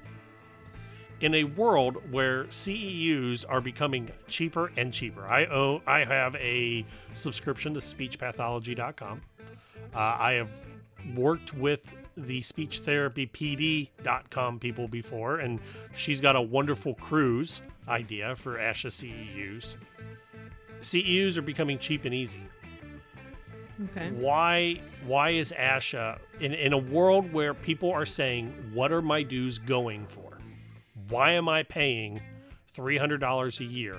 In 1.21 1.35
a 1.35 1.45
world 1.45 2.13
where 2.13 2.45
CEUs 2.45 3.45
are 3.49 3.61
becoming 3.61 4.11
cheaper 4.29 4.71
and 4.77 4.93
cheaper, 4.93 5.27
I 5.27 5.47
own, 5.47 5.83
I 5.87 6.05
have 6.05 6.37
a 6.37 6.85
subscription 7.13 7.75
to 7.75 7.81
speechpathology.com. 7.81 9.23
Uh, 9.95 9.99
I 9.99 10.33
have 10.35 10.51
worked 11.17 11.55
with 11.55 11.97
the 12.17 12.43
speech 12.43 12.81
therapy 12.81 13.27
pd.com 13.27 14.59
people 14.59 14.89
before 14.89 15.39
and 15.39 15.61
she's 15.95 16.21
got 16.21 16.35
a 16.35 16.41
wonderful 16.41 16.95
cruise 16.95 17.63
idea 17.87 18.35
for 18.35 18.59
asha 18.59 18.91
ceus 18.91 19.77
ceus 20.81 21.39
are 21.39 21.43
becoming 21.43 21.79
cheap 21.79 22.05
and 22.05 22.15
easy 22.15 22.43
Okay. 23.91 24.11
why 24.11 24.81
why 25.07 25.31
is 25.31 25.55
asha 25.57 26.19
in, 26.41 26.53
in 26.53 26.73
a 26.73 26.79
world 26.79 27.33
where 27.33 27.55
people 27.55 27.93
are 27.93 28.07
saying 28.07 28.53
what 28.75 28.91
are 28.91 29.01
my 29.01 29.23
dues 29.23 29.59
going 29.59 30.05
for 30.09 30.28
why 31.09 31.33
am 31.33 31.49
i 31.49 31.63
paying 31.63 32.21
$300 32.77 33.61
a 33.61 33.65
year? 33.65 33.97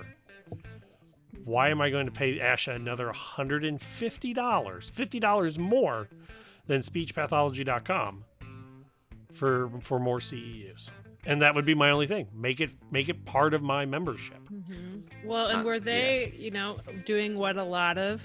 Why 1.44 1.69
am 1.69 1.81
i 1.81 1.90
going 1.90 2.06
to 2.06 2.11
pay 2.11 2.38
asha 2.40 2.76
another 2.76 3.11
$150 3.11 3.80
$50 4.34 5.57
more 5.57 6.07
than 6.68 6.81
speechpathology.com 6.81 8.23
for 9.34 9.69
for 9.81 9.99
more 9.99 10.19
ceus 10.19 10.90
and 11.26 11.41
that 11.41 11.53
would 11.53 11.65
be 11.65 11.76
my 11.76 11.90
only 11.91 12.07
thing. 12.07 12.27
Make 12.34 12.61
it 12.61 12.72
make 12.91 13.10
it 13.10 13.26
part 13.26 13.53
of 13.53 13.61
my 13.61 13.86
membership. 13.86 14.38
Well, 15.26 15.48
and 15.48 15.61
Uh, 15.61 15.64
were 15.65 15.80
they, 15.80 16.34
you 16.38 16.49
know, 16.49 16.77
doing 17.06 17.38
what 17.38 17.57
a 17.57 17.64
lot 17.64 17.98
of 17.98 18.22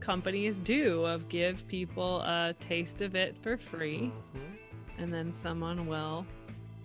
companies 0.00 0.56
do 0.64 1.04
of 1.04 1.28
give 1.28 1.66
people 1.68 2.22
a 2.22 2.54
taste 2.58 3.02
of 3.02 3.14
it 3.14 3.36
for 3.42 3.58
free, 3.58 4.10
Mm-hmm. 4.10 5.02
and 5.02 5.12
then 5.12 5.32
someone 5.34 5.86
will 5.86 6.26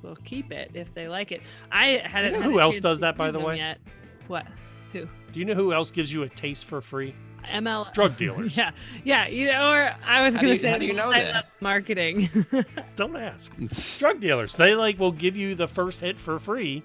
will 0.02 0.16
keep 0.18 0.52
it 0.52 0.72
if 0.74 0.94
they 0.94 1.08
like 1.08 1.32
it. 1.32 1.42
I 1.72 2.02
hadn't. 2.06 2.34
know 2.34 2.42
had 2.42 2.52
who 2.52 2.60
else 2.60 2.80
does 2.80 3.00
that, 3.02 3.18
by 3.18 3.32
the 3.32 3.40
way? 3.40 3.58
Yet. 3.58 3.80
What? 4.28 4.46
Who? 4.94 5.08
do 5.34 5.40
you 5.40 5.46
know 5.46 5.54
who 5.54 5.74
else 5.74 5.92
gives 5.92 6.12
you 6.14 6.24
a 6.24 6.30
taste 6.30 6.66
for 6.66 6.80
free 6.82 7.14
ML 7.46 7.94
drug 7.94 8.16
dealers 8.18 8.56
Yeah, 8.58 8.72
yeah. 9.04 9.28
You 9.28 9.48
know, 9.52 9.70
or 9.72 9.96
I 10.06 10.24
was 10.26 10.36
How 10.36 10.42
gonna 10.42 10.54
you- 10.56 10.62
say 10.62 10.70
how 10.70 10.78
do 10.78 10.86
you 10.86 10.94
know 10.94 11.12
I 11.12 11.24
that? 11.24 11.34
love 11.36 11.44
marketing. 11.62 12.30
don't 12.96 13.16
ask 13.18 13.52
drug 14.00 14.20
dealers 14.20 14.56
they 14.56 14.76
like 14.76 14.98
will 15.00 15.12
give 15.12 15.36
you 15.38 15.56
the 15.56 15.68
first 15.68 16.00
hit 16.02 16.18
for 16.18 16.40
free 16.40 16.84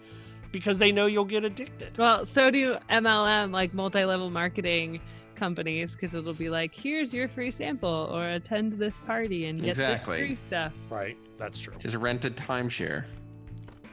because 0.51 0.78
they 0.78 0.93
know 0.93 1.06
you'll 1.06 1.24
get 1.24 1.44
addicted 1.44 1.97
well, 1.97 2.26
so 2.26 2.51
do 2.51 2.76
MLM, 2.90 3.52
like 3.52 3.72
multi-level 3.72 4.30
marketing 4.30 5.01
companies, 5.34 5.90
because 5.93 6.14
it'll 6.14 6.34
be 6.34 6.51
like, 6.51 6.72
here's 6.74 7.12
your 7.12 7.26
free 7.28 7.51
sample, 7.51 8.09
or 8.12 8.28
attend 8.28 8.74
this 8.74 9.01
party 9.06 9.47
and 9.47 9.60
get 9.60 9.70
Exactly. 9.70 10.16
this 10.18 10.26
free 10.26 10.36
stuff. 10.36 10.72
right 10.90 11.16
that's 11.43 11.59
true 11.59 11.74
Just 11.78 11.97
rent 11.97 12.24
a 12.24 12.31
timeshare. 12.31 13.05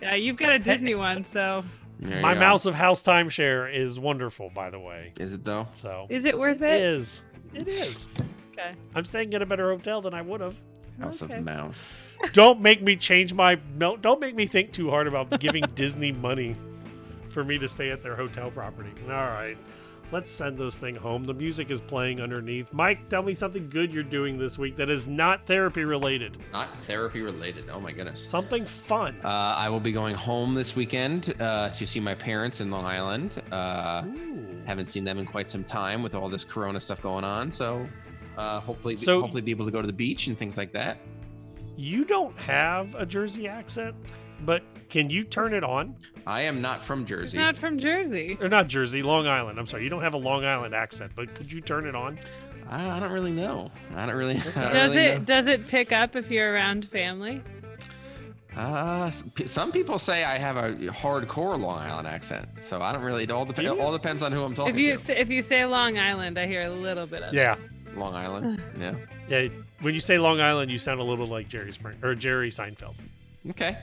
Yeah, 0.01 0.15
you've 0.15 0.37
got 0.37 0.51
a 0.51 0.59
Disney 0.59 0.95
one, 0.95 1.25
so 1.25 1.63
There 1.99 2.15
you 2.17 2.21
my 2.21 2.33
go. 2.35 2.39
mouse 2.39 2.65
of 2.65 2.75
house 2.75 3.01
timeshare 3.03 3.73
is 3.75 3.99
wonderful 3.99 4.49
by 4.53 4.69
the 4.69 4.79
way 4.79 5.13
Is 5.19 5.33
it 5.33 5.43
though? 5.43 5.67
so 5.73 6.05
is 6.09 6.25
it 6.25 6.37
worth 6.37 6.61
it 6.61 6.69
it? 6.71 6.81
is 6.83 7.23
it 7.53 7.67
is 7.67 8.07
Okay. 8.53 8.73
i'm 8.95 9.03
staying 9.05 9.33
at 9.33 9.41
a 9.41 9.45
better 9.45 9.69
hotel 9.71 9.99
than 10.01 10.13
i 10.13 10.21
would 10.21 10.41
have 10.41 10.55
House 11.01 11.21
Okay. 11.23 11.37
of 11.37 11.43
Mouse. 11.45 11.91
don't 12.33 12.59
make 12.61 12.81
me 12.83 12.95
change 12.95 13.33
my 13.33 13.57
no 13.77 13.97
don't 13.97 14.19
make 14.19 14.35
me 14.35 14.45
think 14.45 14.71
too 14.73 14.89
hard 14.89 15.07
about 15.07 15.39
giving 15.39 15.63
disney 15.75 16.11
money 16.11 16.55
for 17.29 17.43
me 17.43 17.57
to 17.57 17.67
stay 17.69 17.89
at 17.89 18.01
their 18.03 18.15
hotel 18.15 18.51
property 18.51 18.89
all 19.05 19.09
right 19.11 19.57
let's 20.11 20.29
send 20.31 20.57
this 20.57 20.77
thing 20.77 20.95
home 20.95 21.23
the 21.23 21.33
music 21.33 21.69
is 21.69 21.81
playing 21.81 22.19
underneath 22.21 22.71
mike 22.73 23.07
tell 23.09 23.21
me 23.21 23.33
something 23.33 23.69
good 23.69 23.93
you're 23.93 24.01
doing 24.03 24.37
this 24.37 24.57
week 24.57 24.75
that 24.75 24.89
is 24.89 25.07
not 25.07 25.45
therapy 25.45 25.83
related 25.83 26.37
Not 26.51 26.69
therapy 26.87 27.21
related. 27.21 27.69
Oh 27.69 27.79
my 27.79 27.91
goodness. 27.91 28.23
something 28.27 28.65
fun 28.65 29.15
Uh, 29.23 29.27
I 29.27 29.69
will 29.69 29.79
be 29.79 29.91
going 29.91 30.15
home 30.15 30.55
this 30.55 30.75
weekend 30.75 31.35
uh, 31.39 31.69
to 31.69 31.85
see 31.85 31.99
my 31.99 32.15
parents 32.15 32.61
in 32.61 32.71
Long 32.71 32.85
Island. 32.85 33.41
Uh, 33.51 34.03
haven't 34.65 34.87
seen 34.87 35.03
them 35.03 35.17
in 35.19 35.25
quite 35.25 35.49
some 35.49 35.63
time 35.63 36.01
with 36.03 36.15
all 36.15 36.29
this 36.29 36.43
Corona 36.45 36.79
stuff 36.79 37.01
going 37.01 37.23
on. 37.23 37.49
So 37.51 37.87
uh, 38.37 38.59
hopefully, 38.61 38.95
So- 38.97 39.21
hopefully, 39.21 39.41
be 39.41 39.51
able 39.51 39.65
to 39.65 39.71
go 39.71 39.81
to 39.81 39.87
the 39.87 39.93
beach 39.93 40.27
and 40.27 40.37
things 40.37 40.57
like 40.57 40.71
that. 40.73 40.97
you 41.77 42.03
don't 42.05 42.37
have 42.37 42.93
a 42.95 43.05
jersey 43.05 43.47
accent 43.47 43.95
but 44.45 44.63
can 44.89 45.09
you 45.09 45.23
turn 45.23 45.53
it 45.53 45.63
on 45.63 45.95
I 46.29 46.41
am 46.43 46.61
not 46.61 46.83
from 46.83 47.01
It's 47.01 47.09
Jersey. 47.09 47.37
not 47.37 47.57
from 47.57 47.79
Jersey. 47.79 48.37
or 48.39 48.47
not 48.49 48.67
jersey 48.67 49.01
long 49.01 49.25
island 49.27 49.57
i'm 49.59 49.65
sorry 49.67 49.83
you 49.83 49.89
don't 49.89 50.03
have 50.03 50.13
a 50.13 50.17
long 50.17 50.45
island 50.45 50.73
accent 50.75 51.11
but 51.15 51.33
could 51.35 51.51
you 51.51 51.59
turn 51.61 51.85
it 51.87 51.95
on 51.95 52.19
I, 52.69 52.97
I 52.97 52.99
don't 52.99 53.11
really 53.11 53.31
know. 53.31 53.71
I 53.95 54.05
don't 54.05 54.13
really. 54.15 54.35
I 54.55 54.61
don't 54.61 54.71
Does 54.71 54.91
really 54.91 55.05
it 55.07 55.17
know. 55.19 55.25
does 55.25 55.47
it 55.47 55.67
pick 55.67 55.91
up 55.91 56.15
if 56.15 56.29
you're 56.29 56.53
around 56.53 56.85
family? 56.87 57.41
Uh, 58.55 59.09
some 59.45 59.71
people 59.71 59.97
say 59.97 60.23
I 60.23 60.37
have 60.37 60.55
a 60.57 60.73
hardcore 60.91 61.59
Long 61.59 61.79
Island 61.79 62.07
accent, 62.07 62.47
so 62.61 62.79
I 62.81 62.91
don't 62.91 63.01
really. 63.01 63.23
It 63.23 63.31
all, 63.31 63.45
dep- 63.45 63.57
it 63.57 63.65
all 63.67 63.91
depends 63.91 64.21
on 64.21 64.31
who 64.31 64.43
I'm 64.43 64.53
talking 64.53 64.73
If 64.75 64.79
you 64.79 64.97
to. 64.97 65.03
say, 65.03 65.17
if 65.17 65.29
you 65.31 65.41
say 65.41 65.65
Long 65.65 65.97
Island, 65.97 66.37
I 66.37 66.45
hear 66.45 66.61
a 66.63 66.69
little 66.69 67.07
bit 67.07 67.23
of 67.23 67.33
yeah 67.33 67.55
Long 67.95 68.13
Island. 68.13 68.61
Yeah. 68.79 68.93
yeah 69.29 69.47
when 69.81 69.93
you 69.95 69.99
say 70.01 70.19
long 70.19 70.39
island 70.41 70.69
you 70.69 70.77
sound 70.77 70.99
a 70.99 71.03
little 71.03 71.25
like 71.25 71.47
jerry 71.49 71.71
spring 71.71 71.97
or 72.03 72.13
jerry 72.13 72.49
seinfeld 72.51 72.93
Okay. 73.51 73.77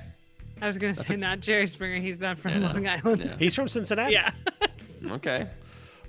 I 0.60 0.66
was 0.66 0.78
gonna 0.78 0.94
That's 0.94 1.08
say 1.08 1.14
a- 1.14 1.18
not 1.18 1.40
Jerry 1.40 1.66
Springer. 1.66 2.00
He's 2.00 2.18
not 2.18 2.38
from 2.38 2.60
Yeah, 2.62 2.72
Long 2.72 2.86
Island. 2.86 3.22
yeah. 3.24 3.36
he's 3.38 3.54
from 3.54 3.68
cincinnati 3.68 4.12
Yeah. 4.14 4.30
Okay. 5.10 5.46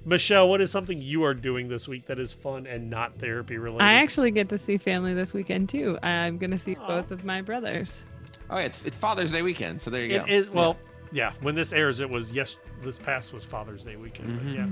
Michelle, 0.06 0.48
what 0.48 0.61
is 0.61 0.72
something 0.72 1.02
you 1.02 1.24
are 1.26 1.34
doing 1.34 1.68
this 1.68 1.86
week 1.88 2.06
that 2.06 2.18
is 2.18 2.32
fun 2.32 2.65
and 2.65 2.90
not 2.90 3.19
therapy 3.19 3.57
related? 3.57 3.84
I 3.84 3.95
actually 3.95 4.32
get 4.32 4.48
to 4.49 4.57
see 4.57 4.78
family 4.78 5.14
this 5.14 5.34
weekend 5.34 5.68
too. 5.68 5.99
I'm 6.02 6.38
gonna 6.38 6.57
see 6.57 6.76
both 6.76 7.11
of 7.11 7.26
my 7.26 7.41
brothers. 7.41 8.02
Oh, 8.49 8.57
yeah, 8.57 8.65
it's 8.65 8.84
it's 8.86 8.95
Father's 8.95 9.34
Day 9.34 9.41
weekend, 9.41 9.82
so 9.82 9.90
there 9.90 10.06
you 10.06 10.15
It 10.15 10.26
go. 10.26 10.32
is 10.32 10.49
well, 10.49 10.78
yeah. 11.11 11.34
When 11.41 11.53
this 11.56 11.74
airs, 11.74 11.99
it 11.99 12.10
was 12.10 12.32
yes. 12.32 12.57
This 12.82 12.98
past 12.98 13.34
was 13.34 13.44
Father's 13.44 13.84
Day 13.84 13.98
weekend. 13.98 14.40
But 14.41 14.53
yeah. 14.53 14.68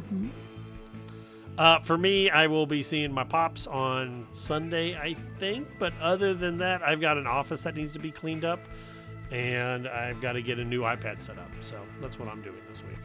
Uh, 1.58 1.80
for 1.80 1.98
me, 1.98 2.30
I 2.30 2.48
will 2.48 2.66
be 2.66 2.84
seeing 2.84 3.12
my 3.14 3.24
pops 3.24 3.66
on 3.68 4.28
Sunday, 4.32 4.96
I 4.98 5.14
think. 5.38 5.68
But 5.80 5.94
other 6.02 6.34
than 6.34 6.58
that, 6.60 6.82
I've 6.84 7.00
got 7.02 7.18
an 7.18 7.28
office 7.28 7.62
that 7.62 7.76
needs 7.76 7.94
to 7.94 8.00
be 8.00 8.12
cleaned 8.12 8.44
up, 8.46 8.60
and 9.32 9.88
I've 9.88 10.22
got 10.22 10.34
to 10.34 10.42
get 10.42 10.60
a 10.60 10.66
new 10.66 10.82
iPad 10.82 11.22
set 11.22 11.38
up. 11.38 11.52
So 11.60 11.80
that's 12.02 12.20
what 12.20 12.30
I'm 12.30 12.42
doing 12.42 12.62
this 12.70 12.84
week. 12.84 12.98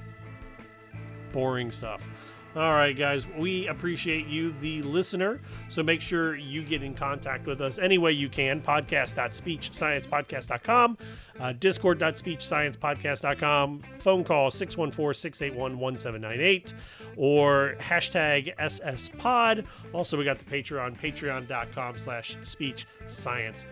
Boring 1.33 1.71
stuff. 1.71 2.09
All 2.57 2.73
right, 2.73 2.97
guys, 2.97 3.29
we 3.29 3.69
appreciate 3.69 4.27
you, 4.27 4.53
the 4.61 4.83
listener. 4.83 5.41
So 5.69 5.85
make 5.85 6.01
sure 6.01 6.35
you 6.35 6.65
get 6.65 6.83
in 6.83 6.95
contact 6.95 7.47
with 7.47 7.61
us 7.61 7.79
any 7.79 7.97
way 7.97 8.11
you 8.11 8.29
can. 8.29 8.61
Podcast.speechsciencepodcast.com, 8.61 10.99
uh, 11.39 11.53
discord.speechsciencepodcast.com, 11.53 13.81
phone 14.01 14.25
call 14.25 14.51
614 14.51 15.15
681 15.15 15.79
1798, 15.79 16.75
or 17.17 17.77
hashtag 17.79 18.53
SSPod. 18.57 19.65
Also, 19.93 20.19
we 20.19 20.25
got 20.25 20.41
the 20.41 20.45
Patreon, 20.45 20.99
patreon.com 20.99 21.99
slash 21.99 22.37
speech 22.43 22.89
science 23.07 23.65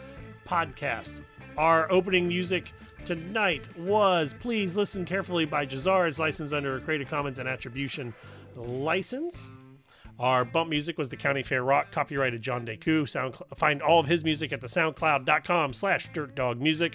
podcast. 0.46 1.22
Our 1.58 1.90
opening 1.90 2.28
music 2.28 2.72
tonight 3.04 3.66
was 3.76 4.32
Please 4.38 4.76
Listen 4.76 5.04
Carefully 5.04 5.44
by 5.44 5.66
Jahzzar. 5.66 6.06
It's 6.06 6.20
licensed 6.20 6.54
under 6.54 6.76
a 6.76 6.80
Creative 6.80 7.08
Commons 7.08 7.40
and 7.40 7.48
Attribution 7.48 8.14
license. 8.54 9.50
Our 10.20 10.44
bump 10.44 10.70
music 10.70 10.98
was 10.98 11.08
the 11.08 11.16
County 11.16 11.42
Fair 11.42 11.64
Rock, 11.64 11.90
copyrighted 11.90 12.42
John 12.42 12.64
Deku. 12.64 13.08
Sound 13.08 13.34
find 13.56 13.82
all 13.82 13.98
of 13.98 14.06
his 14.06 14.22
music 14.22 14.52
at 14.52 14.60
the 14.60 14.68
soundcloud.com 14.68 15.74
slash 15.74 16.08
dirtdogmusic. 16.12 16.94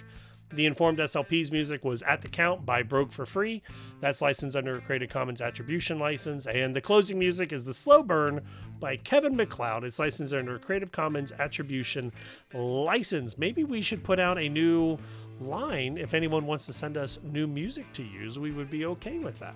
The 0.56 0.66
Informed 0.66 1.00
SLP's 1.00 1.52
music 1.52 1.84
was 1.84 2.04
At 2.04 2.22
the 2.22 2.28
Count 2.28 2.66
by 2.66 2.84
Broke 2.84 3.12
for 3.12 3.26
Free. 3.26 3.64
That's 4.02 4.22
licensed 4.22 4.56
under 4.56 4.76
a 4.76 4.82
Creative 4.82 5.10
Commons 5.10 5.42
Attribution 5.42 5.98
license. 5.98 6.46
And 6.46 6.76
the 6.76 6.82
closing 6.82 7.18
music 7.18 7.52
is 7.52 7.66
The 7.66 7.74
Slow 7.74 8.04
Burn 8.04 8.42
by 8.80 8.98
Kevin 8.98 9.36
MacLeod. 9.36 9.84
It's 9.84 9.98
licensed 9.98 10.34
under 10.34 10.56
a 10.56 10.60
Creative 10.60 10.92
Commons 10.92 11.32
Attribution 11.32 12.12
license. 12.54 13.38
Maybe 13.38 13.64
we 13.64 13.82
should 13.82 14.04
put 14.04 14.20
out 14.20 14.38
a 14.38 14.48
new 14.48 15.00
line 15.40 15.98
if 15.98 16.14
anyone 16.14 16.46
wants 16.46 16.68
to 16.68 16.74
send 16.74 16.98
us 16.98 17.20
new 17.24 17.48
music 17.48 17.92
to 17.94 18.04
use. 18.04 18.38
We 18.38 18.52
would 18.52 18.70
be 18.70 18.86
okay 18.86 19.18
with 19.18 19.40
that. 19.40 19.56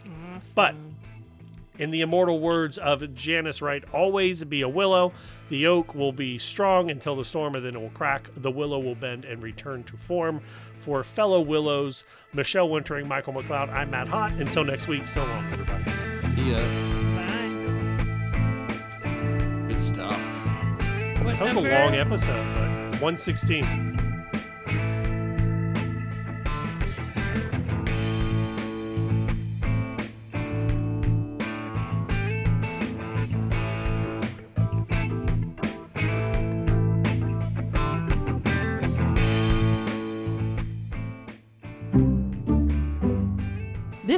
Awesome. 0.00 0.42
But 0.54 0.74
in 1.78 1.90
the 1.90 2.00
immortal 2.02 2.38
words 2.40 2.78
of 2.78 3.14
Janice 3.14 3.60
Wright, 3.60 3.84
always 3.92 4.44
be 4.44 4.62
a 4.62 4.68
willow. 4.68 5.12
The 5.48 5.66
oak 5.66 5.94
will 5.94 6.12
be 6.12 6.38
strong 6.38 6.90
until 6.90 7.16
the 7.16 7.24
storm, 7.24 7.54
and 7.54 7.64
then 7.64 7.74
it 7.74 7.80
will 7.80 7.90
crack. 7.90 8.28
The 8.36 8.50
willow 8.50 8.78
will 8.78 8.94
bend 8.94 9.24
and 9.24 9.42
return 9.42 9.84
to 9.84 9.96
form. 9.96 10.40
For 10.78 11.02
fellow 11.02 11.40
willows, 11.40 12.04
Michelle 12.32 12.68
Wintering, 12.68 13.08
Michael 13.08 13.32
McLeod, 13.34 13.70
I'm 13.72 13.90
Matt 13.90 14.08
Hott. 14.08 14.38
Until 14.40 14.64
next 14.64 14.88
week, 14.88 15.06
so 15.08 15.24
long, 15.24 15.44
everybody. 15.52 15.84
See 16.34 16.50
ya. 16.50 16.58
Bye. 17.16 17.50
Good 19.68 19.80
stuff. 19.80 20.18
What 21.24 21.38
That 21.38 21.54
was 21.54 21.56
a 21.56 21.60
long 21.60 21.94
episode, 21.94 22.44
but 22.54 23.00
116. 23.00 23.93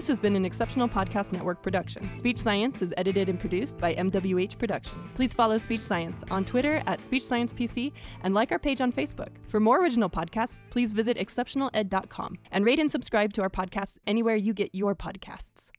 This 0.06 0.18
has 0.18 0.20
been 0.20 0.36
an 0.36 0.44
Exceptional 0.44 0.88
Podcast 0.88 1.32
Network 1.32 1.62
production. 1.62 2.14
Speech 2.14 2.38
Science 2.38 2.80
is 2.80 2.94
edited 2.96 3.28
and 3.28 3.40
produced 3.40 3.76
by 3.78 3.92
MWH 3.96 4.56
Production. 4.56 4.96
Please 5.16 5.34
follow 5.34 5.58
Speech 5.58 5.80
Science 5.80 6.22
on 6.30 6.44
Twitter 6.44 6.80
at 6.86 7.02
Speech 7.02 7.24
Science 7.24 7.52
PC 7.52 7.90
and 8.22 8.32
like 8.32 8.52
our 8.52 8.58
page 8.60 8.80
on 8.80 8.92
Facebook. 8.92 9.30
For 9.48 9.58
more 9.58 9.82
original 9.82 10.08
podcasts, 10.08 10.58
please 10.70 10.92
visit 10.92 11.16
exceptionaled.com 11.16 12.38
and 12.52 12.64
rate 12.64 12.78
and 12.78 12.88
subscribe 12.88 13.32
to 13.32 13.42
our 13.42 13.50
podcast 13.50 13.98
anywhere 14.06 14.36
you 14.36 14.54
get 14.54 14.72
your 14.72 14.94
podcasts. 14.94 15.72